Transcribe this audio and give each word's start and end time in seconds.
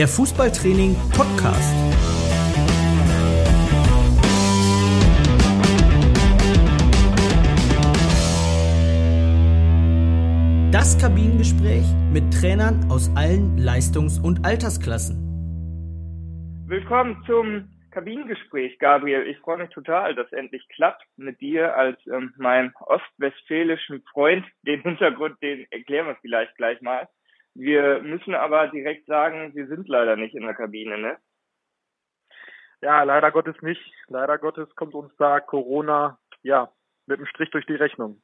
der 0.00 0.08
Fußballtraining 0.08 0.96
Podcast. 1.14 1.76
Das 10.72 10.98
Kabinengespräch 10.98 11.84
mit 12.14 12.32
Trainern 12.32 12.90
aus 12.90 13.14
allen 13.14 13.58
Leistungs- 13.58 14.18
und 14.18 14.42
Altersklassen. 14.42 15.18
Willkommen 16.66 17.22
zum 17.26 17.68
Kabinengespräch, 17.90 18.78
Gabriel. 18.78 19.26
Ich 19.26 19.36
freue 19.40 19.58
mich 19.58 19.68
total, 19.68 20.14
dass 20.14 20.32
endlich 20.32 20.66
klappt 20.70 21.04
mit 21.18 21.42
dir 21.42 21.76
als 21.76 21.98
ähm, 22.06 22.32
meinem 22.38 22.72
ostwestfälischen 22.80 24.02
Freund. 24.10 24.46
Den 24.62 24.80
Hintergrund, 24.80 25.36
den 25.42 25.66
erklären 25.70 26.06
wir 26.06 26.16
vielleicht 26.22 26.56
gleich 26.56 26.80
mal. 26.80 27.06
Wir 27.54 28.00
müssen 28.00 28.34
aber 28.34 28.68
direkt 28.68 29.06
sagen, 29.06 29.54
wir 29.54 29.66
sind 29.66 29.88
leider 29.88 30.16
nicht 30.16 30.34
in 30.34 30.44
der 30.44 30.54
Kabine, 30.54 30.98
ne? 30.98 31.18
Ja, 32.82 33.02
leider 33.02 33.30
Gottes 33.30 33.60
nicht. 33.60 33.82
Leider 34.08 34.38
Gottes 34.38 34.74
kommt 34.74 34.94
uns 34.94 35.14
da 35.16 35.40
Corona, 35.40 36.18
ja, 36.42 36.72
mit 37.06 37.18
einem 37.18 37.26
Strich 37.26 37.50
durch 37.50 37.66
die 37.66 37.74
Rechnung. 37.74 38.22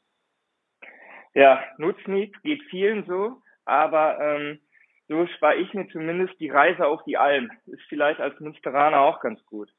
Ja, 1.35 1.63
Nutznieß 1.77 2.33
geht 2.43 2.63
vielen 2.71 3.05
so, 3.05 3.43
aber 3.67 4.19
ähm, 4.21 4.61
so 5.09 5.27
spare 5.27 5.57
ich 5.57 5.75
mir 5.75 5.87
zumindest 5.89 6.41
die 6.41 6.49
Reise 6.49 6.87
auf 6.87 7.05
die 7.05 7.19
Alm. 7.19 7.51
Ist 7.67 7.83
vielleicht 7.89 8.21
als 8.21 8.41
Münsteraner 8.41 9.01
auch 9.01 9.21
ganz 9.21 9.45
gut. 9.45 9.71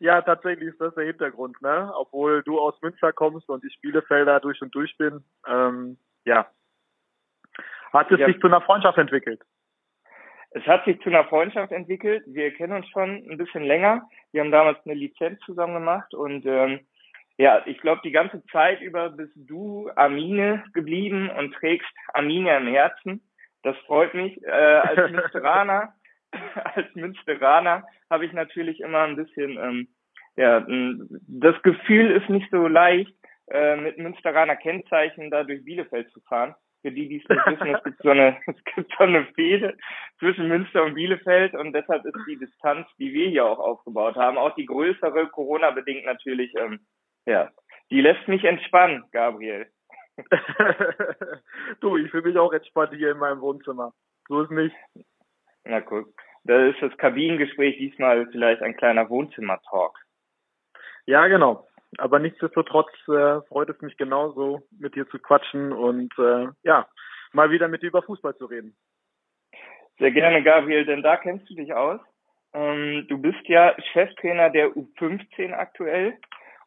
ja, 0.00 0.22
tatsächlich 0.22 0.68
ist 0.68 0.80
das 0.80 0.94
der 0.94 1.06
Hintergrund, 1.06 1.60
ne? 1.62 1.90
Obwohl 1.96 2.42
du 2.44 2.60
aus 2.60 2.80
Münster 2.82 3.12
kommst 3.12 3.48
und 3.48 3.64
ich 3.64 3.80
Bielefelder 3.80 4.38
durch 4.38 4.62
und 4.62 4.72
durch 4.74 4.96
bin, 4.96 5.24
ähm, 5.48 5.98
ja, 6.24 6.48
hat 7.92 8.10
es 8.10 8.20
ja. 8.20 8.26
sich 8.26 8.40
zu 8.40 8.46
einer 8.46 8.60
Freundschaft 8.60 8.98
entwickelt? 8.98 9.40
Es 10.50 10.66
hat 10.66 10.84
sich 10.84 11.00
zu 11.00 11.10
einer 11.10 11.24
Freundschaft 11.24 11.72
entwickelt. 11.72 12.24
Wir 12.26 12.52
kennen 12.54 12.72
uns 12.72 12.88
schon 12.88 13.26
ein 13.30 13.36
bisschen 13.36 13.64
länger. 13.64 14.08
Wir 14.32 14.40
haben 14.40 14.50
damals 14.50 14.78
eine 14.84 14.94
Lizenz 14.94 15.38
zusammen 15.40 15.74
gemacht 15.74 16.14
und 16.14 16.46
ähm, 16.46 16.80
ja, 17.38 17.62
ich 17.66 17.78
glaube, 17.80 18.00
die 18.02 18.12
ganze 18.12 18.42
Zeit 18.46 18.80
über 18.80 19.10
bist 19.10 19.32
du 19.36 19.90
Amine 19.94 20.64
geblieben 20.72 21.28
und 21.28 21.52
trägst 21.54 21.88
Amine 22.14 22.56
im 22.56 22.68
Herzen. 22.68 23.22
Das 23.62 23.76
freut 23.86 24.14
mich. 24.14 24.42
Äh, 24.44 24.50
als 24.50 25.10
Münsteraner, 25.12 25.92
als 26.74 26.94
Münsteraner 26.94 27.84
habe 28.08 28.24
ich 28.24 28.32
natürlich 28.32 28.80
immer 28.80 29.02
ein 29.02 29.16
bisschen, 29.16 29.58
ähm, 29.58 29.88
ja, 30.36 30.64
das 31.28 31.60
Gefühl 31.62 32.10
ist 32.12 32.30
nicht 32.30 32.50
so 32.50 32.66
leicht, 32.66 33.14
äh, 33.50 33.76
mit 33.76 33.98
Münsteraner 33.98 34.56
Kennzeichen 34.56 35.30
da 35.30 35.44
durch 35.44 35.64
Bielefeld 35.64 36.10
zu 36.12 36.20
fahren. 36.20 36.54
Für 36.86 36.92
die, 36.92 37.08
die 37.08 37.16
es 37.16 37.28
nicht 37.28 37.46
wissen, 37.46 37.74
es 37.74 37.82
gibt 37.82 38.00
so 38.00 38.10
eine, 38.10 38.38
es 38.46 38.64
gibt 38.76 38.92
so 38.96 39.02
eine 39.02 39.26
Fehde 39.34 39.76
zwischen 40.20 40.46
Münster 40.46 40.84
und 40.84 40.94
Bielefeld 40.94 41.52
und 41.54 41.72
deshalb 41.72 42.04
ist 42.04 42.14
die 42.28 42.38
Distanz, 42.38 42.86
die 43.00 43.12
wir 43.12 43.28
hier 43.28 43.44
auch 43.44 43.58
aufgebaut 43.58 44.14
haben, 44.14 44.38
auch 44.38 44.54
die 44.54 44.66
größere, 44.66 45.26
Corona-bedingt 45.30 46.04
natürlich, 46.04 46.54
ähm, 46.54 46.86
ja, 47.24 47.50
die 47.90 48.00
lässt 48.00 48.28
mich 48.28 48.44
entspannen, 48.44 49.02
Gabriel. 49.10 49.66
du, 51.80 51.96
ich 51.96 52.08
fühle 52.12 52.28
mich 52.28 52.38
auch 52.38 52.52
entspannt 52.52 52.94
hier 52.94 53.10
in 53.10 53.18
meinem 53.18 53.40
Wohnzimmer. 53.40 53.92
So 54.28 54.42
ist 54.42 54.52
nicht. 54.52 54.76
Na 55.64 55.80
guck, 55.80 56.06
da 56.44 56.66
ist 56.66 56.80
das 56.80 56.96
Kabinengespräch 56.98 57.78
diesmal 57.78 58.28
vielleicht 58.30 58.62
ein 58.62 58.76
kleiner 58.76 59.10
Wohnzimmer-Talk. 59.10 59.98
Ja, 61.06 61.26
genau 61.26 61.66
aber 61.98 62.18
nichtsdestotrotz 62.18 62.90
äh, 63.08 63.40
freut 63.48 63.68
es 63.68 63.80
mich 63.80 63.96
genauso, 63.96 64.62
mit 64.78 64.94
dir 64.94 65.08
zu 65.08 65.18
quatschen 65.18 65.72
und 65.72 66.12
äh, 66.18 66.48
ja, 66.62 66.88
mal 67.32 67.50
wieder 67.50 67.68
mit 67.68 67.82
dir 67.82 67.88
über 67.88 68.02
Fußball 68.02 68.36
zu 68.36 68.46
reden. 68.46 68.76
Sehr 69.98 70.10
gerne, 70.10 70.42
Gabriel, 70.42 70.84
denn 70.84 71.02
da 71.02 71.16
kennst 71.16 71.48
du 71.48 71.54
dich 71.54 71.72
aus. 71.74 72.00
Ähm, 72.52 73.06
du 73.08 73.18
bist 73.18 73.46
ja 73.46 73.74
Cheftrainer 73.92 74.50
der 74.50 74.70
U15 74.70 75.52
aktuell 75.52 76.18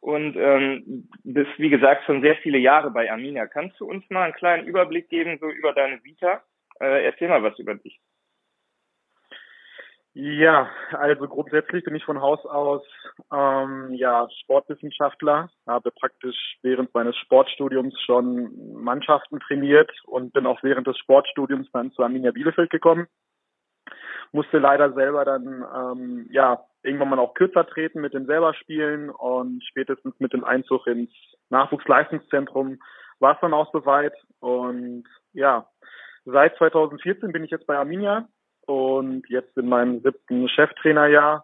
und 0.01 0.35
ähm, 0.35 1.09
bist, 1.23 1.51
wie 1.57 1.69
gesagt, 1.69 2.05
schon 2.05 2.21
sehr 2.21 2.35
viele 2.37 2.57
Jahre 2.57 2.91
bei 2.91 3.11
Arminia. 3.11 3.47
Kannst 3.47 3.79
du 3.79 3.85
uns 3.85 4.07
mal 4.09 4.23
einen 4.23 4.33
kleinen 4.33 4.67
Überblick 4.67 5.09
geben, 5.09 5.37
so 5.39 5.49
über 5.49 5.73
deine 5.73 6.03
Vita? 6.03 6.43
Äh, 6.79 7.05
erzähl 7.05 7.27
mal 7.27 7.43
was 7.43 7.57
über 7.59 7.75
dich. 7.75 7.99
Ja, 10.21 10.69
also 10.91 11.29
grundsätzlich 11.29 11.85
bin 11.85 11.95
ich 11.95 12.03
von 12.03 12.19
Haus 12.19 12.45
aus 12.45 12.83
ähm, 13.31 13.93
ja 13.93 14.27
Sportwissenschaftler, 14.41 15.49
habe 15.65 15.91
praktisch 15.91 16.57
während 16.61 16.93
meines 16.93 17.15
Sportstudiums 17.15 17.97
schon 18.01 18.51
Mannschaften 18.73 19.39
trainiert 19.39 19.89
und 20.03 20.33
bin 20.33 20.45
auch 20.45 20.61
während 20.61 20.87
des 20.87 20.97
Sportstudiums 20.97 21.71
dann 21.71 21.93
zu 21.93 22.03
Arminia 22.03 22.31
Bielefeld 22.31 22.69
gekommen. 22.69 23.07
Musste 24.33 24.57
leider 24.57 24.91
selber 24.91 25.23
dann 25.23 25.63
ähm, 25.73 26.27
ja 26.31 26.65
irgendwann 26.83 27.11
mal 27.11 27.19
auch 27.19 27.33
kürzer 27.33 27.65
treten 27.65 28.01
mit 28.01 28.13
dem 28.13 28.25
selber 28.25 28.53
spielen 28.53 29.09
und 29.09 29.63
spätestens 29.69 30.19
mit 30.19 30.33
dem 30.33 30.43
Einzug 30.43 30.85
ins 30.87 31.11
Nachwuchsleistungszentrum 31.49 32.81
war 33.19 33.35
es 33.35 33.39
dann 33.39 33.53
auch 33.53 33.71
soweit 33.71 34.15
und 34.41 35.05
ja, 35.31 35.69
seit 36.25 36.57
2014 36.57 37.31
bin 37.31 37.45
ich 37.45 37.51
jetzt 37.51 37.67
bei 37.67 37.77
Arminia 37.77 38.27
und 38.69 39.27
jetzt 39.29 39.57
in 39.57 39.67
meinem 39.67 39.99
siebten 40.01 40.47
Cheftrainerjahr. 40.47 41.43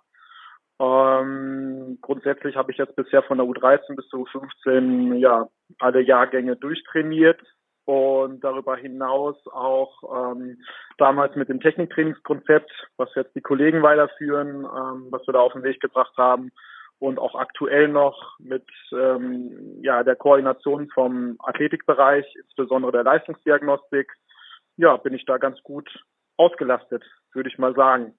Ähm, 0.80 1.98
grundsätzlich 2.02 2.56
habe 2.56 2.72
ich 2.72 2.78
jetzt 2.78 2.96
bisher 2.96 3.24
von 3.24 3.40
der 3.40 3.48
U13 3.48 3.96
bis 3.96 4.08
zur 4.10 4.28
U15 4.28 5.16
ja 5.16 5.48
alle 5.80 6.02
Jahrgänge 6.02 6.56
durchtrainiert. 6.56 7.42
Und 7.86 8.44
darüber 8.44 8.76
hinaus 8.78 9.38
auch 9.48 10.34
ähm, 10.34 10.58
damals 10.98 11.36
mit 11.36 11.50
dem 11.50 11.60
Techniktrainingskonzept, 11.60 12.72
was 12.98 13.10
jetzt 13.16 13.36
die 13.36 13.42
Kollegen 13.42 13.82
weiterführen, 13.82 14.66
ähm, 14.66 15.08
was 15.10 15.26
wir 15.28 15.34
da 15.34 15.40
auf 15.40 15.54
den 15.54 15.64
Weg 15.64 15.80
gebracht 15.80 16.14
haben. 16.18 16.52
Und 17.00 17.18
auch 17.18 17.36
aktuell 17.36 17.88
noch 17.88 18.38
mit 18.40 18.68
ähm, 18.92 19.80
ja 19.82 20.04
der 20.04 20.16
Koordination 20.16 20.90
vom 20.90 21.38
Athletikbereich, 21.40 22.26
insbesondere 22.36 22.92
der 22.92 23.04
Leistungsdiagnostik, 23.04 24.12
ja 24.78 24.98
bin 24.98 25.14
ich 25.14 25.26
da 25.26 25.38
ganz 25.38 25.62
gut 25.64 25.90
ausgelastet, 26.38 27.04
würde 27.34 27.50
ich 27.50 27.58
mal 27.58 27.76
sagen. 27.76 28.14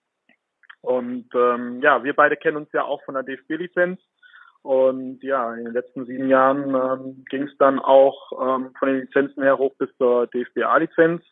Und 0.81 1.28
ähm, 1.34 1.81
ja, 1.82 2.04
wir 2.04 2.15
beide 2.15 2.37
kennen 2.37 2.59
uns 2.59 2.72
ja 2.72 2.84
auch 2.84 3.03
von 3.04 3.15
der 3.15 3.25
DFB-Lizenz. 3.25 4.00
Und 4.62 5.22
ja, 5.22 5.54
in 5.54 5.65
den 5.65 5.72
letzten 5.72 6.06
sieben 6.06 6.28
Jahren 6.28 6.75
ähm, 6.75 7.25
ging 7.31 7.44
es 7.44 7.56
dann 7.59 7.78
auch 7.78 8.32
ähm, 8.32 8.72
von 8.78 8.88
den 8.88 9.00
Lizenzen 9.03 9.43
her 9.43 9.59
hoch 9.59 9.75
bis 9.78 9.88
zur 9.97 10.27
DFB-A-Lizenz, 10.27 11.22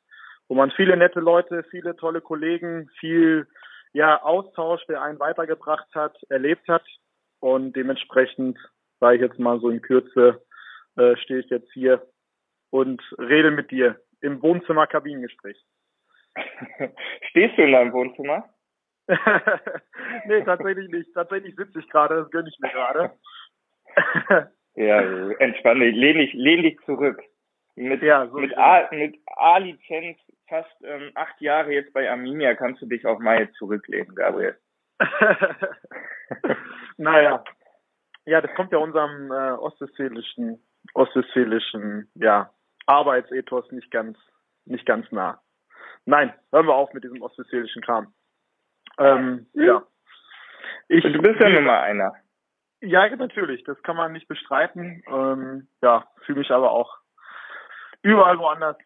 wo 0.48 0.54
man 0.54 0.70
viele 0.70 0.96
nette 0.96 1.20
Leute, 1.20 1.64
viele 1.70 1.96
tolle 1.96 2.20
Kollegen, 2.20 2.88
viel 3.00 3.48
ja, 3.92 4.22
Austausch, 4.22 4.84
der 4.86 5.02
einen 5.02 5.18
weitergebracht 5.18 5.88
hat, 5.94 6.16
erlebt 6.28 6.68
hat. 6.68 6.84
Und 7.40 7.74
dementsprechend, 7.74 8.58
sage 9.00 9.16
ich 9.16 9.22
jetzt 9.22 9.38
mal 9.38 9.60
so 9.60 9.68
in 9.68 9.82
Kürze, 9.82 10.40
äh, 10.96 11.16
stehe 11.16 11.40
ich 11.40 11.50
jetzt 11.50 11.72
hier 11.72 12.06
und 12.70 13.02
rede 13.18 13.50
mit 13.50 13.70
dir 13.70 14.00
im 14.20 14.42
Wohnzimmer-Kabinengespräch. 14.42 15.60
Stehst 17.30 17.56
du 17.58 17.62
in 17.62 17.72
deinem 17.72 17.92
Wohnzimmer? 17.92 18.48
nee, 20.26 20.42
tatsächlich 20.44 20.90
nicht. 20.90 21.12
Tatsächlich 21.14 21.54
sitze 21.56 21.80
ich 21.80 21.88
gerade, 21.88 22.16
das 22.16 22.30
gönne 22.30 22.48
ich 22.48 22.58
mir 22.58 22.70
gerade. 22.70 23.12
ja, 24.74 25.00
entspann 25.38 25.80
dich, 25.80 25.94
lehn 25.94 26.18
dich, 26.18 26.32
lehn 26.32 26.62
dich 26.62 26.78
zurück. 26.84 27.22
Mit, 27.76 28.02
ja, 28.02 28.28
so 28.28 28.38
mit, 28.38 28.56
A, 28.56 28.88
mit 28.92 29.18
A-Lizenz 29.36 30.18
fast 30.48 30.74
ähm, 30.84 31.10
acht 31.14 31.40
Jahre 31.40 31.72
jetzt 31.72 31.92
bei 31.92 32.08
Arminia 32.08 32.54
kannst 32.54 32.80
du 32.82 32.86
dich 32.86 33.04
auch 33.04 33.18
mal 33.18 33.40
jetzt 33.40 33.56
zurücklehnen, 33.56 34.14
Gabriel. 34.14 34.56
naja. 36.96 37.42
Ja, 38.26 38.40
das 38.40 38.54
kommt 38.54 38.72
ja 38.72 38.78
unserem 38.78 39.30
äh, 39.30 39.52
ostwestfälischen, 39.58 40.64
ostwestfälischen, 40.94 42.10
ja, 42.14 42.50
Arbeitsethos 42.86 43.70
nicht 43.72 43.90
ganz, 43.90 44.16
nicht 44.64 44.86
ganz 44.86 45.10
nah. 45.10 45.42
Nein, 46.06 46.32
hören 46.52 46.66
wir 46.66 46.74
auf 46.74 46.92
mit 46.92 47.04
diesem 47.04 47.22
ostwestfälischen 47.22 47.82
Kram. 47.82 48.12
Ähm, 48.98 49.46
mhm. 49.52 49.62
Ja. 49.62 49.82
Ich, 50.88 51.02
du 51.02 51.22
bist 51.22 51.40
ja 51.40 51.48
nun 51.48 51.64
mal 51.64 51.80
einer. 51.80 52.12
Ja, 52.80 53.08
natürlich, 53.16 53.64
das 53.64 53.82
kann 53.82 53.96
man 53.96 54.12
nicht 54.12 54.28
bestreiten. 54.28 55.02
Ähm, 55.06 55.68
ja, 55.82 56.06
fühle 56.26 56.40
mich 56.40 56.50
aber 56.50 56.70
auch 56.70 56.98
überall 58.02 58.38
woanders 58.38 58.76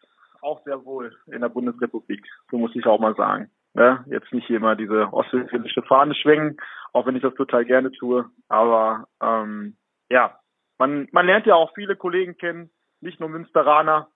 auch 0.40 0.62
sehr 0.64 0.84
wohl 0.84 1.16
in 1.26 1.40
der 1.40 1.48
Bundesrepublik. 1.48 2.25
So 2.50 2.58
muss 2.58 2.75
ich 2.76 2.87
auch 2.87 3.00
mal 3.00 3.16
sagen. 3.16 3.50
Ja, 3.75 4.04
jetzt 4.08 4.32
nicht 4.32 4.48
immer 4.50 4.76
diese 4.76 5.12
ostwestfälische 5.12 5.82
Fahne 5.82 6.14
schwenken, 6.14 6.56
auch 6.92 7.06
wenn 7.06 7.16
ich 7.16 7.22
das 7.22 7.34
total 7.34 7.64
gerne 7.64 7.90
tue. 7.92 8.31
Aber 8.48 9.08
ähm, 9.20 9.76
ja, 10.08 10.38
man, 10.78 11.08
man 11.12 11.26
lernt 11.26 11.46
ja 11.46 11.56
auch 11.56 11.75
viele 11.75 11.96
Kollegen 11.96 12.37
kennen, 12.37 12.70
nicht 13.00 13.20
nur 13.20 13.28
Münsteraner. 13.28 14.08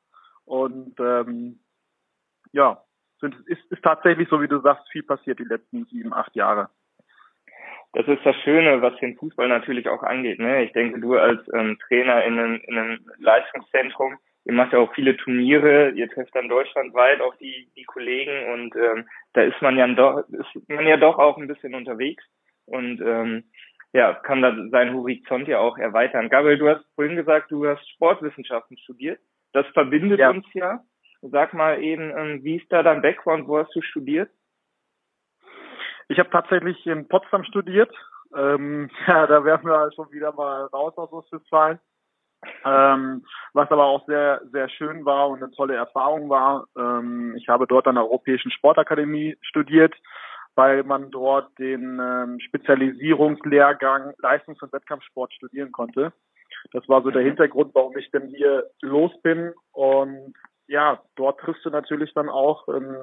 Und 0.45 0.99
ähm, 1.01 1.61
ja, 2.53 2.83
sind, 3.23 3.35
ist, 3.47 3.65
ist 3.71 3.83
tatsächlich 3.83 4.29
so, 4.29 4.43
wie 4.43 4.49
du 4.49 4.61
sagst, 4.61 4.87
viel 4.93 5.03
passiert 5.03 5.39
die 5.39 5.45
letzten 5.45 5.87
sieben, 5.87 6.13
acht 6.13 6.37
Jahre. 6.37 6.69
Das 7.95 8.07
ist 8.07 8.25
das 8.25 8.37
Schöne, 8.45 8.83
was 8.83 8.99
den 9.01 9.17
Fußball 9.17 9.49
natürlich 9.49 9.89
auch 9.89 10.03
angeht. 10.03 10.39
Ne? 10.39 10.65
Ich 10.65 10.73
denke, 10.73 11.01
du 11.01 11.15
als 11.15 11.41
ähm, 11.55 11.79
Trainer 11.89 12.25
in 12.25 12.39
einem, 12.39 12.61
in 12.67 12.79
einem 12.79 13.01
Leistungszentrum 13.19 14.19
ihr 14.45 14.53
macht 14.53 14.73
ja 14.73 14.79
auch 14.79 14.93
viele 14.95 15.17
Turniere, 15.17 15.91
ihr 15.91 16.09
trefft 16.09 16.35
dann 16.35 16.49
deutschlandweit 16.49 17.21
auch 17.21 17.37
die, 17.37 17.71
die 17.77 17.85
Kollegen 17.85 18.53
und 18.53 18.75
ähm, 18.77 19.09
da 19.35 19.43
ist 19.43 19.61
man 19.63 19.77
ja 19.77 19.87
doch, 19.89 20.25
ist 20.29 20.69
man 20.69 20.87
ja 20.87 20.97
doch 20.97 21.19
auch 21.19 21.39
ein 21.39 21.47
bisschen 21.47 21.75
unterwegs 21.75 22.25
und 22.67 23.01
ähm, 23.01 23.45
ja, 23.93 24.15
kann 24.15 24.43
da 24.43 24.57
seinen 24.71 24.95
Horizont 24.95 25.49
ja 25.49 25.59
auch 25.59 25.77
erweitern. 25.77 26.31
Gabriel, 26.31 26.59
du 26.59 26.69
hast 26.69 26.85
vorhin 26.95 27.17
gesagt, 27.17 27.51
du 27.51 27.67
hast 27.67 27.87
Sportwissenschaften 27.91 28.79
studiert. 28.79 29.21
Das 29.53 29.67
verbindet 29.75 30.19
ja. 30.19 30.31
uns 30.31 30.47
ja. 30.55 30.83
Sag 31.23 31.55
mal 31.55 31.81
eben, 31.81 32.11
ähm, 32.17 32.43
wie 32.43 32.57
ist 32.57 32.71
da 32.71 32.83
dein 32.83 33.01
Background? 33.01 33.47
Wo 33.47 33.59
hast 33.59 33.75
du 33.75 33.81
studiert? 33.81 34.31
Ich 36.09 36.19
habe 36.19 36.31
tatsächlich 36.31 36.85
in 36.87 37.07
Potsdam 37.07 37.45
studiert. 37.45 37.95
Ähm, 38.37 38.91
ja, 39.07 39.27
da 39.27 39.45
werden 39.45 39.69
wir 39.69 39.93
schon 39.93 40.11
wieder 40.11 40.33
mal 40.33 40.67
raus 40.67 40.97
aus 40.97 41.13
Ostwestfalen. 41.13 41.79
Ähm, 42.65 43.25
was 43.53 43.71
aber 43.71 43.85
auch 43.85 44.05
sehr, 44.07 44.43
sehr 44.51 44.69
schön 44.69 45.05
war 45.05 45.29
und 45.29 45.41
eine 45.43 45.53
tolle 45.53 45.77
Erfahrung 45.77 46.29
war. 46.29 46.67
Ähm, 46.77 47.37
ich 47.37 47.49
habe 47.49 47.69
dort 47.69 47.87
an 47.87 47.95
der 47.95 48.05
Europäischen 48.05 48.51
Sportakademie 48.51 49.37
studiert, 49.43 49.95
weil 50.57 50.83
man 50.83 51.13
dort 51.13 51.57
den 51.61 52.01
ähm, 52.01 52.41
Spezialisierungslehrgang 52.41 54.15
Leistungs- 54.19 54.61
und 54.61 54.73
Wettkampfsport 54.73 55.33
studieren 55.35 55.71
konnte. 55.71 56.13
Das 56.73 56.89
war 56.89 57.03
so 57.03 57.13
der 57.13 57.23
mhm. 57.23 57.27
Hintergrund, 57.27 57.77
warum 57.77 57.97
ich 57.97 58.11
denn 58.11 58.27
hier 58.27 58.69
los 58.81 59.13
bin. 59.23 59.53
Und 59.71 60.35
ja, 60.73 61.03
dort 61.17 61.39
triffst 61.41 61.65
du 61.67 61.71
natürlich 61.71 62.15
dann 62.15 62.31
auch 62.31 62.67
ähm, 62.69 62.97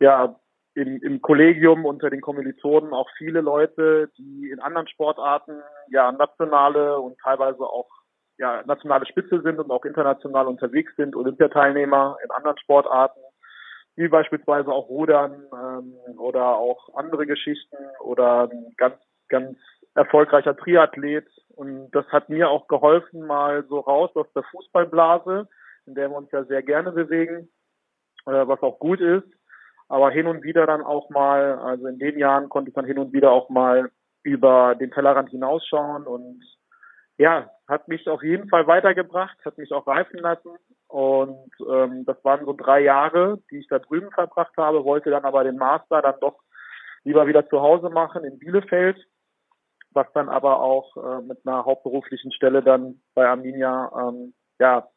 ja 0.00 0.34
im, 0.74 1.02
im 1.02 1.20
Kollegium 1.20 1.84
unter 1.84 2.08
den 2.08 2.22
Kommilitonen 2.22 2.94
auch 2.94 3.10
viele 3.18 3.42
Leute, 3.42 4.10
die 4.16 4.48
in 4.50 4.58
anderen 4.58 4.88
Sportarten 4.88 5.60
ja 5.90 6.10
nationale 6.12 6.98
und 6.98 7.18
teilweise 7.20 7.62
auch 7.62 7.90
ja 8.38 8.62
nationale 8.64 9.04
Spitze 9.04 9.42
sind 9.42 9.58
und 9.58 9.70
auch 9.70 9.84
international 9.84 10.46
unterwegs 10.46 10.96
sind, 10.96 11.14
Olympiateilnehmer 11.14 12.16
in 12.24 12.30
anderen 12.30 12.56
Sportarten, 12.56 13.20
wie 13.96 14.08
beispielsweise 14.08 14.72
auch 14.72 14.88
Rudern 14.88 15.44
ähm, 15.52 16.18
oder 16.18 16.56
auch 16.56 16.94
andere 16.94 17.26
Geschichten 17.26 17.76
oder 18.00 18.48
ganz 18.78 18.96
ganz 19.28 19.58
erfolgreicher 19.94 20.56
Triathlet. 20.56 21.28
Und 21.54 21.90
das 21.90 22.06
hat 22.06 22.30
mir 22.30 22.48
auch 22.48 22.66
geholfen, 22.66 23.26
mal 23.26 23.62
so 23.68 23.80
raus 23.80 24.10
aus 24.14 24.32
der 24.34 24.42
Fußballblase, 24.44 25.48
in 25.86 25.94
der 25.94 26.10
wir 26.10 26.16
uns 26.16 26.30
ja 26.32 26.44
sehr 26.44 26.62
gerne 26.62 26.92
bewegen, 26.92 27.48
äh, 28.26 28.46
was 28.46 28.62
auch 28.62 28.78
gut 28.78 29.00
ist. 29.00 29.28
Aber 29.88 30.10
hin 30.10 30.26
und 30.26 30.42
wieder 30.42 30.66
dann 30.66 30.82
auch 30.82 31.10
mal, 31.10 31.58
also 31.58 31.86
in 31.86 31.98
den 31.98 32.18
Jahren 32.18 32.48
konnte 32.48 32.70
ich 32.70 32.74
dann 32.74 32.86
hin 32.86 32.98
und 32.98 33.12
wieder 33.12 33.30
auch 33.30 33.50
mal 33.50 33.90
über 34.22 34.74
den 34.74 34.90
Tellerrand 34.90 35.30
hinausschauen 35.30 36.06
und 36.06 36.42
ja, 37.18 37.50
hat 37.68 37.88
mich 37.88 38.08
auf 38.08 38.22
jeden 38.22 38.48
Fall 38.48 38.66
weitergebracht, 38.66 39.36
hat 39.44 39.58
mich 39.58 39.72
auch 39.72 39.86
reifen 39.86 40.18
lassen. 40.18 40.50
Und 40.88 41.50
ähm, 41.70 42.04
das 42.04 42.22
waren 42.24 42.44
so 42.44 42.52
drei 42.52 42.80
Jahre, 42.80 43.38
die 43.50 43.58
ich 43.58 43.68
da 43.68 43.78
drüben 43.78 44.10
verbracht 44.10 44.56
habe, 44.56 44.84
wollte 44.84 45.10
dann 45.10 45.24
aber 45.24 45.44
den 45.44 45.56
Master 45.56 46.02
dann 46.02 46.20
doch 46.20 46.40
lieber 47.04 47.26
wieder 47.26 47.48
zu 47.48 47.60
Hause 47.60 47.90
machen 47.90 48.24
in 48.24 48.38
Bielefeld, 48.38 48.98
was 49.90 50.06
dann 50.14 50.28
aber 50.28 50.60
auch 50.60 50.96
äh, 50.96 51.22
mit 51.22 51.38
einer 51.46 51.64
hauptberuflichen 51.64 52.32
Stelle 52.32 52.62
dann 52.62 53.00
bei 53.14 53.28
Arminia 53.28 53.90
ähm, 53.98 54.34
ja 54.58 54.88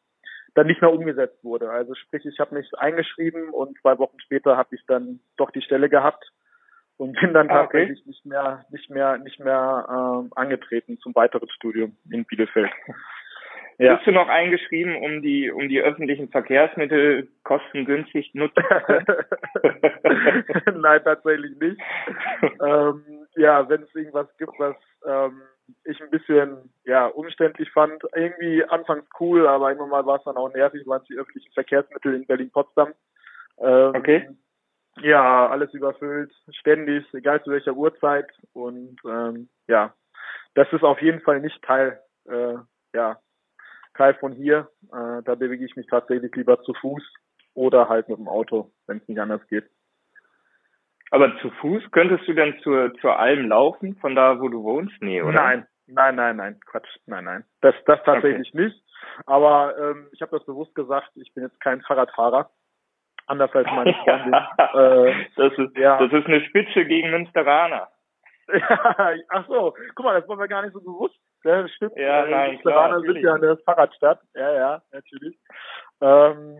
dann 0.56 0.66
nicht 0.66 0.80
mehr 0.80 0.92
umgesetzt 0.92 1.44
wurde. 1.44 1.70
Also 1.70 1.94
sprich, 1.94 2.24
ich 2.24 2.40
habe 2.40 2.54
mich 2.54 2.66
eingeschrieben 2.78 3.50
und 3.50 3.78
zwei 3.80 3.98
Wochen 3.98 4.18
später 4.20 4.56
habe 4.56 4.74
ich 4.74 4.84
dann 4.86 5.20
doch 5.36 5.50
die 5.50 5.60
Stelle 5.60 5.90
gehabt 5.90 6.32
und 6.96 7.20
bin 7.20 7.34
dann 7.34 7.50
ah, 7.50 7.64
okay. 7.64 7.80
tatsächlich 7.80 8.06
nicht 8.06 8.24
mehr 8.24 8.64
nicht 8.70 8.88
mehr 8.88 9.18
nicht 9.18 9.38
mehr 9.38 9.86
ähm, 9.88 10.32
angetreten 10.34 10.98
zum 10.98 11.14
weiteren 11.14 11.50
Studium 11.50 11.96
in 12.10 12.24
Bielefeld. 12.24 12.70
Ja. 13.78 13.96
Bist 13.96 14.06
du 14.06 14.12
noch 14.12 14.28
eingeschrieben, 14.28 14.96
um 14.96 15.20
die 15.20 15.50
um 15.50 15.68
die 15.68 15.82
öffentlichen 15.82 16.30
Verkehrsmittel 16.30 17.28
kostengünstig 17.42 18.32
nutzen 18.32 18.64
zu 18.66 18.84
können? 18.86 19.04
Nein, 20.80 21.02
tatsächlich 21.04 21.58
nicht. 21.60 21.78
ähm, 22.66 23.26
ja, 23.36 23.68
wenn 23.68 23.82
es 23.82 23.94
irgendwas 23.94 24.34
gibt, 24.38 24.58
was 24.58 24.76
ähm, 25.06 25.42
ich 25.84 26.00
ein 26.00 26.10
bisschen 26.10 26.72
ja 26.84 27.06
umständlich 27.06 27.70
fand. 27.72 28.02
Irgendwie 28.14 28.64
anfangs 28.64 29.06
cool, 29.20 29.46
aber 29.46 29.68
irgendwann 29.68 29.90
mal 29.90 30.06
war 30.06 30.18
es 30.18 30.24
dann 30.24 30.36
auch 30.36 30.52
nervig, 30.52 30.86
waren 30.86 31.02
es 31.02 31.08
die 31.08 31.16
öffentlichen 31.16 31.52
Verkehrsmittel 31.52 32.14
in 32.14 32.26
Berlin-Potsdam. 32.26 32.92
Ähm, 33.58 33.92
okay. 33.94 34.28
Ja, 35.02 35.48
alles 35.48 35.72
überfüllt, 35.74 36.32
ständig, 36.50 37.04
egal 37.12 37.42
zu 37.42 37.50
welcher 37.50 37.74
Uhrzeit. 37.74 38.30
Und 38.52 38.96
ähm, 39.04 39.48
ja, 39.68 39.94
das 40.54 40.72
ist 40.72 40.82
auf 40.82 41.00
jeden 41.02 41.20
Fall 41.20 41.40
nicht 41.40 41.62
Teil, 41.62 42.00
äh, 42.26 42.54
ja, 42.94 43.20
Teil 43.94 44.14
von 44.14 44.32
hier. 44.32 44.70
Äh, 44.92 45.22
da 45.22 45.34
bewege 45.34 45.64
ich 45.64 45.76
mich 45.76 45.86
tatsächlich 45.86 46.34
lieber 46.34 46.62
zu 46.62 46.72
Fuß 46.74 47.02
oder 47.54 47.88
halt 47.88 48.08
mit 48.08 48.18
dem 48.18 48.28
Auto, 48.28 48.72
wenn 48.86 48.98
es 48.98 49.08
nicht 49.08 49.20
anders 49.20 49.46
geht. 49.48 49.68
Aber 51.10 51.36
zu 51.38 51.50
Fuß 51.50 51.90
könntest 51.92 52.26
du 52.26 52.34
denn 52.34 52.58
zur, 52.60 52.92
zur 53.00 53.18
Alm 53.18 53.48
laufen, 53.48 53.96
von 53.96 54.14
da, 54.14 54.40
wo 54.40 54.48
du 54.48 54.62
wohnst? 54.64 54.94
Nee, 55.00 55.22
oder? 55.22 55.32
Nein, 55.32 55.66
nein, 55.86 56.16
nein, 56.16 56.36
nein, 56.36 56.60
Quatsch, 56.66 56.88
nein, 57.06 57.24
nein. 57.24 57.44
Das, 57.60 57.74
das 57.86 58.02
tatsächlich 58.04 58.48
okay. 58.52 58.64
nicht. 58.64 58.82
Aber 59.24 59.74
ähm, 59.78 60.08
ich 60.12 60.20
habe 60.20 60.36
das 60.36 60.44
bewusst 60.44 60.74
gesagt, 60.74 61.10
ich 61.14 61.32
bin 61.32 61.44
jetzt 61.44 61.60
kein 61.60 61.80
Fahrradfahrer. 61.82 62.50
Anders 63.26 63.54
als 63.54 63.66
meine 63.66 63.94
Freundin. 64.04 64.34
äh, 64.34 65.26
das, 65.36 65.52
ist, 65.58 65.76
ja. 65.76 65.98
das 65.98 66.12
ist 66.12 66.26
eine 66.26 66.40
Spitze 66.44 66.84
gegen 66.84 67.10
Münsteraner. 67.10 67.88
ja, 68.52 69.14
ach 69.28 69.46
so, 69.48 69.74
guck 69.94 70.04
mal, 70.04 70.20
das 70.20 70.28
war 70.28 70.36
mir 70.36 70.48
gar 70.48 70.62
nicht 70.62 70.72
so 70.72 70.80
bewusst. 70.80 71.16
Ja, 71.44 71.66
stimmt. 71.68 71.96
Ja, 71.96 72.24
äh, 72.24 72.30
nein, 72.30 72.50
Münsteraner 72.52 73.00
sind 73.00 73.16
ja 73.16 73.34
eine 73.34 73.56
Fahrradstadt. 73.58 74.20
Ja, 74.34 74.52
ja, 74.52 74.82
natürlich. 74.92 75.38
Ähm, 76.00 76.58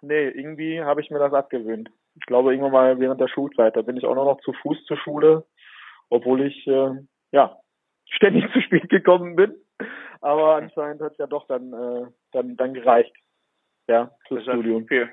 nee, 0.00 0.28
irgendwie 0.28 0.82
habe 0.82 1.00
ich 1.00 1.10
mir 1.10 1.18
das 1.18 1.32
abgewöhnt 1.32 1.90
ich 2.16 2.26
glaube 2.26 2.52
irgendwann 2.52 2.72
mal 2.72 3.00
während 3.00 3.20
der 3.20 3.28
Schulzeit. 3.28 3.76
Da 3.76 3.82
bin 3.82 3.96
ich 3.96 4.04
auch 4.04 4.14
noch 4.14 4.40
zu 4.40 4.52
Fuß 4.52 4.84
zur 4.84 4.96
Schule, 4.98 5.44
obwohl 6.10 6.42
ich 6.42 6.66
äh, 6.66 6.90
ja 7.32 7.56
ständig 8.08 8.44
zu 8.52 8.60
spät 8.60 8.88
gekommen 8.88 9.36
bin. 9.36 9.54
Aber 10.20 10.56
anscheinend 10.56 11.02
hat 11.02 11.12
es 11.12 11.18
ja 11.18 11.26
doch 11.26 11.46
dann 11.46 11.72
äh, 11.72 12.06
dann 12.32 12.56
dann 12.56 12.74
gereicht. 12.74 13.14
Ja, 13.86 14.10
fürs 14.28 14.44
das 14.44 14.54
Studium. 14.54 14.86
Für, 14.86 15.10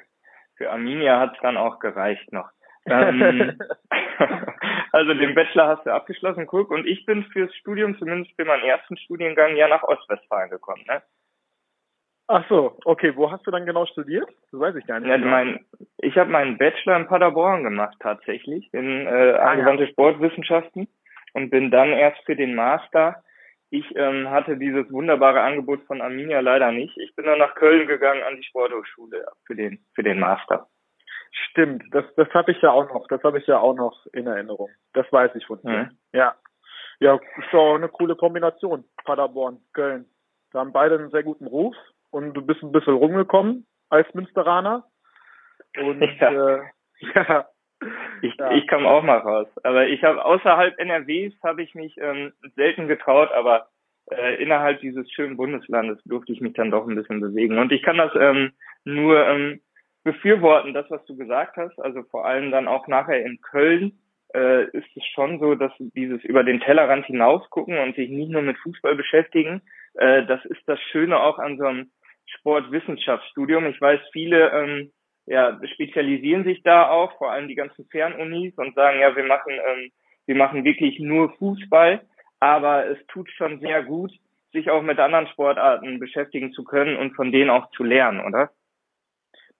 für 0.56 0.72
Arminia 0.72 1.20
hat 1.20 1.36
es 1.36 1.42
dann 1.42 1.58
auch 1.58 1.80
gereicht 1.80 2.32
noch. 2.32 2.50
ähm, 2.86 3.60
also 4.92 5.14
den 5.14 5.36
Bachelor 5.36 5.68
hast 5.68 5.86
du 5.86 5.94
abgeschlossen, 5.94 6.48
guck. 6.48 6.72
Und 6.72 6.88
ich 6.88 7.06
bin 7.06 7.26
fürs 7.26 7.54
Studium, 7.56 7.98
zumindest 8.00 8.36
für 8.36 8.46
meinen 8.46 8.64
ersten 8.64 8.98
Studiengang, 8.98 9.56
ja 9.56 9.68
nach 9.68 9.84
Ostwestfalen 9.84 10.50
gekommen. 10.50 10.84
Ne? 10.88 11.02
Ach 12.34 12.48
so, 12.48 12.78
okay. 12.86 13.14
Wo 13.18 13.30
hast 13.30 13.46
du 13.46 13.52
dann 13.52 13.66
genau 13.66 13.86
studiert? 13.86 14.30
Das 14.52 14.60
weiß 14.62 14.76
ich 14.78 14.88
gar 14.88 15.02
nicht. 15.02 15.10
Ja, 15.10 15.18
mein, 15.18 15.66
ich 15.98 16.18
habe 16.18 16.30
meinen 16.30 16.58
Bachelor 16.58 16.96
in 16.96 17.08
Paderborn 17.08 17.64
gemacht 17.64 17.98
tatsächlich 18.00 18.74
in 18.74 19.06
äh, 19.06 19.34
angewandte 19.34 19.84
ah, 19.84 19.88
ja. 19.88 19.92
Sportwissenschaften 19.92 20.88
und 21.34 21.50
bin 21.50 21.72
dann 21.72 21.90
erst 21.90 22.24
für 22.26 22.38
den 22.38 22.56
Master. 22.56 23.22
Ich 23.70 23.86
ähm, 23.98 24.30
hatte 24.30 24.56
dieses 24.56 24.90
wunderbare 24.94 25.42
Angebot 25.42 25.84
von 25.88 26.02
Arminia 26.02 26.40
leider 26.40 26.72
nicht. 26.72 26.98
Ich 27.00 27.14
bin 27.18 27.26
dann 27.26 27.40
nach 27.40 27.54
Köln 27.56 27.86
gegangen 27.86 28.24
an 28.24 28.38
die 28.38 28.44
Sporthochschule 28.44 29.26
für 29.46 29.56
den 29.56 29.84
für 29.94 30.04
den 30.04 30.20
Master. 30.20 30.68
Stimmt, 31.50 31.84
das 31.92 32.06
das 32.16 32.30
habe 32.34 32.54
ich 32.54 32.62
ja 32.62 32.72
auch 32.72 32.88
noch. 32.94 33.08
Das 33.10 33.22
habe 33.24 33.40
ich 33.40 33.48
ja 33.48 33.60
auch 33.60 33.76
noch 33.76 34.06
in 34.14 34.26
Erinnerung. 34.28 34.70
Das 34.94 35.06
weiß 35.12 35.36
ich 35.36 35.46
von 35.46 35.62
dir. 35.62 35.70
Mhm. 35.70 35.98
Ja, 36.14 36.36
ja, 37.02 37.16
ist 37.16 37.52
doch 37.52 37.76
eine 37.76 37.90
coole 37.90 38.16
Kombination. 38.16 38.86
Paderborn, 39.04 39.60
Köln. 39.74 40.06
Da 40.54 40.60
haben 40.60 40.72
beide 40.72 40.96
einen 40.96 41.12
sehr 41.12 41.24
guten 41.24 41.48
Ruf 41.48 41.76
und 42.12 42.34
du 42.34 42.42
bist 42.46 42.62
ein 42.64 42.72
bisschen 42.72 42.94
rumgekommen 42.94 43.66
als 43.90 44.14
Münsteraner. 44.14 44.86
Und 45.78 46.02
ja, 46.20 46.58
äh, 46.58 46.62
ja 47.16 47.48
ich, 48.22 48.36
ja. 48.38 48.52
ich 48.52 48.68
komme 48.68 48.88
auch 48.88 49.04
mal 49.04 49.18
raus. 49.18 49.48
Aber 49.64 49.88
ich 49.88 50.04
habe 50.04 50.24
außerhalb 50.24 50.78
NRWs 50.78 51.34
habe 51.44 51.64
ich 51.64 51.74
mich 51.74 51.96
ähm, 51.98 52.34
selten 52.56 52.88
getraut, 52.88 53.32
aber 53.32 53.68
äh, 54.12 54.42
innerhalb 54.42 54.82
dieses 54.82 55.10
schönen 55.12 55.38
Bundeslandes 55.38 56.00
durfte 56.06 56.32
ich 56.32 56.42
mich 56.42 56.54
dann 56.54 56.72
doch 56.72 56.88
ein 56.88 56.96
bisschen 56.96 57.22
bewegen. 57.22 57.58
Und 57.58 57.72
ich 57.72 57.82
kann 57.82 57.98
das 57.98 58.12
ähm, 58.16 58.52
nur 58.84 59.26
ähm, 59.26 59.62
befürworten, 60.04 60.74
das, 60.74 60.90
was 60.90 61.04
du 61.06 61.16
gesagt 61.16 61.58
hast. 61.58 61.80
Also 61.80 62.04
vor 62.04 62.26
allem 62.26 62.52
dann 62.52 62.68
auch 62.68 62.88
nachher 62.88 63.24
in 63.24 63.42
Köln 63.42 64.00
äh, 64.34 64.66
ist 64.66 64.88
es 64.96 65.06
schon 65.14 65.40
so, 65.40 65.56
dass 65.56 65.72
dieses 65.80 66.24
über 66.24 66.44
den 66.44 66.60
Tellerrand 66.60 67.06
hinausgucken 67.06 67.78
und 67.78 67.96
sich 67.96 68.10
nicht 68.10 68.32
nur 68.32 68.42
mit 68.42 68.58
Fußball 68.60 68.96
beschäftigen, 68.96 69.62
äh, 69.96 70.26
das 70.26 70.44
ist 70.46 70.62
das 70.68 70.80
Schöne 70.92 71.20
auch 71.20 71.40
an 71.40 71.58
so 71.58 71.66
einem 71.66 71.92
Sportwissenschaftsstudium. 72.38 73.66
Ich 73.68 73.80
weiß, 73.80 74.00
viele 74.12 74.52
ähm, 74.52 74.92
ja, 75.26 75.60
spezialisieren 75.74 76.44
sich 76.44 76.64
da 76.64 76.90
auch, 76.90 77.18
vor 77.18 77.32
allem 77.32 77.48
die 77.48 77.56
ganzen 77.56 77.86
Fernunis 77.86 78.58
und 78.58 78.76
sagen, 78.76 79.00
ja, 79.00 79.16
wir 79.16 79.24
machen, 79.24 79.54
ähm, 79.54 79.92
wir 80.26 80.36
machen 80.36 80.64
wirklich 80.64 81.00
nur 81.00 81.34
Fußball, 81.38 82.02
aber 82.40 82.88
es 82.88 82.98
tut 83.08 83.30
schon 83.32 83.60
sehr 83.60 83.84
gut, 83.84 84.12
sich 84.52 84.70
auch 84.70 84.82
mit 84.82 85.00
anderen 85.00 85.28
Sportarten 85.28 86.00
beschäftigen 86.00 86.52
zu 86.54 86.64
können 86.64 86.98
und 86.98 87.16
von 87.16 87.32
denen 87.32 87.50
auch 87.50 87.70
zu 87.72 87.84
lernen, 87.84 88.22
oder? 88.22 88.52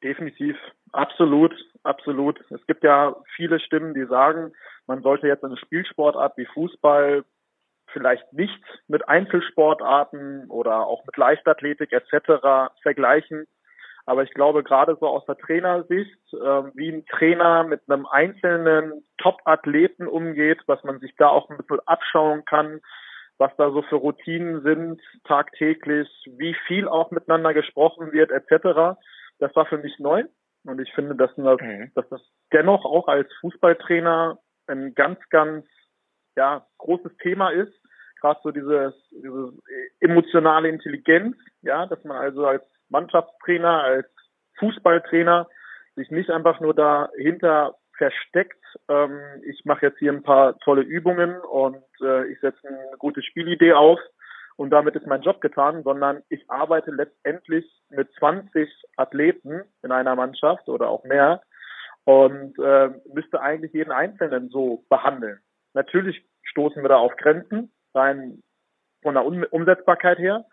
Definitiv, 0.04 0.58
absolut, 0.92 1.54
absolut. 1.84 2.40
Es 2.50 2.66
gibt 2.66 2.84
ja 2.84 3.16
viele 3.36 3.60
Stimmen, 3.60 3.94
die 3.94 4.06
sagen, 4.06 4.52
man 4.88 5.04
sollte 5.04 5.28
jetzt 5.28 5.44
eine 5.44 5.58
Spielsportart 5.58 6.38
wie 6.38 6.48
Fußball 6.48 7.24
vielleicht 7.94 8.32
nicht 8.34 8.64
mit 8.88 9.08
Einzelsportarten 9.08 10.50
oder 10.50 10.88
auch 10.88 11.06
mit 11.06 11.18
Leichtathletik 11.18 11.92
etc. 11.92 12.74
vergleichen. 12.82 13.48
Aber 14.06 14.24
ich 14.24 14.32
glaube, 14.34 14.64
gerade 14.64 14.98
so 15.00 15.08
aus 15.08 15.26
der 15.26 15.38
Trainersicht, 15.38 16.20
äh, 16.34 16.38
wie 16.74 16.90
ein 16.90 17.06
Trainer 17.06 17.64
mit 17.64 17.82
einem 17.88 18.06
einzelnen 18.08 19.06
Top-Athleten 19.18 20.08
umgeht, 20.08 20.60
was 20.66 20.84
man 20.84 21.00
sich 21.00 21.16
da 21.18 21.28
auch 21.28 21.50
ein 21.50 21.58
bisschen 21.58 21.80
abschauen 21.86 22.44
kann, 22.46 22.82
was 23.38 23.52
da 23.58 23.72
so 23.72 23.82
für 23.84 23.96
Routinen 23.96 24.62
sind 24.64 25.02
tagtäglich, 25.24 26.08
wie 26.38 26.56
viel 26.68 26.88
auch 26.88 27.12
miteinander 27.12 27.54
gesprochen 27.54 28.12
wird, 28.12 28.32
etc. 28.32 29.00
Das 29.40 29.56
war 29.56 29.66
für 29.66 29.78
mich 29.78 29.98
neu. 30.00 30.24
Und 30.64 30.80
ich 30.80 30.94
finde, 30.94 31.16
dass 31.16 31.34
das, 31.36 31.60
mhm. 31.60 31.92
dass 31.96 32.08
das 32.10 32.22
dennoch 32.54 32.86
auch 32.86 33.08
als 33.08 33.32
Fußballtrainer 33.42 34.38
ein 34.68 34.94
ganz, 34.94 35.20
ganz 35.30 35.66
ja, 36.36 36.66
großes 36.78 37.18
Thema 37.18 37.50
ist. 37.50 37.74
Gerade 38.22 38.40
so 38.44 38.52
dieses, 38.52 38.94
diese 39.12 39.54
emotionale 40.00 40.70
Intelligenz, 40.70 41.36
ja, 41.62 41.86
dass 41.88 42.04
man 42.04 42.18
also 42.18 42.46
als 42.46 42.64
Mannschaftstrainer, 42.90 43.84
als 43.84 44.08
Fußballtrainer 44.60 45.48
sich 45.96 46.12
nicht 46.12 46.30
einfach 46.30 46.60
nur 46.60 46.74
dahinter 46.74 47.76
versteckt, 47.98 48.64
ähm, 48.88 49.20
ich 49.44 49.66
mache 49.66 49.88
jetzt 49.88 50.00
hier 50.00 50.12
ein 50.12 50.24
paar 50.24 50.58
tolle 50.60 50.82
Übungen 50.82 51.40
und 51.42 51.84
äh, 52.02 52.26
ich 52.28 52.40
setze 52.40 52.68
eine 52.68 52.98
gute 52.98 53.22
Spielidee 53.22 53.74
auf 53.74 54.00
und 54.56 54.70
damit 54.70 54.96
ist 54.96 55.08
mein 55.08 55.22
Job 55.22 55.42
getan, 55.42 55.84
sondern 55.84 56.22
ich 56.30 56.50
arbeite 56.50 56.92
letztendlich 56.92 57.66
mit 57.90 58.12
20 58.20 58.70
Athleten 58.98 59.64
in 59.84 59.92
einer 59.92 60.16
Mannschaft 60.16 60.68
oder 60.70 60.90
auch 60.90 61.04
mehr 61.04 61.42
und 62.06 62.58
äh, 62.60 62.90
müsste 63.14 63.42
eigentlich 63.42 63.74
jeden 63.74 63.92
Einzelnen 63.92 64.50
so 64.50 64.84
behandeln. 64.90 65.40
Natürlich 65.74 66.26
stoßen 66.44 66.82
wir 66.84 66.90
da 66.90 66.98
auf 66.98 67.16
Grenzen, 67.16 67.72
rein 67.94 68.42
von 69.02 69.16
der 69.16 69.26
um 69.26 69.44
Umsetzbarkeit 69.44 70.20
her, 70.20 70.46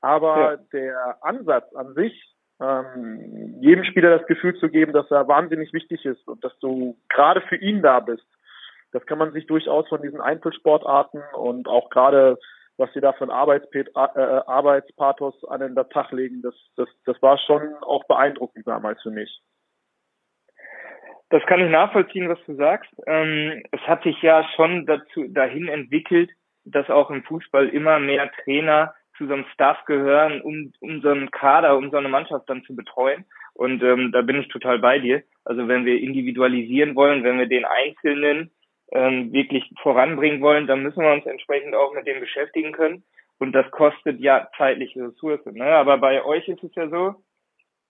aber 0.00 0.52
ja. 0.52 0.56
der 0.72 1.18
Ansatz 1.22 1.74
an 1.74 1.94
sich, 1.94 2.34
ähm, 2.60 3.56
jedem 3.60 3.84
Spieler 3.84 4.18
das 4.18 4.26
Gefühl 4.26 4.56
zu 4.56 4.68
geben, 4.68 4.92
dass 4.92 5.10
er 5.10 5.28
wahnsinnig 5.28 5.72
wichtig 5.72 6.04
ist 6.04 6.26
und 6.28 6.44
dass 6.44 6.56
du 6.58 6.96
gerade 7.08 7.40
für 7.42 7.56
ihn 7.56 7.82
da 7.82 8.00
bist, 8.00 8.26
das 8.92 9.04
kann 9.06 9.18
man 9.18 9.32
sich 9.32 9.46
durchaus 9.46 9.86
von 9.88 10.02
diesen 10.02 10.20
Einzelsportarten 10.20 11.22
und 11.34 11.68
auch 11.68 11.90
gerade 11.90 12.38
was 12.78 12.92
sie 12.94 13.00
da 13.00 13.12
für 13.12 13.24
ein 13.24 13.30
Arbeitspet 13.30 13.88
äh, 13.88 14.20
Arbeitspathos 14.46 15.44
an 15.48 15.60
den 15.60 15.74
Tag 15.74 16.12
legen, 16.12 16.42
das, 16.42 16.54
das, 16.76 16.88
das 17.04 17.20
war 17.20 17.36
schon 17.38 17.74
auch 17.82 18.04
beeindruckend 18.04 18.66
damals 18.66 19.02
für 19.02 19.10
mich. 19.10 19.42
Das 21.30 21.42
kann 21.46 21.60
ich 21.60 21.70
nachvollziehen, 21.70 22.28
was 22.28 22.38
du 22.46 22.54
sagst. 22.54 22.90
Ähm, 23.06 23.62
es 23.72 23.80
hat 23.82 24.02
sich 24.04 24.22
ja 24.22 24.48
schon 24.54 24.86
dazu 24.86 25.26
dahin 25.28 25.68
entwickelt, 25.68 26.30
dass 26.70 26.90
auch 26.90 27.10
im 27.10 27.22
Fußball 27.24 27.68
immer 27.68 27.98
mehr 27.98 28.30
Trainer 28.44 28.94
zu 29.16 29.26
so 29.26 29.34
einem 29.34 29.46
Staff 29.52 29.84
gehören, 29.84 30.40
um, 30.40 30.72
um 30.80 31.00
so 31.00 31.10
einen 31.10 31.30
Kader, 31.30 31.76
um 31.76 31.90
so 31.90 31.96
eine 31.96 32.08
Mannschaft 32.08 32.48
dann 32.48 32.62
zu 32.64 32.74
betreuen. 32.74 33.24
Und 33.54 33.82
ähm, 33.82 34.12
da 34.12 34.22
bin 34.22 34.40
ich 34.40 34.48
total 34.48 34.78
bei 34.78 35.00
dir. 35.00 35.22
Also 35.44 35.66
wenn 35.66 35.84
wir 35.84 36.00
individualisieren 36.00 36.94
wollen, 36.94 37.24
wenn 37.24 37.38
wir 37.38 37.48
den 37.48 37.64
Einzelnen 37.64 38.52
ähm, 38.92 39.32
wirklich 39.32 39.64
voranbringen 39.82 40.40
wollen, 40.40 40.66
dann 40.66 40.82
müssen 40.82 41.02
wir 41.02 41.12
uns 41.12 41.26
entsprechend 41.26 41.74
auch 41.74 41.92
mit 41.92 42.06
dem 42.06 42.20
beschäftigen 42.20 42.72
können. 42.72 43.02
Und 43.38 43.52
das 43.52 43.70
kostet 43.70 44.20
ja 44.20 44.48
zeitliche 44.56 45.08
Ressourcen. 45.08 45.54
Ne? 45.54 45.66
Aber 45.66 45.98
bei 45.98 46.24
euch 46.24 46.46
ist 46.48 46.62
es 46.62 46.74
ja 46.74 46.88
so, 46.88 47.16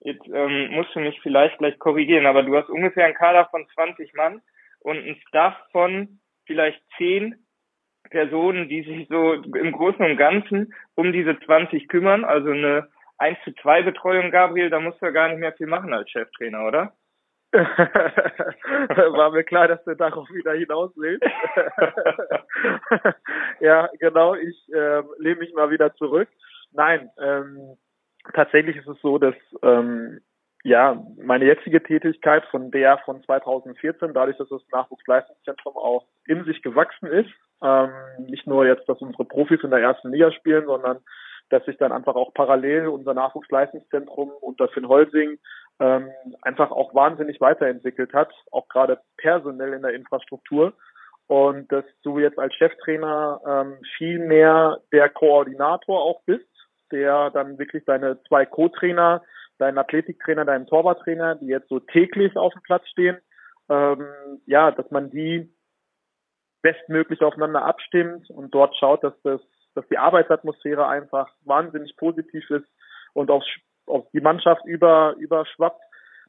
jetzt 0.00 0.26
ähm, 0.32 0.70
musst 0.70 0.94
du 0.94 1.00
mich 1.00 1.20
vielleicht 1.20 1.58
gleich 1.58 1.78
korrigieren, 1.78 2.26
aber 2.26 2.42
du 2.42 2.56
hast 2.56 2.70
ungefähr 2.70 3.04
einen 3.04 3.14
Kader 3.14 3.47
von 3.50 3.66
20 3.75 4.14
Mann 4.14 4.40
und 4.80 4.99
einen 4.99 5.16
Staff 5.28 5.54
von 5.73 6.20
vielleicht 6.47 6.80
10 6.97 7.37
Personen, 8.10 8.68
die 8.68 8.82
sich 8.82 9.08
so 9.08 9.34
im 9.34 9.72
Großen 9.72 10.04
und 10.04 10.16
Ganzen 10.16 10.74
um 10.94 11.12
diese 11.12 11.38
20 11.40 11.88
kümmern. 11.88 12.24
Also 12.24 12.50
eine 12.50 12.88
1 13.18 13.38
zu 13.44 13.52
2 13.54 13.82
Betreuung, 13.82 14.30
Gabriel, 14.30 14.70
da 14.70 14.80
musst 14.80 15.00
du 15.00 15.06
ja 15.06 15.12
gar 15.12 15.28
nicht 15.28 15.38
mehr 15.38 15.52
viel 15.52 15.66
machen 15.66 15.92
als 15.92 16.10
Cheftrainer, 16.10 16.66
oder? 16.66 16.92
War 17.52 19.30
mir 19.30 19.42
klar, 19.42 19.68
dass 19.68 19.82
du 19.84 19.94
darauf 19.96 20.28
wieder 20.30 20.52
hinaus 20.52 20.92
willst. 20.96 21.24
ja, 23.60 23.88
genau, 23.98 24.34
ich 24.34 24.68
äh, 24.72 25.02
lehne 25.18 25.40
mich 25.40 25.54
mal 25.54 25.70
wieder 25.70 25.94
zurück. 25.94 26.28
Nein, 26.72 27.10
ähm, 27.18 27.76
tatsächlich 28.34 28.76
ist 28.76 28.86
es 28.86 29.00
so, 29.00 29.16
dass 29.16 29.34
ähm, 29.62 30.20
ja 30.62 31.02
meine 31.16 31.46
jetzige 31.46 31.82
Tätigkeit 31.82 32.44
von 32.50 32.70
der 32.70 32.98
von 32.98 33.22
2014, 33.22 34.12
dadurch, 34.12 34.36
dass 34.36 34.50
das 34.50 34.62
Nachwuchsleistungszentrum 34.70 35.74
auch 35.74 36.06
in 36.26 36.44
sich 36.44 36.60
gewachsen 36.60 37.06
ist, 37.06 37.30
ähm, 37.62 37.90
nicht 38.18 38.46
nur 38.46 38.66
jetzt, 38.66 38.88
dass 38.88 39.00
unsere 39.00 39.24
Profis 39.24 39.62
in 39.62 39.70
der 39.70 39.80
ersten 39.80 40.10
Liga 40.10 40.30
spielen, 40.32 40.66
sondern 40.66 40.98
dass 41.50 41.64
sich 41.64 41.76
dann 41.78 41.92
einfach 41.92 42.14
auch 42.14 42.34
parallel 42.34 42.88
unser 42.88 43.14
Nachwuchsleistungszentrum 43.14 44.30
unter 44.40 44.68
Finn 44.68 44.88
Holsing 44.88 45.38
ähm, 45.80 46.10
einfach 46.42 46.70
auch 46.70 46.94
wahnsinnig 46.94 47.40
weiterentwickelt 47.40 48.12
hat, 48.12 48.30
auch 48.50 48.68
gerade 48.68 49.00
personell 49.16 49.72
in 49.72 49.82
der 49.82 49.94
Infrastruktur. 49.94 50.74
Und 51.26 51.70
dass 51.70 51.84
du 52.02 52.18
jetzt 52.18 52.38
als 52.38 52.54
Cheftrainer 52.54 53.40
ähm, 53.46 53.78
viel 53.96 54.18
mehr 54.18 54.78
der 54.92 55.08
Koordinator 55.10 56.02
auch 56.02 56.22
bist, 56.24 56.48
der 56.90 57.30
dann 57.30 57.58
wirklich 57.58 57.84
deine 57.84 58.22
zwei 58.24 58.46
Co-Trainer, 58.46 59.22
deinen 59.58 59.78
Athletiktrainer, 59.78 60.44
deinen 60.44 60.66
Torwarttrainer, 60.66 61.34
die 61.34 61.46
jetzt 61.46 61.68
so 61.68 61.80
täglich 61.80 62.36
auf 62.36 62.52
dem 62.54 62.62
Platz 62.62 62.88
stehen, 62.88 63.18
ähm, 63.68 64.06
ja, 64.46 64.70
dass 64.70 64.90
man 64.90 65.10
die 65.10 65.52
bestmöglich 66.68 67.22
aufeinander 67.22 67.64
abstimmt 67.64 68.28
und 68.28 68.54
dort 68.54 68.76
schaut, 68.76 69.02
dass 69.02 69.14
das, 69.22 69.40
dass 69.75 69.88
die 69.88 69.96
Arbeitsatmosphäre 69.96 70.87
einfach 70.87 71.28
wahnsinnig 71.44 71.96
positiv 71.96 72.48
ist 72.50 72.68
und 73.14 73.30
aufs 73.30 73.46
auf 73.87 74.04
die 74.12 74.20
Mannschaft 74.20 74.66
über, 74.66 75.14
überschwappt. 75.18 75.80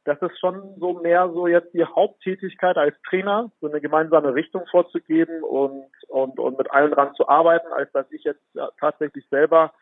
Das 0.06 0.22
ist 0.22 0.40
schon 0.40 0.76
so 0.80 0.94
mehr 0.94 1.30
so 1.34 1.46
jetzt 1.46 1.74
die 1.74 1.84
Haupttätigkeit 1.84 2.78
als 2.78 2.96
Trainer, 3.10 3.52
so 3.60 3.68
eine 3.68 3.82
gemeinsame 3.82 4.34
Richtung 4.34 4.66
vorzugeben 4.72 5.44
und, 5.44 5.92
und, 6.08 6.40
und 6.40 6.58
mit 6.58 6.72
allen 6.72 6.92
dran 6.92 7.14
zu 7.16 7.28
arbeiten, 7.28 7.68
als 7.74 7.92
dass 7.92 8.10
ich 8.12 8.24
jetzt 8.24 8.42
tatsächlich 8.80 9.28
selber 9.28 9.74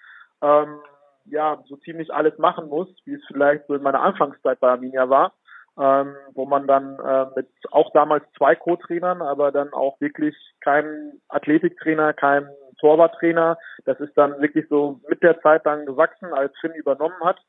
ähm, 0.42 0.80
ja 1.26 1.62
so 1.68 1.78
ziemlich 1.78 2.12
alles 2.12 2.36
machen 2.40 2.68
muss, 2.68 2.90
wie 3.06 3.14
es 3.14 3.22
vielleicht 3.28 3.68
so 3.68 3.76
in 3.76 3.84
meiner 3.84 4.02
Anfangszeit 4.02 4.60
bei 4.60 4.70
Arminia 4.70 5.08
war, 5.08 5.34
ähm, 5.80 6.16
wo 6.34 6.46
man 6.46 6.68
dann 6.68 7.00
äh, 7.00 7.28
mit 7.36 7.50
auch 7.72 7.92
damals 7.94 8.24
zwei 8.38 8.56
Co-Trainern, 8.56 9.22
aber 9.22 9.52
dann 9.52 9.74
auch 9.74 10.00
wirklich 10.02 10.36
keinem 10.62 11.22
Athletiktrainer, 11.30 12.14
keinem 12.14 12.50
Torwarttrainer. 12.80 13.58
Das 13.86 14.00
ist 14.00 14.18
dann 14.18 14.42
wirklich 14.42 14.68
so 14.70 15.00
mit 15.08 15.22
der 15.24 15.40
Zeit 15.42 15.66
dann 15.66 15.86
gewachsen, 15.86 16.34
als 16.34 16.54
Finn 16.60 16.74
übernommen 16.74 17.20
hat. 17.24 17.40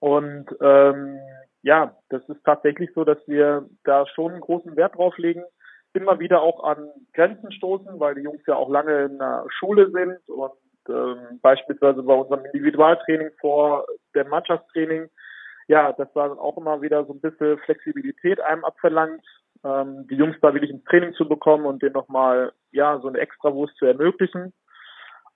Und 0.00 0.46
ähm, 0.60 1.18
ja, 1.62 1.96
das 2.08 2.22
ist 2.28 2.44
tatsächlich 2.44 2.90
so, 2.94 3.04
dass 3.04 3.18
wir 3.26 3.68
da 3.84 4.06
schon 4.06 4.32
einen 4.32 4.40
großen 4.40 4.76
Wert 4.76 4.96
drauf 4.96 5.16
legen, 5.18 5.42
immer 5.92 6.20
wieder 6.20 6.42
auch 6.42 6.62
an 6.62 6.88
Grenzen 7.14 7.50
stoßen, 7.52 7.98
weil 7.98 8.14
die 8.14 8.22
Jungs 8.22 8.42
ja 8.46 8.54
auch 8.54 8.68
lange 8.68 9.04
in 9.04 9.18
der 9.18 9.44
Schule 9.48 9.90
sind 9.90 10.18
und 10.28 10.52
ähm, 10.88 11.40
beispielsweise 11.42 12.02
bei 12.02 12.14
unserem 12.14 12.44
Individualtraining 12.46 13.30
vor 13.40 13.86
dem 14.14 14.28
Mannschaftstraining, 14.28 15.08
ja, 15.68 15.92
das 15.92 16.08
war 16.14 16.28
dann 16.28 16.38
auch 16.38 16.56
immer 16.56 16.82
wieder 16.82 17.04
so 17.04 17.12
ein 17.12 17.20
bisschen 17.20 17.58
Flexibilität 17.58 18.40
einem 18.40 18.64
abverlangt, 18.64 19.24
ähm, 19.64 20.06
die 20.10 20.16
Jungs 20.16 20.36
da 20.40 20.52
wirklich 20.54 20.70
ins 20.70 20.84
Training 20.84 21.12
zu 21.12 21.28
bekommen 21.28 21.66
und 21.66 21.82
denen 21.82 21.92
nochmal, 21.92 22.52
ja, 22.72 22.98
so 23.00 23.08
eine 23.08 23.18
Extrawurst 23.18 23.76
zu 23.76 23.84
ermöglichen. 23.84 24.52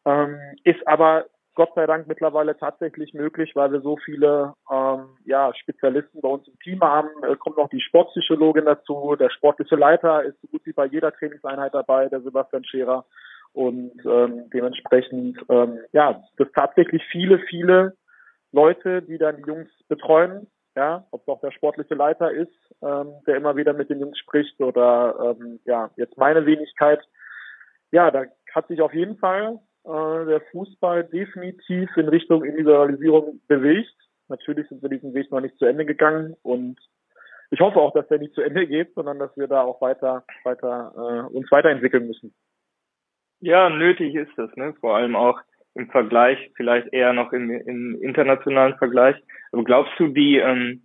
Ähm, 0.04 0.38
ist 0.64 0.86
aber 0.88 1.26
Gott 1.54 1.70
sei 1.74 1.86
Dank 1.86 2.06
mittlerweile 2.08 2.56
tatsächlich 2.56 3.12
möglich, 3.12 3.52
weil 3.54 3.72
wir 3.72 3.82
so 3.82 3.98
viele 3.98 4.54
ähm, 4.70 5.18
ja, 5.26 5.52
Spezialisten 5.54 6.22
bei 6.22 6.28
uns 6.28 6.48
im 6.48 6.58
Team 6.60 6.80
haben. 6.80 7.10
Es 7.30 7.38
kommt 7.38 7.58
noch 7.58 7.68
die 7.68 7.80
Sportpsychologin 7.80 8.64
dazu, 8.64 9.16
der 9.16 9.28
sportliche 9.28 9.76
Leiter 9.76 10.24
ist 10.24 10.40
so 10.40 10.48
gut 10.48 10.62
wie 10.64 10.72
bei 10.72 10.86
jeder 10.86 11.12
Trainingseinheit 11.12 11.74
dabei, 11.74 12.08
der 12.08 12.22
Sebastian 12.22 12.64
Scherer. 12.64 13.04
Und 13.52 13.92
ähm, 14.06 14.48
dementsprechend, 14.50 15.38
ähm, 15.50 15.78
ja, 15.92 16.22
das 16.38 16.48
tatsächlich 16.54 17.02
viele, 17.10 17.38
viele 17.38 17.96
Leute, 18.52 19.02
die 19.02 19.18
dann 19.18 19.36
die 19.36 19.42
Jungs 19.42 19.68
betreuen, 19.88 20.46
ja, 20.76 21.06
ob 21.10 21.22
es 21.22 21.28
auch 21.28 21.40
der 21.40 21.52
sportliche 21.52 21.94
Leiter 21.94 22.30
ist, 22.30 22.52
ähm, 22.82 23.12
der 23.26 23.36
immer 23.36 23.56
wieder 23.56 23.72
mit 23.72 23.90
den 23.90 24.00
Jungs 24.00 24.18
spricht 24.18 24.60
oder 24.60 25.36
ähm, 25.38 25.60
ja, 25.64 25.90
jetzt 25.96 26.16
meine 26.16 26.46
Wenigkeit. 26.46 27.00
Ja, 27.90 28.10
da 28.10 28.24
hat 28.54 28.68
sich 28.68 28.80
auf 28.80 28.94
jeden 28.94 29.16
Fall 29.18 29.58
äh, 29.84 30.24
der 30.26 30.40
Fußball 30.50 31.04
definitiv 31.04 31.90
in 31.96 32.08
Richtung 32.08 32.44
Individualisierung 32.44 33.40
bewegt. 33.48 33.94
Natürlich 34.28 34.68
sind 34.68 34.82
wir 34.82 34.88
diesen 34.88 35.12
Weg 35.12 35.30
noch 35.30 35.40
nicht 35.40 35.58
zu 35.58 35.66
Ende 35.66 35.84
gegangen 35.84 36.36
und 36.42 36.78
ich 37.50 37.60
hoffe 37.60 37.78
auch, 37.78 37.92
dass 37.92 38.08
der 38.08 38.18
nicht 38.18 38.34
zu 38.34 38.40
Ende 38.40 38.66
geht, 38.66 38.94
sondern 38.94 39.18
dass 39.18 39.36
wir 39.36 39.46
da 39.46 39.60
auch 39.60 39.82
weiter, 39.82 40.24
weiter 40.42 40.92
äh, 40.96 41.36
uns 41.36 41.50
weiterentwickeln 41.50 42.06
müssen. 42.06 42.34
Ja, 43.40 43.68
nötig 43.68 44.14
ist 44.14 44.32
das, 44.36 44.54
ne? 44.56 44.72
Vor 44.80 44.96
allem 44.96 45.16
auch 45.16 45.38
im 45.74 45.88
Vergleich, 45.90 46.38
vielleicht 46.56 46.92
eher 46.92 47.12
noch 47.12 47.32
im, 47.32 47.50
im 47.50 47.98
internationalen 48.02 48.76
Vergleich. 48.76 49.16
Aber 49.52 49.64
glaubst 49.64 49.92
du, 49.98 50.08
die, 50.08 50.36
ähm, 50.36 50.82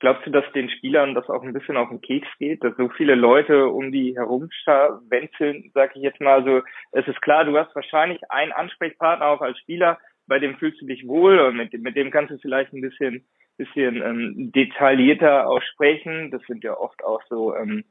Glaubst 0.00 0.24
du, 0.26 0.30
dass 0.30 0.44
den 0.52 0.70
Spielern 0.70 1.14
das 1.14 1.28
auch 1.28 1.42
ein 1.42 1.52
bisschen 1.52 1.76
auf 1.76 1.88
den 1.88 2.00
Keks 2.00 2.28
geht, 2.38 2.62
dass 2.62 2.76
so 2.76 2.88
viele 2.88 3.16
Leute 3.16 3.66
um 3.66 3.90
die 3.90 4.14
herumwenzeln, 4.16 5.70
sag 5.74 5.96
ich 5.96 6.02
jetzt 6.02 6.20
mal 6.20 6.44
so? 6.44 6.62
Es 6.92 7.08
ist 7.08 7.20
klar, 7.20 7.44
du 7.44 7.58
hast 7.58 7.74
wahrscheinlich 7.74 8.20
einen 8.30 8.52
Ansprechpartner 8.52 9.26
auch 9.26 9.40
als 9.40 9.58
Spieler, 9.58 9.98
bei 10.28 10.38
dem 10.38 10.56
fühlst 10.56 10.80
du 10.80 10.86
dich 10.86 11.06
wohl 11.08 11.40
und 11.40 11.56
mit, 11.56 11.72
mit 11.72 11.96
dem 11.96 12.12
kannst 12.12 12.30
du 12.30 12.38
vielleicht 12.38 12.72
ein 12.72 12.80
bisschen, 12.80 13.26
bisschen 13.56 14.00
ähm, 14.02 14.52
detaillierter 14.52 15.48
auch 15.48 15.62
sprechen. 15.62 16.30
Das 16.30 16.42
sind 16.42 16.62
ja 16.62 16.76
oft 16.76 17.02
auch 17.02 17.22
so 17.28 17.56
ähm, 17.56 17.84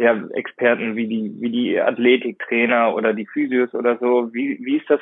ja, 0.00 0.18
Experten 0.32 0.96
wie 0.96 1.06
die, 1.06 1.34
wie 1.42 1.50
die 1.50 1.78
Athletiktrainer 1.78 2.94
oder 2.94 3.12
die 3.12 3.26
Physios 3.26 3.74
oder 3.74 3.98
so. 3.98 4.32
Wie, 4.32 4.58
wie 4.64 4.78
ist 4.78 4.88
das 4.88 5.00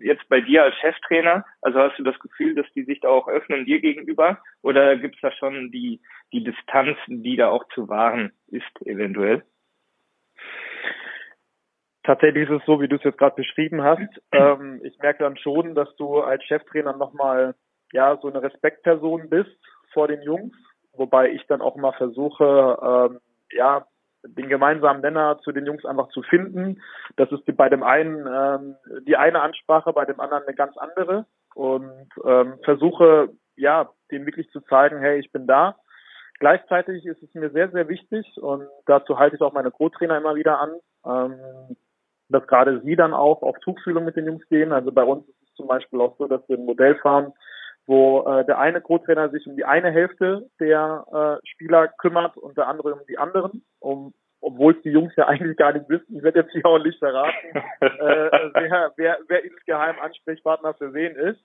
jetzt 0.00 0.28
bei 0.28 0.40
dir 0.40 0.64
als 0.64 0.74
Cheftrainer? 0.78 1.44
Also 1.62 1.78
hast 1.78 1.96
du 2.00 2.02
das 2.02 2.18
Gefühl, 2.18 2.56
dass 2.56 2.66
die 2.74 2.82
sich 2.82 2.98
da 2.98 3.10
auch 3.10 3.28
öffnen 3.28 3.64
dir 3.64 3.80
gegenüber? 3.80 4.42
Oder 4.62 4.96
gibt 4.96 5.14
es 5.14 5.20
da 5.20 5.30
schon 5.30 5.70
die, 5.70 6.00
die 6.32 6.42
Distanz, 6.42 6.98
die 7.06 7.36
da 7.36 7.48
auch 7.48 7.64
zu 7.68 7.88
wahren 7.88 8.32
ist, 8.48 8.86
eventuell? 8.86 9.44
Tatsächlich 12.02 12.50
ist 12.50 12.60
es 12.60 12.66
so, 12.66 12.80
wie 12.80 12.88
du 12.88 12.96
es 12.96 13.04
jetzt 13.04 13.18
gerade 13.18 13.36
beschrieben 13.36 13.84
hast. 13.84 14.00
Ähm, 14.32 14.80
ich 14.82 14.98
merke 14.98 15.22
dann 15.22 15.36
schon, 15.36 15.76
dass 15.76 15.94
du 15.94 16.22
als 16.22 16.42
Cheftrainer 16.42 16.96
nochmal 16.96 17.54
ja 17.92 18.18
so 18.20 18.28
eine 18.28 18.42
Respektperson 18.42 19.30
bist 19.30 19.56
vor 19.92 20.08
den 20.08 20.22
Jungs, 20.22 20.56
wobei 20.92 21.30
ich 21.30 21.46
dann 21.46 21.60
auch 21.60 21.76
mal 21.76 21.92
versuche, 21.92 22.78
ähm, 22.82 23.20
ja, 23.52 23.86
den 24.22 24.48
gemeinsamen 24.48 25.00
Nenner 25.00 25.38
zu 25.42 25.52
den 25.52 25.66
Jungs 25.66 25.84
einfach 25.84 26.08
zu 26.08 26.22
finden. 26.22 26.82
Das 27.16 27.30
ist 27.32 27.44
bei 27.56 27.68
dem 27.68 27.82
einen 27.82 28.26
ähm, 28.26 28.76
die 29.06 29.16
eine 29.16 29.42
Ansprache, 29.42 29.92
bei 29.92 30.04
dem 30.04 30.20
anderen 30.20 30.44
eine 30.44 30.54
ganz 30.54 30.76
andere 30.76 31.26
und 31.54 32.08
ähm, 32.24 32.58
versuche 32.64 33.30
ja, 33.56 33.90
dem 34.10 34.26
wirklich 34.26 34.50
zu 34.50 34.60
zeigen, 34.62 34.98
hey, 35.00 35.18
ich 35.18 35.30
bin 35.32 35.46
da. 35.46 35.76
Gleichzeitig 36.38 37.04
ist 37.04 37.22
es 37.22 37.34
mir 37.34 37.50
sehr, 37.50 37.70
sehr 37.70 37.88
wichtig 37.88 38.26
und 38.40 38.66
dazu 38.86 39.18
halte 39.18 39.36
ich 39.36 39.42
auch 39.42 39.52
meine 39.52 39.70
Co-Trainer 39.70 40.16
immer 40.16 40.34
wieder 40.34 40.58
an, 40.58 40.70
ähm, 41.04 41.76
dass 42.30 42.46
gerade 42.46 42.80
sie 42.80 42.96
dann 42.96 43.12
auch 43.12 43.42
auf 43.42 43.58
Tuchfühlung 43.58 44.04
mit 44.04 44.16
den 44.16 44.26
Jungs 44.26 44.48
gehen. 44.48 44.72
Also 44.72 44.90
bei 44.90 45.04
uns 45.04 45.28
ist 45.28 45.42
es 45.42 45.54
zum 45.54 45.66
Beispiel 45.66 46.00
auch 46.00 46.16
so, 46.16 46.26
dass 46.26 46.48
wir 46.48 46.56
ein 46.56 46.64
Modell 46.64 46.96
fahren, 46.96 47.34
wo 47.90 48.22
äh, 48.22 48.44
der 48.44 48.60
eine 48.60 48.80
Co-Trainer 48.80 49.30
sich 49.30 49.44
um 49.48 49.56
die 49.56 49.64
eine 49.64 49.90
Hälfte 49.90 50.48
der 50.60 51.40
äh, 51.42 51.48
Spieler 51.48 51.88
kümmert 51.88 52.36
und 52.36 52.56
der 52.56 52.68
andere 52.68 52.94
um 52.94 53.00
die 53.08 53.18
anderen, 53.18 53.64
um 53.80 54.14
obwohl 54.40 54.76
es 54.76 54.82
die 54.82 54.90
Jungs 54.90 55.12
ja 55.16 55.26
eigentlich 55.26 55.56
gar 55.56 55.72
nicht 55.72 55.88
wissen, 55.88 56.16
ich 56.16 56.22
werde 56.22 56.38
jetzt 56.38 56.52
hier 56.52 56.64
auch 56.66 56.78
nicht 56.78 57.00
verraten, 57.00 57.48
äh, 57.80 57.90
wer, 58.54 58.92
wer, 58.96 59.18
wer 59.26 59.44
insgeheim 59.44 59.96
Ansprechpartner 59.98 60.74
für 60.74 60.94
wen 60.94 61.16
ist. 61.16 61.40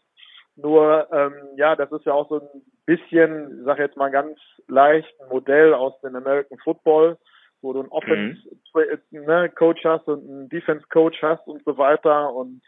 Nur, 0.55 1.07
ähm, 1.11 1.33
ja, 1.57 1.75
das 1.75 1.91
ist 1.91 2.05
ja 2.05 2.13
auch 2.13 2.29
so 2.29 2.39
ein 2.39 2.61
bisschen, 2.85 3.61
ich 3.61 3.65
sage 3.65 3.81
jetzt 3.81 3.97
mal 3.97 4.11
ganz 4.11 4.37
leicht, 4.67 5.11
ein 5.19 5.29
Modell 5.29 5.73
aus 5.73 5.99
dem 6.01 6.15
American 6.15 6.59
Football, 6.59 7.17
wo 7.63 7.73
du 7.73 7.79
einen 7.79 7.89
Offense-Coach 7.89 9.03
mhm. 9.11 9.25
ne, 9.25 9.51
hast 9.83 10.07
und 10.07 10.29
einen 10.29 10.49
Defense-Coach 10.49 11.23
hast 11.23 11.47
und 11.47 11.65
so 11.65 11.75
weiter. 11.79 12.31
Und 12.31 12.61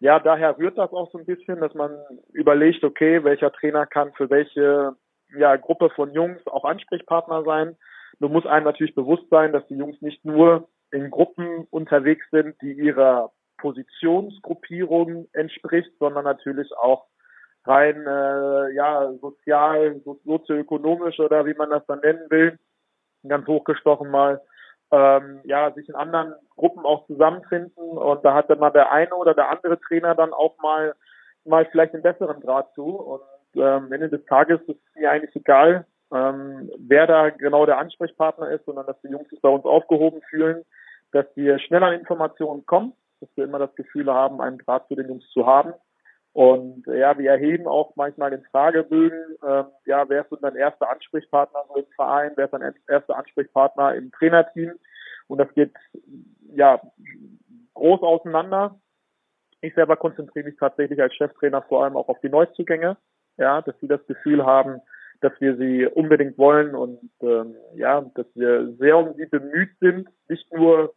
ja, 0.00 0.18
daher 0.18 0.58
rührt 0.58 0.76
das 0.78 0.92
auch 0.92 1.10
so 1.12 1.18
ein 1.18 1.24
bisschen, 1.24 1.60
dass 1.60 1.74
man 1.74 1.96
überlegt, 2.32 2.84
okay, 2.84 3.24
welcher 3.24 3.52
Trainer 3.52 3.86
kann 3.86 4.12
für 4.12 4.28
welche 4.30 4.96
ja, 5.36 5.56
Gruppe 5.56 5.90
von 5.90 6.12
Jungs 6.12 6.46
auch 6.46 6.64
Ansprechpartner 6.64 7.42
sein. 7.44 7.76
Nur 8.18 8.30
muss 8.30 8.46
einem 8.46 8.64
natürlich 8.64 8.94
bewusst 8.94 9.28
sein, 9.30 9.52
dass 9.52 9.66
die 9.66 9.76
Jungs 9.76 10.00
nicht 10.00 10.24
nur 10.24 10.68
in 10.90 11.10
Gruppen 11.10 11.66
unterwegs 11.70 12.24
sind, 12.30 12.60
die 12.62 12.72
ihrer 12.72 13.32
Positionsgruppierung 13.58 15.28
entspricht, 15.32 15.90
sondern 15.98 16.24
natürlich 16.24 16.70
auch 16.76 17.06
rein 17.64 18.06
äh, 18.06 18.74
ja 18.74 19.12
sozial, 19.20 20.00
so, 20.04 20.20
sozioökonomisch 20.24 21.18
oder 21.18 21.46
wie 21.46 21.54
man 21.54 21.70
das 21.70 21.84
dann 21.86 22.00
nennen 22.00 22.30
will, 22.30 22.58
ganz 23.26 23.46
hochgestochen 23.46 24.10
mal, 24.10 24.42
ähm, 24.90 25.40
ja, 25.44 25.72
sich 25.72 25.88
in 25.88 25.94
anderen 25.94 26.34
Gruppen 26.56 26.84
auch 26.84 27.06
zusammenfinden 27.06 27.98
und 27.98 28.24
da 28.24 28.34
hat 28.34 28.50
dann 28.50 28.58
mal 28.58 28.70
der 28.70 28.92
eine 28.92 29.14
oder 29.14 29.34
der 29.34 29.50
andere 29.50 29.80
Trainer 29.80 30.14
dann 30.14 30.32
auch 30.32 30.56
mal 30.58 30.94
mal 31.44 31.66
vielleicht 31.66 31.94
einen 31.94 32.02
besseren 32.02 32.40
Draht 32.40 32.72
zu 32.74 32.84
und 32.84 33.22
ähm, 33.56 33.92
Ende 33.92 34.08
des 34.08 34.24
Tages 34.26 34.60
ist 34.62 34.80
mir 34.94 35.10
eigentlich 35.10 35.34
egal, 35.36 35.86
ähm, 36.12 36.70
wer 36.78 37.06
da 37.06 37.30
genau 37.30 37.66
der 37.66 37.78
Ansprechpartner 37.78 38.50
ist, 38.50 38.64
sondern 38.64 38.86
dass 38.86 39.00
die 39.02 39.08
Jungs 39.08 39.28
sich 39.28 39.40
bei 39.40 39.48
uns 39.48 39.64
aufgehoben 39.64 40.22
fühlen, 40.30 40.64
dass 41.12 41.26
wir 41.34 41.58
schneller 41.58 41.86
an 41.86 41.94
Informationen 41.94 42.66
kommen, 42.66 42.92
dass 43.20 43.28
wir 43.36 43.44
immer 43.44 43.58
das 43.58 43.74
Gefühl 43.74 44.12
haben, 44.12 44.40
einen 44.40 44.58
Draht 44.58 44.88
zu 44.88 44.94
den 44.94 45.08
Jungs 45.08 45.28
zu 45.30 45.46
haben. 45.46 45.74
Und 46.34 46.84
ja, 46.88 47.16
wir 47.16 47.30
erheben 47.30 47.68
auch 47.68 47.94
manchmal 47.94 48.32
den 48.32 48.42
Fragebögen, 48.50 49.36
äh, 49.40 49.64
ja, 49.86 50.08
wer 50.08 50.22
ist 50.22 50.32
denn 50.32 50.40
dein 50.42 50.56
erster 50.56 50.90
Ansprechpartner 50.90 51.60
im 51.76 51.86
Verein, 51.94 52.32
wer 52.34 52.46
ist 52.46 52.50
dein 52.50 52.74
erster 52.88 53.16
Ansprechpartner 53.16 53.94
im 53.94 54.10
Trainerteam? 54.10 54.72
Und 55.28 55.38
das 55.38 55.54
geht 55.54 55.72
ja 56.52 56.80
groß 57.74 58.02
auseinander. 58.02 58.80
Ich 59.60 59.74
selber 59.74 59.96
konzentriere 59.96 60.46
mich 60.46 60.56
tatsächlich 60.58 61.00
als 61.00 61.14
Cheftrainer 61.14 61.62
vor 61.62 61.84
allem 61.84 61.96
auch 61.96 62.08
auf 62.08 62.20
die 62.20 62.28
Neuzugänge, 62.28 62.96
ja, 63.36 63.62
dass 63.62 63.78
sie 63.78 63.86
das 63.86 64.04
Gefühl 64.06 64.44
haben, 64.44 64.80
dass 65.20 65.32
wir 65.40 65.56
sie 65.56 65.86
unbedingt 65.86 66.36
wollen 66.36 66.74
und 66.74 66.98
ähm, 67.22 67.54
ja, 67.76 68.00
dass 68.16 68.26
wir 68.34 68.74
sehr 68.74 68.98
um 68.98 69.14
sie 69.14 69.26
bemüht 69.26 69.70
sind, 69.78 70.08
nicht 70.28 70.52
nur 70.52 70.94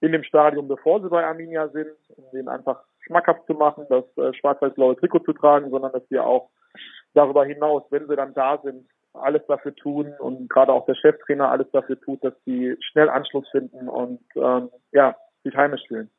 in 0.00 0.12
dem 0.12 0.22
Stadium, 0.22 0.68
bevor 0.68 1.02
sie 1.02 1.08
bei 1.08 1.24
Arminia 1.24 1.68
sind, 1.70 1.90
um 2.14 2.24
denen 2.32 2.48
einfach 2.48 2.84
schmackhaft 3.06 3.46
zu 3.46 3.54
machen, 3.54 3.86
das 3.88 4.04
äh, 4.16 4.32
schwarz-weiß-blaue 4.34 4.96
Trikot 4.96 5.20
zu 5.20 5.32
tragen, 5.32 5.70
sondern 5.70 5.92
dass 5.92 6.08
wir 6.10 6.24
auch 6.24 6.50
darüber 7.14 7.44
hinaus, 7.44 7.84
wenn 7.90 8.08
sie 8.08 8.16
dann 8.16 8.34
da 8.34 8.58
sind, 8.62 8.88
alles 9.12 9.42
dafür 9.46 9.74
tun 9.74 10.12
und 10.18 10.50
gerade 10.50 10.72
auch 10.72 10.86
der 10.86 10.96
Cheftrainer 10.96 11.50
alles 11.50 11.70
dafür 11.70 12.00
tut, 12.00 12.24
dass 12.24 12.34
sie 12.44 12.76
schnell 12.80 13.08
Anschluss 13.08 13.48
finden 13.50 13.88
und 13.88 14.20
ähm, 14.34 14.70
ja, 14.92 15.16
sich 15.44 15.54
heimisch 15.56 15.82
fühlen. 15.86 16.10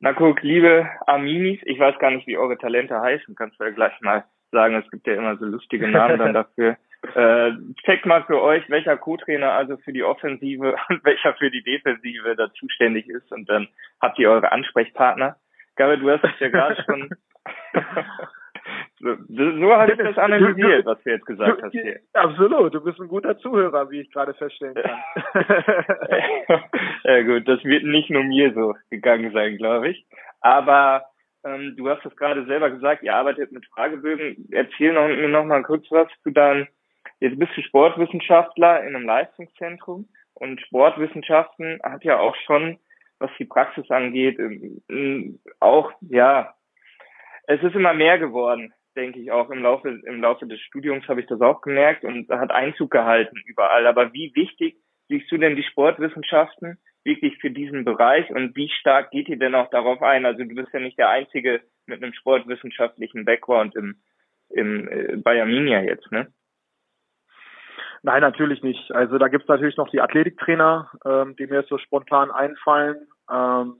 Na 0.00 0.12
guck, 0.12 0.42
liebe 0.42 0.88
Arminis, 1.06 1.60
ich 1.64 1.78
weiß 1.78 1.98
gar 1.98 2.10
nicht, 2.10 2.26
wie 2.26 2.38
eure 2.38 2.58
Talente 2.58 3.00
heißen, 3.00 3.34
kannst 3.34 3.58
du 3.58 3.64
ja 3.64 3.70
gleich 3.70 3.98
mal 4.00 4.24
sagen, 4.52 4.76
es 4.76 4.90
gibt 4.90 5.06
ja 5.06 5.14
immer 5.14 5.36
so 5.38 5.46
lustige 5.46 5.88
Namen 5.88 6.18
dann 6.18 6.34
dafür. 6.34 6.76
Äh, 7.14 7.52
checkt 7.84 8.06
mal 8.06 8.24
für 8.24 8.42
euch, 8.42 8.68
welcher 8.68 8.96
Co-Trainer 8.96 9.52
also 9.52 9.76
für 9.78 9.92
die 9.92 10.02
Offensive 10.02 10.74
und 10.88 11.04
welcher 11.04 11.34
für 11.34 11.50
die 11.50 11.62
Defensive 11.62 12.34
da 12.36 12.52
zuständig 12.54 13.08
ist 13.08 13.30
und 13.32 13.48
dann 13.48 13.68
habt 14.00 14.18
ihr 14.18 14.30
eure 14.30 14.52
Ansprechpartner. 14.52 15.36
Gabe, 15.76 15.98
du 15.98 16.10
hast 16.10 16.24
es 16.24 16.40
ja 16.40 16.48
gerade 16.48 16.82
schon 16.84 17.08
so, 19.00 19.16
so 19.28 19.72
habe 19.74 19.92
ich 19.92 19.98
das 19.98 20.18
analysiert, 20.18 20.84
was 20.86 21.02
du 21.02 21.10
jetzt 21.10 21.26
gesagt 21.26 21.62
hast 21.62 21.72
hier. 21.72 22.00
Absolut, 22.12 22.74
du 22.74 22.80
bist 22.80 23.00
ein 23.00 23.08
guter 23.08 23.38
Zuhörer, 23.38 23.90
wie 23.90 24.00
ich 24.00 24.10
gerade 24.10 24.34
feststellen 24.34 24.74
kann. 24.74 24.98
ja 27.04 27.22
gut, 27.22 27.48
das 27.48 27.62
wird 27.64 27.84
nicht 27.84 28.10
nur 28.10 28.24
mir 28.24 28.52
so 28.54 28.74
gegangen 28.90 29.32
sein, 29.32 29.56
glaube 29.56 29.90
ich. 29.90 30.04
Aber 30.40 31.04
ähm, 31.44 31.74
du 31.76 31.88
hast 31.88 32.04
es 32.04 32.16
gerade 32.16 32.44
selber 32.46 32.70
gesagt, 32.70 33.02
ihr 33.02 33.14
arbeitet 33.14 33.52
mit 33.52 33.66
Fragebögen. 33.66 34.48
Erzähl 34.50 34.92
noch, 34.92 35.08
mir 35.08 35.28
noch 35.28 35.44
mal 35.44 35.62
kurz 35.62 35.86
was 35.90 36.08
zu 36.22 36.30
deinem, 36.30 36.66
jetzt 37.20 37.38
bist 37.38 37.52
du 37.56 37.62
Sportwissenschaftler 37.62 38.82
in 38.84 38.94
einem 38.94 39.06
Leistungszentrum 39.06 40.08
und 40.34 40.60
Sportwissenschaften 40.60 41.80
hat 41.82 42.04
ja 42.04 42.18
auch 42.18 42.36
schon, 42.46 42.78
was 43.18 43.30
die 43.38 43.44
Praxis 43.44 43.90
angeht, 43.90 44.38
ähm, 44.38 45.40
auch, 45.60 45.92
ja, 46.00 46.54
es 47.46 47.62
ist 47.62 47.74
immer 47.74 47.94
mehr 47.94 48.18
geworden, 48.18 48.72
denke 48.94 49.20
ich 49.20 49.30
auch 49.30 49.50
im 49.50 49.62
Laufe, 49.62 49.88
im 49.88 50.20
Laufe 50.20 50.46
des 50.46 50.60
Studiums 50.60 51.06
habe 51.08 51.20
ich 51.20 51.26
das 51.26 51.40
auch 51.40 51.60
gemerkt 51.60 52.04
und 52.04 52.28
hat 52.28 52.50
Einzug 52.50 52.90
gehalten 52.90 53.42
überall. 53.46 53.86
Aber 53.86 54.12
wie 54.12 54.32
wichtig 54.34 54.76
siehst 55.08 55.30
du 55.30 55.38
denn 55.38 55.56
die 55.56 55.62
Sportwissenschaften 55.62 56.78
wirklich 57.04 57.38
für 57.38 57.50
diesen 57.50 57.84
Bereich 57.84 58.28
und 58.30 58.54
wie 58.54 58.68
stark 58.68 59.10
geht 59.10 59.28
ihr 59.28 59.38
denn 59.38 59.54
auch 59.54 59.70
darauf 59.70 60.02
ein? 60.02 60.26
Also 60.26 60.44
du 60.44 60.54
bist 60.54 60.68
ja 60.72 60.80
nicht 60.80 60.98
der 60.98 61.08
Einzige 61.08 61.62
mit 61.86 62.02
einem 62.02 62.12
sportwissenschaftlichen 62.12 63.24
Background 63.24 63.74
im, 63.76 63.96
im 64.50 64.88
äh, 64.88 65.16
bei 65.16 65.40
Arminia 65.40 65.80
jetzt, 65.80 66.10
ne? 66.12 66.32
Nein, 68.02 68.20
natürlich 68.20 68.62
nicht. 68.62 68.92
Also 68.92 69.18
da 69.18 69.28
gibt's 69.28 69.48
natürlich 69.48 69.76
noch 69.76 69.88
die 69.88 70.00
Athletiktrainer, 70.00 70.90
ähm, 71.04 71.36
die 71.36 71.46
mir 71.46 71.64
so 71.68 71.78
spontan 71.78 72.30
einfallen. 72.30 73.08
Ähm, 73.30 73.76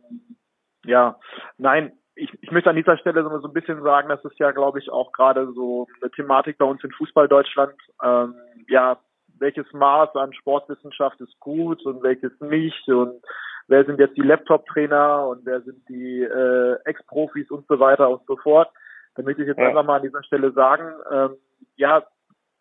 ja, 0.84 1.18
nein, 1.56 1.92
ich, 2.18 2.30
ich 2.42 2.50
möchte 2.50 2.70
an 2.70 2.76
dieser 2.76 2.98
Stelle 2.98 3.22
so, 3.22 3.46
ein 3.46 3.52
bisschen 3.52 3.82
sagen, 3.82 4.08
das 4.08 4.24
ist 4.24 4.38
ja, 4.38 4.50
glaube 4.50 4.80
ich, 4.80 4.90
auch 4.90 5.12
gerade 5.12 5.52
so 5.52 5.86
eine 6.02 6.10
Thematik 6.10 6.58
bei 6.58 6.64
uns 6.64 6.82
in 6.82 6.90
Fußball 6.90 7.28
Deutschland. 7.28 7.74
Ähm, 8.02 8.34
ja, 8.68 8.98
welches 9.38 9.72
Maß 9.72 10.14
an 10.16 10.32
Sportwissenschaft 10.32 11.20
ist 11.20 11.38
gut 11.38 11.84
und 11.86 12.02
welches 12.02 12.32
nicht 12.40 12.88
und 12.88 13.22
wer 13.68 13.84
sind 13.84 14.00
jetzt 14.00 14.16
die 14.16 14.22
Laptop-Trainer 14.22 15.28
und 15.28 15.46
wer 15.46 15.60
sind 15.60 15.88
die 15.88 16.22
äh, 16.22 16.76
Ex-Profis 16.84 17.50
und 17.50 17.66
so 17.68 17.78
weiter 17.78 18.10
und 18.10 18.22
so 18.26 18.36
fort. 18.36 18.68
Da 19.14 19.22
möchte 19.22 19.42
ich 19.42 19.48
jetzt 19.48 19.58
ja. 19.58 19.68
einfach 19.68 19.84
mal 19.84 19.96
an 19.96 20.02
dieser 20.02 20.22
Stelle 20.24 20.52
sagen, 20.52 20.92
ähm, 21.12 21.36
ja, 21.76 22.02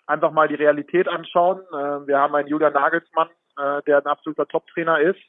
einfach 0.07 0.31
mal 0.31 0.47
die 0.47 0.55
Realität 0.55 1.07
anschauen. 1.07 1.59
Äh, 1.71 2.07
wir 2.07 2.17
haben 2.17 2.33
einen 2.35 2.47
Julian 2.47 2.73
Nagelsmann, 2.73 3.29
äh, 3.57 3.83
der 3.83 3.97
ein 3.99 4.07
absoluter 4.07 4.47
Top-Trainer 4.47 4.99
ist, 4.99 5.19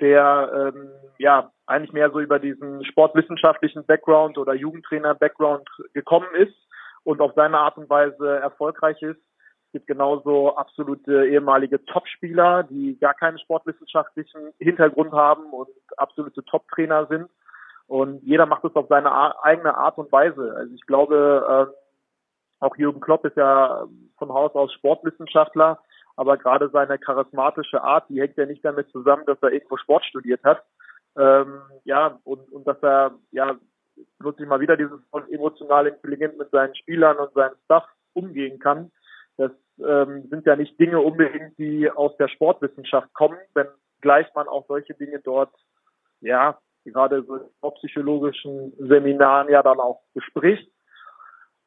der 0.00 0.72
ähm, 0.74 0.90
ja 1.18 1.50
eigentlich 1.66 1.92
mehr 1.92 2.10
so 2.10 2.20
über 2.20 2.38
diesen 2.38 2.84
sportwissenschaftlichen 2.84 3.84
Background 3.84 4.38
oder 4.38 4.54
Jugendtrainer-Background 4.54 5.68
gekommen 5.92 6.28
ist 6.34 6.54
und 7.04 7.20
auf 7.20 7.32
seine 7.34 7.58
Art 7.58 7.76
und 7.76 7.90
Weise 7.90 8.38
erfolgreich 8.38 9.00
ist. 9.02 9.20
Es 9.66 9.72
gibt 9.72 9.86
genauso 9.86 10.56
absolute 10.56 11.26
ehemalige 11.26 11.84
Topspieler, 11.84 12.64
die 12.64 12.98
gar 12.98 13.14
keinen 13.14 13.38
sportwissenschaftlichen 13.38 14.52
Hintergrund 14.58 15.12
haben 15.12 15.44
und 15.52 15.68
absolute 15.96 16.44
Top-Trainer 16.44 17.06
sind. 17.06 17.30
Und 17.86 18.22
jeder 18.22 18.46
macht 18.46 18.64
es 18.64 18.74
auf 18.74 18.86
seine 18.88 19.44
eigene 19.44 19.76
Art 19.76 19.98
und 19.98 20.10
Weise. 20.10 20.54
Also 20.56 20.74
ich 20.74 20.86
glaube, 20.86 21.68
äh, 21.70 21.89
auch 22.60 22.76
Jürgen 22.76 23.00
Klopp 23.00 23.24
ist 23.24 23.36
ja 23.36 23.86
von 24.18 24.32
Haus 24.32 24.54
aus 24.54 24.72
Sportwissenschaftler, 24.74 25.80
aber 26.16 26.36
gerade 26.36 26.68
seine 26.70 26.98
charismatische 26.98 27.82
Art, 27.82 28.08
die 28.08 28.20
hängt 28.20 28.36
ja 28.36 28.46
nicht 28.46 28.64
damit 28.64 28.90
zusammen, 28.90 29.24
dass 29.26 29.38
er 29.42 29.52
irgendwo 29.52 29.78
Sport 29.78 30.04
studiert 30.04 30.44
hat. 30.44 30.62
Ähm, 31.16 31.60
ja, 31.84 32.18
und, 32.24 32.52
und 32.52 32.66
dass 32.66 32.80
er, 32.82 33.14
ja, 33.32 33.56
nutze 34.18 34.42
ich 34.42 34.48
mal 34.48 34.60
wieder 34.60 34.76
dieses 34.76 35.00
emotional 35.30 35.86
intelligent 35.86 36.38
mit 36.38 36.50
seinen 36.50 36.74
Spielern 36.76 37.16
und 37.16 37.32
seinem 37.32 37.56
Staff 37.64 37.84
umgehen 38.12 38.58
kann. 38.58 38.90
Das 39.36 39.50
ähm, 39.78 40.28
sind 40.28 40.46
ja 40.46 40.56
nicht 40.56 40.78
Dinge 40.78 41.00
unbedingt, 41.00 41.58
die 41.58 41.90
aus 41.90 42.16
der 42.18 42.28
Sportwissenschaft 42.28 43.12
kommen, 43.14 43.38
wenn 43.54 43.66
gleich 44.00 44.26
man 44.34 44.48
auch 44.48 44.66
solche 44.66 44.94
Dinge 44.94 45.20
dort, 45.20 45.52
ja, 46.20 46.58
gerade 46.84 47.22
so 47.24 47.36
in 47.36 47.74
psychologischen 47.76 48.72
Seminaren 48.78 49.48
ja 49.48 49.62
dann 49.62 49.80
auch 49.80 50.00
bespricht. 50.14 50.70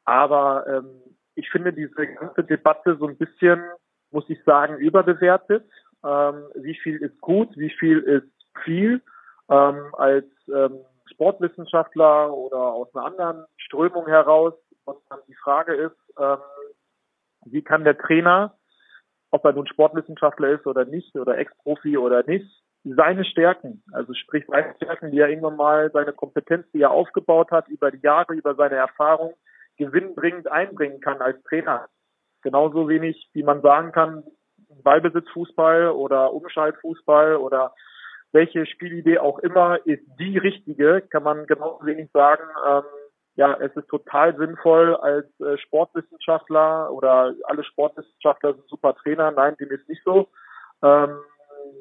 Aber 0.04 0.66
ähm, 0.66 1.02
ich 1.34 1.50
finde 1.50 1.72
diese 1.72 2.06
ganze 2.06 2.44
Debatte 2.44 2.96
so 2.98 3.06
ein 3.06 3.16
bisschen, 3.16 3.62
muss 4.10 4.28
ich 4.28 4.42
sagen, 4.44 4.76
überbewertet. 4.76 5.68
Ähm, 6.04 6.44
wie 6.54 6.74
viel 6.74 6.96
ist 6.96 7.20
gut, 7.20 7.56
wie 7.56 7.70
viel 7.70 7.98
ist 8.00 8.30
viel. 8.64 9.02
Ähm, 9.50 9.94
als 9.94 10.26
ähm, 10.48 10.80
Sportwissenschaftler 11.12 12.32
oder 12.32 12.58
aus 12.58 12.94
einer 12.94 13.06
anderen 13.06 13.44
Strömung 13.56 14.06
heraus. 14.06 14.54
Und 14.84 14.98
dann 15.08 15.20
die 15.28 15.34
Frage 15.34 15.74
ist, 15.74 15.96
ähm, 16.18 16.38
wie 17.46 17.62
kann 17.62 17.84
der 17.84 17.98
Trainer, 17.98 18.56
ob 19.30 19.44
er 19.44 19.52
nun 19.52 19.66
Sportwissenschaftler 19.66 20.50
ist 20.50 20.66
oder 20.66 20.84
nicht, 20.84 21.14
oder 21.16 21.38
Ex-Profi 21.38 21.98
oder 21.98 22.22
nicht, 22.24 22.62
seine 22.84 23.24
Stärken, 23.24 23.82
also 23.92 24.12
sprich 24.12 24.44
seine 24.46 24.74
Stärken, 24.76 25.10
die 25.10 25.18
er 25.18 25.28
irgendwann 25.28 25.56
mal, 25.56 25.90
seine 25.92 26.12
Kompetenz, 26.12 26.70
die 26.72 26.82
er 26.82 26.90
aufgebaut 26.90 27.50
hat, 27.50 27.68
über 27.68 27.90
die 27.90 28.00
Jahre, 28.02 28.34
über 28.34 28.54
seine 28.54 28.76
Erfahrung, 28.76 29.34
gewinnbringend 29.76 30.50
einbringen 30.50 31.00
kann 31.00 31.20
als 31.20 31.42
Trainer. 31.44 31.88
Genauso 32.42 32.88
wenig, 32.88 33.28
wie 33.32 33.42
man 33.42 33.62
sagen 33.62 33.92
kann, 33.92 34.24
Ballbesitzfußball 34.82 35.88
oder 35.88 36.32
Umschaltfußball 36.32 37.36
oder 37.36 37.74
welche 38.32 38.66
Spielidee 38.66 39.18
auch 39.18 39.38
immer 39.38 39.78
ist 39.86 40.02
die 40.18 40.38
richtige, 40.38 41.02
kann 41.02 41.22
man 41.22 41.46
genauso 41.46 41.86
wenig 41.86 42.10
sagen, 42.12 42.42
ähm, 42.68 42.82
ja, 43.36 43.56
es 43.60 43.74
ist 43.76 43.88
total 43.88 44.36
sinnvoll 44.36 44.94
als 44.96 45.26
äh, 45.40 45.56
Sportwissenschaftler 45.58 46.92
oder 46.92 47.34
alle 47.44 47.64
Sportwissenschaftler 47.64 48.54
sind 48.54 48.68
super 48.68 48.94
Trainer. 48.94 49.30
Nein, 49.32 49.56
dem 49.58 49.70
ist 49.70 49.88
nicht 49.88 50.02
so. 50.04 50.28
Ähm, 50.82 51.18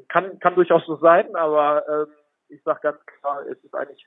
kann, 0.10 0.40
kann 0.40 0.56
durchaus 0.56 0.86
so 0.86 0.96
sein, 0.96 1.36
aber 1.36 1.84
ähm, 1.88 2.14
ich 2.50 2.62
sage 2.64 2.80
ganz 2.82 3.06
klar, 3.06 3.46
es 3.48 3.64
ist 3.64 3.76
eigentlich 3.76 4.06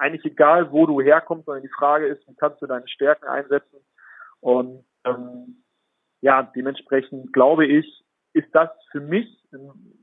eigentlich 0.00 0.24
egal, 0.24 0.72
wo 0.72 0.86
du 0.86 1.00
herkommst, 1.00 1.46
sondern 1.46 1.62
die 1.62 1.68
Frage 1.76 2.06
ist, 2.06 2.26
wie 2.26 2.34
kannst 2.34 2.60
du 2.62 2.66
deine 2.66 2.88
Stärken 2.88 3.26
einsetzen? 3.26 3.78
Und 4.40 4.84
ähm, 5.04 5.62
ja, 6.22 6.42
dementsprechend 6.42 7.32
glaube 7.32 7.66
ich, 7.66 8.04
ist 8.32 8.48
das 8.52 8.70
für 8.90 9.00
mich 9.00 9.28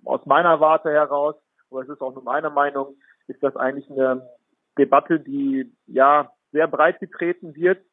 aus 0.05 0.25
meiner 0.25 0.59
Warte 0.59 0.91
heraus, 0.91 1.35
aber 1.71 1.81
es 1.81 1.89
ist 1.89 2.01
auch 2.01 2.13
nur 2.13 2.23
meine 2.23 2.49
Meinung, 2.49 2.95
ist 3.27 3.41
das 3.41 3.55
eigentlich 3.55 3.89
eine 3.89 4.27
Debatte, 4.77 5.19
die 5.19 5.73
ja 5.87 6.31
sehr 6.51 6.67
breit 6.67 6.99
getreten 6.99 7.55
wird, 7.55 7.83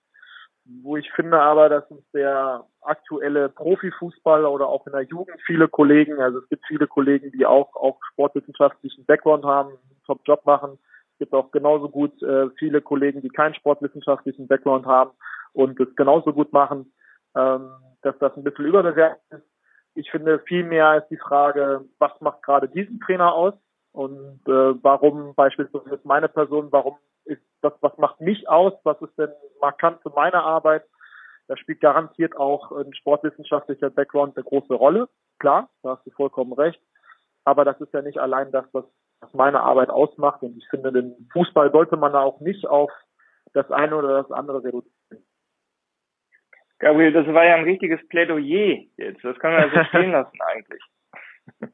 wo 0.64 0.96
ich 0.96 1.10
finde 1.12 1.40
aber, 1.40 1.68
dass 1.68 1.90
uns 1.90 2.08
der 2.12 2.66
aktuelle 2.80 3.48
Profifußball 3.48 4.44
oder 4.44 4.68
auch 4.68 4.86
in 4.86 4.92
der 4.92 5.02
Jugend 5.02 5.40
viele 5.44 5.68
Kollegen, 5.68 6.20
also 6.20 6.38
es 6.38 6.48
gibt 6.48 6.64
viele 6.66 6.86
Kollegen, 6.86 7.30
die 7.32 7.46
auch 7.46 7.74
auch 7.76 7.98
sportwissenschaftlichen 8.12 9.04
Background 9.04 9.44
haben, 9.44 9.70
einen 9.70 10.02
Top-Job 10.06 10.44
machen, 10.46 10.78
es 10.78 10.93
gibt 11.24 11.34
auch 11.34 11.50
genauso 11.52 11.88
gut 11.88 12.22
äh, 12.22 12.50
viele 12.58 12.82
Kollegen, 12.82 13.22
die 13.22 13.30
keinen 13.30 13.54
sportwissenschaftlichen 13.54 14.46
Background 14.46 14.84
haben 14.84 15.12
und 15.54 15.80
es 15.80 15.96
genauso 15.96 16.34
gut 16.34 16.52
machen, 16.52 16.92
ähm, 17.34 17.70
dass 18.02 18.18
das 18.18 18.36
ein 18.36 18.44
bisschen 18.44 18.66
überbewertet 18.66 19.22
ist. 19.30 19.46
Ich 19.94 20.10
finde, 20.10 20.38
vielmehr 20.40 20.98
ist 20.98 21.08
die 21.08 21.16
Frage, 21.16 21.86
was 21.98 22.12
macht 22.20 22.42
gerade 22.42 22.68
diesen 22.68 23.00
Trainer 23.00 23.32
aus 23.32 23.54
und 23.92 24.40
äh, 24.46 24.74
warum 24.82 25.34
beispielsweise 25.34 25.98
meine 26.04 26.28
Person, 26.28 26.68
warum 26.70 26.96
ist 27.24 27.40
das, 27.62 27.72
was 27.80 27.96
macht 27.96 28.20
mich 28.20 28.46
aus, 28.46 28.74
was 28.82 29.00
ist 29.00 29.16
denn 29.16 29.32
markant 29.62 30.02
für 30.02 30.10
meine 30.10 30.42
Arbeit? 30.42 30.84
Da 31.48 31.56
spielt 31.56 31.80
garantiert 31.80 32.36
auch 32.36 32.70
ein 32.72 32.92
sportwissenschaftlicher 32.92 33.88
Background 33.88 34.36
eine 34.36 34.44
große 34.44 34.74
Rolle. 34.74 35.08
Klar, 35.38 35.70
da 35.82 35.96
hast 35.96 36.06
du 36.06 36.10
vollkommen 36.10 36.52
recht. 36.52 36.80
Aber 37.44 37.64
das 37.64 37.80
ist 37.80 37.94
ja 37.94 38.02
nicht 38.02 38.18
allein 38.18 38.50
das, 38.50 38.66
was 38.72 38.84
was 39.24 39.34
meine 39.34 39.60
Arbeit 39.60 39.90
ausmacht. 39.90 40.42
Und 40.42 40.56
ich 40.56 40.68
finde, 40.68 40.92
den 40.92 41.28
Fußball 41.32 41.70
sollte 41.72 41.96
man 41.96 42.14
auch 42.14 42.40
nicht 42.40 42.66
auf 42.66 42.90
das 43.52 43.70
eine 43.70 43.96
oder 43.96 44.22
das 44.22 44.30
andere 44.30 44.58
reduzieren. 44.62 45.24
Gabriel, 46.78 47.12
das 47.12 47.26
war 47.28 47.44
ja 47.44 47.54
ein 47.54 47.64
richtiges 47.64 48.06
Plädoyer 48.08 48.82
jetzt. 48.96 49.24
Das 49.24 49.38
kann 49.38 49.52
man 49.52 49.70
ja 49.70 49.70
so 49.70 49.84
stehen 49.88 50.12
lassen 50.12 50.38
eigentlich. 50.40 50.82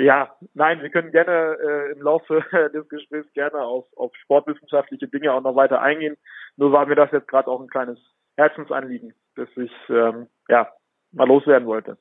Ja, 0.00 0.32
nein, 0.54 0.80
wir 0.80 0.90
können 0.90 1.10
gerne 1.10 1.58
äh, 1.60 1.90
im 1.90 2.00
Laufe 2.00 2.44
des 2.72 2.88
Gesprächs 2.88 3.32
gerne 3.32 3.60
auf, 3.60 3.84
auf 3.96 4.14
sportwissenschaftliche 4.14 5.08
Dinge 5.08 5.32
auch 5.32 5.40
noch 5.40 5.56
weiter 5.56 5.82
eingehen. 5.82 6.16
Nur 6.56 6.70
war 6.70 6.86
mir 6.86 6.94
das 6.94 7.10
jetzt 7.10 7.26
gerade 7.26 7.48
auch 7.48 7.60
ein 7.60 7.66
kleines 7.66 7.98
Herzensanliegen, 8.36 9.12
das 9.34 9.48
ich 9.56 9.72
ähm, 9.88 10.28
ja 10.48 10.70
mal 11.10 11.26
loswerden 11.26 11.66
wollte. 11.66 11.98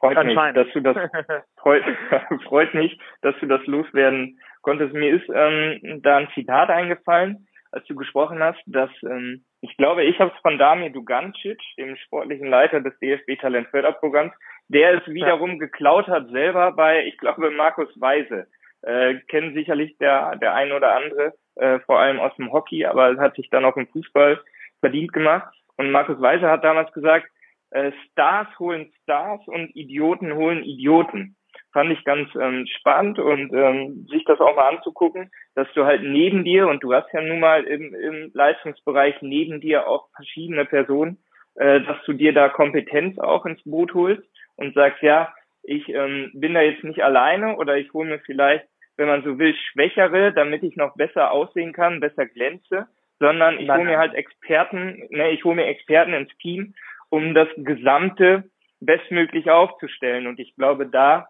Freut 0.00 0.24
mich, 0.24 0.36
dass 0.54 0.66
du 0.72 0.80
das 0.80 0.96
freut, 1.58 1.84
freut 2.44 2.74
mich, 2.74 2.98
dass 3.20 3.34
du 3.40 3.46
das 3.46 3.64
loswerden 3.66 4.40
konntest. 4.62 4.94
Mir 4.94 5.14
ist 5.14 5.28
ähm, 5.32 6.00
da 6.02 6.16
ein 6.16 6.28
Zitat 6.34 6.70
eingefallen, 6.70 7.46
als 7.70 7.84
du 7.86 7.94
gesprochen 7.94 8.42
hast, 8.42 8.60
dass 8.66 8.90
ähm, 9.02 9.44
ich 9.60 9.76
glaube, 9.76 10.04
ich 10.04 10.18
habe 10.18 10.32
es 10.34 10.40
von 10.40 10.58
Damir 10.58 10.90
Dugancic, 10.90 11.60
dem 11.76 11.96
sportlichen 11.96 12.48
Leiter 12.48 12.80
des 12.80 12.98
DFB 12.98 13.38
Talentförderprogramms, 13.40 14.32
der 14.68 14.94
es 14.94 15.06
wiederum 15.06 15.52
ja. 15.52 15.58
geklaut 15.58 16.08
hat 16.08 16.28
selber 16.30 16.72
bei, 16.72 17.04
ich 17.04 17.18
glaube, 17.18 17.50
Markus 17.50 17.88
Weise. 18.00 18.46
Äh, 18.82 19.16
kennen 19.28 19.52
sicherlich 19.52 19.98
der 19.98 20.36
der 20.36 20.54
ein 20.54 20.72
oder 20.72 20.96
andere, 20.96 21.34
äh, 21.56 21.80
vor 21.80 21.98
allem 21.98 22.18
aus 22.18 22.34
dem 22.36 22.50
Hockey, 22.50 22.86
aber 22.86 23.14
hat 23.18 23.36
sich 23.36 23.50
dann 23.50 23.66
auch 23.66 23.76
im 23.76 23.86
Fußball 23.88 24.40
verdient 24.80 25.12
gemacht. 25.12 25.54
Und 25.76 25.90
Markus 25.90 26.18
Weise 26.22 26.48
hat 26.48 26.64
damals 26.64 26.90
gesagt, 26.92 27.26
äh, 27.70 27.92
Stars 28.10 28.48
holen 28.58 28.92
Stars 29.02 29.40
und 29.46 29.74
Idioten 29.76 30.34
holen 30.34 30.62
Idioten. 30.64 31.36
Fand 31.72 31.92
ich 31.92 32.04
ganz 32.04 32.28
ähm, 32.34 32.66
spannend 32.66 33.18
und 33.18 33.52
ähm, 33.52 34.06
sich 34.10 34.24
das 34.24 34.40
auch 34.40 34.56
mal 34.56 34.68
anzugucken, 34.68 35.30
dass 35.54 35.68
du 35.74 35.84
halt 35.84 36.02
neben 36.02 36.44
dir, 36.44 36.68
und 36.68 36.82
du 36.82 36.92
hast 36.92 37.12
ja 37.12 37.20
nun 37.20 37.40
mal 37.40 37.62
im, 37.64 37.94
im 37.94 38.30
Leistungsbereich 38.34 39.16
neben 39.20 39.60
dir 39.60 39.86
auch 39.86 40.08
verschiedene 40.14 40.64
Personen, 40.64 41.18
äh, 41.56 41.80
dass 41.82 41.98
du 42.06 42.12
dir 42.12 42.32
da 42.32 42.48
Kompetenz 42.48 43.18
auch 43.18 43.46
ins 43.46 43.62
Boot 43.64 43.94
holst 43.94 44.22
und 44.56 44.74
sagst, 44.74 45.02
ja, 45.02 45.32
ich 45.62 45.88
ähm, 45.88 46.30
bin 46.34 46.54
da 46.54 46.62
jetzt 46.62 46.84
nicht 46.84 47.02
alleine 47.02 47.56
oder 47.56 47.76
ich 47.76 47.92
hole 47.92 48.08
mir 48.08 48.18
vielleicht, 48.20 48.66
wenn 48.96 49.08
man 49.08 49.22
so 49.22 49.38
will, 49.38 49.54
Schwächere, 49.54 50.32
damit 50.32 50.62
ich 50.62 50.76
noch 50.76 50.96
besser 50.96 51.30
aussehen 51.30 51.72
kann, 51.72 52.00
besser 52.00 52.26
glänze, 52.26 52.88
sondern 53.18 53.58
ich 53.60 53.70
hole 53.70 53.84
mir 53.84 53.98
halt 53.98 54.14
Experten, 54.14 55.06
ne, 55.10 55.30
ich 55.30 55.44
hole 55.44 55.56
mir 55.56 55.66
Experten 55.66 56.14
ins 56.14 56.36
Team 56.38 56.74
um 57.10 57.34
das 57.34 57.48
Gesamte 57.56 58.44
bestmöglich 58.80 59.50
aufzustellen. 59.50 60.26
Und 60.26 60.40
ich 60.40 60.54
glaube, 60.56 60.86
da 60.86 61.28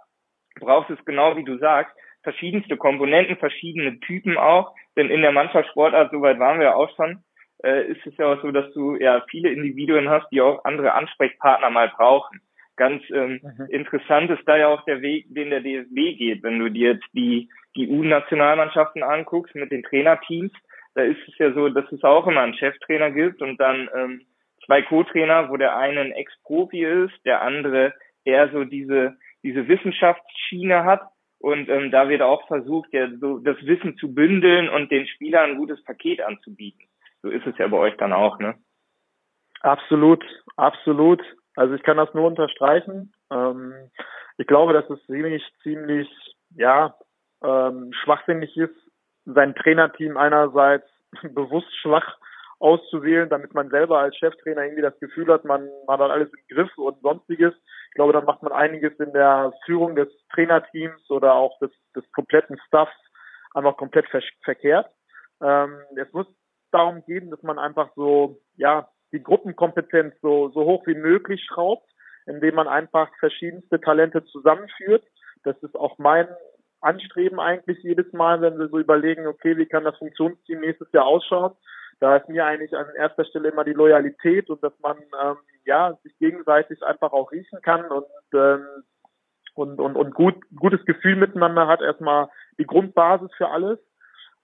braucht 0.61 0.91
es 0.91 1.05
genau 1.05 1.37
wie 1.37 1.45
du 1.45 1.59
sagst, 1.59 1.95
verschiedenste 2.23 2.77
Komponenten, 2.77 3.37
verschiedene 3.37 3.99
Typen 4.01 4.37
auch. 4.37 4.75
Denn 4.97 5.11
in 5.11 5.23
der 5.23 5.33
Mannschaftssportart, 5.33 6.11
soweit 6.13 6.39
waren 6.39 6.61
wir 6.61 6.77
auch 6.77 6.95
schon, 6.97 7.25
äh, 7.63 7.87
ist 7.87 8.07
es 8.07 8.17
ja 8.17 8.33
auch 8.33 8.43
so, 8.43 8.51
dass 8.51 8.73
du 8.73 8.97
ja 8.97 9.25
viele 9.31 9.51
Individuen 9.51 10.09
hast, 10.09 10.29
die 10.31 10.41
auch 10.41 10.65
andere 10.65 10.95
Ansprechpartner 10.95 11.71
mal 11.71 11.89
brauchen. 11.89 12.41
Ganz 12.77 13.03
ähm, 13.11 13.41
mhm. 13.43 13.67
interessant 13.69 14.31
ist 14.31 14.47
da 14.47 14.57
ja 14.57 14.69
auch 14.69 14.85
der 14.85 15.03
Weg, 15.03 15.27
den 15.29 15.51
der 15.51 15.61
DSB 15.61 16.15
geht. 16.17 16.43
Wenn 16.43 16.59
du 16.59 16.71
dir 16.71 16.93
jetzt 16.93 17.07
die, 17.13 17.51
die 17.77 17.89
U-Nationalmannschaften 17.89 19.03
anguckst 19.03 19.55
mit 19.55 19.71
den 19.71 19.83
Trainerteams, 19.83 20.53
da 20.95 21.03
ist 21.03 21.21
es 21.29 21.39
ja 21.39 21.53
so, 21.53 21.69
dass 21.69 21.91
es 21.93 22.03
auch 22.03 22.27
immer 22.27 22.41
einen 22.41 22.55
Cheftrainer 22.55 23.11
gibt 23.11 23.43
und 23.43 23.59
dann 23.61 23.89
ähm, 23.95 24.23
zwei 24.71 24.83
Co-Trainer, 24.83 25.51
wo 25.51 25.57
der 25.57 25.77
eine 25.77 26.01
ein 26.01 26.13
Ex-Profi 26.13 26.85
ist, 26.85 27.25
der 27.25 27.43
andere 27.43 27.93
eher 28.25 28.53
so 28.53 28.63
diese, 28.63 29.17
diese 29.43 29.67
Wissenschaftsschiene 29.67 30.85
hat. 30.85 31.03
Und 31.41 31.69
ähm, 31.69 31.91
da 31.91 32.09
wird 32.09 32.23
auch 32.23 32.47
versucht, 32.47 32.93
ja, 32.93 33.09
so 33.19 33.39
das 33.39 33.57
Wissen 33.63 33.97
zu 33.97 34.15
bündeln 34.15 34.69
und 34.69 34.93
den 34.93 35.09
Spielern 35.09 35.51
ein 35.51 35.57
gutes 35.57 35.83
Paket 35.83 36.21
anzubieten. 36.21 36.87
So 37.23 37.31
ist 37.31 37.45
es 37.47 37.59
ja 37.59 37.67
bei 37.67 37.79
euch 37.79 37.97
dann 37.97 38.13
auch, 38.13 38.39
ne? 38.39 38.55
Absolut, 39.63 40.25
absolut. 40.57 41.21
Also 41.57 41.75
ich 41.75 41.83
kann 41.83 41.97
das 41.97 42.15
nur 42.15 42.29
unterstreichen. 42.29 43.13
Ähm, 43.33 43.75
ich 44.39 44.47
glaube, 44.47 44.73
dass 44.73 44.89
es 44.89 45.05
ziemlich, 45.07 45.43
ziemlich, 45.65 46.09
ja, 46.55 46.95
ähm, 47.43 47.93
schwachsinnig 48.05 48.57
ist, 48.57 48.77
sein 49.25 49.57
Trainerteam 49.57 50.17
einerseits 50.17 50.87
bewusst 51.23 51.75
schwach 51.81 52.19
auszuwählen, 52.61 53.29
damit 53.29 53.55
man 53.55 53.71
selber 53.71 53.99
als 53.99 54.17
Cheftrainer 54.17 54.63
irgendwie 54.63 54.83
das 54.83 54.99
Gefühl 55.01 55.27
hat, 55.33 55.45
man, 55.45 55.69
man 55.87 55.99
hat 55.99 56.11
alles 56.11 56.29
im 56.33 56.55
Griff 56.55 56.77
und 56.77 57.01
sonstiges. 57.01 57.55
Ich 57.89 57.95
glaube, 57.95 58.13
dann 58.13 58.27
macht 58.27 58.43
man 58.43 58.53
einiges 58.53 58.93
in 59.01 59.13
der 59.13 59.53
Führung 59.65 59.97
des 59.97 60.09
Trainerteams 60.33 61.11
oder 61.11 61.35
auch 61.35 61.59
des, 61.59 61.71
des 61.97 62.05
kompletten 62.13 62.59
Staffs 62.67 62.97
einfach 63.55 63.77
komplett 63.77 64.07
ver 64.09 64.23
verkehrt. 64.45 64.91
Ähm, 65.43 65.81
es 65.97 66.13
muss 66.13 66.27
darum 66.71 67.03
gehen, 67.07 67.31
dass 67.31 67.43
man 67.43 67.59
einfach 67.59 67.91
so, 67.97 68.41
ja, 68.57 68.89
die 69.13 69.23
Gruppenkompetenz 69.23 70.15
so, 70.21 70.51
so 70.51 70.65
hoch 70.65 70.87
wie 70.87 70.95
möglich 70.95 71.43
schraubt, 71.45 71.91
indem 72.27 72.55
man 72.55 72.69
einfach 72.69 73.11
verschiedenste 73.19 73.81
Talente 73.81 74.25
zusammenführt. 74.27 75.05
Das 75.43 75.57
ist 75.63 75.75
auch 75.75 75.99
mein 75.99 76.29
Anstreben 76.81 77.41
eigentlich 77.41 77.83
jedes 77.83 78.13
Mal, 78.13 78.41
wenn 78.41 78.59
wir 78.59 78.69
so 78.69 78.79
überlegen, 78.79 79.27
okay, 79.27 79.57
wie 79.57 79.67
kann 79.67 79.85
das 79.85 79.97
Funktionsteam 79.97 80.61
nächstes 80.61 80.93
Jahr 80.93 81.07
ausschauen. 81.07 81.55
Da 82.01 82.17
ist 82.17 82.29
mir 82.29 82.47
eigentlich 82.47 82.75
an 82.75 82.87
erster 82.97 83.25
Stelle 83.25 83.51
immer 83.51 83.65
die 83.65 83.75
Loyalität 83.75 84.49
und 84.51 84.63
dass 84.63 84.73
man 84.81 84.97
ähm, 85.23 85.37
ja 85.65 85.97
sich 86.03 86.17
gegenseitig 86.19 86.83
einfach 86.83 87.13
auch 87.13 87.31
riechen 87.31 87.61
kann 87.63 87.85
und 87.91 88.07
ähm, 88.35 88.67
und, 89.55 89.81
und, 89.81 89.97
und 89.97 90.15
gut, 90.15 90.37
gutes 90.57 90.85
Gefühl 90.87 91.17
miteinander 91.17 91.67
hat, 91.67 91.83
erstmal 91.83 92.29
die 92.59 92.67
Grundbasis 92.67 93.31
für 93.37 93.49
alles, 93.49 93.79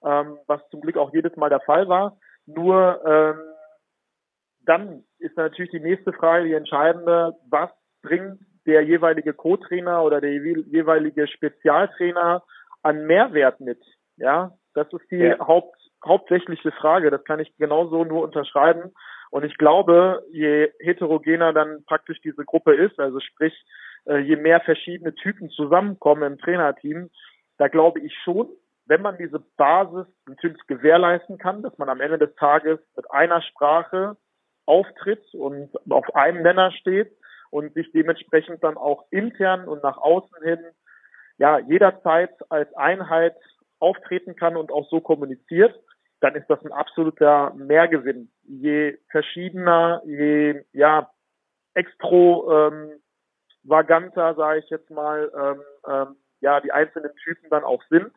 ähm, 0.04 0.38
was 0.46 0.60
zum 0.70 0.80
Glück 0.80 0.96
auch 0.96 1.12
jedes 1.12 1.36
Mal 1.36 1.48
der 1.48 1.60
Fall 1.60 1.88
war. 1.88 2.18
Nur 2.44 3.00
ähm, 3.06 3.40
dann 4.66 5.04
ist 5.18 5.36
natürlich 5.36 5.70
die 5.70 5.80
nächste 5.80 6.12
Frage, 6.12 6.44
die 6.44 6.54
entscheidende, 6.54 7.34
was 7.48 7.70
bringt 8.02 8.40
der 8.66 8.82
jeweilige 8.82 9.32
Co-Trainer 9.32 10.02
oder 10.02 10.20
der 10.20 10.32
jeweilige 10.32 11.28
Spezialtrainer 11.28 12.42
an 12.82 13.06
Mehrwert 13.06 13.60
mit? 13.60 13.82
Ja, 14.16 14.52
das 14.74 14.92
ist 14.92 15.10
die 15.10 15.18
ja. 15.18 15.38
Haupt, 15.38 15.78
hauptsächliche 16.06 16.72
Frage. 16.72 17.10
Das 17.10 17.24
kann 17.24 17.40
ich 17.40 17.54
genauso 17.56 18.04
nur 18.04 18.22
unterschreiben. 18.22 18.92
Und 19.30 19.44
ich 19.44 19.56
glaube, 19.58 20.22
je 20.30 20.70
heterogener 20.80 21.52
dann 21.52 21.84
praktisch 21.84 22.20
diese 22.20 22.44
Gruppe 22.44 22.74
ist, 22.74 22.98
also 22.98 23.20
sprich, 23.20 23.54
äh, 24.06 24.18
je 24.18 24.36
mehr 24.36 24.60
verschiedene 24.60 25.14
Typen 25.14 25.50
zusammenkommen 25.50 26.32
im 26.32 26.38
Trainerteam, 26.38 27.10
da 27.58 27.68
glaube 27.68 28.00
ich 28.00 28.14
schon, 28.24 28.48
wenn 28.86 29.02
man 29.02 29.18
diese 29.18 29.40
Basis 29.56 30.06
natürlich 30.26 30.64
gewährleisten 30.68 31.38
kann, 31.38 31.62
dass 31.62 31.76
man 31.76 31.88
am 31.88 32.00
Ende 32.00 32.18
des 32.18 32.34
Tages 32.36 32.78
mit 32.96 33.10
einer 33.10 33.42
Sprache 33.42 34.16
auftritt 34.64 35.22
und 35.34 35.70
auf 35.90 36.14
einem 36.14 36.42
Nenner 36.42 36.70
steht 36.72 37.10
und 37.50 37.74
sich 37.74 37.90
dementsprechend 37.92 38.62
dann 38.62 38.76
auch 38.76 39.04
intern 39.10 39.66
und 39.66 39.82
nach 39.82 39.98
außen 39.98 40.42
hin 40.42 40.60
ja 41.38 41.58
jederzeit 41.58 42.30
als 42.48 42.72
Einheit 42.74 43.36
auftreten 43.78 44.36
kann 44.36 44.56
und 44.56 44.72
auch 44.72 44.88
so 44.88 45.00
kommuniziert, 45.00 45.74
dann 46.20 46.34
ist 46.34 46.48
das 46.48 46.64
ein 46.64 46.72
absoluter 46.72 47.52
Mehrgewinn. 47.54 48.30
Je 48.42 48.98
verschiedener, 49.10 50.02
je 50.04 50.64
ja 50.72 51.10
extro 51.74 52.50
ähm, 52.50 52.92
sage 53.68 54.58
ich 54.58 54.70
jetzt 54.70 54.90
mal, 54.90 55.30
ähm, 55.36 55.62
ähm, 55.88 56.16
ja, 56.40 56.60
die 56.60 56.72
einzelnen 56.72 57.14
Typen 57.16 57.50
dann 57.50 57.64
auch 57.64 57.82
sind, 57.90 58.12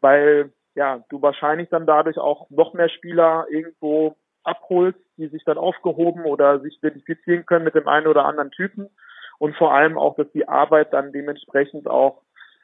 weil 0.00 0.52
ja, 0.74 1.04
du 1.08 1.20
wahrscheinlich 1.20 1.68
dann 1.68 1.86
dadurch 1.86 2.18
auch 2.18 2.48
noch 2.50 2.74
mehr 2.74 2.88
Spieler 2.88 3.46
irgendwo 3.50 4.16
abholst, 4.44 4.98
die 5.16 5.28
sich 5.28 5.44
dann 5.44 5.58
aufgehoben 5.58 6.24
oder 6.24 6.60
sich 6.60 6.78
identifizieren 6.78 7.44
können 7.44 7.64
mit 7.64 7.74
dem 7.74 7.88
einen 7.88 8.06
oder 8.06 8.24
anderen 8.24 8.50
Typen 8.50 8.88
und 9.38 9.56
vor 9.56 9.74
allem 9.74 9.98
auch, 9.98 10.16
dass 10.16 10.30
die 10.32 10.48
Arbeit 10.48 10.92
dann 10.92 11.12
dementsprechend 11.12 11.86
auch 11.86 12.22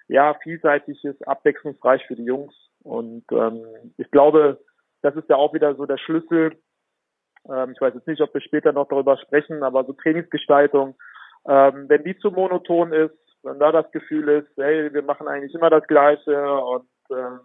ja 0.09 0.35
vielseitig 0.43 1.05
ist, 1.05 1.27
abwechslungsreich 1.27 2.07
für 2.07 2.17
die 2.17 2.25
Jungs 2.25 2.55
und 2.87 3.25
ähm, 3.33 3.65
ich 3.97 4.11
glaube, 4.11 4.61
das 5.03 5.15
ist 5.17 5.29
ja 5.29 5.37
auch 5.37 5.55
wieder 5.55 5.75
so 5.75 5.87
der 5.87 5.99
Schlüssel. 5.99 6.57
Ähm, 7.49 7.73
ich 7.73 7.81
weiß 7.81 7.95
jetzt 7.95 8.07
nicht, 8.07 8.21
ob 8.21 8.33
wir 8.33 8.41
später 8.41 8.73
noch 8.73 8.89
darüber 8.89 9.17
sprechen, 9.19 9.63
aber 9.63 9.85
so 9.85 9.93
Trainingsgestaltung 9.93 10.97
ähm, 11.49 11.89
wenn 11.89 12.05
die 12.05 12.17
zu 12.19 12.31
monoton 12.31 12.93
ist, 12.93 13.15
wenn 13.43 13.59
da 13.59 13.71
das 13.71 13.91
Gefühl 13.93 14.29
ist, 14.29 14.49
hey, 14.57 14.93
wir 14.93 15.03
machen 15.03 15.29
eigentlich 15.29 15.55
immer 15.55 15.71
das 15.71 15.87
Gleiche 15.87 16.61
und 16.61 16.89
ähm, 17.11 17.41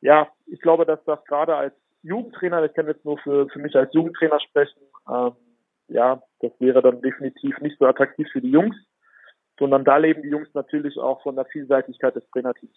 ja, 0.00 0.28
ich 0.46 0.60
glaube, 0.60 0.86
dass 0.86 1.02
das 1.04 1.24
gerade 1.24 1.56
als 1.56 1.74
Jugendtrainer, 2.02 2.64
ich 2.64 2.74
kann 2.74 2.86
jetzt 2.86 3.04
nur 3.04 3.18
für, 3.18 3.48
für 3.48 3.58
mich 3.58 3.74
als 3.76 3.92
Jugendtrainer 3.92 4.40
sprechen, 4.40 4.80
ähm, 5.08 5.32
ja, 5.88 6.22
das 6.40 6.52
wäre 6.60 6.82
dann 6.82 7.02
definitiv 7.02 7.58
nicht 7.60 7.78
so 7.78 7.86
attraktiv 7.86 8.28
für 8.32 8.40
die 8.40 8.50
Jungs, 8.50 8.76
sondern 9.58 9.84
da 9.84 9.96
leben 9.96 10.22
die 10.22 10.30
Jungs 10.30 10.48
natürlich 10.54 10.96
auch 10.98 11.22
von 11.22 11.36
der 11.36 11.44
Vielseitigkeit 11.46 12.14
des 12.14 12.28
Trainerteams 12.30 12.76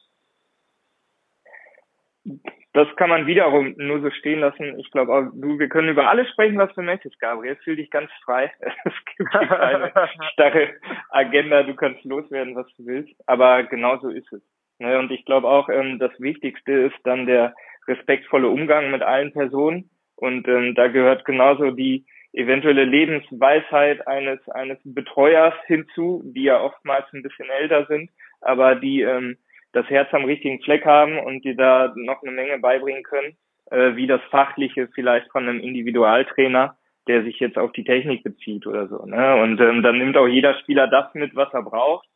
das 2.73 2.87
kann 2.97 3.09
man 3.09 3.25
wiederum 3.25 3.73
nur 3.77 4.01
so 4.01 4.09
stehen 4.11 4.39
lassen. 4.39 4.77
Ich 4.79 4.91
glaube, 4.91 5.31
du, 5.33 5.59
wir 5.59 5.69
können 5.69 5.89
über 5.89 6.09
alles 6.09 6.29
sprechen, 6.29 6.57
was 6.57 6.73
du 6.73 6.81
möchtest, 6.81 7.19
Gabriel. 7.19 7.55
Fühl 7.63 7.77
dich 7.77 7.89
ganz 7.89 8.11
frei. 8.23 8.51
Es 8.85 8.93
gibt 9.17 9.31
keine 9.31 9.91
starre 10.33 10.73
Agenda. 11.09 11.63
Du 11.63 11.75
kannst 11.75 12.03
loswerden, 12.03 12.55
was 12.55 12.67
du 12.75 12.85
willst. 12.85 13.13
Aber 13.27 13.63
genau 13.63 13.97
so 13.99 14.09
ist 14.09 14.31
es. 14.33 14.41
Ne, 14.77 14.99
und 14.99 15.09
ich 15.11 15.23
glaube 15.23 15.47
auch, 15.47 15.69
ähm, 15.69 15.99
das 15.99 16.11
Wichtigste 16.19 16.71
ist 16.73 16.97
dann 17.05 17.25
der 17.25 17.55
respektvolle 17.87 18.49
Umgang 18.49 18.91
mit 18.91 19.03
allen 19.03 19.31
Personen. 19.31 19.89
Und 20.17 20.47
ähm, 20.47 20.75
da 20.75 20.87
gehört 20.87 21.23
genauso 21.23 21.71
die 21.71 22.05
eventuelle 22.33 22.83
Lebensweisheit 22.83 24.05
eines 24.07 24.47
eines 24.49 24.77
Betreuers 24.83 25.53
hinzu, 25.67 26.21
die 26.25 26.43
ja 26.43 26.61
oftmals 26.61 27.05
ein 27.13 27.23
bisschen 27.23 27.49
älter 27.49 27.85
sind, 27.85 28.09
aber 28.41 28.75
die 28.75 29.01
ähm, 29.01 29.37
das 29.75 29.89
Herz 29.89 30.07
am 30.13 30.23
richtigen 30.23 30.61
Fleck 30.61 30.85
haben 30.85 31.19
und 31.19 31.43
dir 31.43 31.55
da 31.55 31.93
noch 31.97 32.23
eine 32.23 32.31
Menge 32.31 32.57
beibringen 32.59 33.03
können, 33.03 33.35
äh, 33.71 33.95
wie 33.97 34.07
das 34.07 34.21
Fachliche 34.31 34.87
vielleicht 34.95 35.29
von 35.31 35.47
einem 35.47 35.59
Individualtrainer, 35.59 36.77
der 37.07 37.23
sich 37.23 37.39
jetzt 37.41 37.57
auf 37.57 37.73
die 37.73 37.83
Technik 37.83 38.23
bezieht 38.23 38.65
oder 38.65 38.87
so. 38.87 39.05
Ne? 39.05 39.35
Und 39.35 39.59
ähm, 39.59 39.83
dann 39.83 39.97
nimmt 39.97 40.15
auch 40.15 40.27
jeder 40.27 40.57
Spieler 40.59 40.87
das 40.87 41.13
mit, 41.13 41.35
was 41.35 41.53
er 41.53 41.61
braucht, 41.61 42.07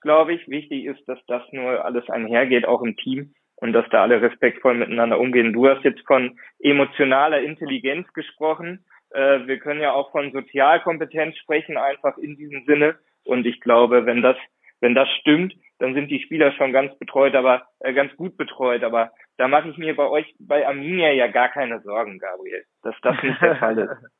glaube 0.00 0.32
ich. 0.32 0.48
Wichtig 0.48 0.84
ist, 0.84 1.06
dass 1.08 1.18
das 1.26 1.42
nur 1.50 1.84
alles 1.84 2.08
einhergeht, 2.08 2.66
auch 2.66 2.82
im 2.82 2.96
Team 2.96 3.34
und 3.56 3.72
dass 3.72 3.88
da 3.90 4.02
alle 4.02 4.22
respektvoll 4.22 4.74
miteinander 4.74 5.18
umgehen. 5.18 5.52
Du 5.52 5.68
hast 5.68 5.82
jetzt 5.82 6.06
von 6.06 6.38
emotionaler 6.60 7.40
Intelligenz 7.42 8.06
gesprochen. 8.12 8.84
Äh, 9.10 9.40
wir 9.48 9.58
können 9.58 9.80
ja 9.80 9.92
auch 9.92 10.12
von 10.12 10.30
Sozialkompetenz 10.30 11.36
sprechen, 11.38 11.76
einfach 11.78 12.16
in 12.16 12.36
diesem 12.36 12.64
Sinne. 12.64 12.94
Und 13.24 13.44
ich 13.44 13.60
glaube, 13.60 14.06
wenn 14.06 14.22
das 14.22 14.36
wenn 14.80 14.94
das 14.94 15.08
stimmt, 15.20 15.54
dann 15.78 15.94
sind 15.94 16.10
die 16.10 16.20
Spieler 16.22 16.52
schon 16.52 16.72
ganz 16.72 16.96
betreut, 16.98 17.34
aber 17.34 17.66
äh, 17.80 17.92
ganz 17.92 18.14
gut 18.16 18.36
betreut. 18.36 18.82
Aber 18.82 19.12
da 19.36 19.48
mache 19.48 19.68
ich 19.68 19.78
mir 19.78 19.94
bei 19.94 20.08
euch 20.08 20.34
bei 20.38 20.66
Arminia 20.66 21.12
ja 21.12 21.28
gar 21.28 21.48
keine 21.48 21.80
Sorgen, 21.80 22.18
Gabriel, 22.18 22.64
dass 22.82 22.94
das 23.02 23.22
nicht 23.22 23.40
der 23.40 23.56
Fall 23.56 23.78
ist. 23.78 23.90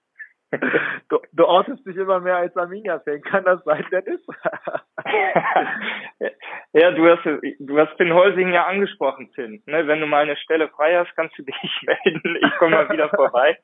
du, 1.09 1.19
du 1.33 1.45
ortest 1.45 1.85
dich 1.87 1.97
immer 1.97 2.21
mehr 2.21 2.37
als 2.37 2.57
Arminia-Fan. 2.57 3.21
Kann 3.23 3.45
das 3.45 3.63
sein, 3.65 3.85
Dennis? 3.91 4.21
ja, 6.73 6.91
du 6.93 7.07
hast, 7.07 7.25
du 7.59 7.79
hast 7.79 7.97
Finn 7.97 8.15
Holsing 8.15 8.53
ja 8.53 8.67
angesprochen, 8.67 9.31
Finn. 9.35 9.63
Ne, 9.67 9.87
wenn 9.87 10.01
du 10.01 10.07
mal 10.07 10.23
eine 10.23 10.37
Stelle 10.37 10.69
frei 10.69 10.97
hast, 10.97 11.15
kannst 11.17 11.39
du 11.39 11.43
dich 11.43 11.83
melden. 11.83 12.39
Ich 12.41 12.57
komme 12.57 12.77
mal 12.77 12.91
wieder 12.91 13.11
vorbei. 13.11 13.59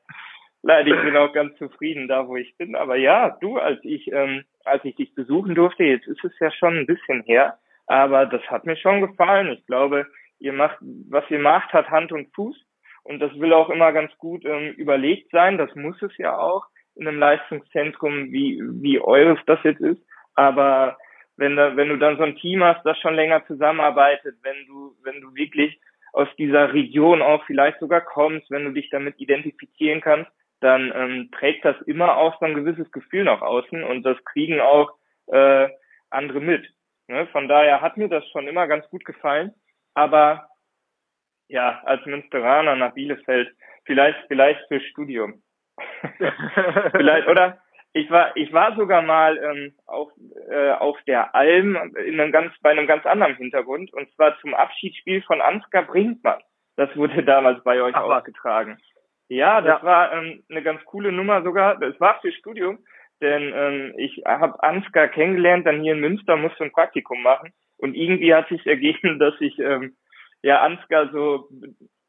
Leider, 0.61 0.95
ich 0.95 1.03
bin 1.03 1.17
auch 1.17 1.33
ganz 1.33 1.57
zufrieden 1.57 2.07
da, 2.07 2.27
wo 2.27 2.35
ich 2.35 2.55
bin. 2.57 2.75
Aber 2.75 2.95
ja, 2.95 3.37
du, 3.41 3.57
als 3.57 3.79
ich, 3.83 4.11
ähm, 4.11 4.43
als 4.63 4.83
ich 4.85 4.95
dich 4.95 5.13
besuchen 5.13 5.55
durfte, 5.55 5.83
jetzt 5.83 6.07
ist 6.07 6.23
es 6.23 6.37
ja 6.39 6.51
schon 6.51 6.77
ein 6.77 6.85
bisschen 6.87 7.23
her, 7.23 7.57
aber 7.87 8.25
das 8.25 8.41
hat 8.43 8.65
mir 8.65 8.77
schon 8.77 9.01
gefallen. 9.01 9.51
Ich 9.51 9.65
glaube, 9.65 10.07
ihr 10.39 10.53
macht, 10.53 10.77
was 10.81 11.29
ihr 11.29 11.39
macht, 11.39 11.73
hat 11.73 11.89
Hand 11.89 12.11
und 12.11 12.33
Fuß. 12.35 12.55
Und 13.03 13.19
das 13.19 13.31
will 13.39 13.53
auch 13.53 13.69
immer 13.69 13.91
ganz 13.91 14.11
gut 14.17 14.43
ähm, 14.45 14.73
überlegt 14.73 15.29
sein. 15.31 15.57
Das 15.57 15.73
muss 15.75 16.01
es 16.01 16.17
ja 16.17 16.37
auch 16.37 16.65
in 16.95 17.07
einem 17.07 17.19
Leistungszentrum, 17.19 18.31
wie, 18.31 18.59
wie 18.81 18.99
eures 18.99 19.39
das 19.45 19.59
jetzt 19.63 19.81
ist. 19.81 20.01
Aber 20.33 20.97
wenn, 21.37 21.55
da, 21.55 21.75
wenn 21.75 21.89
du 21.89 21.97
dann 21.97 22.17
so 22.17 22.23
ein 22.23 22.37
Team 22.37 22.63
hast, 22.63 22.83
das 22.85 22.97
schon 22.99 23.15
länger 23.15 23.45
zusammenarbeitet, 23.45 24.37
wenn 24.41 24.65
du, 24.67 24.95
wenn 25.03 25.21
du 25.21 25.35
wirklich 25.35 25.79
aus 26.13 26.29
dieser 26.37 26.73
Region 26.73 27.21
auch 27.21 27.43
vielleicht 27.45 27.79
sogar 27.79 28.01
kommst, 28.01 28.49
wenn 28.49 28.63
du 28.63 28.71
dich 28.71 28.89
damit 28.89 29.19
identifizieren 29.19 30.01
kannst, 30.01 30.31
dann 30.61 30.91
ähm, 30.95 31.29
trägt 31.31 31.65
das 31.65 31.79
immer 31.81 32.15
auch 32.17 32.39
so 32.39 32.45
ein 32.45 32.55
gewisses 32.55 32.89
Gefühl 32.91 33.25
nach 33.25 33.41
außen 33.41 33.83
und 33.83 34.03
das 34.03 34.17
kriegen 34.23 34.61
auch 34.61 34.93
äh, 35.27 35.67
andere 36.09 36.39
mit. 36.39 36.65
Ne? 37.07 37.27
Von 37.27 37.47
daher 37.47 37.81
hat 37.81 37.97
mir 37.97 38.09
das 38.09 38.27
schon 38.29 38.47
immer 38.47 38.67
ganz 38.67 38.87
gut 38.89 39.05
gefallen. 39.05 39.53
Aber 39.93 40.49
ja, 41.47 41.81
als 41.85 42.05
Münsteraner 42.05 42.75
nach 42.75 42.93
Bielefeld, 42.93 43.55
vielleicht, 43.85 44.17
vielleicht 44.27 44.67
fürs 44.67 44.83
Studium. 44.83 45.41
vielleicht, 46.91 47.27
oder? 47.27 47.59
Ich 47.93 48.11
war, 48.11 48.35
ich 48.35 48.51
war 48.51 48.75
sogar 48.75 49.01
mal 49.01 49.37
ähm, 49.37 49.73
auf, 49.85 50.11
äh, 50.49 50.71
auf 50.71 50.97
der 51.07 51.33
Alm 51.33 51.93
in 51.95 52.19
einem 52.19 52.33
ganz, 52.33 52.53
bei 52.61 52.71
einem 52.71 52.87
ganz 52.87 53.05
anderen 53.05 53.35
Hintergrund 53.35 53.93
und 53.93 54.13
zwar 54.15 54.37
zum 54.39 54.53
Abschiedsspiel 54.53 55.21
von 55.21 55.39
Ansgar 55.39 55.83
Brinkmann. 55.83 56.41
Das 56.75 56.93
wurde 56.97 57.23
damals 57.23 57.63
bei 57.63 57.81
euch 57.81 57.95
Ach, 57.95 58.03
ausgetragen. 58.03 58.77
Was? 58.77 58.95
Ja, 59.29 59.61
das 59.61 59.81
ja. 59.81 59.83
war 59.87 60.13
ähm, 60.13 60.43
eine 60.49 60.61
ganz 60.61 60.83
coole 60.85 61.11
Nummer 61.11 61.41
sogar. 61.43 61.79
Das 61.79 61.97
war 62.01 62.19
für 62.19 62.33
Studium, 62.33 62.79
denn 63.21 63.53
ähm, 63.55 63.93
ich 63.97 64.23
habe 64.25 64.61
Ansgar 64.61 65.07
kennengelernt, 65.07 65.65
dann 65.65 65.81
hier 65.81 65.93
in 65.93 66.01
Münster 66.01 66.35
musste 66.37 66.63
ein 66.63 66.71
Praktikum 66.71 67.21
machen 67.21 67.51
und 67.77 67.95
irgendwie 67.95 68.33
hat 68.33 68.47
sich 68.49 68.65
ergeben, 68.65 69.19
dass 69.19 69.33
ich 69.39 69.57
ähm, 69.59 69.95
ja 70.41 70.61
Ansgar 70.61 71.11
so 71.11 71.49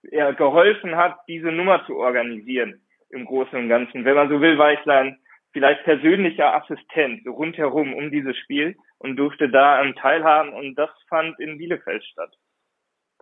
ja, 0.02 0.32
geholfen 0.32 0.96
hat, 0.96 1.18
diese 1.28 1.52
Nummer 1.52 1.84
zu 1.86 1.96
organisieren. 1.96 2.82
im 3.10 3.24
Großen 3.24 3.58
und 3.58 3.68
Ganzen. 3.68 4.04
Wenn 4.04 4.16
man 4.16 4.28
so 4.28 4.40
will, 4.40 4.58
war 4.58 4.72
ich 4.72 4.80
sein 4.84 5.18
vielleicht 5.56 5.84
persönlicher 5.84 6.54
Assistent 6.54 7.26
rundherum 7.26 7.94
um 7.94 8.10
dieses 8.10 8.36
Spiel 8.36 8.76
und 8.98 9.16
durfte 9.16 9.48
da 9.48 9.80
ähm, 9.80 9.94
teilhaben 9.94 10.52
und 10.52 10.74
das 10.74 10.90
fand 11.08 11.40
in 11.40 11.56
Bielefeld 11.56 12.04
statt. 12.04 12.30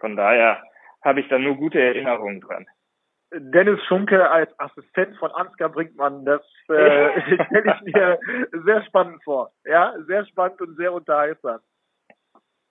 Von 0.01 0.17
daher 0.17 0.61
habe 1.01 1.21
ich 1.21 1.29
da 1.29 1.39
nur 1.39 1.55
gute 1.57 1.81
Erinnerungen 1.81 2.41
dran. 2.41 2.67
Dennis 3.39 3.81
Schunke 3.87 4.31
als 4.31 4.59
Assistent 4.59 5.17
von 5.17 5.31
Ansgar 5.33 5.69
Brinkmann, 5.69 6.25
das 6.25 6.43
äh, 6.69 7.21
stelle 7.47 7.77
ich 7.77 7.95
mir 7.95 8.19
sehr 8.65 8.83
spannend 8.85 9.23
vor. 9.25 9.51
Ja, 9.65 9.95
sehr 10.07 10.25
spannend 10.27 10.61
und 10.61 10.77
sehr 10.77 10.93
unterhaltsam. 10.93 11.61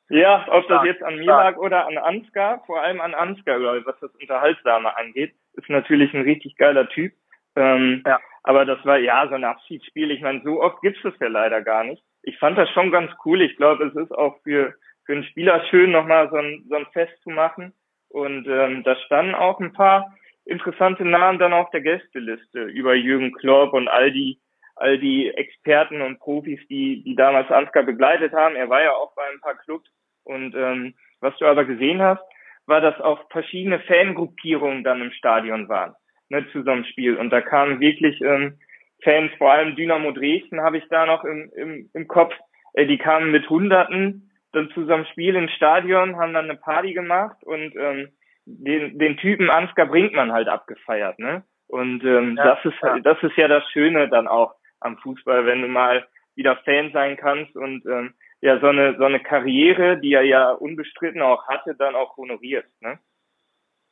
Ja, 0.09 0.45
ob 0.49 0.67
das 0.67 0.85
jetzt 0.85 1.01
an 1.01 1.15
mir 1.15 1.25
lag 1.25 1.57
oder 1.57 1.87
an 1.87 1.97
Ansgar, 1.97 2.63
vor 2.65 2.81
allem 2.81 3.01
an 3.01 3.13
Ansgar, 3.13 3.59
was 3.59 3.99
das 3.99 4.11
Unterhaltsame 4.15 4.95
angeht, 4.97 5.33
ist 5.53 5.69
natürlich 5.69 6.13
ein 6.13 6.23
richtig 6.23 6.57
geiler 6.57 6.87
Typ. 6.89 7.13
Ähm, 7.55 8.03
ja. 8.05 8.19
Aber 8.43 8.65
das 8.65 8.83
war 8.85 8.97
ja 8.97 9.27
so 9.27 9.35
ein 9.35 9.43
Abschiedsspiel. 9.43 10.11
Ich 10.11 10.21
meine, 10.21 10.41
so 10.43 10.61
oft 10.61 10.81
gibt's 10.81 11.01
das 11.03 11.13
ja 11.19 11.27
leider 11.27 11.61
gar 11.61 11.83
nicht. 11.83 12.03
Ich 12.23 12.37
fand 12.37 12.57
das 12.57 12.69
schon 12.71 12.91
ganz 12.91 13.11
cool. 13.25 13.41
Ich 13.41 13.55
glaube, 13.55 13.85
es 13.85 13.95
ist 13.95 14.11
auch 14.11 14.37
für, 14.43 14.73
für 15.05 15.13
einen 15.13 15.23
Spieler 15.23 15.63
schön, 15.69 15.91
nochmal 15.91 16.29
so 16.29 16.37
ein, 16.37 16.65
so 16.69 16.75
ein 16.75 16.85
Fest 16.93 17.13
zu 17.23 17.29
machen. 17.29 17.73
Und 18.09 18.45
ähm, 18.47 18.83
da 18.83 18.95
standen 18.97 19.33
auch 19.33 19.59
ein 19.59 19.73
paar 19.73 20.13
interessante 20.45 21.05
Namen 21.05 21.39
dann 21.39 21.53
auf 21.53 21.69
der 21.71 21.81
Gästeliste 21.81 22.63
über 22.63 22.93
Jürgen 22.93 23.33
Klopp 23.33 23.73
und 23.73 23.87
all 23.87 24.11
die 24.11 24.39
all 24.75 24.97
die 24.97 25.29
Experten 25.29 26.01
und 26.01 26.19
Profis, 26.19 26.59
die 26.67 27.03
die 27.03 27.15
damals 27.15 27.51
Ansgar 27.51 27.83
begleitet 27.83 28.33
haben. 28.33 28.55
Er 28.55 28.69
war 28.69 28.81
ja 28.81 28.91
auch 28.93 29.13
bei 29.15 29.21
ein 29.31 29.39
paar 29.39 29.55
Clubs. 29.55 29.87
Und 30.23 30.55
ähm, 30.55 30.95
was 31.19 31.37
du 31.37 31.45
aber 31.45 31.65
gesehen 31.65 32.01
hast, 32.01 32.23
war, 32.65 32.81
dass 32.81 32.99
auch 32.99 33.29
verschiedene 33.29 33.79
Fangruppierungen 33.81 34.83
dann 34.83 35.01
im 35.01 35.11
Stadion 35.11 35.69
waren 35.69 35.93
ne, 36.29 36.45
zu 36.51 36.63
so 36.63 36.71
einem 36.71 36.85
Spiel. 36.85 37.15
Und 37.17 37.29
da 37.29 37.41
kamen 37.41 37.79
wirklich 37.79 38.19
ähm, 38.21 38.57
Fans, 39.03 39.31
vor 39.37 39.51
allem 39.51 39.75
Dynamo 39.75 40.11
Dresden 40.11 40.61
habe 40.61 40.77
ich 40.77 40.85
da 40.89 41.05
noch 41.05 41.23
im, 41.23 41.51
im, 41.55 41.89
im 41.93 42.07
Kopf, 42.07 42.33
äh, 42.73 42.85
die 42.85 42.97
kamen 42.97 43.31
mit 43.31 43.49
Hunderten 43.49 44.31
dann 44.51 44.69
zu 44.71 44.85
so 44.85 44.93
einem 44.93 45.05
Spiel 45.05 45.35
ins 45.35 45.51
Stadion, 45.53 46.17
haben 46.17 46.33
dann 46.33 46.49
eine 46.49 46.57
Party 46.57 46.93
gemacht 46.93 47.43
und 47.43 47.75
ähm, 47.75 48.09
den, 48.45 48.99
den 48.99 49.17
Typen 49.17 49.49
Ansgar 49.49 49.87
Brinkmann 49.87 50.31
halt 50.31 50.47
abgefeiert, 50.47 51.19
ne? 51.19 51.43
Und 51.67 52.03
ähm, 52.03 52.35
ja, 52.37 52.55
das 52.55 52.65
ist 52.65 52.81
ja. 52.81 52.99
das 52.99 53.23
ist 53.23 53.37
ja 53.37 53.47
das 53.47 53.63
Schöne 53.71 54.09
dann 54.09 54.27
auch 54.27 54.55
am 54.79 54.97
Fußball, 54.97 55.45
wenn 55.45 55.61
du 55.61 55.67
mal 55.67 56.05
wieder 56.35 56.57
Fan 56.57 56.91
sein 56.91 57.17
kannst 57.17 57.55
und 57.55 57.85
ähm, 57.85 58.13
ja 58.41 58.59
so 58.59 58.67
eine 58.67 58.97
so 58.97 59.05
eine 59.05 59.19
Karriere, 59.19 59.97
die 59.97 60.13
er 60.13 60.23
ja 60.23 60.51
unbestritten 60.51 61.21
auch 61.21 61.47
hatte, 61.47 61.75
dann 61.75 61.95
auch 61.95 62.17
honoriert, 62.17 62.65
ne? 62.81 62.99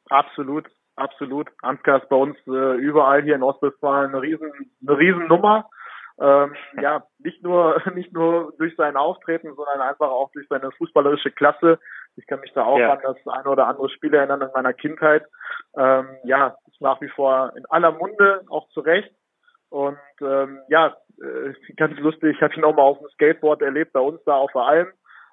Absolut, 0.09 0.67
absolut. 0.95 1.49
Ansgar 1.61 2.01
ist 2.01 2.09
bei 2.09 2.15
uns 2.15 2.37
äh, 2.47 2.75
überall 2.75 3.23
hier 3.23 3.35
in 3.35 3.43
Ostwestfalen 3.43 4.11
eine 4.11 4.21
riesen 4.21 4.51
eine 4.85 4.97
Riesennummer. 4.97 5.69
Ähm, 6.19 6.53
ja, 6.81 7.03
nicht 7.19 7.41
nur 7.41 7.81
nicht 7.93 8.11
nur 8.13 8.53
durch 8.57 8.75
sein 8.75 8.97
Auftreten, 8.97 9.55
sondern 9.55 9.81
einfach 9.81 10.09
auch 10.09 10.31
durch 10.33 10.47
seine 10.49 10.71
fußballerische 10.71 11.31
Klasse. 11.31 11.79
Ich 12.15 12.27
kann 12.27 12.39
mich 12.41 12.51
da 12.53 12.63
auch 12.63 12.77
ja. 12.77 12.93
an 12.93 12.99
das 13.01 13.17
eine 13.27 13.49
oder 13.49 13.67
andere 13.67 13.89
Spiel 13.89 14.13
erinnern 14.13 14.41
in 14.41 14.49
meiner 14.53 14.73
Kindheit. 14.73 15.25
Ähm, 15.77 16.07
ja, 16.23 16.57
ist 16.67 16.81
nach 16.81 16.99
wie 17.01 17.09
vor 17.09 17.53
in 17.55 17.65
aller 17.67 17.91
Munde, 17.91 18.43
auch 18.49 18.67
zu 18.69 18.81
Recht. 18.81 19.11
Und 19.69 19.97
ähm, 20.21 20.59
ja, 20.67 20.97
äh, 21.21 21.53
ganz 21.77 21.97
lustig, 21.99 22.35
ich 22.35 22.41
habe 22.41 22.53
ihn 22.55 22.63
auch 22.63 22.75
mal 22.75 22.83
auf 22.83 22.99
dem 22.99 23.07
Skateboard 23.09 23.61
erlebt, 23.61 23.93
bei 23.93 24.01
uns 24.01 24.21
da 24.25 24.35
auf 24.35 24.51
der 24.51 24.63
Alm. 24.63 24.87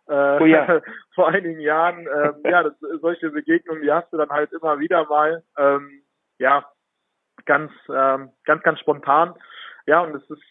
Äh, 0.09 0.39
oh 0.41 0.47
ja. 0.47 0.81
vor 1.15 1.29
einigen 1.29 1.61
Jahren. 1.61 2.07
Ähm, 2.07 2.35
ja, 2.51 2.63
das, 2.63 2.75
solche 3.01 3.31
Begegnungen, 3.31 3.83
die 3.83 3.93
hast 3.93 4.13
du 4.13 4.17
dann 4.17 4.31
halt 4.31 4.53
immer 4.53 4.79
wieder 4.79 5.07
mal. 5.07 5.43
Ähm, 5.57 6.03
ja, 6.39 6.65
ganz, 7.47 7.73
ähm, 7.93 8.31
ganz, 8.45 8.63
ganz 8.63 8.79
spontan. 8.81 9.35
Ja, 9.87 10.01
und 10.03 10.15
es 10.15 10.31
ist 10.31 10.43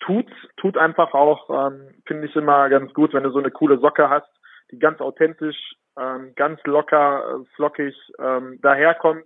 tut, 0.00 0.26
tut 0.56 0.76
einfach 0.76 1.14
auch, 1.14 1.48
ähm, 1.50 1.94
finde 2.06 2.26
ich 2.26 2.34
immer 2.34 2.68
ganz 2.68 2.92
gut, 2.94 3.12
wenn 3.12 3.22
du 3.22 3.30
so 3.30 3.38
eine 3.38 3.50
coole 3.50 3.78
Socke 3.78 4.08
hast, 4.08 4.30
die 4.70 4.78
ganz 4.78 5.00
authentisch, 5.00 5.56
ähm, 5.98 6.32
ganz 6.36 6.60
locker, 6.64 7.40
äh, 7.40 7.44
flockig 7.56 7.96
ähm, 8.18 8.58
daherkommt, 8.62 9.24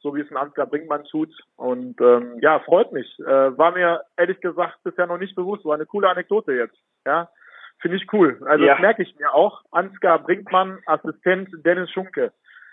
so 0.00 0.14
wie 0.14 0.20
es 0.20 0.30
ein 0.30 0.36
Ansgar 0.36 0.66
Brinkmann 0.66 1.04
tut. 1.04 1.32
Und 1.56 2.00
ähm, 2.00 2.38
ja, 2.40 2.60
freut 2.60 2.92
mich. 2.92 3.18
Äh, 3.20 3.58
war 3.58 3.72
mir 3.72 4.02
ehrlich 4.16 4.40
gesagt 4.40 4.82
bisher 4.84 5.06
noch 5.06 5.18
nicht 5.18 5.34
bewusst. 5.34 5.64
War 5.64 5.74
eine 5.74 5.86
coole 5.86 6.08
Anekdote 6.08 6.52
jetzt. 6.52 6.76
Ja, 7.06 7.28
finde 7.80 7.96
ich 7.96 8.12
cool. 8.12 8.40
Also 8.46 8.64
ja. 8.64 8.74
das 8.74 8.80
merke 8.80 9.02
ich 9.02 9.18
mir 9.18 9.32
auch. 9.34 9.62
Ansgar 9.70 10.18
Brinkmann, 10.20 10.78
Assistent 10.86 11.48
Dennis 11.64 11.90
Schunke. 11.90 12.32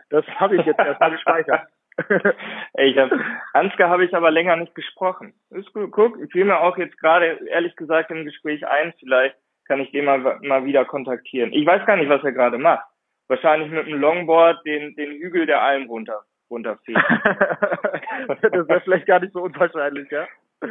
Das 0.09 0.25
habe 0.27 0.57
ich 0.57 0.65
jetzt 0.65 0.79
erstmal 0.79 1.11
gespeichert. 1.11 1.67
ich 2.77 2.97
hab, 2.97 3.11
Ansgar 3.53 3.89
habe 3.89 4.05
ich 4.05 4.13
aber 4.15 4.31
länger 4.31 4.55
nicht 4.55 4.75
gesprochen. 4.75 5.33
Ist 5.49 5.73
gut, 5.73 5.91
guck, 5.91 6.19
ich 6.21 6.31
fiel 6.31 6.45
mir 6.45 6.59
auch 6.59 6.77
jetzt 6.77 6.97
gerade 6.99 7.39
ehrlich 7.47 7.75
gesagt 7.75 8.11
im 8.11 8.25
Gespräch 8.25 8.65
ein, 8.65 8.93
vielleicht 8.99 9.35
kann 9.71 9.79
ich 9.79 9.91
den 9.91 10.03
mal, 10.03 10.19
mal 10.41 10.65
wieder 10.65 10.83
kontaktieren. 10.83 11.53
Ich 11.53 11.65
weiß 11.65 11.85
gar 11.85 11.95
nicht, 11.95 12.09
was 12.09 12.21
er 12.25 12.33
gerade 12.33 12.57
macht. 12.57 12.83
Wahrscheinlich 13.29 13.71
mit 13.71 13.85
einem 13.85 14.01
Longboard 14.01 14.65
den, 14.65 14.93
den 14.97 15.11
Hügel 15.11 15.45
der 15.45 15.61
Alm 15.61 15.87
runter, 15.87 16.23
runterfegt. 16.49 16.99
das 18.27 18.67
wäre 18.67 18.81
vielleicht 18.81 19.07
gar 19.07 19.21
nicht 19.21 19.31
so 19.31 19.43
unwahrscheinlich, 19.43 20.11
ja? 20.11 20.27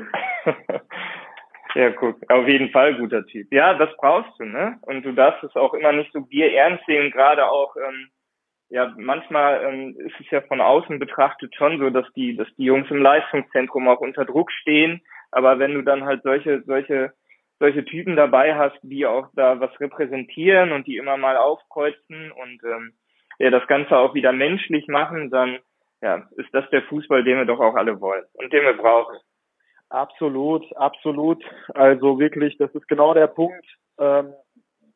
ja, 1.77 1.91
guck, 1.93 2.19
auf 2.31 2.47
jeden 2.47 2.69
Fall 2.73 2.95
guter 2.97 3.25
Typ. 3.25 3.51
Ja, 3.51 3.73
das 3.73 3.89
brauchst 3.97 4.39
du, 4.39 4.45
ne? 4.45 4.79
Und 4.83 5.03
du 5.03 5.13
darfst 5.13 5.45
es 5.45 5.57
auch 5.57 5.73
immer 5.73 5.93
nicht 5.93 6.13
so 6.13 6.21
Bier 6.21 6.53
ernst 6.53 6.85
sehen, 6.85 7.11
gerade 7.11 7.51
auch, 7.51 7.75
ähm, 7.77 8.11
ja, 8.69 8.93
manchmal 8.99 9.65
ähm, 9.65 9.97
ist 9.97 10.21
es 10.21 10.31
ja 10.31 10.43
von 10.43 10.61
außen 10.61 10.99
betrachtet 10.99 11.55
schon 11.55 11.79
so, 11.79 11.89
dass 11.89 12.05
die, 12.13 12.37
dass 12.37 12.49
die 12.59 12.65
Jungs 12.65 12.91
im 12.91 13.01
Leistungszentrum 13.01 13.89
auch 13.89 14.01
unter 14.01 14.27
Druck 14.27 14.53
stehen. 14.53 15.01
Aber 15.31 15.59
wenn 15.59 15.73
du 15.73 15.81
dann 15.81 16.05
halt 16.05 16.23
solche, 16.23 16.61
solche, 16.67 17.15
solche 17.61 17.85
Typen 17.85 18.17
dabei 18.17 18.57
hast, 18.57 18.79
die 18.83 19.07
auch 19.07 19.29
da 19.35 19.61
was 19.61 19.79
repräsentieren 19.79 20.73
und 20.73 20.87
die 20.87 20.97
immer 20.97 21.17
mal 21.17 21.37
aufkreuzen 21.37 22.33
und 22.33 22.65
ähm, 22.65 22.95
ja, 23.39 23.51
das 23.51 23.67
Ganze 23.69 23.97
auch 23.97 24.15
wieder 24.15 24.33
menschlich 24.33 24.89
machen, 24.89 25.31
dann 25.31 25.59
ja, 26.03 26.27
ist 26.37 26.53
das 26.53 26.69
der 26.71 26.83
Fußball, 26.83 27.23
den 27.23 27.37
wir 27.37 27.45
doch 27.45 27.61
auch 27.61 27.75
alle 27.77 28.01
wollen 28.01 28.25
und 28.35 28.53
den 28.53 28.65
wir 28.65 28.75
brauchen. 28.75 29.19
Absolut, 29.91 30.65
absolut. 30.77 31.45
Also 31.75 32.19
wirklich, 32.19 32.57
das 32.57 32.75
ist 32.75 32.89
genau 32.89 33.13
der 33.13 33.27
Punkt. 33.27 33.67
Ähm, 33.99 34.33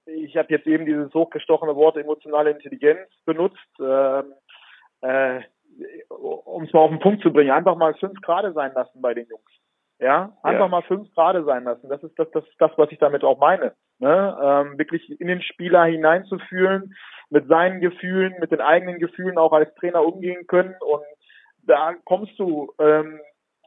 ich 0.06 0.36
habe 0.36 0.48
jetzt 0.50 0.66
eben 0.66 0.86
dieses 0.86 1.12
hochgestochene 1.12 1.76
Wort 1.76 1.96
emotionale 1.96 2.50
Intelligenz 2.50 3.10
benutzt, 3.26 3.58
ähm, 3.80 4.32
äh, 5.02 5.40
um 6.08 6.64
es 6.64 6.72
mal 6.72 6.80
auf 6.80 6.90
den 6.90 7.00
Punkt 7.00 7.22
zu 7.22 7.32
bringen. 7.32 7.50
Einfach 7.50 7.76
mal 7.76 7.94
fünf 7.94 8.20
Grade 8.22 8.52
sein 8.52 8.72
lassen 8.74 9.02
bei 9.02 9.12
den 9.12 9.26
Jungs. 9.26 9.50
Ja, 10.04 10.36
einfach 10.42 10.66
ja. 10.66 10.68
mal 10.68 10.82
fünf 10.82 11.10
Grade 11.14 11.44
sein 11.44 11.64
lassen. 11.64 11.88
Das 11.88 12.02
ist 12.02 12.18
das, 12.18 12.30
das, 12.32 12.44
das 12.58 12.70
was 12.76 12.92
ich 12.92 12.98
damit 12.98 13.24
auch 13.24 13.38
meine. 13.38 13.72
Ne? 14.00 14.38
Ähm, 14.38 14.76
wirklich 14.78 15.18
in 15.18 15.28
den 15.28 15.40
Spieler 15.40 15.84
hineinzufühlen, 15.84 16.94
mit 17.30 17.48
seinen 17.48 17.80
Gefühlen, 17.80 18.34
mit 18.38 18.52
den 18.52 18.60
eigenen 18.60 18.98
Gefühlen 18.98 19.38
auch 19.38 19.54
als 19.54 19.74
Trainer 19.76 20.04
umgehen 20.04 20.46
können. 20.46 20.74
Und 20.86 21.04
da 21.62 21.94
kommst 22.04 22.38
du 22.38 22.74
ähm, 22.78 23.18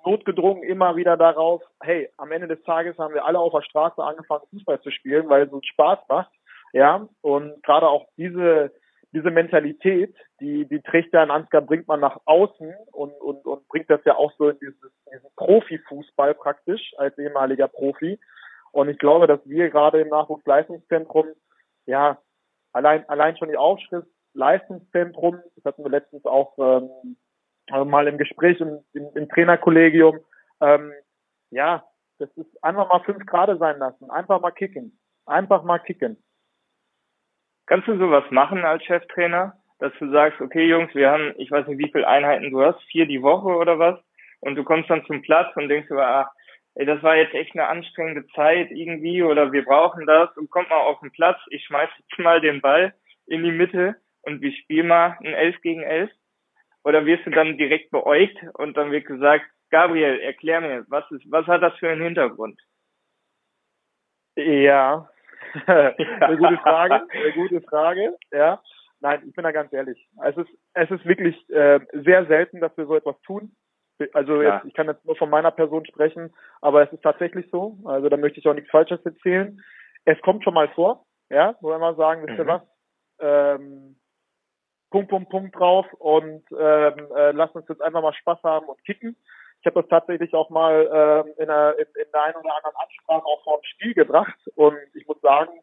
notgedrungen 0.06 0.62
immer 0.62 0.96
wieder 0.96 1.18
darauf, 1.18 1.64
hey, 1.82 2.08
am 2.18 2.32
Ende 2.32 2.48
des 2.48 2.62
Tages 2.66 2.96
haben 3.00 3.16
wir 3.16 3.26
alle 3.26 3.40
auf 3.40 3.54
der 3.54 3.64
Straße 3.64 4.04
angefangen, 4.04 4.46
Fußball 4.52 4.80
zu 4.82 4.92
spielen, 4.92 5.28
weil 5.30 5.48
es 5.48 5.52
uns 5.52 5.66
Spaß 5.66 5.98
macht. 6.08 6.32
Ja, 6.72 7.08
und 7.22 7.64
gerade 7.64 7.88
auch 7.88 8.06
diese, 8.16 8.72
diese 9.14 9.32
Mentalität, 9.32 10.16
die, 10.40 10.66
die 10.68 10.82
trägt 10.82 11.16
ein 11.16 11.32
Ansgar 11.32 11.62
Brinkmann 11.62 12.00
nach 12.00 12.20
außen 12.26 12.74
und, 12.92 13.14
und, 13.22 13.46
und 13.46 13.68
bringt 13.68 13.90
das 13.90 14.04
ja 14.06 14.16
auch 14.16 14.32
so 14.38 14.50
in 14.50 14.60
dieses, 14.60 14.92
diesen 15.12 15.30
Profifußball 15.36 16.34
praktisch 16.34 16.94
als 16.98 17.18
ehemaliger 17.18 17.68
Profi. 17.68 18.20
Und 18.72 18.90
ich 18.90 18.98
glaube, 18.98 19.28
dass 19.28 19.40
wir 19.46 19.70
gerade 19.70 20.02
im 20.02 20.10
Nachwuchsleistungszentrum, 20.10 21.28
ja, 21.86 22.22
allein, 22.74 23.08
allein 23.10 23.38
schon 23.38 23.50
die 23.50 23.58
Aufschrift 23.58 24.08
Leistungszentrum, 24.34 25.40
das 25.56 25.66
hatten 25.66 25.84
wir 25.84 25.90
letztens 25.90 26.26
auch 26.26 26.58
ähm, 26.60 27.18
also 27.72 27.86
mal 27.86 28.08
im 28.08 28.18
Gespräch 28.18 28.60
im, 28.60 28.80
im, 28.94 29.10
im 29.16 29.30
Trainerkollegium, 29.30 30.20
ähm, 30.62 30.94
ja, 31.50 31.84
das 32.20 32.30
ist 32.36 32.64
einfach 32.64 32.90
mal 32.90 33.04
fünf 33.04 33.26
Grad 33.26 33.58
sein 33.60 33.80
lassen, 33.80 34.10
einfach 34.10 34.42
mal 34.42 34.52
kicken, 34.52 35.00
einfach 35.26 35.64
mal 35.64 35.80
kicken. 35.80 36.22
Kannst 37.68 37.88
du 37.88 37.98
sowas 37.98 38.24
machen 38.32 38.64
als 38.64 38.84
Cheftrainer, 38.86 39.54
dass 39.80 39.94
du 40.00 40.10
sagst, 40.10 40.40
okay 40.42 40.68
Jungs, 40.68 40.96
wir 40.96 41.12
haben, 41.12 41.34
ich 41.38 41.52
weiß 41.52 41.68
nicht, 41.68 41.80
wie 41.80 41.92
viele 41.92 42.08
Einheiten 42.08 42.50
du 42.50 42.62
hast, 42.62 42.82
vier 42.84 43.06
die 43.06 43.22
Woche 43.22 43.50
oder 43.50 43.78
was, 43.78 44.00
und 44.40 44.56
du 44.56 44.64
kommst 44.64 44.90
dann 44.90 45.06
zum 45.06 45.22
Platz 45.22 45.56
und 45.56 45.68
denkst 45.68 45.90
über, 45.90 46.08
ach, 46.08 46.32
ey, 46.76 46.86
das 46.86 47.04
war 47.04 47.18
jetzt 47.18 47.34
echt 47.34 47.54
eine 47.54 47.68
anstrengende 47.68 48.26
Zeit 48.28 48.72
irgendwie 48.72 49.22
oder 49.22 49.52
wir 49.52 49.66
brauchen 49.66 50.06
das 50.06 50.36
und 50.38 50.50
kommt 50.50 50.70
mal 50.70 50.78
auf 50.78 51.00
den 51.02 51.12
Platz, 51.12 51.40
ich 51.50 51.66
schmeiß 51.66 51.90
jetzt 51.98 52.20
mal 52.20 52.40
den 52.40 52.62
Ball 52.62 52.94
in 53.26 53.44
die 53.44 53.52
Mitte 53.52 53.98
und 54.22 54.42
wir 54.42 54.54
spielen 54.54 54.88
mal 54.88 55.18
ein 55.20 55.34
Elf 55.34 55.60
gegen 55.62 55.84
Elf 55.84 56.10
oder 56.86 57.06
wirst 57.06 57.26
du 57.26 57.32
dann 57.32 57.58
direkt 57.58 57.92
beäugt 57.92 58.38
und 58.54 58.78
dann 58.78 58.92
wird 58.92 59.06
gesagt, 59.06 59.46
Gabriel, 59.72 60.20
erklär 60.22 60.62
mir, 60.62 60.86
was 60.88 61.10
ist, 61.12 61.30
was 61.30 61.46
hat 61.48 61.62
das 61.62 61.78
für 61.80 61.90
einen 61.90 62.02
Hintergrund? 62.04 62.58
Ja, 64.38 65.10
eine 65.68 66.38
gute 66.38 66.58
Frage, 66.58 67.08
eine 67.10 67.34
gute 67.34 67.62
Frage, 67.62 68.16
ja. 68.32 68.62
Nein, 69.00 69.22
ich 69.28 69.34
bin 69.34 69.44
da 69.44 69.52
ganz 69.52 69.72
ehrlich. 69.74 70.08
Es 70.24 70.36
ist, 70.38 70.50
es 70.74 70.90
ist 70.90 71.06
wirklich 71.06 71.36
äh, 71.50 71.80
sehr 71.94 72.26
selten, 72.26 72.60
dass 72.62 72.76
wir 72.78 72.88
so 72.88 72.96
etwas 72.96 73.20
tun. 73.22 73.56
Also 74.14 74.42
jetzt, 74.42 74.66
ich 74.66 74.74
kann 74.74 74.88
jetzt 74.88 75.06
nur 75.06 75.16
von 75.16 75.30
meiner 75.30 75.52
Person 75.52 75.86
sprechen, 75.86 76.34
aber 76.62 76.84
es 76.84 76.94
ist 76.94 77.02
tatsächlich 77.02 77.48
so. 77.52 77.78
Also 77.86 78.10
da 78.10 78.18
möchte 78.18 78.40
ich 78.40 78.48
auch 78.48 78.54
nichts 78.54 78.70
Falsches 78.70 79.04
erzählen. 79.06 79.62
Es 80.06 80.20
kommt 80.22 80.44
schon 80.44 80.54
mal 80.54 80.68
vor, 80.70 81.06
ja, 81.30 81.56
wo 81.62 81.70
wir 81.70 81.80
mal 81.80 81.96
sagen, 81.96 82.26
wisst 82.26 82.38
ihr 82.38 82.44
mhm. 82.44 82.48
was? 82.48 82.62
Ähm, 83.20 83.96
Punkt, 84.90 85.10
Punkt, 85.10 85.30
Punkt 85.30 85.56
drauf 85.56 85.86
und 85.94 86.44
ähm, 86.52 87.08
äh, 87.16 87.32
lass 87.32 87.52
uns 87.52 87.68
jetzt 87.68 87.82
einfach 87.82 88.02
mal 88.02 88.14
Spaß 88.14 88.42
haben 88.44 88.68
und 88.68 88.84
kicken. 88.86 89.18
Ich 89.68 89.76
habe 89.76 89.82
das 89.82 89.90
tatsächlich 89.90 90.34
auch 90.34 90.50
mal 90.50 90.90
ähm, 90.94 91.34
in, 91.36 91.50
einer, 91.50 91.78
in, 91.78 91.86
in 92.02 92.10
der 92.14 92.24
einen 92.24 92.38
oder 92.38 92.56
anderen 92.56 92.76
Ansprache 92.78 93.26
auch 93.26 93.44
vor 93.44 93.58
dem 93.58 93.64
Spiel 93.66 93.94
gebracht 93.94 94.40
und 94.56 94.78
ich 94.94 95.06
muss 95.06 95.20
sagen, 95.20 95.60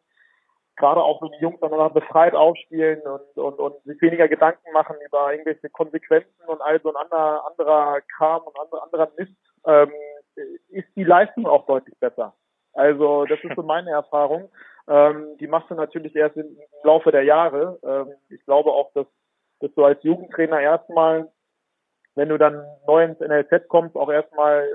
gerade 0.75 1.01
auch 1.01 1.23
wenn 1.23 1.31
die 1.31 1.41
Jungs 1.41 1.59
dann 1.59 1.91
befreit 1.91 2.35
aufspielen 2.35 3.01
und, 3.01 3.35
und, 3.35 3.57
und 3.57 3.83
sich 3.83 3.99
weniger 4.03 4.27
Gedanken 4.27 4.71
machen 4.73 4.95
über 5.07 5.31
irgendwelche 5.31 5.71
Konsequenzen 5.71 6.45
und 6.45 6.61
all 6.61 6.79
so 6.81 6.89
ein 6.89 6.95
anderer, 6.97 7.47
anderer 7.47 8.01
Kram 8.15 8.43
und 8.43 8.59
anderer, 8.59 8.83
anderer 8.83 9.11
Mist, 9.17 9.33
ähm, 9.65 9.91
ist 10.69 10.87
die 10.95 11.03
Leistung 11.03 11.47
auch 11.47 11.65
deutlich 11.65 11.97
besser. 11.99 12.35
Also 12.73 13.25
das 13.25 13.39
ist 13.41 13.55
so 13.55 13.63
meine 13.63 13.89
Erfahrung. 13.89 14.51
Ähm, 14.87 15.35
die 15.39 15.47
machst 15.47 15.71
du 15.71 15.73
natürlich 15.73 16.15
erst 16.15 16.37
im, 16.37 16.55
Laufe 16.83 17.11
der 17.11 17.23
Jahre. 17.23 17.79
Ähm, 17.81 18.13
ich 18.29 18.45
glaube 18.45 18.69
auch, 18.69 18.91
dass, 18.93 19.07
dass 19.61 19.73
du 19.73 19.83
als 19.83 20.03
Jugendtrainer 20.03 20.61
erstmal, 20.61 21.31
wenn 22.15 22.29
du 22.29 22.37
dann 22.37 22.65
neu 22.87 23.03
ins 23.03 23.19
NLZ 23.19 23.67
kommst, 23.67 23.95
auch 23.95 24.11
erstmal 24.11 24.67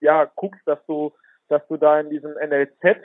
ja 0.00 0.24
guckst, 0.36 0.62
dass 0.66 0.84
du, 0.86 1.12
dass 1.48 1.66
du 1.68 1.76
da 1.76 2.00
in 2.00 2.10
diesem 2.10 2.32
NLZ 2.32 2.98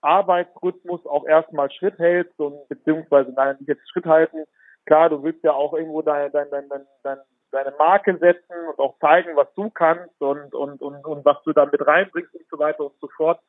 Arbeitsrhythmus 0.00 1.04
auch 1.06 1.26
erstmal 1.26 1.70
Schritt 1.70 1.98
hältst 1.98 2.38
und 2.38 2.68
beziehungsweise 2.68 3.32
nein, 3.32 3.56
nicht 3.58 3.68
jetzt 3.68 3.90
Schritt 3.90 4.06
halten. 4.06 4.44
Klar, 4.86 5.10
du 5.10 5.22
willst 5.22 5.42
ja 5.42 5.52
auch 5.52 5.74
irgendwo 5.74 6.02
deine, 6.02 6.30
deine, 6.30 6.48
deine, 6.50 6.86
deine, 7.02 7.22
deine 7.50 7.74
Marke 7.76 8.16
setzen 8.18 8.68
und 8.70 8.78
auch 8.78 8.98
zeigen, 9.00 9.36
was 9.36 9.52
du 9.54 9.70
kannst 9.70 10.20
und, 10.20 10.54
und, 10.54 10.80
und, 10.80 11.04
und 11.04 11.24
was 11.24 11.42
du 11.44 11.52
da 11.52 11.66
mit 11.66 11.84
reinbringst 11.84 12.34
und 12.34 12.46
so 12.48 12.58
weiter 12.58 12.84
und 12.84 12.94
so 13.00 13.08
fort. 13.16 13.40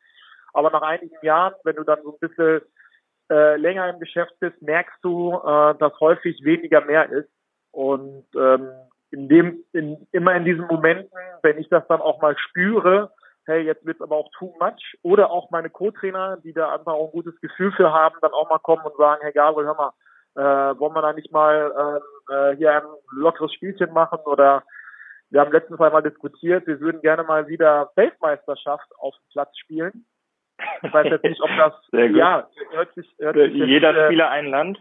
Aber 0.53 0.72
nach 0.72 0.82
einigen 0.82 1.15
Jahren, 1.22 1.53
wenn 1.63 1.76
du 1.76 1.84
dann 1.84 2.01
so 2.03 2.13
ein 2.13 2.20
bisschen 2.20 2.61
äh, 3.30 3.55
länger 3.57 3.89
im 3.89 3.99
Geschäft 3.99 4.34
bist, 4.39 4.59
merkst 4.61 4.97
du, 5.03 5.34
äh, 5.34 5.76
dass 5.76 5.99
häufig 5.99 6.43
weniger 6.43 6.82
mehr 6.82 7.09
ist. 7.09 7.30
Und 7.72 8.26
ähm, 8.36 8.72
in 9.12 9.28
dem, 9.30 9.64
in, 9.74 10.07
immer 10.12 10.36
in 10.36 10.45
diesen 10.45 10.68
Momenten, 10.68 11.10
wenn 11.41 11.57
ich 11.57 11.70
das 11.70 11.88
dann 11.88 12.01
auch 12.01 12.22
mal 12.22 12.38
spüre, 12.38 13.12
hey, 13.45 13.62
jetzt 13.62 13.86
wird's 13.86 14.01
aber 14.01 14.16
auch 14.16 14.30
too 14.38 14.53
much, 14.60 14.97
oder 15.01 15.32
auch 15.32 15.49
meine 15.49 15.70
Co-Trainer, 15.70 16.38
die 16.43 16.53
da 16.53 16.74
einfach 16.74 16.93
auch 16.93 17.07
ein 17.07 17.12
gutes 17.12 17.39
Gefühl 17.41 17.72
für 17.72 17.91
haben, 17.91 18.16
dann 18.22 18.32
auch 18.32 18.49
mal 18.49 18.60
kommen 18.60 18.86
und 18.86 18.95
sagen, 18.97 19.22
hey 19.24 19.32
Gabriel, 19.34 19.68
hör 19.68 19.76
mal, 19.76 19.91
äh, 20.36 20.80
wollen 20.80 20.93
wir 20.93 21.01
da 21.01 21.14
nicht 21.14 21.32
mal 21.32 22.01
äh, 22.30 22.55
hier 22.55 22.74
ein 22.74 22.84
lockeres 23.12 23.53
Spielchen 23.53 23.91
machen 23.93 24.20
oder 24.26 24.64
wir 25.32 25.41
haben 25.41 25.51
letztens 25.51 25.80
einmal 25.80 26.03
diskutiert, 26.03 26.66
wir 26.68 26.80
würden 26.80 27.01
gerne 27.01 27.24
mal 27.24 27.47
wieder 27.47 27.91
Weltmeisterschaft 27.95 28.88
auf 28.99 29.16
dem 29.16 29.32
Platz 29.32 29.57
spielen. 29.57 30.05
Ich 30.82 30.93
weiß 30.93 31.07
jetzt 31.07 31.24
nicht, 31.24 31.41
ob 31.41 31.49
das, 31.57 31.74
ja, 32.16 32.47
hört 32.72 32.93
sich, 32.95 33.07
hört 33.20 33.36
sich 33.36 33.53
Jeder 33.53 33.93
jetzt, 33.93 34.05
Spieler 34.07 34.30
ein 34.30 34.47
Land? 34.47 34.80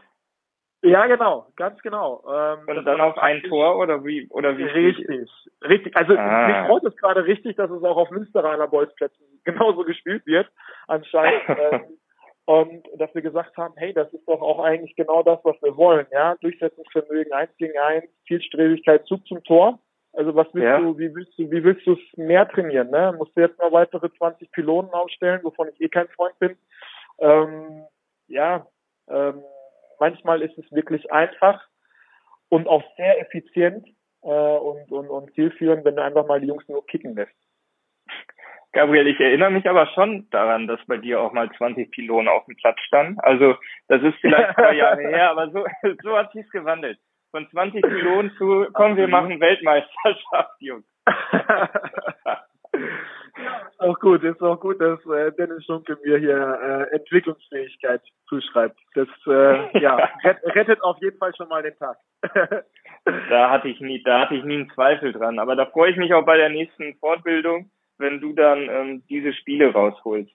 Ja, 0.83 1.07
genau, 1.07 1.47
ganz 1.57 1.81
genau. 1.83 2.23
Ähm, 2.29 2.61
und 2.69 2.85
dann 2.85 3.01
auf 3.01 3.19
ein 3.19 3.43
Tor 3.43 3.79
oder 3.79 4.05
wie 4.05 4.29
oder 4.31 4.57
wie? 4.57 4.63
Richtig, 4.63 5.29
richtig. 5.69 5.97
Also 5.97 6.17
ah. 6.17 6.47
mich 6.47 6.69
freut 6.69 6.85
es 6.85 6.97
gerade 6.97 7.25
richtig, 7.25 7.57
dass 7.57 7.71
es 7.71 7.83
auch 7.83 7.97
auf 7.97 8.11
Münsteraner 8.11 8.69
Bolzplätzen 8.69 9.27
genauso 9.45 9.85
gespielt 9.85 10.25
wird, 10.27 10.49
anscheinend. 10.87 11.43
ähm, 11.49 11.83
und 12.45 12.87
dass 12.97 13.15
wir 13.15 13.23
gesagt 13.23 13.57
haben, 13.57 13.75
hey, 13.77 13.93
das 13.93 14.11
ist 14.15 14.27
doch 14.27 14.41
auch 14.41 14.61
eigentlich 14.61 14.97
genau 14.97 15.23
das, 15.23 15.39
was 15.43 15.61
wir 15.63 15.77
wollen, 15.77 16.07
ja. 16.13 16.37
Durchsetzungsvermögen, 16.41 17.33
eins 17.33 17.55
gegen 17.59 17.79
eins, 17.79 18.07
Zielstrebigkeit, 18.27 19.05
Zug 19.07 19.27
zum 19.27 19.43
Tor. 19.45 19.81
Also 20.13 20.35
was 20.35 20.47
willst 20.53 20.65
ja. 20.65 20.79
du, 20.79 20.97
wie 20.97 21.15
willst 21.15 21.39
du, 21.39 21.51
wie 21.51 21.63
willst 21.63 21.87
du 21.87 21.93
es 21.93 22.17
mehr 22.17 22.49
trainieren, 22.49 22.91
ne? 22.91 23.15
Musst 23.19 23.37
du 23.37 23.41
jetzt 23.41 23.59
noch 23.59 23.73
weitere 23.73 24.11
20 24.13 24.51
Pylonen 24.53 24.93
aufstellen, 24.93 25.41
wovon 25.43 25.69
ich 25.69 25.81
eh 25.81 25.89
kein 25.89 26.09
Freund 26.09 26.39
bin. 26.39 26.57
Ähm, 27.19 27.85
ja, 28.29 28.67
ähm, 29.09 29.43
manchmal 30.01 30.43
ist 30.43 30.57
es 30.59 30.71
wirklich 30.73 31.13
einfach 31.13 31.61
und 32.49 32.67
auch 32.67 32.83
sehr 32.97 33.21
effizient 33.21 33.87
äh, 34.23 34.29
und, 34.29 34.91
und, 34.91 35.09
und 35.09 35.33
zielführend, 35.35 35.85
wenn 35.85 35.97
du 35.97 36.03
einfach 36.03 36.27
mal 36.27 36.41
die 36.41 36.47
Jungs 36.47 36.67
nur 36.69 36.87
kicken 36.87 37.15
lässt. 37.15 37.35
Gabriel, 38.73 39.07
ich 39.07 39.19
erinnere 39.19 39.51
mich 39.51 39.69
aber 39.69 39.87
schon 39.89 40.29
daran, 40.31 40.67
dass 40.67 40.81
bei 40.87 40.99
dir 40.99 41.21
auch 41.21 41.33
mal 41.33 41.51
20 41.51 41.91
Pylonen 41.91 42.29
auf 42.29 42.45
dem 42.45 42.57
Platz 42.57 42.79
standen. 42.81 43.19
Also 43.21 43.57
das 43.89 44.03
ist 44.03 44.19
vielleicht 44.21 44.55
zwei 44.55 44.73
Jahre 44.75 45.03
her, 45.03 45.31
aber 45.31 45.51
so, 45.51 45.65
so 46.03 46.17
hat 46.17 46.33
sich's 46.33 46.51
gewandelt 46.51 46.99
von 47.31 47.49
20 47.51 47.83
Pilonen 47.83 48.31
zu, 48.37 48.67
komm, 48.73 48.97
wir 48.97 49.09
machen 49.09 49.41
Weltmeisterschaft, 49.41 50.61
Jungs. 50.61 50.87
auch 53.79 53.99
gut, 54.01 54.23
ist 54.25 54.43
auch 54.43 54.59
gut, 54.61 54.81
dass 54.81 55.05
äh, 55.07 55.33
Dennis 55.33 55.65
Schunke 55.65 55.97
mir 56.05 56.19
hier 56.19 56.89
äh, 56.91 56.97
Entwicklungsfähigkeit 56.97 58.03
zuschreibt. 58.29 58.79
Das 58.95 59.09
äh, 59.27 59.81
ja, 59.81 59.97
rettet 60.25 60.83
auf 60.83 60.97
jeden 61.01 61.19
Fall 61.19 61.35
schon 61.37 61.49
mal 61.49 61.63
den 61.63 61.77
Tag. 61.77 61.97
da 63.05 63.51
hatte 63.51 63.69
ich 63.69 63.81
nie, 63.81 64.03
da 64.03 64.21
hatte 64.23 64.35
ich 64.35 64.45
nie 64.45 64.57
einen 64.57 64.71
Zweifel 64.71 65.13
dran. 65.13 65.39
Aber 65.39 65.57
da 65.57 65.67
freue 65.67 65.91
ich 65.91 65.97
mich 65.97 66.13
auch 66.13 66.25
bei 66.25 66.37
der 66.37 66.49
nächsten 66.49 66.95
Fortbildung, 66.97 67.71
wenn 67.99 68.21
du 68.21 68.33
dann 68.33 68.69
ähm, 68.69 69.03
diese 69.09 69.33
Spiele 69.33 69.73
rausholst. 69.73 70.33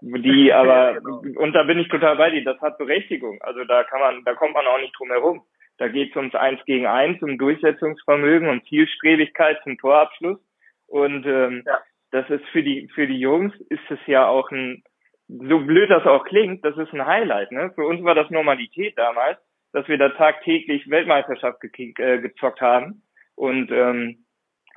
Die 0.00 0.52
aber, 0.52 0.92
ja, 0.92 0.98
genau. 0.98 1.40
und 1.40 1.52
da 1.52 1.62
bin 1.62 1.78
ich 1.78 1.88
total 1.88 2.16
bei 2.16 2.30
dir, 2.30 2.44
das 2.44 2.60
hat 2.60 2.78
Berechtigung. 2.78 3.40
Also 3.40 3.64
da 3.64 3.84
kann 3.84 4.00
man, 4.00 4.24
da 4.24 4.34
kommt 4.34 4.54
man 4.54 4.66
auch 4.66 4.80
nicht 4.80 4.94
drum 4.98 5.08
herum. 5.08 5.42
Da 5.78 5.88
geht 5.88 6.10
es 6.10 6.16
ums 6.16 6.34
Eins 6.34 6.60
gegen 6.64 6.86
Eins, 6.86 7.22
um 7.22 7.36
Durchsetzungsvermögen, 7.36 8.48
um 8.48 8.64
Zielstrebigkeit 8.64 9.60
zum 9.62 9.76
Torabschluss. 9.76 10.38
Und 10.86 11.26
ähm, 11.26 11.62
ja. 11.66 11.78
Das 12.16 12.30
ist 12.30 12.46
für 12.46 12.62
die 12.62 12.88
für 12.94 13.06
die 13.06 13.20
Jungs 13.20 13.54
ist 13.68 13.90
es 13.90 13.98
ja 14.06 14.26
auch 14.26 14.50
ein, 14.50 14.82
so 15.28 15.60
blöd 15.60 15.90
das 15.90 16.06
auch 16.06 16.24
klingt, 16.24 16.64
das 16.64 16.76
ist 16.78 16.92
ein 16.94 17.04
Highlight. 17.04 17.52
Ne? 17.52 17.70
Für 17.74 17.84
uns 17.84 18.02
war 18.04 18.14
das 18.14 18.30
Normalität 18.30 18.96
damals, 18.96 19.38
dass 19.72 19.86
wir 19.86 19.98
da 19.98 20.08
tagtäglich 20.10 20.88
Weltmeisterschaft 20.88 21.60
ge 21.60 21.92
äh, 21.98 22.18
gezockt 22.20 22.62
haben 22.62 23.02
und 23.34 23.70
ähm, 23.70 24.24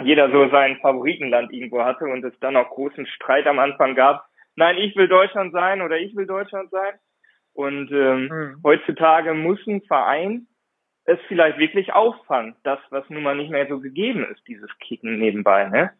jeder 0.01 0.29
so 0.31 0.49
sein 0.49 0.77
Favoritenland 0.81 1.53
irgendwo 1.53 1.83
hatte 1.83 2.05
und 2.05 2.25
es 2.25 2.37
dann 2.41 2.57
auch 2.57 2.69
großen 2.69 3.05
Streit 3.07 3.47
am 3.47 3.59
Anfang 3.59 3.95
gab. 3.95 4.25
Nein, 4.55 4.77
ich 4.77 4.95
will 4.97 5.07
Deutschland 5.07 5.53
sein 5.53 5.81
oder 5.81 5.97
ich 5.97 6.15
will 6.15 6.25
Deutschland 6.25 6.69
sein. 6.71 6.95
Und 7.53 7.91
ähm, 7.91 8.27
mhm. 8.27 8.61
heutzutage 8.63 9.33
muss 9.33 9.65
ein 9.65 9.81
Verein 9.81 10.47
es 11.05 11.19
vielleicht 11.27 11.57
wirklich 11.57 11.93
auffangen, 11.93 12.55
das, 12.63 12.79
was 12.89 13.09
nun 13.09 13.23
mal 13.23 13.35
nicht 13.35 13.49
mehr 13.49 13.67
so 13.67 13.79
gegeben 13.79 14.25
ist, 14.31 14.47
dieses 14.47 14.69
Kicken 14.79 15.17
nebenbei, 15.17 15.67
ne? 15.67 15.91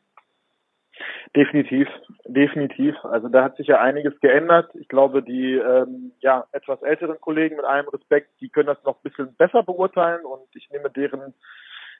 Definitiv, 1.36 1.88
definitiv. 2.26 2.96
Also 3.04 3.30
da 3.30 3.44
hat 3.44 3.56
sich 3.58 3.68
ja 3.68 3.80
einiges 3.80 4.20
geändert. 4.20 4.70
Ich 4.76 4.88
glaube, 4.88 5.24
die 5.24 5.54
ähm, 5.56 6.12
ja 6.20 6.46
etwas 6.52 6.82
älteren 6.82 7.20
Kollegen 7.22 7.56
mit 7.58 7.66
allem 7.66 7.88
Respekt, 7.90 8.30
die 8.42 8.50
können 8.50 8.68
das 8.68 8.84
noch 8.84 8.98
ein 8.98 9.04
bisschen 9.04 9.36
besser 9.36 9.64
beurteilen 9.64 10.26
und 10.26 10.44
ich 10.56 10.70
nehme 10.72 10.90
deren 10.90 11.34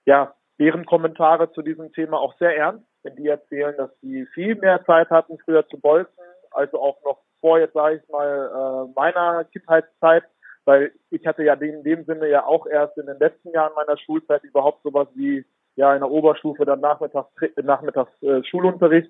ja 0.06 0.34
deren 0.60 0.86
Kommentare 0.86 1.52
zu 1.54 1.62
diesem 1.62 1.92
Thema 1.94 2.20
auch 2.20 2.36
sehr 2.38 2.58
ernst, 2.58 2.86
wenn 3.04 3.16
die 3.16 3.28
erzählen, 3.28 3.76
dass 3.78 3.92
sie 4.02 4.26
viel 4.34 4.56
mehr 4.56 4.84
Zeit 4.86 5.10
hatten 5.10 5.38
früher 5.46 5.66
zu 5.68 5.80
bolzen, 5.80 6.24
also 6.52 6.82
auch 6.82 7.02
noch 7.06 7.20
vor 7.40 7.60
jetzt 7.60 7.74
sage 7.74 8.02
ich 8.04 8.10
mal 8.10 8.88
äh, 8.90 8.94
meiner 8.96 9.46
Kindheitszeit 9.46 10.24
weil 10.70 10.92
ich 11.10 11.26
hatte 11.26 11.44
ja 11.44 11.56
in 11.56 11.84
dem 11.84 12.06
Sinne 12.06 12.30
ja 12.30 12.46
auch 12.46 12.68
erst 12.68 12.96
in 13.00 13.08
den 13.08 13.18
letzten 13.18 13.50
Jahren 13.50 13.74
meiner 13.76 13.98
Schulzeit 13.98 14.44
überhaupt 14.44 14.84
sowas 14.84 15.08
wie 15.16 15.44
ja 15.80 15.94
in 15.94 16.02
der 16.02 16.12
Oberstufe 16.12 16.66
dann 16.66 16.82
nachmittags 16.82 17.32
nachmittags 17.56 18.12
äh, 18.22 18.44
Schulunterricht, 18.44 19.10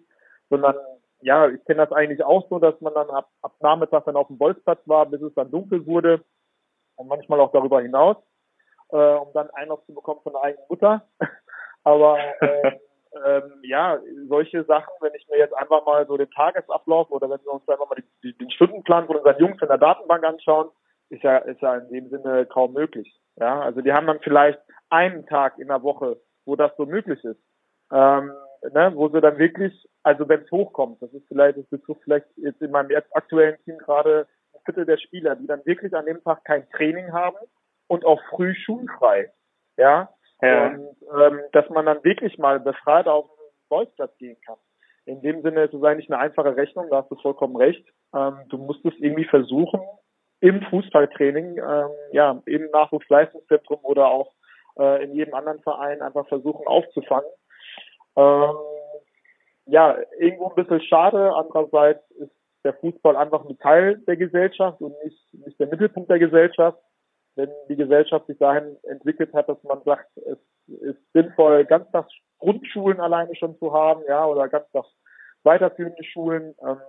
sondern 0.49 0.75
ja, 1.21 1.49
ich 1.49 1.63
kenne 1.65 1.85
das 1.85 1.91
eigentlich 1.91 2.23
auch 2.23 2.47
so, 2.47 2.59
dass 2.59 2.79
man 2.79 2.93
dann 2.93 3.09
ab, 3.09 3.27
ab 3.41 3.55
Nachmittag 3.59 4.05
dann 4.05 4.15
auf 4.15 4.27
dem 4.27 4.37
Bolzplatz 4.37 4.79
war, 4.85 5.05
bis 5.07 5.21
es 5.21 5.33
dann 5.33 5.51
dunkel 5.51 5.85
wurde 5.85 6.23
und 6.95 7.07
manchmal 7.07 7.39
auch 7.39 7.51
darüber 7.51 7.81
hinaus, 7.81 8.17
äh, 8.91 8.95
um 8.95 9.33
dann 9.33 9.49
noch 9.67 9.83
zu 9.85 9.93
bekommen 9.93 10.21
von 10.21 10.33
der 10.33 10.43
eigenen 10.43 10.65
Mutter. 10.69 11.03
Aber 11.83 12.19
äh, 12.39 12.71
ähm, 13.25 13.53
ja, 13.63 13.99
solche 14.27 14.63
Sachen, 14.65 14.93
wenn 15.01 15.15
ich 15.15 15.27
mir 15.27 15.39
jetzt 15.39 15.57
einfach 15.57 15.83
mal 15.85 16.05
so 16.05 16.17
den 16.17 16.29
Tagesablauf 16.29 17.09
oder 17.09 17.29
wenn 17.29 17.43
wir 17.43 17.53
uns 17.53 17.67
einfach 17.67 17.89
mal 17.89 17.95
die, 17.95 18.05
die, 18.23 18.37
den 18.37 18.51
Stundenplan 18.51 19.07
von 19.07 19.17
unseren 19.17 19.39
Jungs 19.39 19.61
in 19.61 19.67
der 19.67 19.77
Datenbank 19.79 20.23
anschauen, 20.23 20.69
ist 21.09 21.23
ja, 21.23 21.37
ist 21.39 21.61
ja 21.61 21.77
in 21.77 21.89
dem 21.89 22.09
Sinne 22.09 22.45
kaum 22.45 22.73
möglich. 22.73 23.11
Ja, 23.37 23.59
also 23.61 23.81
die 23.81 23.91
haben 23.91 24.05
dann 24.05 24.19
vielleicht 24.19 24.59
einen 24.89 25.25
Tag 25.25 25.57
in 25.57 25.67
der 25.67 25.81
Woche, 25.81 26.17
wo 26.49 26.55
das 26.55 26.75
so 26.77 26.85
möglich 26.85 27.23
ist. 27.23 27.39
Ähm, 27.91 28.31
ne, 28.73 28.91
wo 28.95 29.07
sie 29.09 29.21
dann 29.21 29.37
wirklich, 29.37 29.87
also 30.03 30.27
wenn 30.27 30.41
es 30.41 30.51
hochkommt, 30.51 31.01
das 31.01 31.13
ist 31.13 31.27
vielleicht, 31.27 31.57
das 31.57 31.65
betrifft 31.67 32.01
vielleicht 32.03 32.25
jetzt 32.37 32.61
in 32.61 32.71
meinem 32.71 32.89
jetzt 32.89 33.15
aktuellen 33.15 33.57
Team 33.63 33.77
gerade 33.77 34.27
ein 34.53 34.59
Viertel 34.65 34.85
der 34.85 34.97
Spieler, 34.97 35.35
die 35.35 35.47
dann 35.47 35.65
wirklich 35.65 35.93
an 35.93 36.05
dem 36.05 36.21
Tag 36.23 36.43
kein 36.43 36.69
Training 36.71 37.13
haben 37.13 37.37
und 37.87 38.05
auch 38.05 38.21
früh 38.29 38.53
schulfrei. 38.55 39.31
Ja. 39.77 40.09
ja. 40.41 40.67
Und 40.67 40.97
ähm, 41.21 41.39
dass 41.51 41.69
man 41.69 41.85
dann 41.85 42.03
wirklich 42.03 42.37
mal 42.37 42.59
befreit 42.59 43.07
auf 43.07 43.25
den 43.25 43.69
Bolzplatz 43.69 44.17
gehen 44.17 44.37
kann. 44.45 44.57
In 45.05 45.21
dem 45.21 45.41
Sinne 45.41 45.63
ist 45.63 45.73
es 45.73 45.83
eigentlich 45.83 46.09
eine 46.11 46.19
einfache 46.19 46.55
Rechnung, 46.55 46.87
da 46.89 46.97
hast 47.01 47.11
du 47.11 47.15
vollkommen 47.15 47.55
recht. 47.55 47.85
Ähm, 48.13 48.39
du 48.49 48.57
musst 48.57 48.85
es 48.85 48.93
irgendwie 48.99 49.25
versuchen, 49.25 49.81
im 50.41 50.61
Fußballtraining, 50.63 51.57
ähm, 51.57 51.89
ja, 52.11 52.41
im 52.45 52.69
Nachwuchsleistungszentrum 52.71 53.79
oder 53.83 54.07
auch 54.07 54.33
äh, 54.79 55.03
in 55.03 55.13
jedem 55.13 55.33
anderen 55.33 55.61
Verein 55.61 56.01
einfach 56.01 56.27
versuchen 56.27 56.65
aufzufangen. 56.65 57.29
Ähm, 58.15 58.55
ja, 59.65 59.97
irgendwo 60.17 60.49
ein 60.49 60.55
bisschen 60.55 60.81
schade. 60.81 61.33
Andererseits 61.35 62.09
ist 62.11 62.31
der 62.63 62.73
Fußball 62.73 63.15
einfach 63.15 63.45
ein 63.45 63.57
Teil 63.59 63.99
der 64.07 64.17
Gesellschaft 64.17 64.81
und 64.81 64.93
nicht, 65.03 65.33
nicht 65.45 65.59
der 65.59 65.67
Mittelpunkt 65.67 66.09
der 66.09 66.19
Gesellschaft. 66.19 66.79
Wenn 67.35 67.49
die 67.69 67.75
Gesellschaft 67.75 68.25
sich 68.27 68.37
dahin 68.37 68.77
entwickelt 68.83 69.33
hat, 69.33 69.47
dass 69.47 69.63
man 69.63 69.81
sagt, 69.83 70.09
es 70.17 70.37
ist 70.67 71.13
sinnvoll, 71.13 71.63
Ganztagsgrundschulen 71.65 72.99
alleine 72.99 73.35
schon 73.35 73.57
zu 73.59 73.71
haben, 73.71 74.01
ja, 74.07 74.25
oder 74.25 74.49
Ganztags 74.49 74.89
weiterführende 75.43 76.03
Schulen, 76.03 76.55
ähm, 76.65 76.81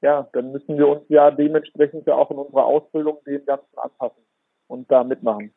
ja, 0.00 0.28
dann 0.32 0.52
müssen 0.52 0.78
wir 0.78 0.88
uns 0.88 1.04
ja 1.08 1.30
dementsprechend 1.30 2.06
ja 2.06 2.14
auch 2.14 2.30
in 2.30 2.38
unserer 2.38 2.64
Ausbildung 2.64 3.18
dem 3.26 3.44
Ganzen 3.44 3.76
anpassen 3.76 4.22
und 4.68 4.90
da 4.90 5.04
mitmachen. 5.04 5.52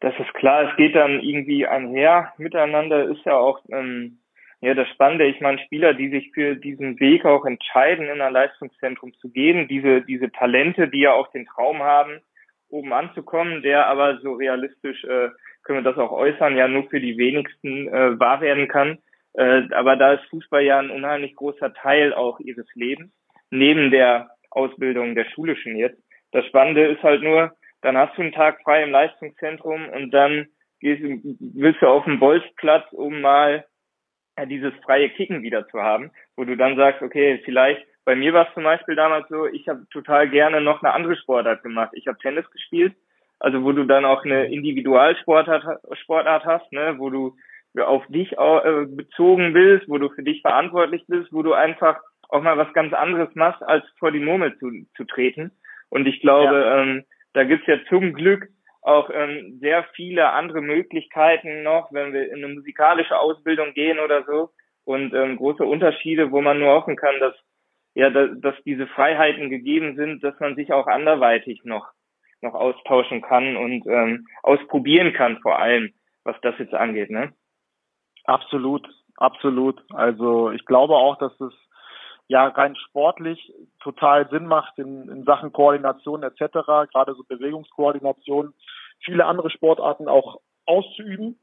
Das 0.00 0.14
ist 0.18 0.32
klar, 0.34 0.70
es 0.70 0.76
geht 0.76 0.94
dann 0.94 1.20
irgendwie 1.20 1.66
einher 1.66 2.32
miteinander, 2.38 3.04
ist 3.04 3.24
ja 3.24 3.36
auch 3.36 3.60
ähm, 3.70 4.18
ja 4.60 4.74
das 4.74 4.88
Spannende. 4.90 5.26
Ich 5.26 5.40
meine, 5.40 5.58
Spieler, 5.58 5.94
die 5.94 6.08
sich 6.08 6.30
für 6.32 6.54
diesen 6.54 7.00
Weg 7.00 7.24
auch 7.24 7.44
entscheiden, 7.44 8.08
in 8.08 8.20
ein 8.20 8.32
Leistungszentrum 8.32 9.12
zu 9.14 9.30
gehen, 9.30 9.66
diese, 9.66 10.02
diese 10.02 10.30
Talente, 10.30 10.88
die 10.88 11.00
ja 11.00 11.14
auch 11.14 11.30
den 11.32 11.46
Traum 11.46 11.82
haben, 11.82 12.20
oben 12.68 12.92
anzukommen, 12.92 13.62
der 13.62 13.86
aber 13.86 14.18
so 14.20 14.34
realistisch, 14.34 15.02
äh, 15.04 15.30
können 15.64 15.84
wir 15.84 15.90
das 15.90 15.98
auch 15.98 16.12
äußern, 16.12 16.56
ja 16.56 16.68
nur 16.68 16.88
für 16.88 17.00
die 17.00 17.18
wenigsten 17.18 17.88
äh, 17.88 18.18
wahr 18.20 18.40
werden 18.40 18.68
kann. 18.68 18.98
Äh, 19.34 19.62
aber 19.72 19.96
da 19.96 20.14
ist 20.14 20.24
Fußball 20.30 20.62
ja 20.62 20.78
ein 20.78 20.90
unheimlich 20.90 21.34
großer 21.34 21.72
Teil 21.74 22.14
auch 22.14 22.38
ihres 22.40 22.66
Lebens, 22.74 23.12
neben 23.50 23.90
der 23.90 24.30
Ausbildung 24.50 25.14
der 25.14 25.26
schulischen 25.26 25.76
jetzt. 25.76 26.00
Das 26.32 26.46
Spannende 26.46 26.86
ist 26.86 27.02
halt 27.02 27.22
nur, 27.22 27.52
dann 27.82 27.96
hast 27.96 28.16
du 28.16 28.22
einen 28.22 28.32
Tag 28.32 28.60
frei 28.62 28.82
im 28.82 28.90
Leistungszentrum 28.90 29.88
und 29.88 30.10
dann 30.10 30.46
gehst, 30.80 31.02
willst 31.02 31.82
du 31.82 31.86
auf 31.86 32.04
den 32.04 32.18
Bolzplatz, 32.18 32.92
um 32.92 33.20
mal 33.20 33.64
dieses 34.46 34.72
freie 34.84 35.10
Kicken 35.10 35.42
wieder 35.42 35.66
zu 35.68 35.82
haben, 35.82 36.10
wo 36.36 36.44
du 36.44 36.56
dann 36.56 36.76
sagst, 36.76 37.02
okay, 37.02 37.40
vielleicht, 37.44 37.84
bei 38.04 38.14
mir 38.14 38.32
war 38.32 38.48
es 38.48 38.54
zum 38.54 38.62
Beispiel 38.62 38.94
damals 38.94 39.28
so, 39.28 39.46
ich 39.46 39.68
habe 39.68 39.84
total 39.90 40.28
gerne 40.30 40.60
noch 40.60 40.82
eine 40.82 40.94
andere 40.94 41.16
Sportart 41.16 41.62
gemacht. 41.62 41.90
Ich 41.94 42.06
habe 42.06 42.18
Tennis 42.18 42.48
gespielt, 42.50 42.94
also 43.40 43.64
wo 43.64 43.72
du 43.72 43.84
dann 43.84 44.04
auch 44.04 44.24
eine 44.24 44.46
Individualsportart 44.46 45.64
Sportart 45.98 46.44
hast, 46.44 46.72
ne, 46.72 46.94
wo 46.98 47.10
du 47.10 47.36
auf 47.78 48.06
dich 48.08 48.32
äh, 48.32 48.86
bezogen 48.86 49.52
bist, 49.52 49.88
wo 49.88 49.98
du 49.98 50.08
für 50.10 50.22
dich 50.22 50.40
verantwortlich 50.40 51.04
bist, 51.06 51.32
wo 51.32 51.42
du 51.42 51.52
einfach 51.52 52.00
auch 52.28 52.42
mal 52.42 52.56
was 52.56 52.72
ganz 52.72 52.92
anderes 52.92 53.34
machst, 53.34 53.62
als 53.62 53.84
vor 53.98 54.12
die 54.12 54.20
Murmel 54.20 54.56
zu, 54.58 54.70
zu 54.96 55.04
treten. 55.04 55.52
Und 55.90 56.06
ich 56.06 56.20
glaube, 56.20 56.54
ja. 56.54 56.82
ähm, 56.82 57.04
da 57.38 57.44
gibt's 57.44 57.68
ja 57.68 57.76
zum 57.88 58.14
Glück 58.14 58.48
auch 58.82 59.10
ähm, 59.12 59.58
sehr 59.60 59.84
viele 59.94 60.30
andere 60.30 60.60
Möglichkeiten 60.60 61.62
noch, 61.62 61.92
wenn 61.92 62.12
wir 62.12 62.32
in 62.32 62.44
eine 62.44 62.54
musikalische 62.54 63.16
Ausbildung 63.16 63.74
gehen 63.74 64.00
oder 64.00 64.24
so. 64.24 64.50
Und 64.84 65.14
ähm, 65.14 65.36
große 65.36 65.64
Unterschiede, 65.64 66.32
wo 66.32 66.40
man 66.40 66.58
nur 66.58 66.72
hoffen 66.72 66.96
kann, 66.96 67.20
dass 67.20 67.34
ja, 67.94 68.10
dass, 68.10 68.30
dass 68.40 68.54
diese 68.64 68.86
Freiheiten 68.88 69.50
gegeben 69.50 69.94
sind, 69.94 70.24
dass 70.24 70.38
man 70.40 70.56
sich 70.56 70.72
auch 70.72 70.88
anderweitig 70.88 71.64
noch 71.64 71.86
noch 72.40 72.54
austauschen 72.54 73.22
kann 73.22 73.56
und 73.56 73.86
ähm, 73.86 74.26
ausprobieren 74.42 75.12
kann, 75.12 75.38
vor 75.40 75.58
allem, 75.58 75.92
was 76.24 76.36
das 76.42 76.54
jetzt 76.58 76.74
angeht, 76.74 77.10
ne? 77.10 77.32
Absolut, 78.24 78.88
absolut. 79.16 79.80
Also 79.92 80.50
ich 80.50 80.64
glaube 80.64 80.94
auch, 80.94 81.16
dass 81.18 81.38
es 81.40 81.52
ja 82.28 82.46
rein 82.46 82.76
sportlich 82.76 83.52
total 83.82 84.28
Sinn 84.30 84.46
macht 84.46 84.78
in, 84.78 85.08
in 85.08 85.24
Sachen 85.24 85.52
Koordination 85.52 86.22
etc., 86.22 86.52
gerade 86.92 87.14
so 87.14 87.24
Bewegungskoordination, 87.24 88.54
viele 89.04 89.24
andere 89.24 89.50
Sportarten 89.50 90.08
auch 90.08 90.40
auszuüben. 90.66 91.38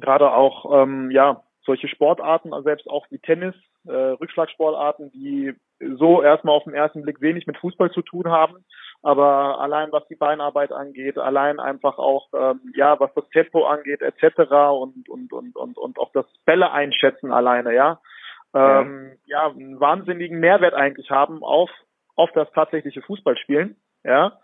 Gerade 0.00 0.32
auch 0.32 0.82
ähm, 0.82 1.10
ja 1.10 1.42
solche 1.64 1.88
Sportarten, 1.88 2.54
also 2.54 2.64
selbst 2.64 2.88
auch 2.88 3.06
wie 3.10 3.18
Tennis, 3.18 3.54
äh, 3.86 3.92
Rückschlagsportarten, 3.92 5.10
die 5.10 5.54
so 5.98 6.22
erstmal 6.22 6.54
auf 6.54 6.64
den 6.64 6.74
ersten 6.74 7.02
Blick 7.02 7.20
wenig 7.20 7.46
mit 7.46 7.58
Fußball 7.58 7.90
zu 7.90 8.02
tun 8.02 8.28
haben, 8.28 8.64
aber 9.02 9.60
allein 9.60 9.92
was 9.92 10.06
die 10.08 10.16
Beinarbeit 10.16 10.72
angeht, 10.72 11.18
allein 11.18 11.60
einfach 11.60 11.98
auch 11.98 12.28
ähm, 12.34 12.60
ja 12.74 12.98
was 13.00 13.12
das 13.14 13.28
Tempo 13.30 13.66
angeht 13.66 14.02
etc. 14.02 14.38
und 14.80 15.08
und 15.08 15.32
und 15.32 15.56
und 15.56 15.76
und 15.76 15.98
auch 15.98 16.12
das 16.12 16.26
Bälle 16.44 16.70
einschätzen 16.70 17.32
alleine, 17.32 17.74
ja, 17.74 18.00
ähm, 18.56 19.12
ja. 19.26 19.48
ja 19.48 19.50
einen 19.50 19.80
wahnsinnigen 19.80 20.40
Mehrwert 20.40 20.74
eigentlich 20.74 21.10
haben 21.10 21.42
auf 21.42 21.70
auf 22.16 22.30
das 22.32 22.50
tatsächliche 22.52 23.02
Fußballspielen, 23.02 23.76
ja. 24.04 24.38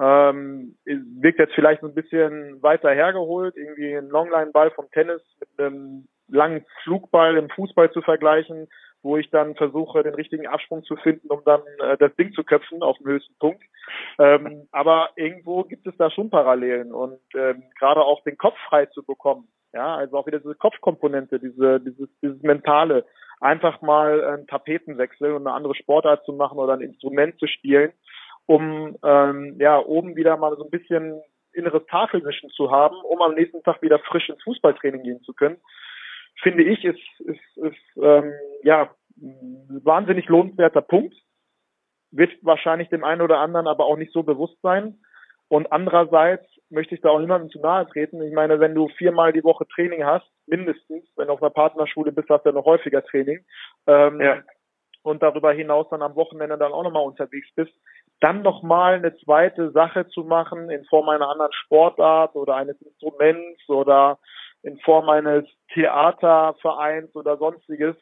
Ähm, 0.00 0.76
wirkt 0.84 1.40
jetzt 1.40 1.54
vielleicht 1.54 1.82
ein 1.82 1.94
bisschen 1.94 2.62
weiter 2.62 2.90
hergeholt, 2.90 3.56
irgendwie 3.56 3.94
ein 3.94 4.08
Longline-Ball 4.08 4.70
vom 4.70 4.88
Tennis 4.92 5.20
mit 5.40 5.48
einem 5.58 6.08
langen 6.28 6.64
Flugball 6.82 7.36
im 7.36 7.50
Fußball 7.50 7.90
zu 7.90 8.00
vergleichen, 8.00 8.68
wo 9.02 9.16
ich 9.16 9.30
dann 9.30 9.56
versuche, 9.56 10.02
den 10.04 10.14
richtigen 10.14 10.46
Absprung 10.46 10.84
zu 10.84 10.94
finden, 10.96 11.28
um 11.28 11.42
dann 11.44 11.62
äh, 11.80 11.96
das 11.98 12.14
Ding 12.16 12.32
zu 12.32 12.44
köpfen 12.44 12.82
auf 12.82 12.98
dem 12.98 13.08
höchsten 13.08 13.34
Punkt. 13.38 13.62
Ähm, 14.18 14.68
aber 14.70 15.10
irgendwo 15.16 15.64
gibt 15.64 15.86
es 15.86 15.96
da 15.96 16.10
schon 16.10 16.30
Parallelen 16.30 16.92
und 16.92 17.20
ähm, 17.34 17.64
gerade 17.78 18.02
auch 18.02 18.22
den 18.22 18.38
Kopf 18.38 18.56
frei 18.68 18.86
zu 18.86 19.02
bekommen. 19.02 19.48
Ja, 19.72 19.96
also 19.96 20.18
auch 20.18 20.26
wieder 20.26 20.40
diese 20.40 20.54
Kopfkomponente, 20.54 21.40
diese, 21.40 21.80
dieses, 21.80 22.08
dieses 22.22 22.42
mentale, 22.42 23.04
einfach 23.40 23.80
mal 23.82 24.24
einen 24.24 24.46
Tapetenwechsel 24.46 25.32
und 25.32 25.46
eine 25.46 25.56
andere 25.56 25.74
Sportart 25.74 26.24
zu 26.24 26.32
machen 26.32 26.58
oder 26.58 26.74
ein 26.74 26.82
Instrument 26.82 27.38
zu 27.38 27.46
spielen, 27.46 27.92
um 28.46 28.96
ähm, 29.02 29.56
ja 29.58 29.78
oben 29.78 30.16
wieder 30.16 30.36
mal 30.36 30.56
so 30.56 30.64
ein 30.64 30.70
bisschen 30.70 31.20
inneres 31.52 31.84
Tafelwischen 31.86 32.50
zu 32.50 32.70
haben, 32.70 32.96
um 33.02 33.20
am 33.22 33.34
nächsten 33.34 33.62
Tag 33.62 33.82
wieder 33.82 33.98
frisch 33.98 34.28
ins 34.28 34.42
Fußballtraining 34.42 35.02
gehen 35.02 35.22
zu 35.22 35.32
können 35.32 35.56
finde 36.42 36.64
ich, 36.64 36.84
ist, 36.84 37.20
ist, 37.20 37.56
ist 37.56 38.02
ähm, 38.02 38.32
ja 38.62 38.90
wahnsinnig 39.84 40.28
lohnenswerter 40.28 40.82
Punkt. 40.82 41.14
Wird 42.10 42.32
wahrscheinlich 42.42 42.88
dem 42.88 43.04
einen 43.04 43.20
oder 43.20 43.38
anderen 43.38 43.66
aber 43.66 43.84
auch 43.84 43.96
nicht 43.96 44.12
so 44.12 44.22
bewusst 44.22 44.60
sein. 44.62 44.98
Und 45.50 45.72
andererseits 45.72 46.46
möchte 46.70 46.94
ich 46.94 47.00
da 47.00 47.08
auch 47.10 47.18
niemandem 47.18 47.50
zu 47.50 47.58
nahe 47.58 47.84
treten. 47.88 48.22
Ich 48.22 48.32
meine, 48.32 48.60
wenn 48.60 48.72
du 48.72 48.88
viermal 48.90 49.32
die 49.32 49.42
Woche 49.42 49.66
Training 49.66 50.04
hast, 50.04 50.24
mindestens, 50.46 51.04
wenn 51.16 51.26
du 51.26 51.32
auf 51.32 51.42
einer 51.42 51.50
Partnerschule 51.50 52.12
bist, 52.12 52.28
hast 52.30 52.44
du 52.44 52.50
ja 52.50 52.54
noch 52.54 52.66
häufiger 52.66 53.04
Training. 53.04 53.44
Ähm, 53.88 54.20
ja. 54.20 54.42
Und 55.02 55.24
darüber 55.24 55.52
hinaus 55.52 55.88
dann 55.90 56.02
am 56.02 56.14
Wochenende 56.14 56.56
dann 56.56 56.72
auch 56.72 56.84
nochmal 56.84 57.04
unterwegs 57.04 57.48
bist, 57.56 57.72
dann 58.20 58.42
nochmal 58.42 58.94
eine 58.94 59.16
zweite 59.16 59.72
Sache 59.72 60.06
zu 60.08 60.22
machen 60.22 60.70
in 60.70 60.84
Form 60.84 61.08
einer 61.08 61.28
anderen 61.28 61.52
Sportart 61.52 62.36
oder 62.36 62.54
eines 62.54 62.80
Instruments 62.82 63.68
oder 63.68 64.20
in 64.62 64.78
Form 64.78 65.08
eines 65.08 65.46
Theatervereins 65.74 67.12
oder 67.16 67.38
sonstiges. 67.38 67.96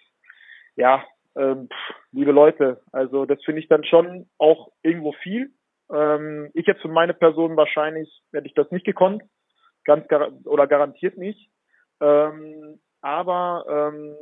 Ja, 0.76 1.02
ähm, 1.34 1.68
pff, 1.68 1.94
liebe 2.12 2.32
Leute, 2.32 2.82
also 2.92 3.24
das 3.24 3.42
finde 3.42 3.62
ich 3.62 3.68
dann 3.68 3.84
schon 3.84 4.28
auch 4.36 4.70
irgendwo 4.82 5.12
viel. 5.12 5.50
Ähm, 5.92 6.50
ich 6.54 6.66
jetzt 6.66 6.82
für 6.82 6.88
meine 6.88 7.14
Person 7.14 7.56
wahrscheinlich 7.56 8.22
hätte 8.32 8.46
ich 8.46 8.54
das 8.54 8.70
nicht 8.70 8.84
gekonnt, 8.84 9.22
ganz 9.84 10.06
gar 10.08 10.30
oder 10.44 10.66
garantiert 10.66 11.16
nicht. 11.16 11.50
Ähm, 12.00 12.80
aber 13.00 13.64
ähm, 13.68 14.16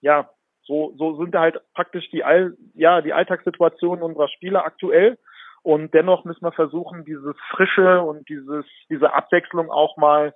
ja, 0.00 0.30
so, 0.64 0.94
so 0.96 1.16
sind 1.16 1.34
halt 1.34 1.60
praktisch 1.74 2.08
die 2.10 2.24
All, 2.24 2.56
ja, 2.74 3.00
die 3.00 3.12
Alltagssituationen 3.12 4.02
unserer 4.02 4.28
Spieler 4.28 4.64
aktuell. 4.64 5.18
Und 5.62 5.94
dennoch 5.94 6.24
müssen 6.24 6.44
wir 6.44 6.52
versuchen, 6.52 7.04
dieses 7.04 7.36
Frische 7.50 8.02
und 8.02 8.28
dieses, 8.28 8.64
diese 8.90 9.14
Abwechslung 9.14 9.70
auch 9.70 9.96
mal 9.96 10.34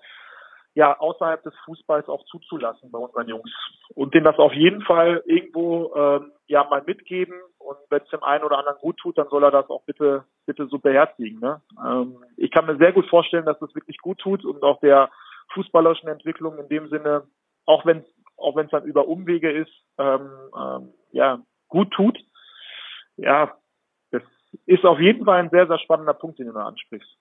ja 0.77 0.99
außerhalb 1.01 1.43
des 1.43 1.55
Fußballs 1.65 2.07
auch 2.09 2.23
zuzulassen 2.27 2.91
bei 2.91 2.99
unseren 2.99 3.29
Jungs 3.29 3.51
und 3.95 4.13
denen 4.15 4.27
das 4.27 4.39
auf 4.39 4.53
jeden 4.53 4.83
Fall 4.83 5.23
irgendwo 5.25 5.93
ähm, 5.97 6.33
ja 6.47 6.65
mal 6.65 6.83
mitgeben 6.87 7.35
und 7.59 7.79
wenn 7.89 8.03
es 8.03 8.11
dem 8.11 8.23
einen 8.23 8.45
oder 8.45 8.59
anderen 8.59 8.79
gut 8.81 8.99
tut, 8.99 9.17
dann 9.17 9.31
soll 9.31 9.43
er 9.43 9.51
das 9.51 9.71
auch 9.71 9.83
bitte 9.85 10.25
bitte 10.45 10.67
so 10.67 10.79
beherzigen. 10.79 11.41
Ne? 11.41 11.63
Ähm, 11.83 12.23
ich 12.37 12.51
kann 12.51 12.67
mir 12.67 12.77
sehr 12.77 12.93
gut 12.93 13.09
vorstellen, 13.09 13.47
dass 13.47 13.59
das 13.59 13.75
wirklich 13.75 13.97
gut 13.99 14.19
tut 14.19 14.45
und 14.45 14.63
auch 14.63 14.79
der 14.81 15.11
fußballerischen 15.55 16.11
Entwicklung 16.11 16.59
in 16.59 16.69
dem 16.69 16.89
Sinne, 16.89 17.27
auch 17.65 17.87
wenn 17.87 18.05
auch 18.37 18.55
wenn 18.55 18.67
es 18.67 18.71
dann 18.71 18.85
über 18.85 19.09
Umwege 19.09 19.51
ist, 19.51 19.73
ähm, 19.97 20.29
ähm, 20.55 20.93
ja 21.13 21.41
gut 21.69 21.91
tut. 21.93 22.19
Ja, 23.17 23.57
das 24.11 24.23
ist 24.67 24.85
auf 24.85 25.01
jeden 25.01 25.25
Fall 25.25 25.41
ein 25.41 25.51
sehr 25.51 25.67
sehr 25.67 25.79
spannender 25.79 26.13
Punkt, 26.13 26.39
den 26.39 26.49
du 26.49 26.53
da 26.53 26.67
ansprichst. 26.67 27.17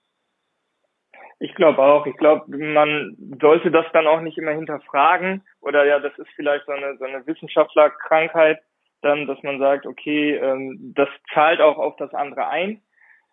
Ich 1.39 1.53
glaube 1.55 1.81
auch. 1.81 2.05
Ich 2.05 2.15
glaube, 2.17 2.57
man 2.57 3.15
sollte 3.41 3.71
das 3.71 3.85
dann 3.93 4.07
auch 4.07 4.21
nicht 4.21 4.37
immer 4.37 4.51
hinterfragen. 4.51 5.43
Oder 5.61 5.85
ja, 5.85 5.99
das 5.99 6.17
ist 6.17 6.29
vielleicht 6.35 6.65
so 6.65 6.71
eine, 6.71 6.97
so 6.97 7.05
eine 7.05 7.25
Wissenschaftlerkrankheit, 7.27 8.59
dann, 9.01 9.27
dass 9.27 9.41
man 9.43 9.59
sagt, 9.59 9.85
okay, 9.85 10.35
ähm, 10.35 10.93
das 10.95 11.09
zahlt 11.33 11.61
auch 11.61 11.77
auf 11.77 11.95
das 11.97 12.13
andere 12.13 12.47
ein. 12.47 12.81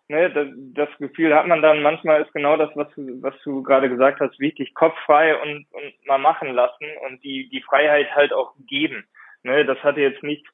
Ne, 0.09 0.29
das, 0.29 0.47
das 0.73 0.89
Gefühl 0.99 1.33
hat 1.33 1.47
man 1.47 1.61
dann, 1.61 1.81
manchmal 1.81 2.21
ist 2.21 2.33
genau 2.33 2.57
das, 2.57 2.69
was 2.75 2.93
du, 2.93 3.21
was 3.21 3.33
du 3.43 3.63
gerade 3.63 3.87
gesagt 3.87 4.19
hast, 4.19 4.37
wichtig, 4.37 4.73
kopffrei 4.73 5.41
und, 5.41 5.65
und 5.71 6.05
mal 6.05 6.17
machen 6.17 6.53
lassen 6.53 6.85
und 7.07 7.23
die, 7.23 7.47
die 7.49 7.61
Freiheit 7.61 8.13
halt 8.13 8.33
auch 8.33 8.53
geben. 8.67 9.05
Ne, 9.43 9.65
das 9.65 9.81
hatte 9.81 10.01
jetzt 10.01 10.21
nicht 10.21 10.45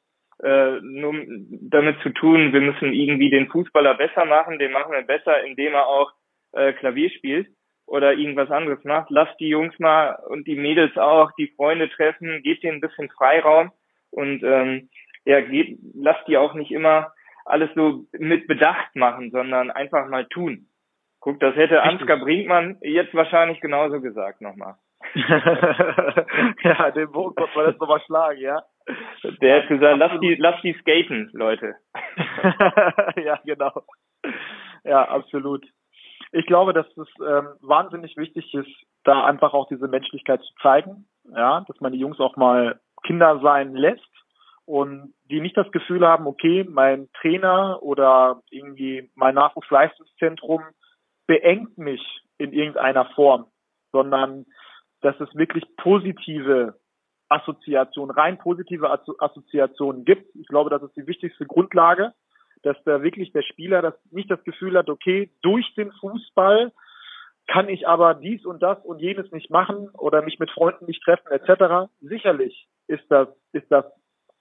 äh, 0.43 0.79
nur 0.81 1.13
damit 1.49 1.99
zu 2.01 2.09
tun, 2.09 2.53
wir 2.53 2.61
müssen 2.61 2.93
irgendwie 2.93 3.31
den 3.31 3.49
Fußballer 3.49 3.95
besser 3.95 4.25
machen, 4.25 4.59
den 4.59 4.71
machen 4.71 4.91
wir 4.91 5.01
besser, 5.01 5.43
indem 5.43 5.73
er 5.73 5.87
auch 5.87 6.13
äh, 6.53 6.73
Klavier 6.73 7.09
spielt 7.09 7.47
oder 7.85 8.13
irgendwas 8.13 8.51
anderes 8.51 8.83
macht. 8.83 9.09
Lasst 9.09 9.39
die 9.39 9.49
Jungs 9.49 9.77
mal 9.79 10.17
und 10.27 10.47
die 10.47 10.55
Mädels 10.55 10.95
auch, 10.97 11.31
die 11.37 11.51
Freunde 11.55 11.89
treffen, 11.89 12.41
gebt 12.43 12.63
denen 12.63 12.77
ein 12.77 12.81
bisschen 12.81 13.09
Freiraum 13.09 13.71
und 14.11 14.43
ähm, 14.43 14.89
ja, 15.25 15.41
geht, 15.41 15.77
lasst 15.95 16.27
die 16.27 16.37
auch 16.37 16.53
nicht 16.53 16.71
immer 16.71 17.11
alles 17.45 17.69
so 17.75 18.05
mit 18.13 18.47
Bedacht 18.47 18.95
machen, 18.95 19.31
sondern 19.31 19.71
einfach 19.71 20.07
mal 20.07 20.25
tun. 20.27 20.67
Guck, 21.19 21.39
das 21.39 21.55
hätte 21.55 21.81
Ansgar 21.81 22.17
Brinkmann 22.17 22.77
jetzt 22.81 23.13
wahrscheinlich 23.13 23.59
genauso 23.59 23.99
gesagt 23.99 24.41
nochmal. 24.41 24.75
ja, 26.63 26.91
den 26.91 27.11
Bogen 27.11 27.35
konnte 27.35 27.57
man 27.57 27.67
jetzt 27.67 27.81
nochmal 27.81 28.01
schlagen, 28.05 28.39
ja. 28.39 28.61
Der 29.41 29.61
hat 29.61 29.67
gesagt, 29.69 29.97
lass 29.97 30.19
die, 30.21 30.35
lass 30.35 30.61
die 30.61 30.73
skaten, 30.73 31.29
Leute. 31.33 31.75
ja, 33.23 33.39
genau. 33.45 33.83
Ja, 34.83 35.03
absolut. 35.09 35.65
Ich 36.32 36.45
glaube, 36.45 36.74
dass 36.74 36.86
es 36.97 37.07
ähm, 37.20 37.49
wahnsinnig 37.61 38.17
wichtig 38.17 38.53
ist, 38.53 38.70
da 39.03 39.26
einfach 39.26 39.53
auch 39.53 39.67
diese 39.67 39.88
Menschlichkeit 39.88 40.41
zu 40.41 40.53
zeigen, 40.61 41.07
ja, 41.36 41.61
dass 41.67 41.80
man 41.80 41.91
die 41.91 41.99
Jungs 41.99 42.20
auch 42.20 42.36
mal 42.36 42.80
Kinder 43.03 43.39
sein 43.41 43.76
lässt 43.76 44.03
und 44.65 45.13
die 45.30 45.41
nicht 45.41 45.57
das 45.57 45.72
Gefühl 45.72 46.05
haben, 46.05 46.28
okay, 46.28 46.65
mein 46.70 47.09
Trainer 47.20 47.82
oder 47.82 48.41
irgendwie 48.51 49.09
mein 49.15 49.36
Nachwuchsleistungszentrum 49.36 50.61
beengt 51.28 51.78
mich 51.78 52.01
in 52.38 52.53
irgendeiner 52.53 53.05
Form, 53.15 53.45
sondern 53.91 54.45
dass 55.01 55.20
es 55.20 55.34
wirklich 55.36 55.63
positive 55.78 56.80
Assoziationen, 57.30 58.15
rein 58.15 58.38
positive 58.38 58.89
Assoziationen 59.20 60.03
gibt. 60.03 60.36
Ich 60.36 60.47
glaube, 60.47 60.70
das 60.70 60.84
ist 60.84 60.95
die 60.95 61.07
wichtigste 61.07 61.45
Grundlage, 61.45 62.13
dass 62.64 62.78
da 62.84 63.01
wirklich 63.01 63.32
der 63.32 63.43
Spieler 63.43 63.82
das 63.82 63.93
nicht 64.12 64.30
das 64.30 64.43
Gefühl 64.43 64.78
hat, 64.78 64.89
okay, 64.89 65.32
durch 65.41 65.74
den 65.76 65.91
Fußball 65.99 66.72
kann 67.47 67.70
ich 67.70 67.88
aber 67.88 68.14
dies 68.14 68.45
und 68.45 68.62
das 68.62 68.78
und 68.86 68.99
jenes 68.99 69.32
nicht 69.32 69.49
machen 69.49 69.89
oder 69.97 70.22
mich 70.22 70.39
mit 70.39 70.51
Freunden 70.51 70.86
nicht 70.86 71.03
treffen 71.03 71.32
etc. 71.32 71.91
Sicherlich 72.01 72.68
ist 72.88 73.10
das 73.10 73.28
ist 73.53 73.72
das 73.72 73.86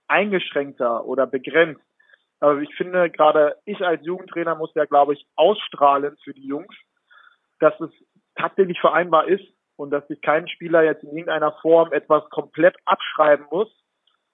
eingeschränkter 0.09 1.05
oder 1.05 1.27
begrenzt. 1.27 1.83
Aber 2.41 2.61
ich 2.61 2.75
finde, 2.77 3.11
gerade 3.11 3.57
ich 3.65 3.81
als 3.85 4.05
Jugendtrainer 4.05 4.55
muss 4.55 4.75
ja, 4.75 4.85
glaube 4.85 5.15
ich, 5.15 5.27
ausstrahlen 5.37 6.17
für 6.23 6.35
die 6.35 6.47
Jungs, 6.47 6.75
dass 7.61 7.79
es 7.81 7.91
tatsächlich 8.37 8.81
vereinbar 8.81 9.27
ist 9.27 9.45
und 9.77 9.91
dass 9.91 10.07
sich 10.09 10.21
kein 10.21 10.49
Spieler 10.49 10.83
jetzt 10.83 11.03
in 11.03 11.11
irgendeiner 11.11 11.53
Form 11.61 11.93
etwas 11.93 12.29
komplett 12.31 12.77
abschreiben 12.85 13.47
muss, 13.51 13.69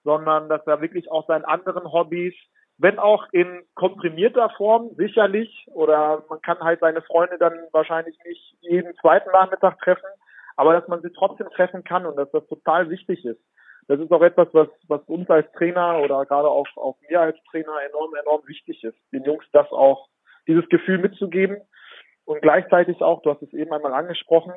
sondern 0.03 0.49
dass 0.49 0.65
er 0.67 0.81
wirklich 0.81 1.11
auch 1.11 1.25
seinen 1.27 1.45
anderen 1.45 1.91
Hobbys, 1.91 2.35
wenn 2.77 2.99
auch 2.99 3.25
in 3.31 3.63
komprimierter 3.73 4.49
Form, 4.57 4.91
sicherlich, 4.97 5.65
oder 5.71 6.23
man 6.29 6.41
kann 6.41 6.59
halt 6.59 6.81
seine 6.81 7.01
Freunde 7.01 7.37
dann 7.37 7.53
wahrscheinlich 7.71 8.17
nicht 8.25 8.57
jeden 8.61 8.95
zweiten 8.97 9.31
Nachmittag 9.31 9.79
treffen, 9.79 10.09
aber 10.57 10.73
dass 10.73 10.87
man 10.87 11.01
sie 11.01 11.11
trotzdem 11.11 11.49
treffen 11.51 11.83
kann 11.83 12.05
und 12.05 12.17
dass 12.17 12.29
das 12.31 12.45
total 12.47 12.89
wichtig 12.89 13.23
ist. 13.25 13.41
Das 13.87 13.99
ist 13.99 14.11
auch 14.11 14.21
etwas, 14.21 14.47
was, 14.51 14.67
was 14.87 15.01
uns 15.03 15.29
als 15.29 15.49
Trainer 15.53 15.99
oder 15.99 16.25
gerade 16.25 16.49
auch, 16.49 16.67
auch 16.75 16.97
mir 17.07 17.21
als 17.21 17.37
Trainer 17.49 17.73
enorm, 17.87 18.13
enorm 18.15 18.41
wichtig 18.47 18.83
ist, 18.83 18.97
den 19.13 19.23
Jungs 19.23 19.45
das 19.51 19.71
auch, 19.71 20.09
dieses 20.47 20.67
Gefühl 20.69 20.97
mitzugeben 20.97 21.57
und 22.25 22.41
gleichzeitig 22.41 23.01
auch, 23.01 23.21
du 23.21 23.31
hast 23.31 23.41
es 23.41 23.53
eben 23.53 23.71
einmal 23.71 23.93
angesprochen, 23.93 24.53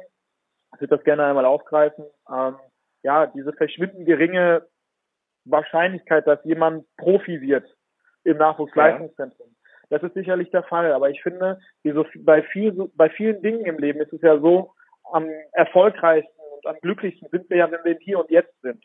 ich 0.75 0.81
würde 0.81 0.97
das 0.97 1.05
gerne 1.05 1.25
einmal 1.25 1.45
aufgreifen. 1.45 2.05
Ähm, 2.31 2.57
ja, 3.03 3.27
diese 3.27 3.53
verschwindend 3.53 4.07
geringe 4.07 4.67
Wahrscheinlichkeit, 5.45 6.27
dass 6.27 6.45
jemand 6.45 6.85
Profi 6.97 7.41
wird 7.41 7.65
im 8.29 8.39
Nachwuchsleistungszentrum. 8.39 9.49
Das 9.91 10.03
ist 10.03 10.15
sicherlich 10.15 10.51
der 10.51 10.65
Fall, 10.65 10.93
aber 10.93 11.09
ich 11.11 11.23
finde, 11.23 11.59
wie 11.83 11.93
so 11.93 12.05
bei, 12.19 12.43
viel, 12.43 12.91
bei 12.95 13.09
vielen 13.09 13.41
Dingen 13.43 13.65
im 13.65 13.79
Leben 13.79 14.01
ist 14.01 14.13
es 14.13 14.21
ja 14.21 14.39
so, 14.39 14.73
am 15.11 15.29
erfolgreichsten 15.53 16.41
und 16.57 16.67
am 16.67 16.79
glücklichsten 16.81 17.29
sind 17.31 17.49
wir 17.49 17.57
ja, 17.57 17.71
wenn 17.71 17.85
wir 17.85 17.97
Hier 18.01 18.19
und 18.19 18.31
Jetzt 18.31 18.61
sind. 18.61 18.85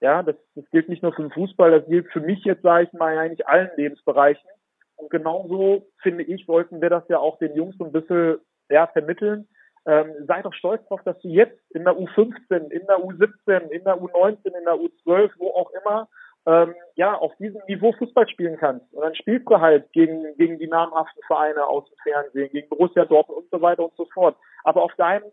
Ja, 0.00 0.22
das, 0.22 0.36
das 0.54 0.64
gilt 0.70 0.88
nicht 0.88 1.02
nur 1.02 1.12
für 1.12 1.22
den 1.22 1.32
Fußball, 1.32 1.70
das 1.70 1.88
gilt 1.88 2.06
für 2.12 2.20
mich 2.20 2.44
jetzt, 2.44 2.62
sage 2.62 2.84
ich 2.84 2.92
mal, 2.92 3.18
eigentlich 3.18 3.46
allen 3.48 3.70
Lebensbereichen. 3.76 4.48
Und 4.96 5.10
genauso, 5.10 5.88
finde 6.02 6.22
ich, 6.22 6.46
sollten 6.46 6.80
wir 6.80 6.90
das 6.90 7.08
ja 7.08 7.18
auch 7.18 7.38
den 7.38 7.54
Jungs 7.56 7.76
so 7.78 7.84
ein 7.84 7.92
bisschen 7.92 8.38
ja, 8.68 8.86
vermitteln, 8.86 9.48
ähm, 9.86 10.12
sei 10.26 10.40
doch 10.40 10.54
stolz 10.54 10.82
darauf, 10.84 11.02
dass 11.02 11.18
du 11.20 11.28
jetzt 11.28 11.60
in 11.70 11.84
der 11.84 11.94
U15, 11.94 12.70
in 12.70 12.86
der 12.86 12.98
U17, 12.98 13.68
in 13.68 13.84
der 13.84 13.96
U19, 13.96 14.38
in 14.46 14.64
der 14.64 14.74
U12, 14.74 15.30
wo 15.38 15.50
auch 15.50 15.70
immer, 15.72 16.08
ähm, 16.46 16.74
ja, 16.94 17.14
auf 17.14 17.34
diesem 17.36 17.60
Niveau 17.66 17.92
Fußball 17.92 18.28
spielen 18.28 18.56
kannst. 18.58 18.92
Und 18.92 19.02
dann 19.02 19.14
spielst 19.14 19.48
du 19.48 19.60
halt 19.60 19.90
gegen, 19.92 20.36
gegen 20.36 20.58
die 20.58 20.66
namhaften 20.66 21.22
Vereine 21.26 21.66
aus 21.66 21.88
dem 21.88 21.96
Fernsehen, 22.02 22.50
gegen 22.50 22.68
Borussia 22.68 23.04
Dortmund 23.04 23.44
und 23.44 23.50
so 23.50 23.60
weiter 23.60 23.84
und 23.84 23.96
so 23.96 24.06
fort. 24.12 24.36
Aber 24.62 24.82
auf 24.82 24.94
deinem 24.96 25.24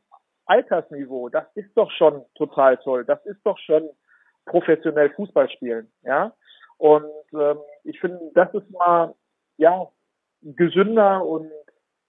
Altersniveau, 0.46 1.30
das 1.30 1.46
ist 1.56 1.76
doch 1.76 1.92
schon 1.92 2.24
total 2.36 2.78
toll. 2.78 3.06
Das 3.06 3.26
ist 3.26 3.40
doch 3.46 3.58
schon 3.60 3.90
professionell 4.46 5.10
Fußball 5.12 5.50
spielen, 5.50 5.92
ja. 6.04 6.34
Und 6.78 7.06
ähm, 7.34 7.60
ich 7.84 8.00
finde, 8.00 8.32
das 8.34 8.54
ist 8.54 8.70
mal 8.72 9.14
ja 9.58 9.88
gesünder 10.42 11.24
und 11.26 11.52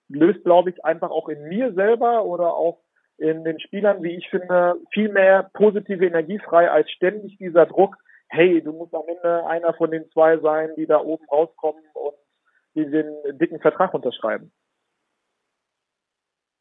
löst, 0.08 0.44
glaube 0.44 0.70
ich, 0.70 0.84
einfach 0.84 1.10
auch 1.10 1.28
in 1.28 1.42
mir 1.48 1.72
selber 1.74 2.24
oder 2.24 2.54
auch 2.54 2.78
in 3.18 3.44
den 3.44 3.60
Spielern, 3.60 4.02
wie 4.02 4.16
ich 4.16 4.28
finde, 4.30 4.76
viel 4.92 5.10
mehr 5.10 5.50
positive 5.52 6.06
Energie 6.06 6.38
frei 6.38 6.70
als 6.70 6.90
ständig 6.90 7.36
dieser 7.38 7.66
Druck, 7.66 7.96
hey, 8.32 8.62
du 8.62 8.72
musst 8.72 8.94
am 8.94 9.04
Ende 9.06 9.46
einer 9.46 9.74
von 9.74 9.90
den 9.90 10.08
zwei 10.10 10.38
sein, 10.38 10.70
die 10.76 10.86
da 10.86 10.98
oben 11.00 11.24
rauskommen 11.30 11.82
und 11.94 12.14
die 12.74 12.90
den 12.90 13.12
dicken 13.38 13.60
Vertrag 13.60 13.94
unterschreiben. 13.94 14.52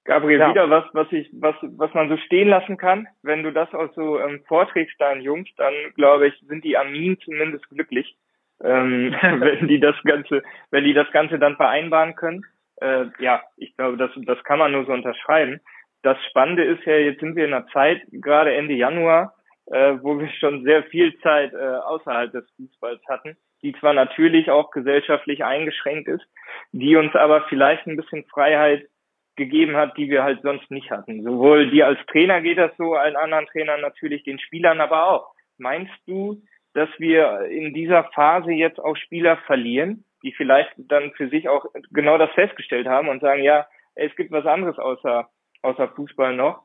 Gabriel, 0.03 0.39
ja. 0.39 0.49
wieder 0.49 0.69
was, 0.69 0.85
was 0.93 1.11
ich, 1.11 1.29
was, 1.33 1.55
was 1.61 1.93
man 1.93 2.09
so 2.09 2.17
stehen 2.17 2.49
lassen 2.49 2.77
kann. 2.77 3.07
Wenn 3.21 3.43
du 3.43 3.51
das 3.51 3.71
auch 3.73 3.93
so 3.93 4.19
ähm, 4.19 4.43
vorträgst 4.47 4.99
deinen 4.99 5.21
Jungs, 5.21 5.49
dann 5.57 5.73
glaube 5.95 6.27
ich, 6.27 6.39
sind 6.47 6.63
die 6.63 6.75
Armin 6.75 7.17
zumindest 7.23 7.69
glücklich, 7.69 8.17
ähm, 8.63 9.15
wenn 9.21 9.67
die 9.67 9.79
das 9.79 9.95
Ganze, 10.03 10.43
wenn 10.71 10.83
die 10.83 10.93
das 10.93 11.09
Ganze 11.11 11.39
dann 11.39 11.55
vereinbaren 11.55 12.15
können 12.15 12.45
äh, 12.81 13.05
ja, 13.19 13.41
ich 13.57 13.75
glaube, 13.77 13.97
das, 13.97 14.11
das 14.25 14.43
kann 14.43 14.59
man 14.59 14.71
nur 14.71 14.85
so 14.85 14.91
unterschreiben. 14.91 15.61
Das 16.01 16.17
Spannende 16.29 16.63
ist 16.63 16.83
ja, 16.85 16.95
jetzt 16.95 17.19
sind 17.19 17.35
wir 17.35 17.45
in 17.45 17.53
einer 17.53 17.67
Zeit, 17.67 18.01
gerade 18.11 18.53
Ende 18.53 18.73
Januar, 18.73 19.35
äh, 19.67 19.97
wo 20.01 20.19
wir 20.19 20.29
schon 20.39 20.63
sehr 20.63 20.83
viel 20.83 21.17
Zeit 21.19 21.53
äh, 21.53 21.57
außerhalb 21.57 22.31
des 22.31 22.49
Fußballs 22.57 23.01
hatten, 23.07 23.37
die 23.61 23.73
zwar 23.73 23.93
natürlich 23.93 24.49
auch 24.49 24.71
gesellschaftlich 24.71 25.43
eingeschränkt 25.43 26.07
ist, 26.07 26.25
die 26.71 26.95
uns 26.95 27.15
aber 27.15 27.45
vielleicht 27.49 27.85
ein 27.87 27.97
bisschen 27.97 28.25
Freiheit 28.25 28.87
gegeben 29.35 29.75
hat, 29.75 29.97
die 29.97 30.09
wir 30.09 30.23
halt 30.23 30.41
sonst 30.41 30.69
nicht 30.71 30.91
hatten. 30.91 31.23
Sowohl 31.23 31.69
dir 31.71 31.87
als 31.87 31.99
Trainer 32.07 32.41
geht 32.41 32.57
das 32.57 32.75
so, 32.77 32.95
allen 32.95 33.15
anderen 33.15 33.45
Trainern 33.47 33.81
natürlich, 33.81 34.23
den 34.23 34.39
Spielern 34.39 34.81
aber 34.81 35.07
auch. 35.09 35.33
Meinst 35.57 35.93
du, 36.05 36.41
dass 36.73 36.89
wir 36.97 37.45
in 37.45 37.73
dieser 37.73 38.05
Phase 38.15 38.51
jetzt 38.51 38.79
auch 38.79 38.95
Spieler 38.95 39.37
verlieren, 39.45 40.05
die 40.23 40.33
vielleicht 40.33 40.71
dann 40.77 41.11
für 41.13 41.29
sich 41.29 41.49
auch 41.49 41.65
genau 41.91 42.17
das 42.17 42.31
festgestellt 42.31 42.87
haben 42.87 43.09
und 43.09 43.21
sagen, 43.21 43.43
ja, 43.43 43.67
es 43.95 44.15
gibt 44.15 44.31
was 44.31 44.45
anderes 44.45 44.77
außer, 44.77 45.29
außer 45.61 45.89
Fußball 45.89 46.35
noch. 46.35 46.63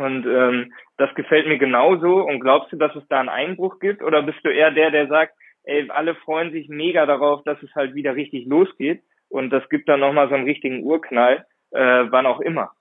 Und 0.00 0.26
ähm, 0.26 0.72
das 0.96 1.14
gefällt 1.14 1.46
mir 1.46 1.58
genauso. 1.58 2.22
Und 2.22 2.40
glaubst 2.40 2.72
du, 2.72 2.76
dass 2.76 2.94
es 2.96 3.06
da 3.08 3.20
einen 3.20 3.28
Einbruch 3.28 3.78
gibt? 3.78 4.02
Oder 4.02 4.22
bist 4.22 4.38
du 4.44 4.48
eher 4.48 4.70
der, 4.70 4.90
der 4.90 5.08
sagt, 5.08 5.34
ey, 5.64 5.88
alle 5.90 6.14
freuen 6.14 6.52
sich 6.52 6.68
mega 6.68 7.06
darauf, 7.06 7.42
dass 7.44 7.62
es 7.62 7.74
halt 7.74 7.94
wieder 7.94 8.14
richtig 8.14 8.46
losgeht 8.46 9.02
und 9.28 9.50
das 9.50 9.68
gibt 9.68 9.88
dann 9.88 10.00
nochmal 10.00 10.28
so 10.28 10.34
einen 10.34 10.44
richtigen 10.44 10.82
Urknall, 10.82 11.46
äh, 11.70 12.06
wann 12.10 12.26
auch 12.26 12.40
immer? 12.40 12.72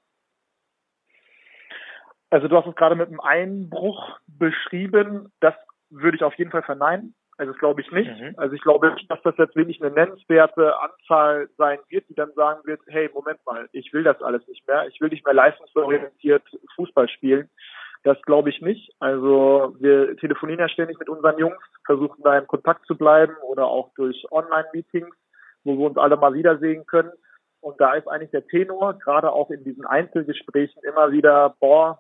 Also 2.29 2.47
du 2.47 2.57
hast 2.57 2.67
es 2.67 2.75
gerade 2.75 2.95
mit 2.95 3.07
einem 3.07 3.19
Einbruch 3.19 4.19
beschrieben. 4.27 5.31
Das 5.39 5.53
würde 5.89 6.17
ich 6.17 6.23
auf 6.23 6.33
jeden 6.35 6.51
Fall 6.51 6.63
verneinen. 6.63 7.15
Also 7.37 7.51
das 7.51 7.59
glaube 7.59 7.81
ich 7.81 7.91
nicht. 7.91 8.09
Mhm. 8.09 8.33
Also 8.37 8.55
ich 8.55 8.61
glaube 8.61 8.91
nicht, 8.91 9.09
dass 9.09 9.21
das 9.21 9.37
jetzt 9.37 9.55
wirklich 9.55 9.81
eine 9.81 9.91
nennenswerte 9.91 10.73
Anzahl 10.79 11.49
sein 11.57 11.79
wird, 11.89 12.09
die 12.09 12.15
dann 12.15 12.31
sagen 12.33 12.61
wird, 12.65 12.81
hey, 12.87 13.09
Moment 13.13 13.39
mal, 13.45 13.69
ich 13.71 13.93
will 13.93 14.03
das 14.03 14.21
alles 14.21 14.47
nicht 14.47 14.67
mehr. 14.67 14.87
Ich 14.87 14.99
will 14.99 15.09
nicht 15.09 15.25
mehr 15.25 15.35
leistungsorientiert 15.35 16.43
Fußball 16.75 17.07
spielen. 17.09 17.49
Das 18.03 18.19
glaube 18.23 18.49
ich 18.49 18.61
nicht. 18.61 18.91
Also 18.99 19.75
wir 19.79 20.17
telefonieren 20.17 20.61
ja 20.61 20.69
ständig 20.69 20.97
mit 20.97 21.09
unseren 21.09 21.37
Jungs, 21.37 21.57
versuchen 21.85 22.23
da 22.23 22.37
im 22.37 22.47
Kontakt 22.47 22.85
zu 22.85 22.97
bleiben 22.97 23.35
oder 23.47 23.67
auch 23.67 23.93
durch 23.95 24.25
Online-Meetings, 24.31 25.15
wo 25.63 25.77
wir 25.77 25.85
uns 25.87 25.97
alle 25.97 26.17
mal 26.17 26.33
wiedersehen 26.33 26.85
können. 26.85 27.11
Und 27.59 27.79
da 27.81 27.93
ist 27.93 28.07
eigentlich 28.07 28.31
der 28.31 28.47
Tenor, 28.47 28.97
gerade 28.99 29.31
auch 29.31 29.49
in 29.49 29.63
diesen 29.63 29.85
Einzelgesprächen 29.85 30.81
immer 30.83 31.11
wieder, 31.11 31.55
boah, 31.59 31.99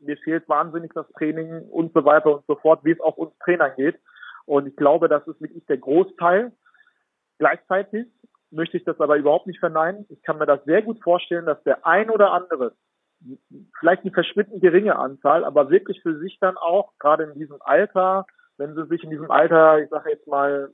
mir 0.00 0.16
fehlt 0.18 0.48
wahnsinnig 0.48 0.92
das 0.94 1.10
Training 1.12 1.62
und 1.70 1.92
so 1.92 2.04
weiter 2.04 2.36
und 2.36 2.46
so 2.46 2.54
fort, 2.56 2.84
wie 2.84 2.92
es 2.92 3.00
auch 3.00 3.16
uns 3.16 3.36
Trainern 3.38 3.72
geht. 3.76 3.98
Und 4.48 4.66
ich 4.66 4.76
glaube, 4.76 5.08
das 5.08 5.26
ist 5.28 5.42
wirklich 5.42 5.66
der 5.66 5.76
Großteil. 5.76 6.52
Gleichzeitig 7.38 8.06
möchte 8.50 8.78
ich 8.78 8.84
das 8.84 8.98
aber 8.98 9.16
überhaupt 9.16 9.46
nicht 9.46 9.60
verneinen. 9.60 10.06
Ich 10.08 10.22
kann 10.22 10.38
mir 10.38 10.46
das 10.46 10.64
sehr 10.64 10.80
gut 10.80 11.02
vorstellen, 11.02 11.44
dass 11.44 11.62
der 11.64 11.86
ein 11.86 12.08
oder 12.08 12.32
andere, 12.32 12.72
vielleicht 13.78 14.02
eine 14.02 14.12
verschwindend 14.12 14.62
geringe 14.62 14.96
Anzahl, 14.96 15.44
aber 15.44 15.68
wirklich 15.68 16.00
für 16.00 16.18
sich 16.18 16.38
dann 16.40 16.56
auch, 16.56 16.96
gerade 16.98 17.24
in 17.24 17.34
diesem 17.34 17.60
Alter, 17.60 18.24
wenn 18.56 18.74
sie 18.74 18.86
sich 18.86 19.04
in 19.04 19.10
diesem 19.10 19.30
Alter, 19.30 19.80
ich 19.80 19.90
sage 19.90 20.10
jetzt 20.10 20.26
mal, 20.26 20.72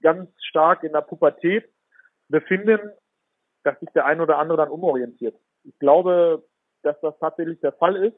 ganz 0.00 0.30
stark 0.44 0.84
in 0.84 0.92
der 0.92 1.00
Pubertät 1.00 1.68
befinden, 2.28 2.78
dass 3.64 3.80
sich 3.80 3.90
der 3.90 4.06
ein 4.06 4.20
oder 4.20 4.38
andere 4.38 4.58
dann 4.58 4.70
umorientiert. 4.70 5.34
Ich 5.64 5.76
glaube, 5.80 6.44
dass 6.82 7.00
das 7.00 7.18
tatsächlich 7.18 7.58
der 7.60 7.72
Fall 7.72 7.96
ist. 7.96 8.16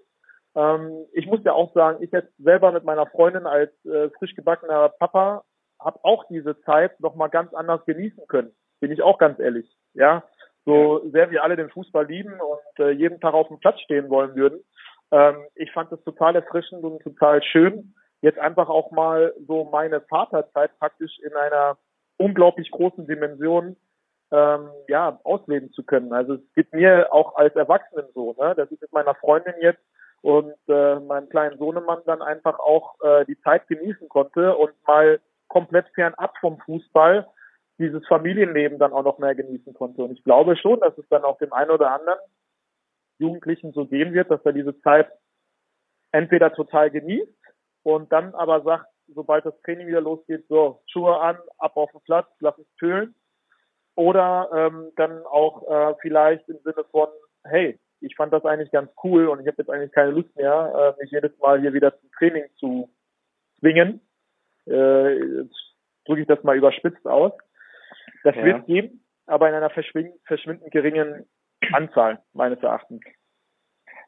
Ähm, 0.55 1.07
ich 1.12 1.26
muss 1.26 1.40
ja 1.44 1.52
auch 1.52 1.72
sagen, 1.74 2.02
ich 2.02 2.11
jetzt 2.12 2.36
selber 2.38 2.72
mit 2.72 2.84
meiner 2.84 3.07
Freundin 3.07 3.46
als 3.46 3.72
äh, 3.84 4.11
frisch 4.18 4.34
gebackener 4.34 4.88
Papa 4.88 5.44
habe 5.80 5.98
auch 6.02 6.24
diese 6.28 6.61
Zeit 6.62 6.98
nochmal 7.00 7.28
ganz 7.28 7.52
anders 7.52 7.84
genießen 7.84 8.26
können. 8.28 8.52
Bin 8.80 8.90
ich 8.90 9.02
auch 9.02 9.18
ganz 9.18 9.38
ehrlich. 9.38 9.70
Ja, 9.94 10.24
so 10.64 11.02
ja. 11.05 11.11
sehr 11.11 11.30
wir 11.30 11.44
alle 11.44 11.57
den 11.57 11.70
Fußball 11.70 12.07
lieben 12.07 12.32
und 12.40 12.84
äh, 12.84 12.90
jeden 12.90 13.20
Tag 13.20 13.34
auf 13.34 13.48
dem 13.48 13.59
Platz 13.59 13.80
stehen 13.80 14.09
wollen 14.09 14.34
würden. 14.34 14.61
Ähm, 15.11 15.36
ich 15.55 15.70
fand 15.72 15.92
es 15.92 16.02
total 16.05 16.36
erfrischend 16.36 16.82
und 16.84 17.02
total 17.02 17.42
schön, 17.42 17.94
jetzt 18.22 18.38
einfach 18.38 18.68
auch 18.68 18.90
mal 18.90 19.34
so 19.46 19.64
meine 19.64 20.00
Vaterzeit 20.00 20.76
praktisch 20.78 21.18
in 21.20 21.34
einer 21.34 21.76
unglaublich 22.16 22.70
großen 22.70 23.07
Dimension 23.07 23.76
ähm, 24.30 24.70
ja 24.88 25.20
ausleben 25.24 25.70
zu 25.72 25.84
können. 25.84 26.12
Also 26.12 26.34
es 26.34 26.52
geht 26.55 26.72
mir 26.72 27.12
auch 27.12 27.36
als 27.36 27.55
Erwachsenen 27.55 28.07
so, 28.14 28.34
ne? 28.38 28.55
dass 28.55 28.70
ich 28.70 28.80
mit 28.80 28.92
meiner 28.92 29.14
Freundin 29.14 29.55
jetzt 29.61 29.82
und 30.25 30.55
äh, 30.68 31.01
meinem 31.01 31.29
kleinen 31.29 31.59
Sohnemann 31.59 32.01
dann 32.07 32.22
einfach 32.22 32.59
auch 32.59 32.99
äh, 33.03 33.27
die 33.27 33.39
Zeit 33.43 33.68
genießen 33.68 34.09
konnte 34.09 34.57
und 34.57 34.72
mal 34.87 35.20
komplett 35.49 35.87
fernab 35.95 36.33
vom 36.41 36.59
Fußball 36.61 37.29
dieses 37.79 38.07
Familienleben 38.07 38.79
dann 38.79 38.95
auch 38.95 39.03
noch 39.03 39.18
mehr 39.18 39.35
genießen 39.35 39.75
konnte. 39.75 40.03
Und 40.03 40.12
ich 40.12 40.25
glaube 40.25 40.57
schon, 40.57 40.81
dass 40.81 40.97
es 40.97 41.07
dann 41.11 41.25
auch 41.25 41.37
dem 41.37 41.53
einen 41.53 41.70
oder 41.70 41.93
anderen 41.93 42.18
Jugendlichen 43.18 43.72
so 43.72 43.85
gehen 43.85 44.14
wird, 44.14 44.31
dass 44.31 44.41
er 44.47 44.55
diese 44.55 44.81
Zeit 44.81 45.12
entweder 46.11 46.55
total 46.55 46.91
genießt 46.91 47.29
und 47.83 48.11
dann 48.11 48.35
aber 48.35 48.62
sagt, 48.62 48.87
sobald 49.09 49.45
das 49.45 49.61
Training 49.61 49.89
wieder 49.89 50.01
losgeht, 50.01 50.47
so 50.49 50.81
Schuhe 50.87 51.20
an, 51.20 51.37
ab 51.59 51.77
auf 51.77 51.91
den 51.91 52.01
Platz, 52.01 52.29
lass 52.41 52.57
es 52.57 52.66
fühlen. 52.79 53.14
Oder 53.95 54.49
ähm, 54.55 54.91
dann 54.97 55.22
auch 55.27 55.68
äh, 55.68 55.95
vielleicht 56.01 56.49
im 56.49 56.61
Sinne 56.64 56.83
von, 56.91 57.09
hey, 57.45 57.79
ich 58.01 58.16
fand 58.16 58.32
das 58.32 58.45
eigentlich 58.45 58.70
ganz 58.70 58.90
cool 59.03 59.28
und 59.28 59.40
ich 59.40 59.47
habe 59.47 59.57
jetzt 59.59 59.70
eigentlich 59.70 59.92
keine 59.92 60.11
Lust 60.11 60.34
mehr, 60.36 60.95
äh, 60.99 61.03
mich 61.03 61.11
jedes 61.11 61.36
Mal 61.38 61.61
hier 61.61 61.72
wieder 61.72 61.99
zum 61.99 62.11
Training 62.12 62.45
zu 62.57 62.90
zwingen. 63.59 64.01
Äh, 64.66 65.14
jetzt 65.42 65.57
drücke 66.07 66.22
ich 66.22 66.26
das 66.26 66.42
mal 66.42 66.57
überspitzt 66.57 67.07
aus. 67.07 67.32
Das 68.22 68.34
ja. 68.36 68.45
wird 68.45 68.66
geben, 68.66 69.05
aber 69.26 69.49
in 69.49 69.55
einer 69.55 69.70
verschwind 69.70 70.14
verschwindend 70.26 70.70
geringen 70.70 71.26
Anzahl, 71.72 72.22
meines 72.32 72.62
Erachtens. 72.62 73.01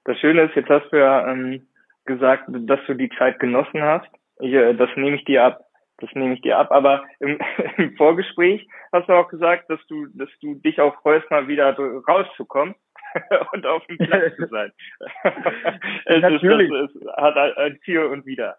Das 0.05 0.19
Schöne 0.19 0.43
ist, 0.43 0.55
jetzt 0.55 0.69
hast 0.69 0.91
du 0.91 0.99
ja 0.99 1.31
ähm, 1.31 1.67
gesagt, 2.05 2.45
dass 2.49 2.81
du 2.87 2.95
die 2.95 3.11
Zeit 3.19 3.41
genossen 3.41 3.83
hast. 3.83 4.09
Ich, 4.41 4.53
äh, 4.53 4.75
das 4.75 4.91
nehme 4.97 5.17
ich 5.17 5.25
dir 5.25 5.45
ab. 5.45 5.63
Das 5.99 6.11
nehme 6.13 6.35
ich 6.35 6.43
dir 6.43 6.59
ab. 6.59 6.71
Aber 6.71 7.05
im, 7.21 7.39
im 7.79 7.97
Vorgespräch 7.97 8.69
hast 8.93 9.09
du 9.09 9.15
auch 9.15 9.29
gesagt, 9.29 9.71
dass 9.71 9.81
du, 9.87 10.07
dass 10.15 10.29
du 10.41 10.55
dich 10.57 10.81
auch 10.81 10.95
freust, 11.03 11.31
mal 11.31 11.49
wieder 11.49 11.77
rauszukommen 12.09 12.75
und 13.53 13.67
auf 13.67 13.87
dem 13.87 13.99
Platz 13.99 14.37
zu 14.37 14.47
sein. 14.47 14.73
es 16.05 16.21
Natürlich. 16.21 16.71
Ist, 16.71 16.95
das, 16.95 17.03
es 17.03 17.17
hat 17.17 17.37
ein 17.37 17.81
Tier 17.85 18.09
und 18.11 18.27
wieder 18.27 18.57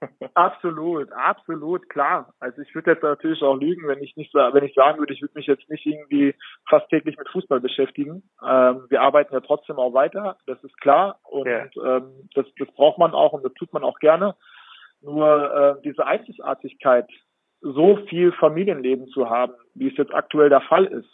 absolut, 0.34 1.10
absolut, 1.12 1.88
klar. 1.88 2.32
Also 2.40 2.62
ich 2.62 2.74
würde 2.74 2.92
jetzt 2.92 3.02
natürlich 3.02 3.42
auch 3.42 3.56
lügen, 3.56 3.86
wenn 3.88 4.02
ich 4.02 4.16
nicht 4.16 4.32
wenn 4.34 4.64
ich 4.64 4.74
sagen 4.74 4.98
würde, 4.98 5.12
ich 5.12 5.22
würde 5.22 5.34
mich 5.34 5.46
jetzt 5.46 5.68
nicht 5.68 5.84
irgendwie 5.86 6.34
fast 6.68 6.88
täglich 6.88 7.16
mit 7.16 7.28
Fußball 7.28 7.60
beschäftigen. 7.60 8.22
Ähm, 8.44 8.86
wir 8.88 9.02
arbeiten 9.02 9.34
ja 9.34 9.40
trotzdem 9.40 9.76
auch 9.76 9.94
weiter, 9.94 10.36
das 10.46 10.62
ist 10.62 10.80
klar. 10.80 11.18
Und 11.24 11.46
ja. 11.46 11.66
ähm, 11.84 12.28
das, 12.34 12.46
das 12.58 12.68
braucht 12.72 12.98
man 12.98 13.12
auch 13.12 13.32
und 13.32 13.44
das 13.44 13.54
tut 13.54 13.72
man 13.72 13.84
auch 13.84 13.98
gerne. 13.98 14.34
Nur 15.00 15.54
äh, 15.54 15.82
diese 15.82 16.06
Einzigartigkeit, 16.06 17.08
so 17.60 17.96
viel 18.08 18.32
Familienleben 18.32 19.08
zu 19.08 19.28
haben, 19.28 19.54
wie 19.74 19.88
es 19.88 19.96
jetzt 19.96 20.14
aktuell 20.14 20.48
der 20.48 20.60
Fall 20.62 20.84
ist, 20.86 21.08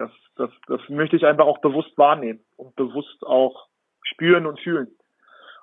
das, 0.00 0.10
das, 0.36 0.50
das 0.66 0.80
möchte 0.88 1.16
ich 1.16 1.26
einfach 1.26 1.44
auch 1.44 1.58
bewusst 1.58 1.96
wahrnehmen 1.96 2.40
und 2.56 2.74
bewusst 2.74 3.22
auch 3.22 3.68
spüren 4.02 4.46
und 4.46 4.58
fühlen. 4.58 4.88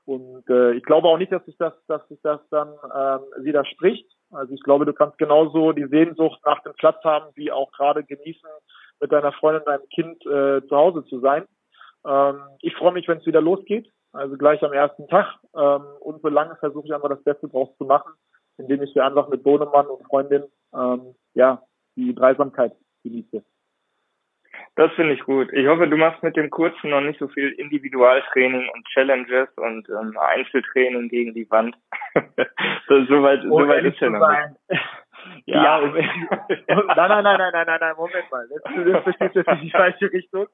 Und 0.05 0.47
äh, 0.49 0.73
ich 0.73 0.83
glaube 0.83 1.07
auch 1.07 1.17
nicht, 1.17 1.31
dass 1.31 1.43
sich 1.45 1.57
das, 1.57 1.73
dass 1.87 2.07
sich 2.07 2.19
das 2.21 2.39
dann 2.49 2.69
ähm, 2.69 3.43
widerspricht. 3.43 4.09
Also 4.31 4.53
ich 4.53 4.61
glaube, 4.61 4.85
du 4.85 4.93
kannst 4.93 5.17
genauso 5.17 5.73
die 5.73 5.87
Sehnsucht 5.87 6.39
nach 6.45 6.61
dem 6.63 6.73
Platz 6.73 7.03
haben, 7.03 7.25
wie 7.35 7.51
auch 7.51 7.71
gerade 7.71 8.03
genießen, 8.03 8.49
mit 9.01 9.11
deiner 9.11 9.31
Freundin, 9.33 9.63
deinem 9.65 9.89
Kind 9.89 10.25
äh, 10.25 10.65
zu 10.67 10.75
Hause 10.75 11.03
zu 11.05 11.19
sein. 11.19 11.45
Ähm, 12.05 12.39
ich 12.61 12.75
freue 12.75 12.93
mich, 12.93 13.07
wenn 13.07 13.17
es 13.17 13.25
wieder 13.25 13.41
losgeht, 13.41 13.91
also 14.13 14.37
gleich 14.37 14.63
am 14.63 14.71
ersten 14.71 15.07
Tag. 15.07 15.39
Ähm, 15.55 15.83
und 15.99 16.21
solange 16.21 16.55
versuche 16.57 16.85
ich 16.85 16.93
einfach 16.93 17.09
das 17.09 17.23
Beste 17.23 17.49
draus 17.49 17.75
zu 17.77 17.85
machen, 17.85 18.13
indem 18.57 18.83
ich 18.83 18.93
hier 18.93 19.05
einfach 19.05 19.27
mit 19.29 19.43
Bohnemann 19.43 19.87
und 19.87 20.05
Freundin 20.05 20.43
ähm, 20.73 21.15
ja 21.33 21.63
die 21.95 22.13
Dreisamkeit 22.13 22.73
genieße. 23.03 23.43
Das 24.77 24.93
finde 24.93 25.13
ich 25.13 25.21
gut. 25.21 25.51
Ich 25.53 25.67
hoffe, 25.67 25.87
du 25.87 25.97
machst 25.97 26.21
mit 26.21 26.35
dem 26.35 26.51
kurzen 26.51 26.91
noch 26.91 27.01
nicht 27.01 27.19
so 27.19 27.27
viel 27.27 27.49
Individualtraining 27.53 28.69
und 28.69 28.87
Challenges 28.89 29.49
und 29.57 29.89
ähm, 29.89 30.15
Einzeltraining 30.17 31.09
gegen 31.09 31.33
die 31.33 31.49
Wand. 31.49 31.75
so, 32.87 33.03
soweit 33.05 33.43
oh, 33.49 33.61
so 33.61 33.67
weit 33.67 33.85
ist 33.85 33.99
ja 33.99 34.09
noch 34.09 34.29
nicht. 34.29 34.81
Ja, 35.45 35.63
ja 35.63 35.77
um, 35.79 35.93
nein, 35.93 36.05
nein, 36.67 37.23
nein, 37.23 37.23
nein, 37.23 37.51
nein, 37.51 37.65
nein, 37.65 37.77
nein, 37.81 37.95
Moment 37.97 38.31
mal. 38.31 38.47
Das, 38.47 38.61
das 38.63 39.03
verstehst 39.03 39.35
jetzt 39.35 39.49
nicht 39.49 39.63
die 39.63 39.71
falsche 39.71 40.13
Richtung. 40.13 40.47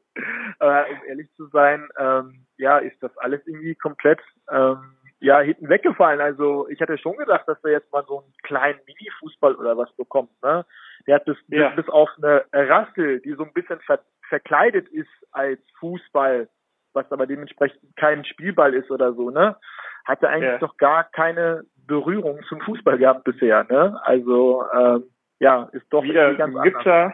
Aber 0.57 0.85
um 0.89 1.07
ehrlich 1.07 1.31
zu 1.35 1.45
sein, 1.47 1.87
ähm, 1.99 2.45
ja, 2.57 2.79
ist 2.79 3.01
das 3.03 3.15
alles 3.17 3.45
irgendwie 3.45 3.75
komplett 3.75 4.19
ähm, 4.49 4.95
ja, 5.19 5.41
hinten 5.41 5.69
weggefallen. 5.69 6.21
Also 6.21 6.67
ich 6.69 6.81
hatte 6.81 6.97
schon 6.97 7.17
gedacht, 7.17 7.47
dass 7.47 7.63
wir 7.63 7.71
jetzt 7.71 7.91
mal 7.91 8.03
so 8.07 8.19
einen 8.19 8.33
kleinen 8.41 8.79
Mini-Fußball 8.87 9.55
oder 9.55 9.77
was 9.77 9.91
bekommen. 9.95 10.29
Ne? 10.41 10.65
Der 11.07 11.15
hat 11.15 11.25
bis, 11.25 11.37
ja. 11.49 11.69
bis 11.69 11.87
auf 11.89 12.09
eine 12.17 12.45
Rassel, 12.51 13.19
die 13.21 13.33
so 13.33 13.43
ein 13.43 13.53
bisschen 13.53 13.79
ver 13.81 13.99
verkleidet 14.29 14.87
ist 14.89 15.09
als 15.31 15.59
Fußball, 15.79 16.49
was 16.93 17.11
aber 17.11 17.27
dementsprechend 17.27 17.81
kein 17.95 18.25
Spielball 18.25 18.73
ist 18.73 18.91
oder 18.91 19.13
so, 19.13 19.29
ne? 19.29 19.57
Hatte 20.05 20.29
eigentlich 20.29 20.51
ja. 20.51 20.57
doch 20.57 20.77
gar 20.77 21.05
keine 21.05 21.63
Berührung 21.87 22.41
zum 22.49 22.61
Fußball 22.61 22.97
gehabt 22.97 23.23
bisher, 23.23 23.65
ne? 23.69 23.99
Also 24.03 24.63
ähm, 24.73 25.03
ja, 25.39 25.69
ist 25.73 25.85
doch 25.91 26.03
Wieder, 26.03 26.35
ganz 26.35 26.55
gibt's 26.61 26.85
anders. 26.85 27.13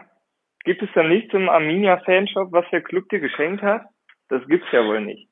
gibt 0.64 0.82
es 0.82 0.88
da 0.94 1.02
nichts 1.02 1.32
im 1.34 1.48
Arminia-Fanshop, 1.48 2.52
was 2.52 2.64
der 2.70 2.82
Club 2.82 3.08
dir 3.08 3.20
geschenkt 3.20 3.62
hat? 3.62 3.82
Das 4.28 4.46
gibt's 4.46 4.68
ja 4.72 4.84
wohl 4.84 5.00
nicht. 5.00 5.28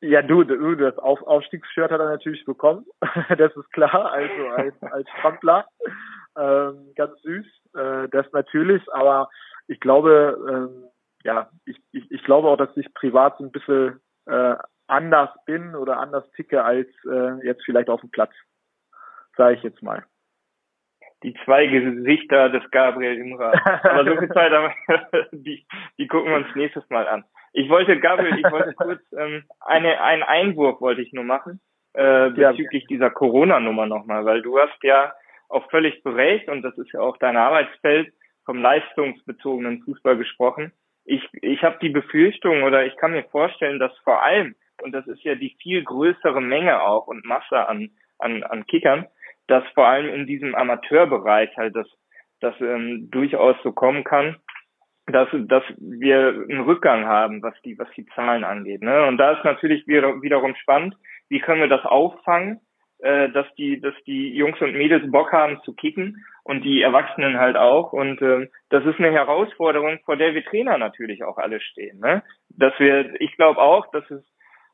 Ja, 0.00 0.20
du, 0.20 0.42
du 0.42 0.74
das 0.74 0.98
Auf 0.98 1.22
Aufstiegsshirt 1.22 1.92
hat 1.92 2.00
er 2.00 2.10
natürlich 2.10 2.44
bekommen. 2.44 2.84
das 3.38 3.56
ist 3.56 3.72
klar, 3.72 4.12
also 4.12 4.48
als, 4.48 4.82
als 4.82 5.08
Trampler. 5.20 5.66
Ähm, 6.36 6.92
ganz 6.96 7.20
süß, 7.22 7.46
äh, 7.76 8.08
das 8.08 8.26
natürlich, 8.32 8.82
aber 8.92 9.28
ich 9.68 9.78
glaube, 9.80 10.36
ähm, 10.50 10.88
ja, 11.24 11.50
ich, 11.64 11.76
ich, 11.92 12.10
ich 12.10 12.22
glaube 12.24 12.48
auch, 12.48 12.56
dass 12.56 12.76
ich 12.76 12.92
privat 12.94 13.38
so 13.38 13.44
ein 13.44 13.52
bisschen 13.52 14.00
äh, 14.26 14.56
anders 14.86 15.30
bin 15.46 15.74
oder 15.74 15.98
anders 15.98 16.30
ticke 16.32 16.62
als 16.64 16.88
äh, 17.10 17.46
jetzt 17.46 17.64
vielleicht 17.64 17.88
auf 17.88 18.00
dem 18.00 18.10
Platz, 18.10 18.32
sage 19.36 19.56
ich 19.56 19.62
jetzt 19.62 19.82
mal. 19.82 20.04
Die 21.22 21.34
zwei 21.44 21.66
Gesichter 21.66 22.50
des 22.50 22.68
Gabriel 22.72 23.18
Imra. 23.18 23.52
Aber 23.84 24.04
so 24.04 24.18
viel 24.18 24.28
Zeit 24.34 24.52
haben 24.52 24.74
wir, 24.86 25.28
die, 25.32 25.66
die 25.98 26.06
gucken 26.08 26.30
wir 26.30 26.38
uns 26.38 26.54
nächstes 26.56 26.88
Mal 26.90 27.06
an. 27.06 27.24
Ich 27.52 27.68
wollte, 27.68 27.98
Gabriel, 28.00 28.38
ich 28.38 28.50
wollte 28.50 28.74
kurz 28.74 29.00
ähm, 29.16 29.44
eine, 29.60 30.00
einen 30.00 30.22
Einwurf 30.22 30.80
wollte 30.80 31.02
ich 31.02 31.12
nur 31.12 31.24
machen 31.24 31.60
äh, 31.94 32.30
bezüglich 32.30 32.82
ja. 32.84 32.88
dieser 32.88 33.10
Corona-Nummer 33.10 33.86
nochmal, 33.86 34.24
weil 34.24 34.42
du 34.42 34.58
hast 34.58 34.82
ja 34.82 35.12
auch 35.48 35.68
völlig 35.70 36.02
berecht 36.02 36.48
und 36.48 36.62
das 36.62 36.76
ist 36.78 36.92
ja 36.92 37.00
auch 37.00 37.18
dein 37.18 37.36
Arbeitsfeld 37.36 38.12
vom 38.44 38.60
leistungsbezogenen 38.60 39.82
Fußball 39.82 40.16
gesprochen. 40.16 40.72
Ich, 41.04 41.26
ich 41.40 41.62
habe 41.62 41.78
die 41.82 41.88
Befürchtung 41.88 42.62
oder 42.62 42.86
ich 42.86 42.96
kann 42.96 43.12
mir 43.12 43.24
vorstellen, 43.24 43.78
dass 43.78 43.96
vor 43.98 44.22
allem, 44.22 44.54
und 44.82 44.92
das 44.92 45.06
ist 45.06 45.22
ja 45.24 45.34
die 45.34 45.56
viel 45.60 45.82
größere 45.82 46.40
Menge 46.40 46.82
auch 46.82 47.06
und 47.06 47.24
Masse 47.24 47.68
an, 47.68 47.90
an, 48.18 48.42
an 48.44 48.66
Kickern, 48.66 49.06
dass 49.48 49.64
vor 49.74 49.86
allem 49.86 50.08
in 50.14 50.26
diesem 50.26 50.54
Amateurbereich 50.54 51.56
halt 51.56 51.74
das, 51.74 51.88
das 52.40 52.54
ähm, 52.60 53.08
durchaus 53.10 53.56
so 53.62 53.72
kommen 53.72 54.04
kann, 54.04 54.36
dass, 55.06 55.28
dass 55.32 55.64
wir 55.78 56.28
einen 56.48 56.60
Rückgang 56.60 57.06
haben, 57.06 57.42
was 57.42 57.54
die, 57.64 57.78
was 57.78 57.88
die 57.96 58.06
Zahlen 58.14 58.44
angeht. 58.44 58.82
Ne? 58.82 59.06
Und 59.06 59.18
da 59.18 59.32
ist 59.32 59.44
natürlich 59.44 59.86
wieder, 59.86 60.22
wiederum 60.22 60.54
spannend, 60.54 60.94
wie 61.28 61.40
können 61.40 61.60
wir 61.60 61.68
das 61.68 61.84
auffangen, 61.84 62.60
äh, 62.98 63.28
dass 63.30 63.46
die, 63.56 63.80
dass 63.80 63.94
die 64.06 64.34
Jungs 64.34 64.60
und 64.60 64.74
Mädels 64.74 65.10
Bock 65.10 65.32
haben 65.32 65.60
zu 65.64 65.74
kicken 65.74 66.24
und 66.44 66.64
die 66.64 66.82
Erwachsenen 66.82 67.38
halt 67.38 67.56
auch. 67.56 67.92
Und 67.92 68.20
äh, 68.22 68.48
das 68.70 68.84
ist 68.84 68.98
eine 68.98 69.12
Herausforderung, 69.12 70.00
vor 70.04 70.16
der 70.16 70.34
wir 70.34 70.44
Trainer 70.44 70.78
natürlich 70.78 71.24
auch 71.24 71.38
alle 71.38 71.60
stehen. 71.60 72.00
Ne? 72.00 72.22
Dass 72.50 72.72
wir, 72.78 73.20
ich 73.20 73.36
glaube 73.36 73.60
auch, 73.60 73.90
dass 73.92 74.08
es 74.10 74.24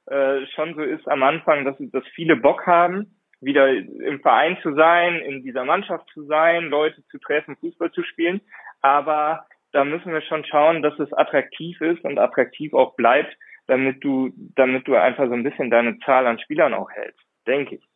äh, 0.07 0.47
schon 0.55 0.75
so 0.75 0.83
ist 0.83 1.07
am 1.09 1.23
Anfang, 1.23 1.65
dass, 1.65 1.77
dass 1.79 2.07
viele 2.15 2.37
Bock 2.37 2.67
haben, 2.67 3.15
wieder 3.41 3.71
im 3.71 4.21
Verein 4.21 4.59
zu 4.63 4.75
sein, 4.75 5.17
in 5.17 5.43
dieser 5.43 5.65
Mannschaft 5.65 6.09
zu 6.13 6.25
sein, 6.25 6.65
Leute 6.65 7.05
zu 7.07 7.19
treffen, 7.19 7.57
Fußball 7.57 7.93
zu 7.93 8.03
spielen. 8.03 8.41
Aber 8.81 9.47
da 9.73 9.85
müssen 9.85 10.13
wir 10.13 10.23
schon 10.23 10.45
schauen, 10.45 10.83
dass 10.83 10.99
es 10.99 11.13
attraktiv 11.13 11.81
ist 11.81 12.03
und 12.05 12.19
attraktiv 12.19 12.73
auch 12.73 12.97
bleibt, 12.97 13.37
damit 13.67 14.03
du, 14.03 14.31
damit 14.57 14.89
du 14.89 14.97
einfach 14.97 15.27
so 15.29 15.35
ein 15.35 15.45
bisschen 15.45 15.71
deine 15.71 15.99
Zahl 16.01 16.27
an 16.27 16.41
Spielern 16.41 16.75
auch 16.75 16.91
hältst, 16.91 17.21
denke 17.47 17.77
ich. 17.77 17.88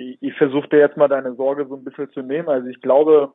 Ich, 0.00 0.18
ich 0.20 0.34
versuche 0.36 0.68
dir 0.68 0.78
jetzt 0.78 0.96
mal 0.96 1.08
deine 1.08 1.34
Sorge 1.34 1.66
so 1.66 1.76
ein 1.76 1.84
bisschen 1.84 2.10
zu 2.12 2.22
nehmen. 2.22 2.48
Also 2.48 2.68
ich 2.68 2.80
glaube, 2.80 3.32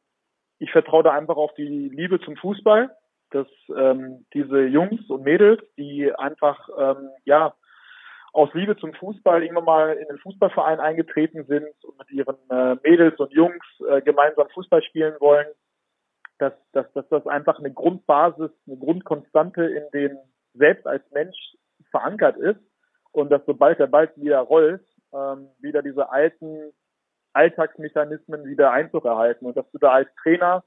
ich 0.59 0.71
vertraue 0.71 1.03
da 1.03 1.11
einfach 1.11 1.35
auf 1.35 1.53
die 1.55 1.89
Liebe 1.89 2.19
zum 2.21 2.35
Fußball 2.37 2.89
dass 3.31 3.47
ähm, 3.75 4.25
diese 4.33 4.63
Jungs 4.63 5.09
und 5.09 5.23
Mädels, 5.23 5.61
die 5.77 6.13
einfach 6.15 6.69
ähm, 6.77 7.09
ja 7.25 7.53
aus 8.31 8.53
Liebe 8.53 8.77
zum 8.77 8.93
Fußball 8.93 9.43
irgendwann 9.43 9.65
mal 9.65 9.93
in 9.93 10.07
den 10.07 10.17
Fußballverein 10.19 10.79
eingetreten 10.79 11.45
sind 11.45 11.67
und 11.83 11.97
mit 11.97 12.11
ihren 12.11 12.37
äh, 12.49 12.75
Mädels 12.83 13.19
und 13.19 13.31
Jungs 13.31 13.65
äh, 13.89 14.01
gemeinsam 14.01 14.47
Fußball 14.53 14.83
spielen 14.83 15.15
wollen, 15.19 15.47
dass, 16.37 16.53
dass, 16.73 16.91
dass 16.93 17.07
das 17.09 17.27
einfach 17.27 17.59
eine 17.59 17.71
Grundbasis, 17.71 18.51
eine 18.67 18.77
Grundkonstante 18.77 19.63
in 19.63 19.83
den 19.93 20.17
selbst 20.53 20.85
als 20.85 21.03
Mensch 21.11 21.37
verankert 21.91 22.37
ist 22.37 22.59
und 23.11 23.29
dass 23.29 23.45
sobald 23.45 23.79
der 23.79 23.87
Ball 23.87 24.11
wieder 24.17 24.39
rollt, 24.39 24.85
ähm, 25.15 25.49
wieder 25.59 25.81
diese 25.81 26.09
alten 26.09 26.73
Alltagsmechanismen 27.33 28.45
wieder 28.45 28.71
Einzug 28.71 29.05
erhalten 29.05 29.45
und 29.45 29.57
dass 29.57 29.69
du 29.71 29.77
da 29.77 29.91
als 29.91 30.09
Trainer 30.21 30.63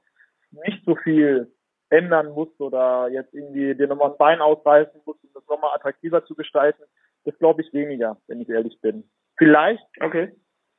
nicht 0.51 0.83
so 0.85 0.95
viel 0.95 1.51
ändern 1.89 2.31
musst 2.33 2.59
oder 2.59 3.09
jetzt 3.09 3.33
irgendwie 3.33 3.73
dir 3.75 3.87
nochmal 3.87 4.11
ein 4.11 4.17
Bein 4.17 4.41
ausreißen 4.41 5.01
musst, 5.05 5.23
um 5.23 5.29
das 5.33 5.47
nochmal 5.47 5.75
attraktiver 5.75 6.23
zu 6.25 6.35
gestalten, 6.35 6.83
das 7.25 7.37
glaube 7.39 7.61
ich 7.61 7.73
weniger, 7.73 8.17
wenn 8.27 8.41
ich 8.41 8.49
ehrlich 8.49 8.79
bin. 8.81 9.09
Vielleicht 9.37 9.83
okay. 10.01 10.31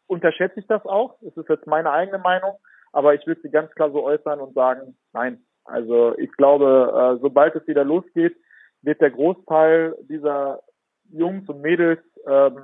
unterschätze 0.06 0.60
ich 0.60 0.66
das 0.66 0.84
auch, 0.84 1.16
das 1.20 1.36
ist 1.36 1.48
jetzt 1.48 1.66
meine 1.66 1.90
eigene 1.90 2.18
Meinung, 2.18 2.56
aber 2.92 3.14
ich 3.14 3.26
würde 3.26 3.40
sie 3.42 3.50
ganz 3.50 3.72
klar 3.72 3.90
so 3.90 4.04
äußern 4.04 4.40
und 4.40 4.54
sagen, 4.54 4.96
nein. 5.12 5.44
Also 5.64 6.16
ich 6.18 6.32
glaube, 6.32 7.16
äh, 7.16 7.20
sobald 7.20 7.54
es 7.54 7.66
wieder 7.66 7.84
losgeht, 7.84 8.36
wird 8.82 9.00
der 9.00 9.10
Großteil 9.10 9.96
dieser 10.02 10.60
Jungs 11.10 11.48
und 11.48 11.60
Mädels 11.60 12.00
ähm, 12.26 12.58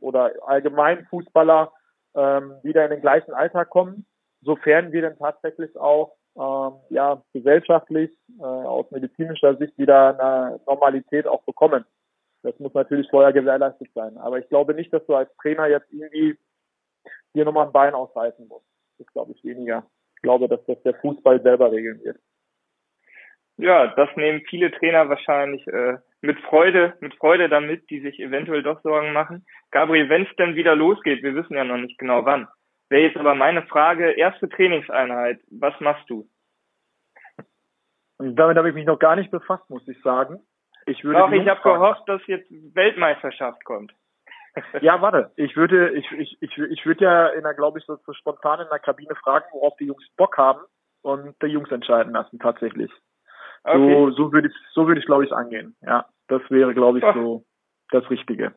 oder 0.00 0.32
allgemein 0.46 1.06
Fußballer 1.06 1.72
ähm, 2.14 2.54
wieder 2.62 2.84
in 2.84 2.90
den 2.90 3.00
gleichen 3.00 3.32
Alltag 3.32 3.70
kommen, 3.70 4.06
sofern 4.42 4.92
wir 4.92 5.02
dann 5.02 5.18
tatsächlich 5.18 5.76
auch 5.76 6.16
ähm, 6.36 6.74
ja 6.90 7.22
gesellschaftlich 7.32 8.10
äh, 8.38 8.42
aus 8.42 8.90
medizinischer 8.90 9.56
Sicht 9.56 9.76
wieder 9.78 10.18
eine 10.18 10.60
Normalität 10.66 11.26
auch 11.26 11.42
bekommen. 11.42 11.84
Das 12.42 12.58
muss 12.58 12.72
natürlich 12.72 13.08
vorher 13.10 13.32
gewährleistet 13.32 13.88
sein. 13.94 14.16
Aber 14.16 14.38
ich 14.38 14.48
glaube 14.48 14.74
nicht, 14.74 14.92
dass 14.92 15.04
du 15.06 15.14
als 15.14 15.30
Trainer 15.36 15.66
jetzt 15.66 15.92
irgendwie 15.92 16.38
dir 17.34 17.44
nochmal 17.44 17.66
ein 17.66 17.72
Bein 17.72 17.94
ausreißen 17.94 18.48
musst. 18.48 18.66
Das 18.98 19.06
glaube 19.08 19.32
ich 19.32 19.44
weniger. 19.44 19.84
Ich 20.16 20.22
glaube, 20.22 20.48
dass 20.48 20.64
das 20.66 20.82
der 20.82 20.94
Fußball 20.94 21.42
selber 21.42 21.70
regeln 21.70 22.02
wird. 22.02 22.18
Ja, 23.56 23.88
das 23.94 24.08
nehmen 24.16 24.40
viele 24.48 24.70
Trainer 24.70 25.08
wahrscheinlich 25.08 25.66
äh, 25.68 25.98
mit 26.22 26.38
Freude, 26.40 26.94
mit 27.00 27.14
Freude 27.14 27.48
damit, 27.48 27.88
die 27.90 28.00
sich 28.00 28.20
eventuell 28.20 28.62
doch 28.62 28.80
Sorgen 28.82 29.12
machen. 29.12 29.46
Gabriel, 29.70 30.08
wenn 30.08 30.26
es 30.26 30.36
denn 30.36 30.54
wieder 30.54 30.76
losgeht, 30.76 31.22
wir 31.22 31.34
wissen 31.34 31.54
ja 31.54 31.64
noch 31.64 31.78
nicht 31.78 31.98
genau 31.98 32.24
wann. 32.24 32.48
Wäre 32.88 33.02
jetzt 33.02 33.16
aber 33.16 33.34
meine 33.34 33.62
Frage, 33.62 34.10
erste 34.10 34.48
Trainingseinheit, 34.48 35.40
was 35.50 35.78
machst 35.80 36.08
du? 36.10 36.28
Und 38.18 38.36
damit 38.36 38.56
habe 38.58 38.68
ich 38.68 38.74
mich 38.74 38.84
noch 38.84 38.98
gar 38.98 39.16
nicht 39.16 39.30
befasst, 39.30 39.68
muss 39.70 39.86
ich 39.88 40.00
sagen. 40.02 40.40
Ich 40.86 41.04
würde 41.04 41.20
Doch, 41.20 41.32
ich 41.32 41.48
habe 41.48 41.62
gehofft, 41.62 42.02
dass 42.06 42.20
jetzt 42.26 42.50
Weltmeisterschaft 42.50 43.64
kommt. 43.64 43.94
ja, 44.80 45.00
warte. 45.00 45.30
Ich 45.36 45.56
würde, 45.56 45.90
ich, 45.90 46.10
ich, 46.12 46.36
ich, 46.40 46.58
ich 46.58 46.86
würde 46.86 47.04
ja 47.04 47.28
in 47.28 47.44
der, 47.44 47.54
glaube 47.54 47.78
ich, 47.78 47.84
so, 47.84 47.96
so 48.04 48.12
spontan 48.12 48.60
in 48.60 48.68
der 48.68 48.78
Kabine 48.78 49.14
fragen, 49.14 49.46
worauf 49.52 49.76
die 49.76 49.86
Jungs 49.86 50.04
Bock 50.16 50.36
haben 50.36 50.60
und 51.02 51.40
die 51.42 51.46
Jungs 51.46 51.70
entscheiden 51.70 52.12
lassen, 52.12 52.38
tatsächlich. 52.38 52.90
Okay. 53.64 53.94
So, 53.94 54.10
so 54.10 54.32
würde 54.32 54.48
ich, 54.48 54.54
so 54.72 54.86
würde 54.86 55.00
ich, 55.00 55.06
glaube 55.06 55.24
ich, 55.24 55.32
angehen. 55.32 55.76
Ja, 55.82 56.06
das 56.28 56.42
wäre, 56.50 56.74
glaube 56.74 56.98
ich, 56.98 57.04
so 57.14 57.44
das 57.90 58.08
Richtige. 58.10 58.54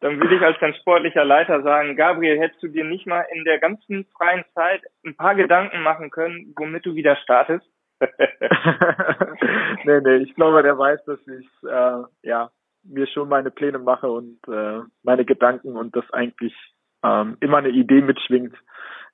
Dann 0.00 0.20
würde 0.20 0.36
ich 0.36 0.42
als 0.42 0.58
dein 0.60 0.74
sportlicher 0.74 1.24
Leiter 1.24 1.62
sagen, 1.62 1.96
Gabriel, 1.96 2.38
hättest 2.38 2.62
du 2.62 2.68
dir 2.68 2.84
nicht 2.84 3.06
mal 3.06 3.26
in 3.32 3.44
der 3.44 3.58
ganzen 3.58 4.04
freien 4.16 4.44
Zeit 4.54 4.82
ein 5.04 5.16
paar 5.16 5.34
Gedanken 5.34 5.82
machen 5.82 6.10
können, 6.10 6.54
womit 6.56 6.86
du 6.86 6.94
wieder 6.94 7.16
startest? 7.16 7.66
nee, 9.84 10.00
nee, 10.00 10.16
ich 10.18 10.34
glaube, 10.36 10.62
der 10.62 10.78
weiß, 10.78 11.04
dass 11.04 11.18
ich 11.26 11.48
äh, 11.64 12.02
ja 12.22 12.50
mir 12.84 13.06
schon 13.08 13.28
meine 13.28 13.50
Pläne 13.50 13.78
mache 13.80 14.08
und 14.08 14.38
äh, 14.46 14.80
meine 15.02 15.24
Gedanken 15.24 15.76
und 15.76 15.96
das 15.96 16.08
eigentlich 16.12 16.54
ähm, 17.02 17.36
immer 17.40 17.58
eine 17.58 17.70
Idee 17.70 18.00
mitschwingt. 18.00 18.54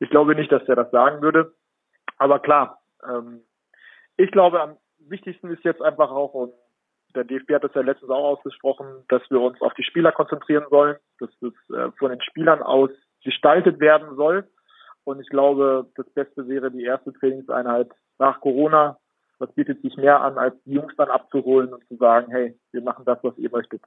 Ich 0.01 0.11
glaube 0.11 0.35
nicht, 0.35 0.53
dass 0.53 0.65
der 0.67 0.77
das 0.77 0.91
sagen 0.91 1.23
würde. 1.23 1.55
Aber 2.19 2.41
klar, 2.41 2.83
ähm, 3.09 3.41
ich 4.17 4.31
glaube, 4.31 4.61
am 4.61 4.77
wichtigsten 5.09 5.51
ist 5.51 5.65
jetzt 5.65 5.83
einfach 5.83 6.11
auch, 6.11 6.35
und 6.35 6.53
der 7.15 7.25
DFB 7.25 7.55
hat 7.55 7.65
das 7.65 7.75
ja 7.75 7.83
letztens 7.83 8.11
auch 8.11 8.37
ausgesprochen, 8.37 9.05
dass 9.09 9.23
wir 9.31 9.41
uns 9.41 9.61
auf 9.61 9.75
die 9.75 9.85
Spieler 9.85 10.13
konzentrieren 10.13 10.65
sollen, 10.71 10.97
dass 11.21 11.31
das 11.41 11.53
äh, 11.71 11.91
von 11.99 12.11
den 12.11 12.21
Spielern 12.23 12.63
aus 12.63 12.91
gestaltet 13.23 13.81
werden 13.81 14.17
soll. 14.17 14.49
Und 15.05 15.21
ich 15.21 15.29
glaube, 15.29 15.87
das 15.97 16.09
Beste 16.11 16.49
wäre 16.49 16.71
die 16.71 16.85
erste 16.85 17.13
Trainingseinheit 17.13 17.91
nach 18.19 18.41
Corona. 18.41 18.99
Was 19.39 19.53
bietet 19.53 19.83
sich 19.83 19.97
mehr 19.97 20.21
an, 20.21 20.39
als 20.39 20.55
die 20.65 20.73
Jungs 20.73 20.95
dann 20.97 21.11
abzuholen 21.11 21.73
und 21.73 21.87
zu 21.89 21.97
sagen, 21.97 22.31
hey, 22.31 22.59
wir 22.73 22.83
machen 22.83 23.05
das, 23.05 23.19
was 23.23 23.37
ihr 23.37 23.51
möchtet. 23.51 23.83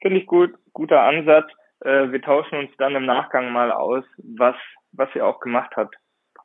Finde 0.00 0.18
ich 0.18 0.26
gut, 0.26 0.54
guter 0.72 1.02
Ansatz. 1.02 1.50
Äh, 1.80 2.10
wir 2.12 2.20
tauschen 2.20 2.58
uns 2.58 2.70
dann 2.78 2.94
im 2.94 3.06
Nachgang 3.06 3.52
mal 3.52 3.72
aus, 3.72 4.04
was, 4.18 4.56
was 4.92 5.08
ihr 5.14 5.26
auch 5.26 5.40
gemacht 5.40 5.72
habt. 5.76 5.96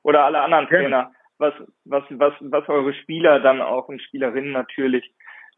Oder 0.04 0.24
alle 0.24 0.42
anderen 0.42 0.68
Trainer, 0.68 1.12
was, 1.40 1.54
was, 1.86 2.04
was, 2.10 2.34
was 2.42 2.70
eure 2.70 2.94
Spieler 2.94 3.40
dann 3.40 3.62
auch 3.62 3.88
und 3.88 4.02
Spielerinnen 4.02 4.52
natürlich 4.52 5.10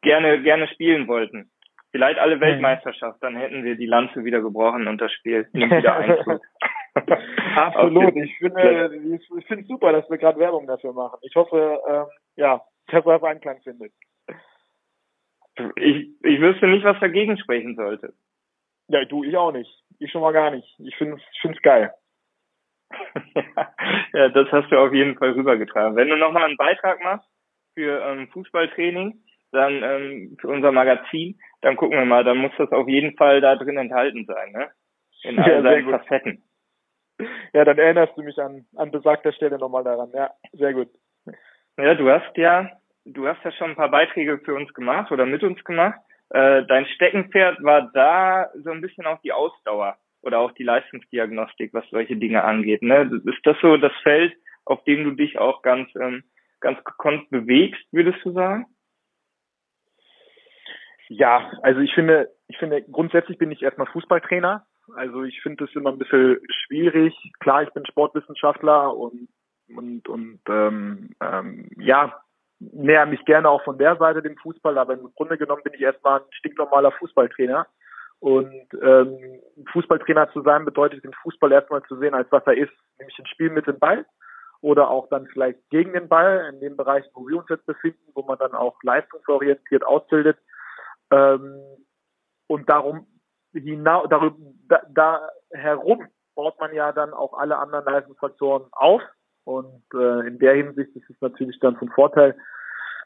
gerne, 0.02 0.42
gerne 0.42 0.68
spielen 0.70 1.08
wollten. 1.08 1.52
Vielleicht 1.92 2.20
alle 2.20 2.40
Weltmeisterschaft, 2.40 3.22
dann 3.22 3.36
hätten 3.36 3.66
wir 3.66 3.76
die 3.76 3.86
Lanze 3.86 4.24
wieder 4.24 4.42
gebrochen 4.42 4.88
und 4.88 5.02
das 5.02 5.12
Spiel 5.12 5.48
nimmt 5.52 5.74
wieder 5.74 5.96
Einzug. 5.98 6.42
Absolut. 7.56 8.16
Ich 8.16 8.38
finde, 8.38 8.96
ich 9.38 9.46
finde 9.46 9.66
super, 9.66 9.92
dass 9.92 10.10
wir 10.10 10.18
gerade 10.18 10.40
Werbung 10.40 10.68
dafür 10.68 10.94
machen. 10.94 11.20
Ich 11.22 11.36
hoffe, 11.36 11.80
ähm, 11.90 12.06
ja, 12.38 12.62
dass 12.88 13.06
er 13.06 13.24
Einklang 13.24 13.60
findet. 13.62 13.92
Ich, 15.76 16.10
ich 16.24 16.42
wüsste 16.42 16.68
nicht, 16.68 16.86
was 16.86 17.00
dagegen 17.00 17.38
sprechen 17.38 17.76
sollte. 17.76 18.14
Ja, 18.88 19.04
du, 19.06 19.24
ich 19.24 19.36
auch 19.36 19.52
nicht. 19.52 19.70
Ich 20.00 20.12
schon 20.12 20.22
mal 20.22 20.34
gar 20.34 20.52
nicht. 20.52 20.68
Ich 20.80 20.96
finde 20.96 21.18
es 21.44 21.62
geil. 21.62 21.94
Ja, 24.14 24.30
das 24.30 24.52
hast 24.52 24.72
du 24.72 24.78
auf 24.78 24.94
jeden 24.94 25.18
Fall 25.18 25.32
rübergetragen. 25.32 25.96
Wenn 25.96 26.10
du 26.10 26.18
nochmal 26.18 26.46
einen 26.46 26.58
Beitrag 26.58 27.02
machst 27.04 27.28
für 27.74 28.02
ähm, 28.02 28.28
Fußballtraining, 28.30 29.20
dann 29.52 29.84
ähm, 29.84 30.38
für 30.39 30.48
unser 30.48 30.72
Magazin, 30.72 31.39
dann 31.62 31.76
gucken 31.76 31.98
wir 31.98 32.06
mal, 32.06 32.24
dann 32.24 32.38
muss 32.38 32.52
das 32.58 32.72
auf 32.72 32.88
jeden 32.88 33.16
Fall 33.18 33.42
da 33.42 33.56
drin 33.56 33.78
enthalten 33.78 34.26
sein, 34.26 34.52
ne? 34.52 34.70
In 35.24 35.39
all 35.39 35.52
ja, 35.52 35.62
seinen 35.62 35.89
Facetten. 35.89 36.44
Ja, 37.54 37.66
dann 37.66 37.78
erinnerst 37.78 38.18
du 38.18 38.24
mich 38.24 38.39
an, 38.39 38.66
an 38.76 38.92
besagter 38.92 39.32
Stelle 39.34 39.60
nochmal 39.60 39.84
daran. 39.84 40.12
Ja, 40.14 40.32
sehr 40.54 40.74
gut. 40.74 40.89
Ja, 41.78 41.96
du 41.96 42.10
hast 42.10 42.36
ja, 42.36 42.70
du 43.06 43.28
hast 43.28 43.44
ja 43.44 43.52
schon 43.52 43.72
ein 43.72 43.76
paar 43.76 43.92
Beiträge 43.92 44.39
für 44.39 44.56
uns 44.56 44.74
gemacht 44.74 45.12
oder 45.12 45.26
mit 45.26 45.44
uns 45.44 45.64
gemacht. 45.64 46.00
Äh, 46.30 46.64
dein 46.66 46.86
Steckenpferd 46.86 47.62
war 47.64 47.92
da 47.94 48.50
so 48.56 48.72
ein 48.72 48.82
bisschen 48.82 49.06
auch 49.06 49.20
die 49.22 49.34
Ausdauer 49.34 49.98
oder 50.22 50.40
auch 50.40 50.52
die 50.52 50.64
Leistungsdiagnostik, 50.64 51.74
was 51.74 51.86
solche 51.90 52.16
Dinge 52.16 52.44
angeht. 52.44 52.82
Ne? 52.82 53.10
Ist 53.26 53.46
das 53.46 53.58
so 53.62 53.78
das 53.78 53.94
Feld, 54.04 54.34
auf 54.66 54.84
dem 54.84 55.04
du 55.04 55.12
dich 55.12 55.40
auch 55.40 55.62
ganz, 55.62 55.90
ähm, 55.96 56.24
ganz 56.60 56.84
gekonnt 56.84 57.30
bewegst, 57.30 57.82
würdest 57.92 58.20
du 58.24 58.32
sagen? 58.32 58.66
Ja, 61.10 61.52
also 61.62 61.82
ich 61.82 61.94
finde, 61.94 62.32
ich 62.48 62.58
finde, 62.58 62.82
grundsätzlich 62.84 63.38
bin 63.38 63.52
ich 63.52 63.62
erstmal 63.62 63.88
Fußballtrainer. 63.88 64.66
Also 64.96 65.24
ich 65.24 65.42
finde 65.42 65.66
das 65.66 65.76
immer 65.76 65.92
ein 65.92 65.98
bisschen 65.98 66.40
schwierig. 66.50 67.14
Klar, 67.40 67.64
ich 67.64 67.70
bin 67.72 67.86
Sportwissenschaftler 67.86 68.96
und 68.96 69.28
und 69.76 70.08
und 70.08 70.40
ähm, 70.50 71.10
ähm, 71.22 71.70
ja, 71.78 72.22
näher 72.60 73.06
mich 73.06 73.24
gerne 73.26 73.50
auch 73.50 73.64
von 73.64 73.78
der 73.78 73.96
Seite 73.98 74.22
dem 74.22 74.38
Fußball, 74.38 74.78
aber 74.78 74.94
im 74.94 75.12
Grunde 75.16 75.38
genommen 75.38 75.64
bin 75.64 75.74
ich 75.74 75.82
erstmal 75.82 76.20
ein 76.20 76.26
stinknormaler 76.32 76.92
Fußballtrainer. 76.94 77.68
Und 78.22 78.54
ähm, 78.80 79.42
Fußballtrainer 79.74 80.32
zu 80.32 80.44
sein 80.44 80.64
bedeutet 80.64 81.04
den 81.04 81.14
Fußball 81.24 81.52
erstmal 81.52 81.82
zu 81.84 81.98
sehen, 81.98 82.14
als 82.14 82.32
was 82.32 82.46
er 82.46 82.56
ist, 82.56 82.72
nämlich 83.00 83.18
ein 83.18 83.26
Spiel 83.26 83.50
mit 83.50 83.66
dem 83.66 83.80
Ball 83.80 84.06
oder 84.62 84.92
auch 84.92 85.10
dann 85.10 85.26
vielleicht 85.26 85.60
gegen 85.72 85.94
den 85.94 86.08
Ball 86.08 86.52
in 86.54 86.60
dem 86.60 86.78
Bereich, 86.78 87.04
wo 87.16 87.28
wir 87.28 87.38
uns 87.40 87.50
jetzt 87.50 87.66
befinden, 87.66 88.12
wo 88.14 88.22
man 88.22 88.38
dann 88.38 88.54
auch 88.54 88.78
leistungsorientiert 88.84 89.84
ausbildet. 89.84 90.38
Ähm, 91.12 91.60
und 92.46 92.70
darum 92.70 93.08
hinaus, 93.54 94.08
darüber, 94.08 94.38
da, 94.68 94.82
da 94.94 95.30
herum 95.50 96.06
baut 96.36 96.60
man 96.60 96.76
ja 96.76 96.92
dann 96.92 97.14
auch 97.14 97.34
alle 97.34 97.58
anderen 97.58 97.86
Leistungsfaktoren 97.86 98.68
auf. 98.72 99.02
Und 99.46 99.84
äh, 99.96 100.28
in 100.28 100.38
der 100.38 100.54
Hinsicht 100.54 100.96
ist 100.96 101.10
es 101.10 101.20
natürlich 101.22 101.60
dann 101.60 101.76
von 101.78 101.90
Vorteil, 101.90 102.38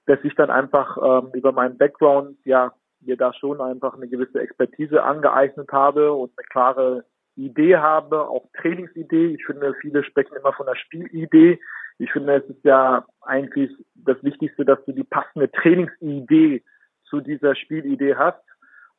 dass 0.08 0.20
ich 0.24 0.36
dann 0.36 0.52
einfach 0.52 0.98
ähm, 0.98 1.32
über 1.34 1.54
meinen 1.54 1.78
Background 1.78 2.38
ja 2.44 2.74
mir 3.06 3.18
da 3.18 3.34
schon 3.34 3.62
einfach 3.62 3.96
eine 3.96 4.08
gewisse 4.08 4.40
Expertise 4.40 5.04
angeeignet 5.04 5.72
habe 5.72 6.14
und 6.14 6.32
eine 6.38 6.46
klare 6.48 7.06
Idee 7.36 7.78
habe, 7.78 8.28
auch 8.28 8.46
Trainingsidee. 8.62 9.36
Ich 9.36 9.46
finde, 9.46 9.74
viele 9.82 10.04
sprechen 10.04 10.36
immer 10.38 10.54
von 10.54 10.66
der 10.66 10.76
Spielidee. 10.76 11.60
Ich 11.98 12.12
finde, 12.12 12.36
es 12.36 12.50
ist 12.50 12.64
ja 12.64 13.06
eigentlich 13.22 13.72
das 13.96 14.22
Wichtigste, 14.24 14.66
dass 14.66 14.84
du 14.86 14.94
die 14.94 15.04
passende 15.04 15.52
Trainingsidee 15.52 16.64
zu 17.10 17.22
dieser 17.22 17.56
Spielidee 17.56 18.16
hast 18.16 18.42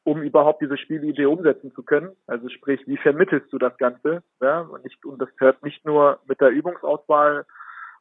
um 0.06 0.22
überhaupt 0.22 0.62
diese 0.62 0.78
Spielidee 0.78 1.26
umsetzen 1.26 1.72
zu 1.74 1.82
können. 1.82 2.14
Also 2.28 2.48
sprich, 2.48 2.80
wie 2.86 2.96
vermittelst 2.96 3.52
du 3.52 3.58
das 3.58 3.76
Ganze? 3.76 4.22
Ja? 4.40 4.60
Und, 4.60 4.84
nicht, 4.84 5.04
und 5.04 5.20
das 5.20 5.28
hört 5.38 5.64
nicht 5.64 5.84
nur 5.84 6.20
mit 6.28 6.40
der 6.40 6.50
Übungsauswahl, 6.50 7.44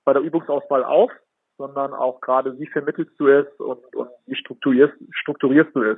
bei 0.04 0.14
der 0.14 0.22
Übungsauswahl 0.22 0.84
auf, 0.84 1.12
sondern 1.58 1.94
auch 1.94 2.22
gerade, 2.22 2.58
wie 2.60 2.68
vermittelst 2.68 3.20
du 3.20 3.28
es 3.28 3.48
und, 3.60 3.96
und 3.96 4.10
wie 4.26 4.36
strukturierst, 4.36 4.96
strukturierst 5.12 5.76
du 5.76 5.84
es. 5.84 5.98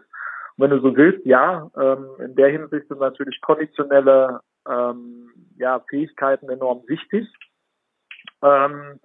Und 0.55 0.63
wenn 0.63 0.69
du 0.71 0.79
so 0.79 0.95
willst, 0.95 1.25
ja, 1.25 1.69
ähm, 1.77 2.07
in 2.19 2.35
der 2.35 2.49
Hinsicht 2.49 2.87
sind 2.87 2.99
natürlich 2.99 3.39
konditionelle 3.41 4.39
ähm, 4.67 5.31
ja, 5.57 5.79
Fähigkeiten 5.89 6.49
enorm 6.49 6.83
wichtig. 6.87 7.27
Ähm, 8.41 8.99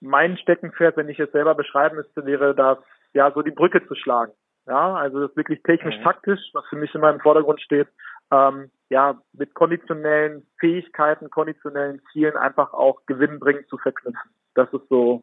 mein 0.00 0.38
Steckenpferd, 0.38 0.96
wenn 0.96 1.08
ich 1.08 1.20
es 1.20 1.30
selber 1.32 1.54
beschreiben 1.54 1.96
müsste, 1.96 2.24
wäre 2.24 2.54
das, 2.54 2.78
ja, 3.12 3.30
so 3.32 3.42
die 3.42 3.50
Brücke 3.50 3.86
zu 3.86 3.94
schlagen. 3.94 4.32
Ja, 4.66 4.94
also 4.94 5.26
das 5.26 5.36
wirklich 5.36 5.62
technisch-taktisch, 5.62 6.40
mhm. 6.40 6.58
was 6.58 6.66
für 6.68 6.76
mich 6.76 6.94
immer 6.94 7.10
im 7.10 7.20
Vordergrund 7.20 7.60
steht, 7.60 7.88
ähm, 8.30 8.70
ja, 8.88 9.20
mit 9.32 9.54
konditionellen 9.54 10.46
Fähigkeiten, 10.58 11.30
konditionellen 11.30 12.00
Zielen 12.12 12.36
einfach 12.36 12.72
auch 12.72 13.04
gewinnbringend 13.06 13.68
zu 13.68 13.78
verknüpfen. 13.78 14.30
Das 14.54 14.72
ist 14.72 14.88
so 14.88 15.22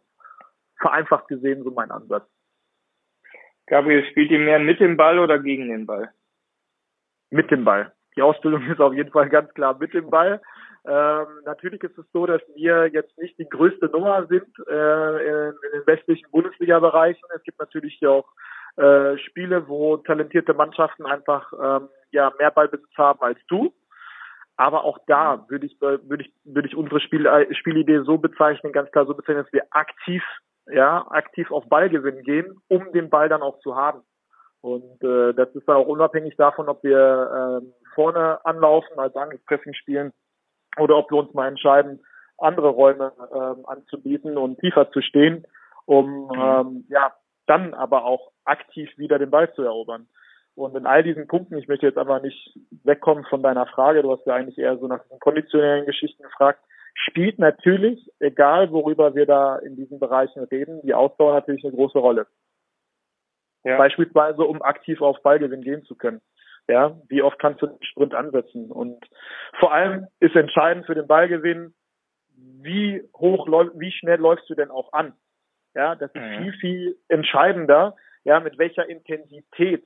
vereinfacht 0.80 1.28
gesehen 1.28 1.64
so 1.64 1.72
mein 1.72 1.92
Ansatz. 1.92 2.28
Gabriel, 3.68 4.06
spielt 4.10 4.32
ihr 4.32 4.40
mehr 4.40 4.60
mit 4.60 4.80
dem 4.80 4.96
Ball 4.96 5.20
oder 5.20 5.40
gegen 5.40 5.68
den 5.68 5.86
Ball? 5.86 6.12
Mit 7.30 7.52
dem 7.52 7.66
Ball. 7.66 7.94
Die 8.16 8.22
Ausbildung 8.22 8.64
ist 8.72 8.80
auf 8.80 8.94
jeden 8.94 9.12
Fall 9.12 9.30
ganz 9.30 9.54
klar 9.54 9.78
mit 9.78 9.94
dem 9.94 10.10
Ball. 10.10 10.42
Ähm, 10.88 11.28
natürlich 11.46 11.84
ist 11.84 11.98
es 11.98 12.06
so, 12.14 12.26
dass 12.26 12.42
wir 12.56 12.88
jetzt 12.88 13.18
nicht 13.18 13.38
die 13.38 13.50
größte 13.50 13.88
Nummer 13.88 14.26
sind 14.28 14.48
äh, 14.70 15.28
in, 15.28 15.54
in 15.54 15.72
den 15.74 15.88
westlichen 15.88 16.32
Bundesliga-Bereichen. 16.32 17.24
Es 17.36 17.44
gibt 17.44 17.60
natürlich 17.60 18.00
auch 18.08 18.26
äh, 18.78 19.18
Spiele, 19.18 19.68
wo 19.68 19.98
talentierte 19.98 20.54
Mannschaften 20.54 21.06
einfach 21.06 21.52
ähm, 21.62 21.90
ja 22.12 22.32
mehr 22.40 22.52
Ballbesitz 22.52 22.96
haben 22.96 23.20
als 23.22 23.40
du. 23.48 23.74
Aber 24.56 24.86
auch 24.86 24.98
da 25.08 25.46
würde 25.50 25.66
ich 25.66 25.80
würde 25.82 26.24
ich 26.24 26.34
würde 26.46 26.68
ich 26.68 26.76
unsere 26.76 27.00
Spiel, 27.02 27.26
äh, 27.26 27.54
Spielidee 27.54 28.02
so 28.04 28.18
bezeichnen, 28.18 28.72
ganz 28.72 28.90
klar 28.92 29.06
so 29.06 29.14
bezeichnen, 29.14 29.44
dass 29.44 29.54
wir 29.54 29.66
aktiv 29.72 30.24
ja 30.74 31.06
aktiv 31.10 31.52
auf 31.52 31.68
Ballgewinn 31.68 32.24
gehen, 32.24 32.60
um 32.68 32.92
den 32.92 33.10
Ball 33.10 33.30
dann 33.30 33.42
auch 33.42 33.60
zu 33.60 33.76
haben. 33.76 34.02
Und 34.62 35.04
äh, 35.04 35.34
das 35.34 35.50
ist 35.56 35.68
auch 35.70 35.88
unabhängig 35.88 36.36
davon, 36.36 36.68
ob 36.68 36.84
wir 36.84 37.62
äh, 37.62 37.94
vorne 37.96 38.44
anlaufen, 38.46 39.00
als 39.00 39.16
Angriffspressing 39.16 39.74
spielen 39.74 40.14
oder 40.78 40.98
ob 40.98 41.12
wir 41.12 41.18
uns 41.18 41.34
mal 41.34 41.48
entscheiden, 41.48 42.04
andere 42.38 42.70
Räume 42.70 43.14
ähm, 43.34 43.66
anzubieten 43.66 44.38
und 44.38 44.60
tiefer 44.60 44.92
zu 44.92 45.02
stehen, 45.02 45.46
um 45.86 46.32
ähm, 46.36 46.86
ja 46.90 47.14
dann 47.48 47.74
aber 47.74 48.04
auch 48.06 48.32
aktiv 48.46 48.90
wieder 48.98 49.18
den 49.20 49.32
Ball 49.32 49.52
zu 49.54 49.64
erobern. 49.64 50.08
Und 50.56 50.76
in 50.76 50.86
all 50.88 51.04
diesen 51.04 51.28
Punkten, 51.28 51.58
ich 51.58 51.68
möchte 51.68 51.86
jetzt 51.86 52.00
aber 52.00 52.20
nicht 52.20 52.58
wegkommen 52.84 53.26
von 53.26 53.44
deiner 53.44 53.68
Frage, 53.68 54.02
du 54.02 54.12
hast 54.12 54.26
ja 54.26 54.34
eigentlich 54.34 54.58
eher 54.58 54.78
so 54.78 54.88
nach 54.88 55.04
diesen 55.04 55.20
konditionellen 55.20 55.86
Geschichten 55.86 56.24
gefragt, 56.24 56.60
spielt 56.98 57.40
natürlich, 57.40 58.10
egal 58.20 58.72
worüber 58.72 59.16
wir 59.16 59.26
da 59.26 59.58
in 59.58 59.76
diesen 59.76 60.00
Bereichen 60.00 60.44
reden, 60.46 60.82
die 60.84 60.94
Ausdauer 60.94 61.34
natürlich 61.34 61.64
eine 61.64 61.74
große 61.74 62.00
Rolle. 62.00 62.28
Ja. 63.64 63.78
Beispielsweise, 63.78 64.44
um 64.44 64.62
aktiv 64.62 65.02
auf 65.02 65.22
Ballgewinn 65.22 65.62
gehen 65.62 65.84
zu 65.84 65.96
können. 65.96 66.22
Ja, 66.70 67.00
wie 67.08 67.22
oft 67.22 67.40
kannst 67.40 67.62
du 67.62 67.68
den 67.68 67.84
Sprint 67.84 68.14
ansetzen? 68.14 68.72
Und 68.72 69.06
vor 69.60 69.74
allem 69.74 70.08
ist 70.20 70.36
entscheidend 70.36 70.86
für 70.86 70.96
den 70.96 71.08
Ballgewinn, 71.08 71.74
wie 72.36 73.08
hoch, 73.16 73.48
wie 73.76 73.92
schnell 73.92 74.20
läufst 74.20 74.50
du 74.50 74.56
denn 74.56 74.70
auch 74.70 74.92
an? 74.94 75.14
Ja, 75.76 75.96
das 75.96 76.12
ist 76.14 76.22
mhm. 76.22 76.38
viel, 76.38 76.54
viel 76.54 76.98
entscheidender. 77.08 77.96
Ja, 78.24 78.40
mit 78.40 78.58
welcher 78.58 78.88
Intensität 78.90 79.86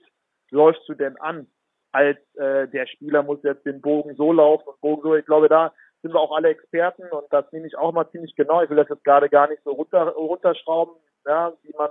läufst 0.49 0.87
du 0.87 0.93
denn 0.93 1.17
an? 1.17 1.47
Als 1.91 2.17
äh, 2.35 2.67
der 2.69 2.87
Spieler 2.87 3.21
muss 3.21 3.43
jetzt 3.43 3.65
den 3.65 3.81
Bogen 3.81 4.15
so 4.15 4.31
laufen 4.31 4.69
und 4.69 4.79
Bogen 4.81 5.01
so. 5.01 5.15
Ich 5.15 5.25
glaube, 5.25 5.49
da 5.49 5.73
sind 6.01 6.13
wir 6.13 6.19
auch 6.19 6.35
alle 6.35 6.49
Experten 6.49 7.03
und 7.11 7.25
das 7.29 7.51
nehme 7.51 7.67
ich 7.67 7.77
auch 7.77 7.91
mal 7.91 8.09
ziemlich 8.09 8.35
genau. 8.35 8.61
Ich 8.61 8.69
will 8.69 8.77
das 8.77 8.89
jetzt 8.89 9.03
gerade 9.03 9.29
gar 9.29 9.49
nicht 9.49 9.63
so 9.63 9.71
runter, 9.71 10.09
runterschrauben, 10.09 10.95
ja, 11.25 11.53
wie 11.63 11.73
man 11.77 11.89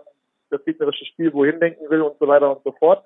das 0.51 0.65
gegnerische 0.65 1.05
Spiel 1.07 1.33
wohin 1.33 1.61
denken 1.61 1.89
will 1.91 2.03
und 2.03 2.19
so 2.19 2.27
weiter 2.27 2.57
und 2.57 2.65
so 2.65 2.73
fort. 2.73 3.05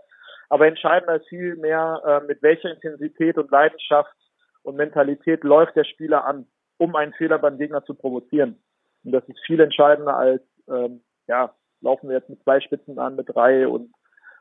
Aber 0.49 0.67
entscheidender 0.67 1.17
ist 1.17 1.29
viel 1.29 1.57
mehr, 1.57 2.03
äh, 2.07 2.27
mit 2.27 2.43
welcher 2.43 2.71
Intensität 2.71 3.37
und 3.37 3.51
Leidenschaft 3.51 4.15
und 4.63 4.77
Mentalität 4.77 5.45
läuft 5.45 5.77
der 5.77 5.85
Spieler 5.85 6.25
an, 6.25 6.47
um 6.79 6.95
einen 6.97 7.13
Fehler 7.13 7.39
beim 7.39 7.59
Gegner 7.59 7.85
zu 7.85 7.95
provozieren. 7.95 8.63
Und 9.05 9.13
das 9.13 9.29
ist 9.29 9.41
viel 9.47 9.61
entscheidender 9.61 10.17
als 10.17 10.43
ähm, 10.69 11.03
ja, 11.27 11.55
laufen 11.81 12.09
wir 12.09 12.17
jetzt 12.17 12.31
mit 12.31 12.43
zwei 12.43 12.61
Spitzen 12.61 12.99
an, 12.99 13.17
mit 13.17 13.29
drei 13.29 13.69
und 13.69 13.93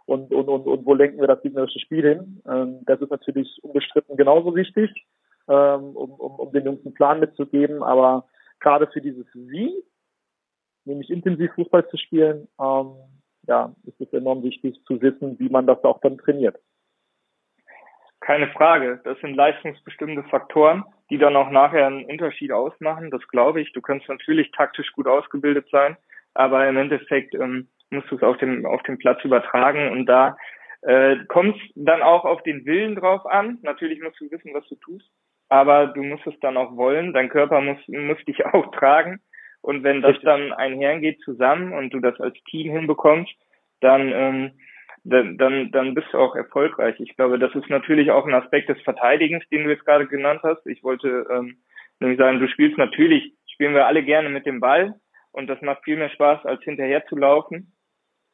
und, 0.05 0.33
und, 0.33 0.49
und, 0.49 0.67
und 0.67 0.85
wo 0.85 0.93
lenken 0.93 1.21
wir 1.21 1.27
das 1.27 1.41
gegnerische 1.41 1.79
Spiel 1.79 2.05
hin? 2.05 2.41
Ähm, 2.45 2.79
das 2.85 2.99
ist 2.99 3.09
natürlich 3.09 3.57
unbestritten 3.61 4.17
genauso 4.17 4.53
wichtig, 4.53 4.91
ähm, 5.47 5.95
um, 5.95 6.11
um, 6.11 6.39
um 6.39 6.51
den 6.51 6.65
Jungs 6.65 6.85
einen 6.85 6.93
Plan 6.93 7.19
mitzugeben, 7.19 7.83
aber 7.83 8.27
gerade 8.59 8.87
für 8.87 9.01
dieses 9.01 9.27
Wie, 9.33 9.73
nämlich 10.85 11.09
intensiv 11.09 11.51
Fußball 11.53 11.87
zu 11.89 11.97
spielen, 11.97 12.47
ähm, 12.59 12.95
ja, 13.47 13.73
ist 13.85 13.99
es 13.99 14.13
enorm 14.13 14.43
wichtig 14.43 14.81
zu 14.85 15.01
wissen, 15.01 15.37
wie 15.39 15.49
man 15.49 15.67
das 15.67 15.83
auch 15.83 15.99
dann 16.01 16.17
trainiert. 16.17 16.57
Keine 18.21 18.47
Frage. 18.51 19.01
Das 19.03 19.19
sind 19.19 19.35
leistungsbestimmte 19.35 20.23
Faktoren, 20.29 20.85
die 21.09 21.17
dann 21.17 21.35
auch 21.35 21.49
nachher 21.49 21.87
einen 21.87 22.05
Unterschied 22.05 22.53
ausmachen. 22.53 23.11
Das 23.11 23.27
glaube 23.27 23.59
ich. 23.59 23.73
Du 23.73 23.81
kannst 23.81 24.07
natürlich 24.07 24.49
taktisch 24.51 24.93
gut 24.93 25.07
ausgebildet 25.07 25.67
sein 25.71 25.97
aber 26.33 26.67
im 26.67 26.77
Endeffekt 26.77 27.35
ähm, 27.35 27.67
musst 27.89 28.09
du 28.09 28.15
es 28.15 28.23
auf 28.23 28.37
dem, 28.37 28.65
auf 28.65 28.81
dem 28.83 28.97
Platz 28.97 29.23
übertragen 29.23 29.91
und 29.91 30.05
da 30.05 30.37
äh, 30.81 31.17
kommt 31.27 31.57
dann 31.75 32.01
auch 32.01 32.25
auf 32.25 32.41
den 32.43 32.65
Willen 32.65 32.95
drauf 32.95 33.25
an. 33.25 33.59
Natürlich 33.61 34.01
musst 34.01 34.19
du 34.19 34.29
wissen, 34.31 34.53
was 34.53 34.67
du 34.67 34.75
tust, 34.75 35.09
aber 35.49 35.87
du 35.87 36.03
musst 36.03 36.25
es 36.27 36.39
dann 36.41 36.57
auch 36.57 36.75
wollen. 36.75 37.13
Dein 37.13 37.29
Körper 37.29 37.61
muss, 37.61 37.77
muss 37.87 38.23
dich 38.25 38.45
auch 38.53 38.71
tragen. 38.71 39.19
Und 39.61 39.83
wenn 39.83 40.01
das 40.01 40.17
dann 40.23 40.51
einhergeht 40.51 41.21
zusammen 41.21 41.73
und 41.73 41.93
du 41.93 41.99
das 41.99 42.19
als 42.19 42.35
Team 42.49 42.71
hinbekommst, 42.71 43.33
dann, 43.79 44.11
ähm, 44.11 44.51
dann, 45.05 45.37
dann, 45.37 45.71
dann 45.71 45.93
bist 45.93 46.07
du 46.11 46.17
auch 46.17 46.35
erfolgreich. 46.35 46.99
Ich 46.99 47.15
glaube, 47.15 47.39
das 47.39 47.55
ist 47.55 47.69
natürlich 47.69 48.11
auch 48.11 48.25
ein 48.25 48.33
Aspekt 48.33 48.69
des 48.69 48.81
Verteidigens, 48.81 49.47
den 49.49 49.63
du 49.63 49.69
jetzt 49.69 49.85
gerade 49.85 50.07
genannt 50.07 50.41
hast. 50.43 50.65
Ich 50.67 50.83
wollte 50.83 51.27
ähm, 51.31 51.57
nämlich 51.99 52.19
sagen, 52.19 52.39
du 52.39 52.47
spielst 52.49 52.77
natürlich, 52.77 53.33
spielen 53.47 53.73
wir 53.73 53.87
alle 53.87 54.03
gerne 54.03 54.29
mit 54.29 54.45
dem 54.45 54.59
Ball, 54.59 54.95
und 55.33 55.47
das 55.47 55.61
macht 55.61 55.83
viel 55.83 55.97
mehr 55.97 56.11
Spaß, 56.11 56.45
als 56.45 56.63
hinterher 56.63 57.05
zu 57.07 57.17
laufen. 57.17 57.73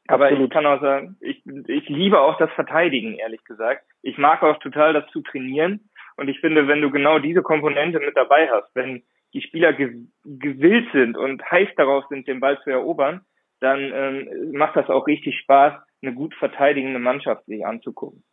Aber 0.07 0.25
Absolut. 0.25 0.47
ich 0.47 0.53
kann 0.53 0.65
auch 0.65 0.81
sagen, 0.81 1.17
ich, 1.21 1.41
ich 1.67 1.87
liebe 1.87 2.19
auch 2.19 2.37
das 2.37 2.51
Verteidigen, 2.51 3.15
ehrlich 3.15 3.43
gesagt. 3.45 3.85
Ich 4.01 4.17
mag 4.17 4.43
auch 4.43 4.57
total 4.59 4.93
das 4.93 5.07
zu 5.11 5.21
trainieren. 5.21 5.88
Und 6.19 6.27
ich 6.27 6.39
finde, 6.39 6.67
wenn 6.67 6.81
du 6.81 6.91
genau 6.91 7.19
diese 7.19 7.41
Komponente 7.41 7.99
mit 7.99 8.15
dabei 8.15 8.49
hast, 8.49 8.69
wenn 8.75 9.03
die 9.33 9.41
Spieler 9.41 9.73
gewillt 9.73 10.87
sind 10.91 11.17
und 11.17 11.43
heiß 11.49 11.69
darauf 11.77 12.05
sind, 12.09 12.27
den 12.27 12.39
Ball 12.39 12.59
zu 12.63 12.69
erobern, 12.69 13.21
dann 13.59 13.79
ähm, 13.93 14.51
macht 14.53 14.75
das 14.75 14.89
auch 14.89 15.07
richtig 15.07 15.37
Spaß, 15.39 15.73
eine 16.01 16.13
gut 16.13 16.33
verteidigende 16.35 16.99
Mannschaft 16.99 17.45
sich 17.45 17.65
anzugucken. 17.65 18.23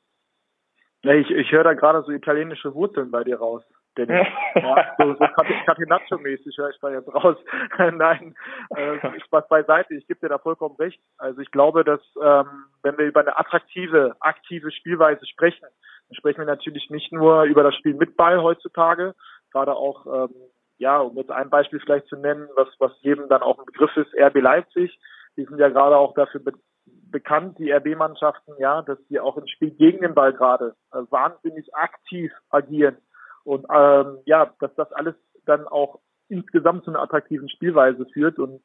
Ich, 1.02 1.30
ich 1.30 1.52
höre 1.52 1.64
da 1.64 1.74
gerade 1.74 2.02
so 2.02 2.12
italienische 2.12 2.74
Wurzeln 2.74 3.10
bei 3.10 3.22
dir 3.22 3.38
raus. 3.38 3.62
Dennis. 3.96 4.26
ja, 4.54 4.94
so 4.98 5.14
so 5.14 5.24
Catenaccio-mäßig 5.24 6.56
höre 6.56 6.70
ich 6.70 6.78
da 6.80 6.90
jetzt 6.90 7.12
raus. 7.12 7.36
Nein, 7.78 8.34
äh, 8.76 9.20
Spaß 9.26 9.48
beiseite. 9.48 9.94
Ich 9.94 10.06
gebe 10.06 10.20
dir 10.20 10.28
da 10.28 10.38
vollkommen 10.38 10.76
recht. 10.76 11.00
Also 11.18 11.40
ich 11.40 11.50
glaube, 11.50 11.84
dass 11.84 12.00
ähm, 12.22 12.66
wenn 12.82 12.98
wir 12.98 13.06
über 13.06 13.20
eine 13.20 13.38
attraktive, 13.38 14.16
aktive 14.20 14.70
Spielweise 14.70 15.26
sprechen, 15.26 15.66
dann 16.08 16.16
sprechen 16.16 16.38
wir 16.38 16.46
natürlich 16.46 16.90
nicht 16.90 17.12
nur 17.12 17.44
über 17.44 17.62
das 17.62 17.74
Spiel 17.74 17.94
mit 17.94 18.16
Ball 18.16 18.42
heutzutage, 18.42 19.14
gerade 19.52 19.74
auch, 19.74 20.06
ähm, 20.06 20.34
ja, 20.78 20.98
um 20.98 21.16
jetzt 21.16 21.30
ein 21.30 21.50
Beispiel 21.50 21.80
vielleicht 21.80 22.06
zu 22.08 22.16
nennen, 22.16 22.48
was, 22.54 22.68
was 22.78 22.92
jedem 23.00 23.28
dann 23.28 23.42
auch 23.42 23.58
ein 23.58 23.64
Begriff 23.64 23.96
ist, 23.96 24.14
RB 24.14 24.40
Leipzig. 24.40 24.98
Die 25.36 25.44
sind 25.44 25.58
ja 25.58 25.68
gerade 25.68 25.96
auch 25.96 26.14
dafür 26.14 26.40
be 26.40 26.52
bekannt, 27.08 27.58
die 27.58 27.70
RB-Mannschaften, 27.70 28.54
ja, 28.58 28.82
dass 28.82 28.98
die 29.08 29.20
auch 29.20 29.36
im 29.36 29.46
Spiel 29.46 29.70
gegen 29.70 30.00
den 30.00 30.12
Ball 30.12 30.32
gerade 30.32 30.74
äh, 30.92 30.98
wahnsinnig 31.08 31.72
aktiv 31.74 32.32
agieren 32.50 32.96
und 33.46 33.64
ähm, 33.72 34.18
ja, 34.24 34.52
dass 34.58 34.74
das 34.74 34.92
alles 34.92 35.14
dann 35.44 35.66
auch 35.68 36.00
insgesamt 36.28 36.84
zu 36.84 36.90
einer 36.90 37.00
attraktiven 37.00 37.48
Spielweise 37.48 38.04
führt. 38.06 38.38
Und 38.38 38.60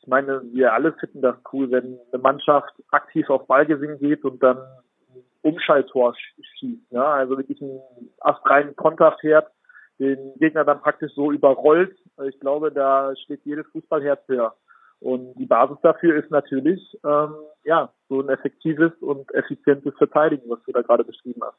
ich 0.00 0.06
meine, 0.06 0.42
wir 0.52 0.74
alle 0.74 0.92
finden 0.92 1.22
das 1.22 1.36
cool, 1.52 1.70
wenn 1.70 1.98
eine 2.12 2.22
Mannschaft 2.22 2.72
aktiv 2.90 3.30
auf 3.30 3.46
Ballgewinn 3.46 3.98
geht 3.98 4.24
und 4.24 4.42
dann 4.42 4.58
ein 4.58 5.24
Umschalttor 5.40 6.14
schießt. 6.58 6.92
Ja? 6.92 7.14
Also 7.14 7.38
wirklich 7.38 7.60
ein 7.62 7.80
astreinen 8.20 8.76
Konter 8.76 9.16
fährt, 9.20 9.50
den 9.98 10.34
Gegner 10.38 10.64
dann 10.64 10.82
praktisch 10.82 11.12
so 11.14 11.32
überrollt. 11.32 11.96
Ich 12.26 12.38
glaube, 12.38 12.70
da 12.70 13.16
steht 13.16 13.40
jedes 13.44 13.66
Fußballherz 13.68 14.20
höher. 14.28 14.54
Und 15.00 15.34
die 15.34 15.46
Basis 15.46 15.78
dafür 15.82 16.22
ist 16.22 16.30
natürlich 16.30 16.80
ähm, 17.04 17.34
ja 17.64 17.90
so 18.10 18.20
ein 18.20 18.28
effektives 18.28 18.92
und 19.00 19.32
effizientes 19.34 19.94
Verteidigen, 19.96 20.48
was 20.48 20.62
du 20.64 20.72
da 20.72 20.82
gerade 20.82 21.04
beschrieben 21.04 21.40
hast. 21.42 21.58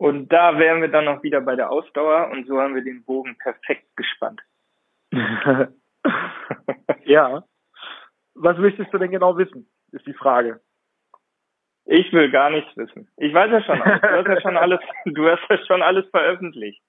Und 0.00 0.32
da 0.32 0.58
wären 0.58 0.80
wir 0.80 0.88
dann 0.88 1.04
noch 1.04 1.22
wieder 1.22 1.42
bei 1.42 1.56
der 1.56 1.70
Ausdauer 1.70 2.30
und 2.30 2.46
so 2.46 2.58
haben 2.58 2.74
wir 2.74 2.82
den 2.82 3.04
Bogen 3.04 3.36
perfekt 3.36 3.84
gespannt. 3.96 4.40
ja. 7.04 7.44
Was 8.34 8.56
möchtest 8.56 8.94
du 8.94 8.96
denn 8.96 9.10
genau 9.10 9.36
wissen, 9.36 9.68
ist 9.92 10.06
die 10.06 10.14
Frage. 10.14 10.60
Ich 11.84 12.10
will 12.14 12.30
gar 12.30 12.48
nichts 12.48 12.74
wissen. 12.78 13.10
Ich 13.18 13.34
weiß 13.34 13.50
ja 13.50 13.62
schon 13.62 13.82
alles. 13.82 14.00
Du 14.00 14.08
hast 14.08 14.26
ja 14.26 14.40
schon 14.40 14.56
alles, 14.64 14.80
du 15.04 15.28
hast 15.28 15.50
ja 15.50 15.58
schon 15.66 15.82
alles 15.82 16.08
veröffentlicht. 16.08 16.82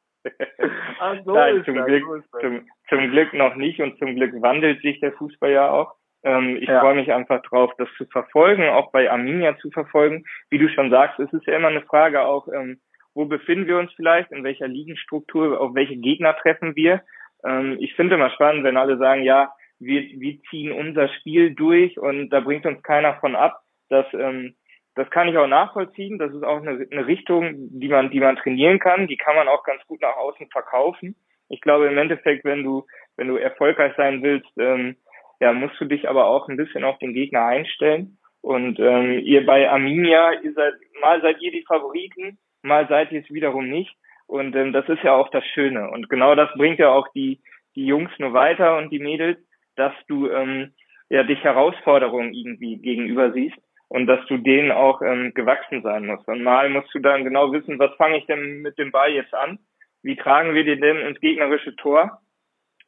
Ach, 0.99 1.17
so 1.25 1.33
Nein, 1.33 1.65
zum, 1.65 1.75
das, 1.75 1.87
Glück, 1.87 2.05
so 2.31 2.39
zum, 2.39 2.65
zum 2.87 3.11
Glück 3.11 3.33
noch 3.33 3.55
nicht 3.55 3.81
und 3.81 3.99
zum 3.99 4.15
Glück 4.15 4.41
wandelt 4.41 4.81
sich 4.81 5.01
der 5.01 5.11
Fußball 5.11 5.51
ja 5.51 5.69
auch. 5.69 5.95
Ähm, 6.23 6.55
ich 6.55 6.69
ja. 6.69 6.79
freue 6.79 6.95
mich 6.95 7.11
einfach 7.11 7.41
drauf, 7.41 7.73
das 7.77 7.89
zu 7.97 8.05
verfolgen, 8.05 8.69
auch 8.69 8.89
bei 8.93 9.11
Arminia 9.11 9.57
zu 9.57 9.69
verfolgen. 9.69 10.23
Wie 10.49 10.59
du 10.59 10.69
schon 10.69 10.91
sagst, 10.91 11.19
es 11.19 11.33
ist 11.33 11.45
ja 11.45 11.57
immer 11.57 11.67
eine 11.67 11.81
Frage 11.81 12.21
auch, 12.21 12.47
ähm, 12.47 12.79
wo 13.13 13.25
befinden 13.25 13.67
wir 13.67 13.77
uns 13.77 13.91
vielleicht, 13.93 14.31
in 14.31 14.43
welcher 14.43 14.67
Ligenstruktur, 14.67 15.59
auf 15.59 15.75
welche 15.75 15.97
Gegner 15.97 16.35
treffen 16.37 16.75
wir. 16.75 17.01
Ähm, 17.45 17.77
ich 17.79 17.93
finde 17.95 18.15
immer 18.15 18.29
spannend, 18.31 18.63
wenn 18.63 18.77
alle 18.77 18.97
sagen, 18.97 19.23
ja, 19.23 19.51
wir, 19.79 20.01
wir 20.01 20.41
ziehen 20.49 20.71
unser 20.71 21.09
Spiel 21.09 21.55
durch 21.55 21.97
und 21.97 22.29
da 22.29 22.39
bringt 22.39 22.65
uns 22.65 22.81
keiner 22.83 23.15
von 23.15 23.35
ab. 23.35 23.61
Das, 23.89 24.05
ähm, 24.13 24.55
das 24.95 25.09
kann 25.09 25.27
ich 25.27 25.37
auch 25.37 25.47
nachvollziehen. 25.47 26.19
Das 26.19 26.33
ist 26.33 26.43
auch 26.43 26.61
eine, 26.61 26.87
eine 26.91 27.07
Richtung, 27.07 27.53
die 27.71 27.89
man, 27.89 28.11
die 28.11 28.19
man 28.19 28.35
trainieren 28.35 28.79
kann. 28.79 29.07
Die 29.07 29.17
kann 29.17 29.35
man 29.35 29.47
auch 29.47 29.63
ganz 29.63 29.85
gut 29.87 30.01
nach 30.01 30.15
außen 30.17 30.47
verkaufen. 30.51 31.15
Ich 31.49 31.61
glaube 31.61 31.87
im 31.87 31.97
Endeffekt, 31.97 32.45
wenn 32.45 32.63
du, 32.63 32.85
wenn 33.17 33.27
du 33.27 33.37
erfolgreich 33.37 33.93
sein 33.97 34.21
willst, 34.21 34.49
ähm, 34.57 34.95
ja, 35.39 35.51
musst 35.53 35.79
du 35.79 35.85
dich 35.85 36.07
aber 36.07 36.27
auch 36.27 36.47
ein 36.47 36.57
bisschen 36.57 36.83
auf 36.83 36.99
den 36.99 37.13
Gegner 37.13 37.45
einstellen. 37.45 38.17
Und 38.41 38.79
ähm, 38.79 39.19
ihr 39.19 39.45
bei 39.45 39.69
Arminia, 39.69 40.33
ihr 40.41 40.53
seid, 40.53 40.73
mal 41.01 41.21
seid 41.21 41.41
ihr 41.41 41.51
die 41.51 41.65
Favoriten, 41.67 42.37
mal 42.63 42.87
seid 42.87 43.11
ihr 43.11 43.21
es 43.21 43.29
wiederum 43.31 43.69
nicht. 43.69 43.95
Und 44.27 44.55
ähm, 44.55 44.71
das 44.71 44.87
ist 44.87 45.03
ja 45.03 45.13
auch 45.13 45.29
das 45.29 45.45
Schöne. 45.53 45.89
Und 45.89 46.09
genau 46.09 46.35
das 46.35 46.49
bringt 46.55 46.79
ja 46.79 46.89
auch 46.89 47.07
die, 47.09 47.41
die 47.75 47.85
Jungs 47.85 48.11
nur 48.17 48.33
weiter 48.33 48.77
und 48.77 48.89
die 48.89 48.99
Mädels, 48.99 49.37
dass 49.75 49.93
du 50.07 50.29
ähm, 50.29 50.73
ja 51.09 51.23
dich 51.23 51.43
Herausforderungen 51.43 52.33
irgendwie 52.33 52.77
gegenüber 52.77 53.33
siehst 53.33 53.57
und 53.89 54.07
dass 54.07 54.25
du 54.27 54.37
denen 54.37 54.71
auch 54.71 55.01
ähm, 55.01 55.33
gewachsen 55.33 55.81
sein 55.81 56.05
musst. 56.05 56.25
Und 56.29 56.43
mal 56.43 56.69
musst 56.69 56.95
du 56.95 56.99
dann 56.99 57.25
genau 57.25 57.51
wissen, 57.51 57.77
was 57.77 57.93
fange 57.95 58.19
ich 58.19 58.25
denn 58.25 58.61
mit 58.61 58.77
dem 58.77 58.91
Ball 58.91 59.11
jetzt 59.11 59.33
an? 59.33 59.59
Wie 60.01 60.15
tragen 60.15 60.55
wir 60.55 60.63
den 60.63 60.79
denn 60.79 60.97
ins 60.97 61.19
gegnerische 61.19 61.75
Tor? 61.75 62.21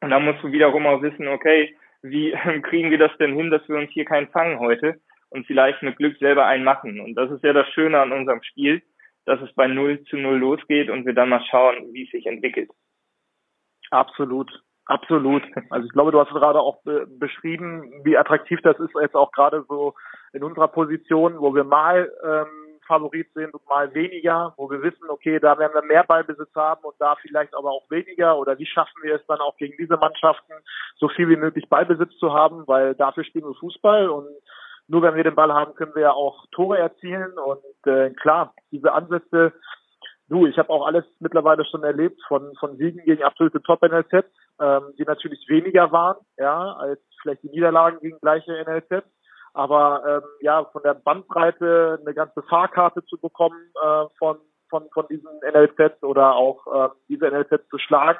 Und 0.00 0.10
dann 0.10 0.24
musst 0.24 0.42
du 0.42 0.50
wiederum 0.50 0.86
auch 0.86 1.02
wissen, 1.02 1.28
okay, 1.28 1.76
wie 2.00 2.32
kriegen 2.62 2.90
wir 2.90 2.98
das 2.98 3.14
denn 3.18 3.34
hin, 3.36 3.50
dass 3.50 3.68
wir 3.68 3.76
uns 3.76 3.90
hier 3.90 4.06
keinen 4.06 4.28
fangen 4.28 4.60
heute 4.60 4.98
und 5.28 5.46
vielleicht 5.46 5.82
mit 5.82 5.98
Glück 5.98 6.16
selber 6.18 6.46
einen 6.46 6.64
machen? 6.64 7.00
Und 7.00 7.14
das 7.16 7.30
ist 7.30 7.44
ja 7.44 7.52
das 7.52 7.68
Schöne 7.74 8.00
an 8.00 8.12
unserem 8.12 8.42
Spiel, 8.42 8.82
dass 9.26 9.40
es 9.40 9.52
bei 9.54 9.66
0 9.66 10.04
zu 10.04 10.16
0 10.16 10.38
losgeht 10.38 10.90
und 10.90 11.06
wir 11.06 11.14
dann 11.14 11.28
mal 11.28 11.44
schauen, 11.50 11.92
wie 11.92 12.04
es 12.04 12.10
sich 12.10 12.26
entwickelt. 12.26 12.70
Absolut. 13.90 14.50
Absolut. 14.86 15.42
Also 15.70 15.86
ich 15.86 15.92
glaube, 15.92 16.12
du 16.12 16.20
hast 16.20 16.30
gerade 16.30 16.60
auch 16.60 16.82
be 16.82 17.06
beschrieben, 17.06 17.90
wie 18.04 18.18
attraktiv 18.18 18.60
das 18.62 18.78
ist 18.78 18.90
jetzt 19.00 19.14
auch 19.14 19.32
gerade 19.32 19.64
so 19.66 19.94
in 20.32 20.44
unserer 20.44 20.68
Position, 20.68 21.38
wo 21.38 21.54
wir 21.54 21.64
mal 21.64 22.12
ähm, 22.22 22.74
Favorit 22.86 23.32
sind 23.32 23.54
und 23.54 23.66
mal 23.66 23.94
weniger, 23.94 24.52
wo 24.58 24.70
wir 24.70 24.82
wissen, 24.82 25.08
okay, 25.08 25.40
da 25.40 25.58
werden 25.58 25.72
wir 25.74 25.82
mehr 25.82 26.04
Ballbesitz 26.04 26.54
haben 26.54 26.84
und 26.84 26.94
da 26.98 27.16
vielleicht 27.22 27.54
aber 27.54 27.70
auch 27.70 27.90
weniger 27.90 28.36
oder 28.38 28.58
wie 28.58 28.66
schaffen 28.66 29.02
wir 29.02 29.14
es 29.14 29.26
dann 29.26 29.40
auch 29.40 29.56
gegen 29.56 29.74
diese 29.78 29.96
Mannschaften 29.96 30.52
so 30.96 31.08
viel 31.08 31.30
wie 31.30 31.36
möglich 31.36 31.68
Ballbesitz 31.68 32.16
zu 32.18 32.34
haben, 32.34 32.66
weil 32.66 32.94
dafür 32.94 33.24
spielen 33.24 33.46
wir 33.46 33.54
Fußball 33.54 34.08
und 34.08 34.26
nur 34.88 35.02
wenn 35.02 35.14
wir 35.14 35.24
den 35.24 35.34
Ball 35.34 35.52
haben, 35.52 35.74
können 35.74 35.94
wir 35.94 36.02
ja 36.02 36.12
auch 36.12 36.44
Tore 36.52 36.78
erzielen. 36.78 37.32
Und 37.38 37.86
äh, 37.86 38.10
klar, 38.10 38.54
diese 38.70 38.92
Ansätze, 38.92 39.52
du, 40.28 40.46
ich 40.46 40.58
habe 40.58 40.70
auch 40.70 40.86
alles 40.86 41.04
mittlerweile 41.20 41.64
schon 41.64 41.82
erlebt 41.82 42.20
von 42.28 42.54
von 42.60 42.76
Siegen 42.76 43.02
gegen 43.04 43.22
absolute 43.22 43.62
Top-NLZ, 43.62 44.24
ähm, 44.60 44.82
die 44.98 45.04
natürlich 45.04 45.44
weniger 45.48 45.90
waren, 45.92 46.16
ja, 46.36 46.72
als 46.74 47.00
vielleicht 47.22 47.42
die 47.42 47.50
Niederlagen 47.50 47.98
gegen 48.00 48.18
gleiche 48.20 48.52
NLZ. 48.52 49.04
Aber 49.54 50.02
ähm, 50.06 50.28
ja, 50.40 50.64
von 50.64 50.82
der 50.82 50.94
Bandbreite 50.94 51.98
eine 52.00 52.14
ganze 52.14 52.42
Fahrkarte 52.42 53.04
zu 53.04 53.18
bekommen 53.18 53.70
äh, 53.82 54.04
von 54.18 54.38
von 54.68 54.88
von 54.92 55.06
diesen 55.08 55.30
NLZ 55.40 56.02
oder 56.02 56.34
auch 56.34 56.66
äh, 56.66 56.88
diese 57.08 57.30
NLZ 57.30 57.68
zu 57.70 57.78
schlagen, 57.78 58.18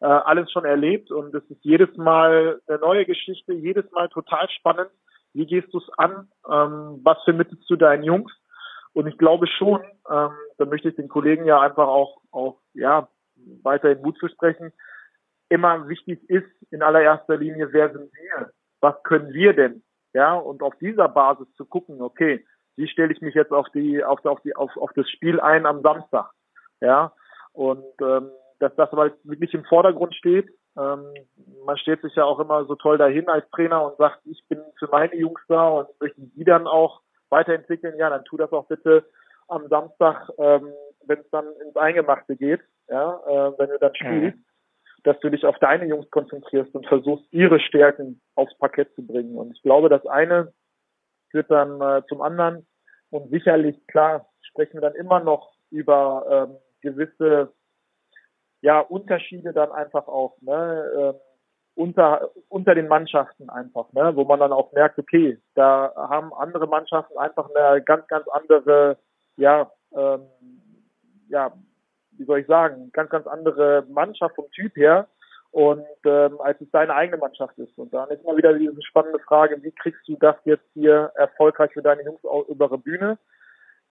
äh, 0.00 0.06
alles 0.06 0.52
schon 0.52 0.64
erlebt. 0.64 1.10
Und 1.10 1.34
es 1.34 1.42
ist 1.50 1.64
jedes 1.64 1.96
Mal 1.96 2.60
eine 2.68 2.78
neue 2.78 3.04
Geschichte, 3.04 3.52
jedes 3.54 3.90
Mal 3.90 4.08
total 4.10 4.48
spannend 4.50 4.90
wie 5.34 5.46
gehst 5.46 5.72
du 5.74 5.78
es 5.78 5.88
an? 5.98 6.28
Ähm, 6.50 7.00
was 7.02 7.22
vermittelst 7.24 7.68
du 7.68 7.76
deinen 7.76 8.04
Jungs? 8.04 8.32
Und 8.92 9.08
ich 9.08 9.18
glaube 9.18 9.46
schon, 9.46 9.82
ähm, 10.08 10.30
da 10.56 10.64
möchte 10.64 10.88
ich 10.88 10.96
den 10.96 11.08
Kollegen 11.08 11.44
ja 11.44 11.60
einfach 11.60 11.88
auch, 11.88 12.20
auch 12.30 12.60
ja, 12.72 13.08
weiterhin 13.62 14.00
Mut 14.02 14.16
zu 14.18 14.28
sprechen, 14.28 14.72
immer 15.48 15.88
wichtig 15.88 16.22
ist 16.30 16.46
in 16.70 16.82
allererster 16.82 17.36
Linie, 17.36 17.72
wer 17.72 17.92
sind 17.92 18.10
wir? 18.12 18.50
Was 18.80 19.02
können 19.02 19.32
wir 19.32 19.52
denn? 19.52 19.82
Ja, 20.12 20.34
und 20.34 20.62
auf 20.62 20.74
dieser 20.78 21.08
Basis 21.08 21.52
zu 21.56 21.66
gucken, 21.66 22.00
okay, 22.00 22.44
wie 22.76 22.88
stelle 22.88 23.12
ich 23.12 23.20
mich 23.20 23.34
jetzt 23.34 23.52
auf 23.52 23.68
die, 23.74 24.02
auf, 24.04 24.24
auf 24.24 24.40
die, 24.42 24.54
auf, 24.54 24.70
auf 24.76 24.92
das 24.94 25.10
Spiel 25.10 25.40
ein 25.40 25.66
am 25.66 25.82
Samstag? 25.82 26.30
Ja, 26.80 27.12
und 27.52 27.84
ähm, 28.00 28.30
dass 28.60 28.74
das 28.76 28.92
aber 28.92 29.12
wirklich 29.24 29.52
im 29.54 29.64
Vordergrund 29.64 30.14
steht 30.14 30.48
man 30.76 31.76
steht 31.76 32.02
sich 32.02 32.14
ja 32.16 32.24
auch 32.24 32.40
immer 32.40 32.64
so 32.64 32.74
toll 32.74 32.98
dahin 32.98 33.28
als 33.28 33.48
Trainer 33.50 33.84
und 33.84 33.96
sagt, 33.96 34.20
ich 34.24 34.42
bin 34.48 34.60
für 34.78 34.88
meine 34.88 35.14
Jungs 35.14 35.40
da 35.48 35.68
und 35.68 35.88
möchte 36.00 36.20
die 36.20 36.44
dann 36.44 36.66
auch 36.66 37.00
weiterentwickeln. 37.30 37.96
Ja, 37.98 38.10
dann 38.10 38.24
tu 38.24 38.36
das 38.36 38.52
auch 38.52 38.66
bitte 38.66 39.04
am 39.48 39.68
Samstag, 39.68 40.30
ähm, 40.38 40.72
wenn 41.06 41.20
es 41.20 41.30
dann 41.30 41.46
ins 41.64 41.76
Eingemachte 41.76 42.36
geht, 42.36 42.60
ja, 42.88 43.20
äh, 43.26 43.58
wenn 43.58 43.70
du 43.70 43.78
dann 43.78 43.94
spielst, 43.94 44.38
mhm. 44.38 44.44
dass 45.04 45.18
du 45.20 45.30
dich 45.30 45.44
auf 45.44 45.58
deine 45.58 45.86
Jungs 45.86 46.10
konzentrierst 46.10 46.74
und 46.74 46.86
versuchst, 46.86 47.26
ihre 47.30 47.60
Stärken 47.60 48.20
aufs 48.34 48.56
Parkett 48.58 48.94
zu 48.94 49.06
bringen. 49.06 49.36
Und 49.36 49.52
ich 49.52 49.62
glaube, 49.62 49.88
das 49.88 50.04
eine 50.06 50.52
führt 51.30 51.50
dann 51.50 51.80
äh, 51.80 52.02
zum 52.08 52.22
anderen 52.22 52.66
und 53.10 53.30
sicherlich, 53.30 53.86
klar, 53.86 54.28
sprechen 54.42 54.74
wir 54.74 54.80
dann 54.80 54.94
immer 54.94 55.20
noch 55.20 55.52
über 55.70 56.48
ähm, 56.50 56.56
gewisse 56.80 57.52
ja, 58.64 58.80
Unterschiede 58.80 59.52
dann 59.52 59.70
einfach 59.72 60.08
auch, 60.08 60.40
ne, 60.40 61.14
äh, 61.14 61.14
unter, 61.74 62.30
unter 62.48 62.74
den 62.74 62.88
Mannschaften 62.88 63.50
einfach, 63.50 63.92
ne, 63.92 64.16
wo 64.16 64.24
man 64.24 64.40
dann 64.40 64.54
auch 64.54 64.72
merkt, 64.72 64.98
okay, 64.98 65.38
da 65.54 65.92
haben 65.94 66.32
andere 66.32 66.66
Mannschaften 66.66 67.18
einfach 67.18 67.50
eine 67.54 67.82
ganz, 67.82 68.06
ganz 68.06 68.26
andere, 68.28 68.96
ja, 69.36 69.70
ähm, 69.94 70.22
ja, 71.28 71.52
wie 72.12 72.24
soll 72.24 72.38
ich 72.38 72.46
sagen, 72.46 72.90
ganz, 72.94 73.10
ganz 73.10 73.26
andere 73.26 73.84
Mannschaft 73.90 74.34
vom 74.34 74.50
Typ 74.52 74.74
her 74.76 75.08
und 75.50 75.84
ähm, 76.06 76.40
als 76.40 76.58
es 76.62 76.70
deine 76.70 76.94
eigene 76.94 77.18
Mannschaft 77.18 77.58
ist. 77.58 77.76
Und 77.76 77.92
dann 77.92 78.08
ist 78.08 78.24
immer 78.24 78.38
wieder 78.38 78.54
diese 78.54 78.80
spannende 78.82 79.18
Frage, 79.18 79.62
wie 79.62 79.72
kriegst 79.72 80.08
du 80.08 80.16
das 80.16 80.36
jetzt 80.44 80.70
hier 80.72 81.12
erfolgreich 81.16 81.70
für 81.74 81.82
deine 81.82 82.02
Jungs 82.02 82.22
über 82.48 82.68
die 82.70 82.76
Bühne? 82.78 83.18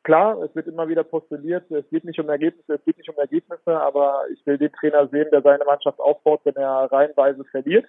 Klar, 0.04 0.41
es 0.43 0.54
wird 0.54 0.68
immer 0.68 0.89
wieder 0.89 1.06
postuliert, 1.06 1.72
es 1.72 1.89
geht 1.89 2.04
nicht 2.04 2.20
um 2.20 2.28
Ergebnisse, 2.28 2.74
es 2.74 2.84
geht 2.84 2.97
nicht 2.97 3.10
um 3.10 3.18
Ergebnisse, 3.18 3.80
aber 3.80 4.26
ich 4.34 4.45
will 4.45 4.58
den 4.58 4.72
Trainer 4.74 5.08
sehen, 5.08 5.30
der 5.32 5.41
seine 5.41 5.64
Mannschaft 5.64 5.97
aufbaut, 5.99 6.41
wenn 6.43 6.58
er 6.58 6.91
reihenweise 6.91 7.45
verliert. 7.45 7.86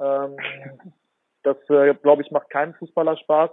Ähm, 0.00 0.36
das, 1.44 1.56
äh, 1.70 1.94
glaube 1.94 2.22
ich, 2.22 2.32
macht 2.32 2.50
keinem 2.50 2.74
Fußballer 2.74 3.16
Spaß. 3.16 3.50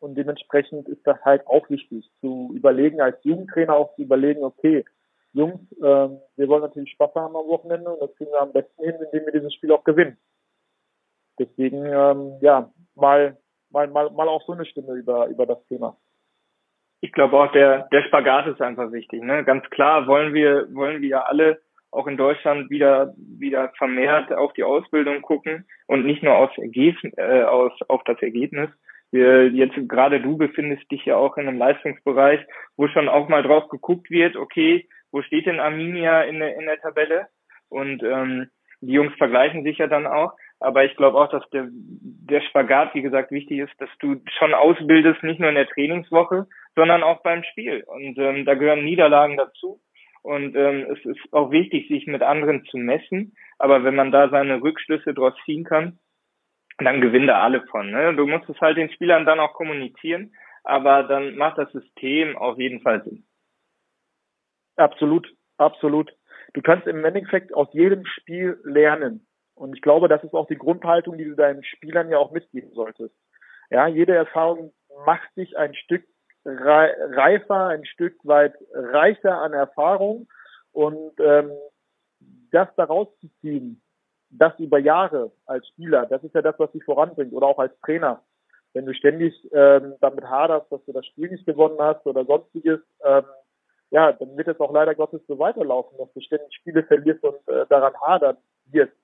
Und 0.00 0.16
dementsprechend 0.16 0.88
ist 0.88 1.06
das 1.06 1.18
halt 1.24 1.46
auch 1.46 1.70
wichtig, 1.70 2.10
zu 2.20 2.52
überlegen, 2.54 3.00
als 3.00 3.22
Jugendtrainer 3.22 3.74
auch 3.74 3.94
zu 3.94 4.02
überlegen, 4.02 4.42
okay, 4.42 4.84
Jungs, 5.32 5.60
ähm, 5.82 6.20
wir 6.36 6.48
wollen 6.48 6.62
natürlich 6.62 6.90
Spaß 6.90 7.14
haben 7.14 7.36
am 7.36 7.46
Wochenende 7.46 7.90
und 7.90 8.02
das 8.02 8.14
kriegen 8.16 8.32
wir 8.32 8.40
am 8.40 8.52
besten 8.52 8.82
hin, 8.82 8.96
indem 9.00 9.26
wir 9.26 9.32
dieses 9.32 9.54
Spiel 9.54 9.72
auch 9.72 9.84
gewinnen. 9.84 10.18
Deswegen, 11.38 11.86
ähm, 11.86 12.36
ja, 12.40 12.70
mal, 12.96 13.36
mal, 13.70 13.86
mal, 13.88 14.10
mal 14.10 14.28
auch 14.28 14.44
so 14.44 14.52
eine 14.52 14.66
Stimme 14.66 14.94
über, 14.94 15.26
über 15.28 15.46
das 15.46 15.64
Thema 15.66 15.96
ich 17.04 17.12
glaube 17.12 17.38
auch 17.38 17.52
der, 17.52 17.86
der 17.92 18.02
Spagat 18.04 18.46
ist 18.46 18.62
einfach 18.62 18.90
wichtig. 18.90 19.22
Ne? 19.22 19.44
Ganz 19.44 19.68
klar 19.68 20.06
wollen 20.06 20.32
wir, 20.32 20.66
wollen 20.72 21.02
wir 21.02 21.08
ja 21.10 21.20
alle 21.20 21.60
auch 21.90 22.06
in 22.06 22.16
Deutschland 22.16 22.70
wieder, 22.70 23.12
wieder 23.18 23.72
vermehrt 23.76 24.32
auf 24.32 24.54
die 24.54 24.64
Ausbildung 24.64 25.20
gucken 25.20 25.66
und 25.86 26.06
nicht 26.06 26.22
nur 26.22 26.34
aufs 26.34 26.56
Ergebnis, 26.56 27.12
äh, 27.18 27.42
aus, 27.42 27.72
auf 27.88 28.02
das 28.04 28.20
Ergebnis. 28.22 28.70
Wir, 29.12 29.48
jetzt 29.48 29.76
gerade 29.86 30.22
du 30.22 30.38
befindest 30.38 30.90
dich 30.90 31.04
ja 31.04 31.16
auch 31.16 31.36
in 31.36 31.46
einem 31.46 31.58
Leistungsbereich, 31.58 32.40
wo 32.78 32.88
schon 32.88 33.10
auch 33.10 33.28
mal 33.28 33.42
drauf 33.42 33.68
geguckt 33.68 34.10
wird, 34.10 34.36
okay, 34.36 34.88
wo 35.12 35.20
steht 35.20 35.44
denn 35.44 35.60
Arminia 35.60 36.22
in 36.22 36.38
der, 36.38 36.56
in 36.56 36.64
der 36.64 36.80
Tabelle? 36.80 37.26
Und 37.68 38.02
ähm, 38.02 38.48
die 38.80 38.94
Jungs 38.94 39.14
vergleichen 39.18 39.62
sich 39.62 39.76
ja 39.76 39.88
dann 39.88 40.06
auch. 40.06 40.32
Aber 40.58 40.84
ich 40.84 40.96
glaube 40.96 41.18
auch, 41.18 41.28
dass 41.28 41.48
der, 41.50 41.68
der 41.70 42.40
Spagat, 42.40 42.94
wie 42.94 43.02
gesagt, 43.02 43.30
wichtig 43.30 43.58
ist, 43.58 43.78
dass 43.78 43.90
du 44.00 44.16
schon 44.38 44.54
ausbildest, 44.54 45.22
nicht 45.22 45.38
nur 45.38 45.50
in 45.50 45.56
der 45.56 45.68
Trainingswoche, 45.68 46.46
sondern 46.76 47.02
auch 47.02 47.22
beim 47.22 47.42
Spiel. 47.44 47.84
Und 47.86 48.18
ähm, 48.18 48.44
da 48.44 48.54
gehören 48.54 48.84
Niederlagen 48.84 49.36
dazu. 49.36 49.80
Und 50.22 50.56
ähm, 50.56 50.86
es 50.90 51.04
ist 51.04 51.20
auch 51.32 51.50
wichtig, 51.50 51.88
sich 51.88 52.06
mit 52.06 52.22
anderen 52.22 52.64
zu 52.64 52.78
messen. 52.78 53.36
Aber 53.58 53.84
wenn 53.84 53.94
man 53.94 54.10
da 54.10 54.28
seine 54.30 54.62
Rückschlüsse 54.62 55.14
draus 55.14 55.34
ziehen 55.44 55.64
kann, 55.64 55.98
dann 56.78 57.00
gewinnen 57.00 57.26
da 57.26 57.42
alle 57.42 57.62
von. 57.66 57.90
Ne? 57.90 58.14
Du 58.16 58.26
musst 58.26 58.48
es 58.48 58.60
halt 58.60 58.76
den 58.76 58.90
Spielern 58.90 59.26
dann 59.26 59.38
auch 59.38 59.52
kommunizieren, 59.52 60.32
aber 60.64 61.04
dann 61.04 61.36
macht 61.36 61.58
das 61.58 61.70
System 61.72 62.36
auf 62.36 62.58
jeden 62.58 62.80
Fall 62.80 63.04
Sinn. 63.04 63.26
Absolut, 64.76 65.28
absolut. 65.56 66.10
Du 66.54 66.62
kannst 66.62 66.86
im 66.86 67.04
Endeffekt 67.04 67.54
aus 67.54 67.68
jedem 67.72 68.04
Spiel 68.06 68.58
lernen. 68.64 69.26
Und 69.54 69.74
ich 69.76 69.82
glaube, 69.82 70.08
das 70.08 70.24
ist 70.24 70.34
auch 70.34 70.48
die 70.48 70.58
Grundhaltung, 70.58 71.16
die 71.16 71.24
du 71.24 71.36
deinen 71.36 71.62
Spielern 71.62 72.10
ja 72.10 72.18
auch 72.18 72.32
mitgeben 72.32 72.72
solltest. 72.72 73.14
Ja, 73.70 73.86
jede 73.86 74.14
Erfahrung 74.14 74.72
macht 75.06 75.36
dich 75.36 75.56
ein 75.56 75.74
Stück 75.74 76.04
reifer, 76.44 77.68
ein 77.68 77.84
Stück 77.84 78.16
weit 78.24 78.54
reicher 78.72 79.38
an 79.38 79.52
Erfahrung. 79.52 80.28
Und 80.72 81.12
ähm, 81.20 81.50
das 82.50 82.68
daraus 82.76 83.08
zu 83.20 83.28
ziehen, 83.40 83.80
das 84.30 84.58
über 84.58 84.78
Jahre 84.78 85.30
als 85.46 85.66
Spieler, 85.68 86.06
das 86.06 86.22
ist 86.24 86.34
ja 86.34 86.42
das, 86.42 86.58
was 86.58 86.72
dich 86.72 86.84
voranbringt 86.84 87.32
oder 87.32 87.46
auch 87.46 87.58
als 87.58 87.78
Trainer. 87.80 88.22
Wenn 88.72 88.86
du 88.86 88.94
ständig 88.94 89.32
ähm, 89.52 89.94
damit 90.00 90.24
haderst, 90.24 90.70
dass 90.72 90.84
du 90.84 90.92
das 90.92 91.06
Spiel 91.06 91.30
nicht 91.30 91.46
gewonnen 91.46 91.78
hast 91.78 92.04
oder 92.06 92.24
sonstiges, 92.24 92.80
ähm, 93.04 93.22
ja, 93.90 94.12
dann 94.12 94.36
wird 94.36 94.48
es 94.48 94.58
auch 94.58 94.72
leider 94.72 94.96
Gottes 94.96 95.20
so 95.28 95.38
weiterlaufen, 95.38 95.96
dass 95.98 96.12
du 96.12 96.20
ständig 96.20 96.52
Spiele 96.54 96.82
verlierst 96.82 97.22
und 97.22 97.36
äh, 97.46 97.66
daran 97.68 97.94
hadern 98.00 98.36
wirst. 98.66 98.96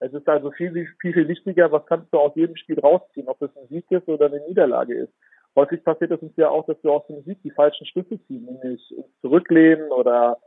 Es 0.00 0.12
ist 0.12 0.28
also 0.28 0.52
viel, 0.52 0.72
viel, 1.00 1.12
viel 1.12 1.26
wichtiger, 1.26 1.72
was 1.72 1.84
kannst 1.86 2.12
du 2.12 2.18
aus 2.18 2.36
jedem 2.36 2.54
Spiel 2.54 2.78
rausziehen, 2.78 3.26
ob 3.26 3.42
es 3.42 3.50
ein 3.56 3.66
Sieg 3.66 3.90
ist 3.90 4.06
oder 4.06 4.26
eine 4.26 4.40
Niederlage 4.46 4.94
ist. 4.94 5.12
Häufig 5.56 5.82
passiert 5.82 6.10
es 6.10 6.20
uns 6.20 6.36
ja 6.36 6.50
auch, 6.50 6.66
dass 6.66 6.82
wir 6.82 6.92
aus 6.92 7.06
dem 7.06 7.22
Sieg 7.24 7.42
die 7.42 7.50
falschen 7.50 7.86
Schlüsse 7.86 8.20
ziehen, 8.26 8.44
nämlich 8.44 8.94
uns 8.96 9.08
zurücklehnen 9.20 9.90
oder 9.90 10.38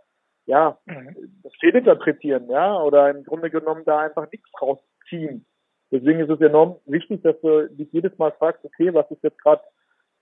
ja, 0.46 0.78
mhm. 0.86 1.40
das 1.44 1.54
fehlinterpretieren, 1.60 2.50
ja, 2.50 2.82
oder 2.82 3.10
im 3.10 3.24
Grunde 3.24 3.50
genommen 3.50 3.84
da 3.86 4.00
einfach 4.00 4.30
nichts 4.32 4.50
rausziehen. 4.62 5.46
Deswegen 5.92 6.22
ist 6.22 6.30
es 6.30 6.42
enorm 6.42 6.78
wichtig, 6.86 7.22
dass 7.22 7.40
du 7.42 7.68
dich 7.70 7.92
jedes 7.92 8.18
Mal 8.18 8.32
fragst, 8.32 8.64
okay, 8.64 8.94
was 8.94 9.10
ist 9.12 9.24
jetzt 9.24 9.42
gerade, 9.42 9.62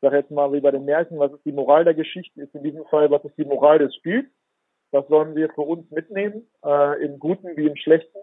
sag 0.01 0.13
jetzt 0.13 0.31
mal 0.31 0.51
wie 0.51 0.61
bei 0.61 0.71
den 0.71 0.85
Märchen, 0.85 1.19
was 1.19 1.31
ist 1.31 1.45
die 1.45 1.51
Moral 1.51 1.85
der 1.85 1.93
Geschichte, 1.93 2.41
ist 2.41 2.55
in 2.55 2.63
diesem 2.63 2.85
Fall, 2.85 3.11
was 3.11 3.23
ist 3.23 3.37
die 3.37 3.45
Moral 3.45 3.79
des 3.79 3.95
Spiels? 3.95 4.27
Was 4.91 5.07
sollen 5.07 5.35
wir 5.35 5.49
für 5.49 5.61
uns 5.61 5.89
mitnehmen, 5.91 6.47
äh, 6.65 7.05
im 7.05 7.19
Guten 7.19 7.55
wie 7.55 7.67
im 7.67 7.75
Schlechten, 7.75 8.17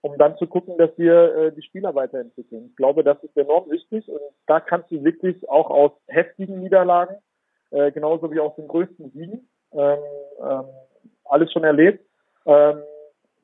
um 0.00 0.16
dann 0.16 0.36
zu 0.36 0.46
gucken, 0.46 0.78
dass 0.78 0.90
wir 0.96 1.34
äh, 1.34 1.52
die 1.52 1.62
Spieler 1.62 1.94
weiterentwickeln. 1.94 2.66
Ich 2.70 2.76
glaube, 2.76 3.02
das 3.02 3.22
ist 3.22 3.36
enorm 3.36 3.70
wichtig 3.70 4.08
und 4.08 4.20
da 4.46 4.60
kannst 4.60 4.90
du 4.90 5.02
wirklich 5.02 5.48
auch 5.48 5.70
aus 5.70 5.92
heftigen 6.06 6.60
Niederlagen, 6.60 7.16
äh, 7.70 7.90
genauso 7.90 8.30
wie 8.30 8.40
aus 8.40 8.54
den 8.56 8.68
größten 8.68 9.10
Siegen, 9.10 9.48
ähm, 9.72 9.98
ähm, 10.40 10.64
alles 11.24 11.52
schon 11.52 11.64
erlebt, 11.64 12.04
ähm, 12.46 12.82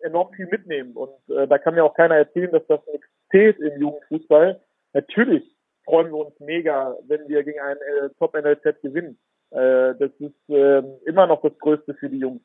enorm 0.01 0.33
viel 0.33 0.47
mitnehmen. 0.47 0.93
Und 0.95 1.13
äh, 1.29 1.49
da 1.49 1.59
kann 1.59 1.75
mir 1.75 1.85
auch 1.85 1.95
keiner 1.95 2.17
erzählen, 2.17 2.53
dass 2.53 2.67
das 2.69 2.81
nichts 2.93 3.07
zählt 3.31 3.59
im 3.59 3.81
Jugendfußball. 3.81 4.61
Natürlich 4.93 5.45
freuen 5.85 6.13
wir 6.13 6.27
uns 6.27 6.39
mega, 6.41 6.97
wenn 7.07 7.29
wir 7.29 7.43
gegen 7.43 7.61
ein 7.61 7.77
äh, 7.77 8.11
Top-NLZ 8.19 8.81
gewinnen. 8.81 9.19
Äh, 9.51 9.95
das 9.99 10.11
ist 10.19 10.49
äh, 10.49 10.83
immer 11.05 11.27
noch 11.27 11.43
das 11.43 11.59
Größte 11.59 11.95
für 11.95 12.09
die 12.09 12.19
Jungs. 12.19 12.43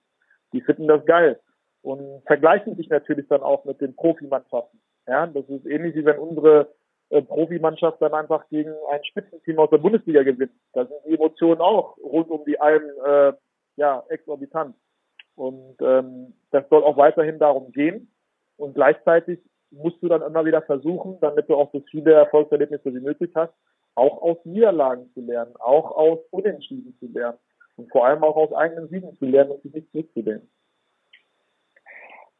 Die 0.52 0.61
finden 0.61 0.88
das 0.88 1.06
geil 1.06 1.40
und 1.82 2.24
vergleichen 2.26 2.76
sich 2.76 2.90
natürlich 2.90 3.28
dann 3.28 3.42
auch 3.42 3.66
mit 3.66 3.82
den 3.82 3.96
Profimannschaften. 3.96 4.82
Ja, 5.08 5.28
das 5.28 5.48
ist 5.50 5.66
ähnlich 5.66 5.96
wie 5.96 6.06
wenn 6.06 6.20
unsere 6.20 6.74
äh, 7.10 7.22
Profimannschaft 7.22 8.02
dann 8.02 8.14
einfach 8.14 8.48
gegen 8.50 8.74
ein 8.92 9.04
Spitzenteam 9.04 9.60
aus 9.60 9.70
der 9.70 9.80
Bundesliga 9.80 10.24
gewinnt. 10.24 10.52
Da 10.74 10.86
sind 10.86 11.00
die 11.08 11.16
Emotionen 11.16 11.62
auch 11.62 11.98
rund 11.98 12.30
um 12.30 12.44
die 12.46 12.60
Alm 12.60 12.84
äh, 13.06 13.34
ja 13.78 14.04
exorbitant. 14.10 14.76
Und 15.36 15.78
ähm, 15.82 16.34
das 16.52 16.68
soll 16.70 16.84
auch 16.84 16.98
weiterhin 16.98 17.40
darum 17.40 17.72
gehen. 17.72 18.12
Und 18.58 18.76
gleichzeitig 18.76 19.40
musst 19.72 20.02
du 20.04 20.08
dann 20.08 20.22
immer 20.22 20.46
wieder 20.46 20.62
versuchen, 20.62 21.18
damit 21.22 21.50
du 21.50 21.56
auch 21.56 21.72
so 21.72 21.82
viele 21.90 22.14
Erfolgserlebnisse 22.14 22.94
wie 22.94 23.00
möglich 23.00 23.32
hast, 23.36 23.54
auch 23.96 24.22
aus 24.22 24.38
Niederlagen 24.44 25.10
zu 25.14 25.22
lernen, 25.22 25.56
auch 25.60 25.92
aus 25.92 26.20
Unentschieden 26.32 26.96
zu 27.00 27.08
lernen 27.08 27.38
und 27.78 27.92
vor 27.92 28.06
allem 28.06 28.24
auch 28.24 28.36
aus 28.36 28.54
eigenen 28.54 28.90
Siegen 28.90 29.18
zu 29.18 29.26
lernen 29.26 29.52
und 29.52 29.64
sich 29.64 29.74
nicht 29.74 29.92
zurückzudenken. 29.92 30.50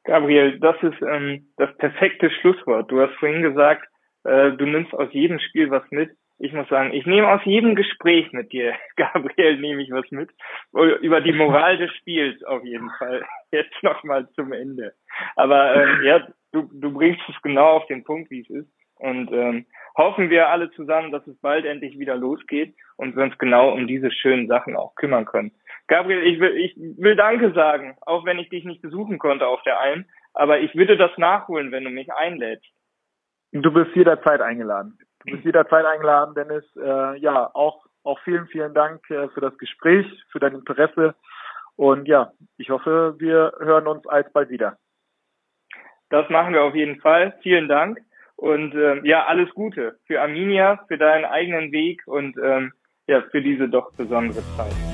Gabriel, 0.04 0.60
das 0.60 0.76
ist 0.82 1.02
ähm, 1.02 1.48
das 1.58 1.76
perfekte 1.78 2.30
Schlusswort. 2.30 2.92
Du 2.92 3.02
hast 3.02 3.14
vorhin 3.16 3.42
gesagt, 3.42 3.88
äh, 4.24 4.52
du 4.52 4.66
nimmst 4.66 4.94
aus 4.94 5.10
jedem 5.12 5.40
Spiel 5.40 5.70
was 5.70 5.84
mit 5.92 6.12
ich 6.42 6.54
muss 6.54 6.70
sagen, 6.70 6.94
ich 6.94 7.06
nehme 7.06 7.28
aus 7.28 7.42
jedem 7.44 7.76
Gespräch 7.76 8.32
mit 8.32 8.52
dir, 8.54 8.74
Gabriel, 8.96 9.60
nehme 9.60 9.84
ich 9.84 9.92
was 9.92 10.10
mit. 10.10 10.30
Über 10.72 11.22
die 11.22 11.34
Moral 11.34 11.78
des 11.78 11.92
Spiels 11.96 12.42
auf 12.46 12.64
jeden 12.64 12.90
Fall. 12.98 13.24
Jetzt 13.52 13.84
nochmal 13.84 14.28
zum 14.36 14.54
Ende. 14.54 14.94
Aber 15.36 15.76
ähm, 15.76 16.04
ja, 16.04 16.26
du, 16.54 16.70
du 16.74 16.94
bringst 16.94 17.22
es 17.28 17.42
genau 17.42 17.78
auf 17.78 17.88
den 17.88 18.04
Punkt, 18.04 18.32
wie 18.32 18.42
es 18.42 18.50
ist. 18.50 18.70
Und 19.00 19.32
ähm, 19.32 19.66
hoffen 19.98 20.30
wir 20.30 20.50
alle 20.50 20.70
zusammen, 20.72 21.12
dass 21.12 21.26
es 21.26 21.40
bald 21.40 21.66
endlich 21.66 21.98
wieder 21.98 22.16
losgeht 22.16 22.76
und 22.98 23.16
wir 23.16 23.24
uns 23.24 23.38
genau 23.38 23.72
um 23.72 23.88
diese 23.88 24.12
schönen 24.12 24.48
Sachen 24.48 24.76
auch 24.76 24.94
kümmern 24.96 25.26
können. 25.26 25.52
Gabriel, 25.88 26.24
ich 26.24 26.40
will, 26.40 26.56
ich 26.58 26.76
will 26.78 27.16
Danke 27.16 27.52
sagen, 27.54 27.98
auch 28.02 28.26
wenn 28.26 28.40
ich 28.40 28.50
dich 28.50 28.66
nicht 28.66 28.82
besuchen 28.82 29.18
konnte 29.18 29.48
auf 29.48 29.64
der 29.64 29.80
Alm. 29.80 30.06
Aber 30.34 30.60
ich 30.60 30.76
würde 30.76 30.98
das 30.98 31.12
nachholen, 31.18 31.72
wenn 31.72 31.84
du 31.84 31.90
mich 31.90 32.14
einlädst. 32.14 32.68
Du 33.52 33.74
bist 33.74 33.96
jederzeit 33.96 34.42
eingeladen. 34.42 34.98
Du 35.26 35.32
bist 35.32 35.46
jederzeit 35.46 35.86
eingeladen, 35.86 36.36
Dennis. 36.36 36.64
Äh, 36.76 37.18
ja, 37.20 37.50
auch, 37.54 37.86
auch 38.04 38.20
vielen, 38.20 38.48
vielen 38.48 38.74
Dank 38.74 39.10
äh, 39.10 39.30
für 39.30 39.42
das 39.42 39.58
Gespräch, 39.58 40.06
für 40.32 40.40
dein 40.40 40.56
Interesse. 40.56 41.16
Und 41.76 42.08
ja, 42.08 42.34
ich 42.58 42.70
hoffe, 42.70 43.16
wir 43.18 43.54
hören 43.60 43.88
uns 43.88 44.06
alsbald 44.06 44.50
wieder. 44.50 44.78
Das 46.10 46.30
machen 46.30 46.54
wir 46.54 46.64
auf 46.64 46.76
jeden 46.76 47.00
Fall. 47.00 47.38
Vielen 47.42 47.68
Dank. 47.68 48.00
Und 48.40 48.74
ähm, 48.74 49.04
ja, 49.04 49.26
alles 49.26 49.50
Gute 49.54 50.00
für 50.08 50.22
Arminia, 50.22 50.86
für 50.88 50.98
deinen 50.98 51.26
eigenen 51.26 51.74
Weg 51.74 52.02
und 52.08 52.38
ähm, 52.42 52.72
ja, 53.08 53.22
für 53.32 53.42
diese 53.42 53.68
doch 53.68 53.92
besondere 53.94 54.42
Zeit. 54.56 54.89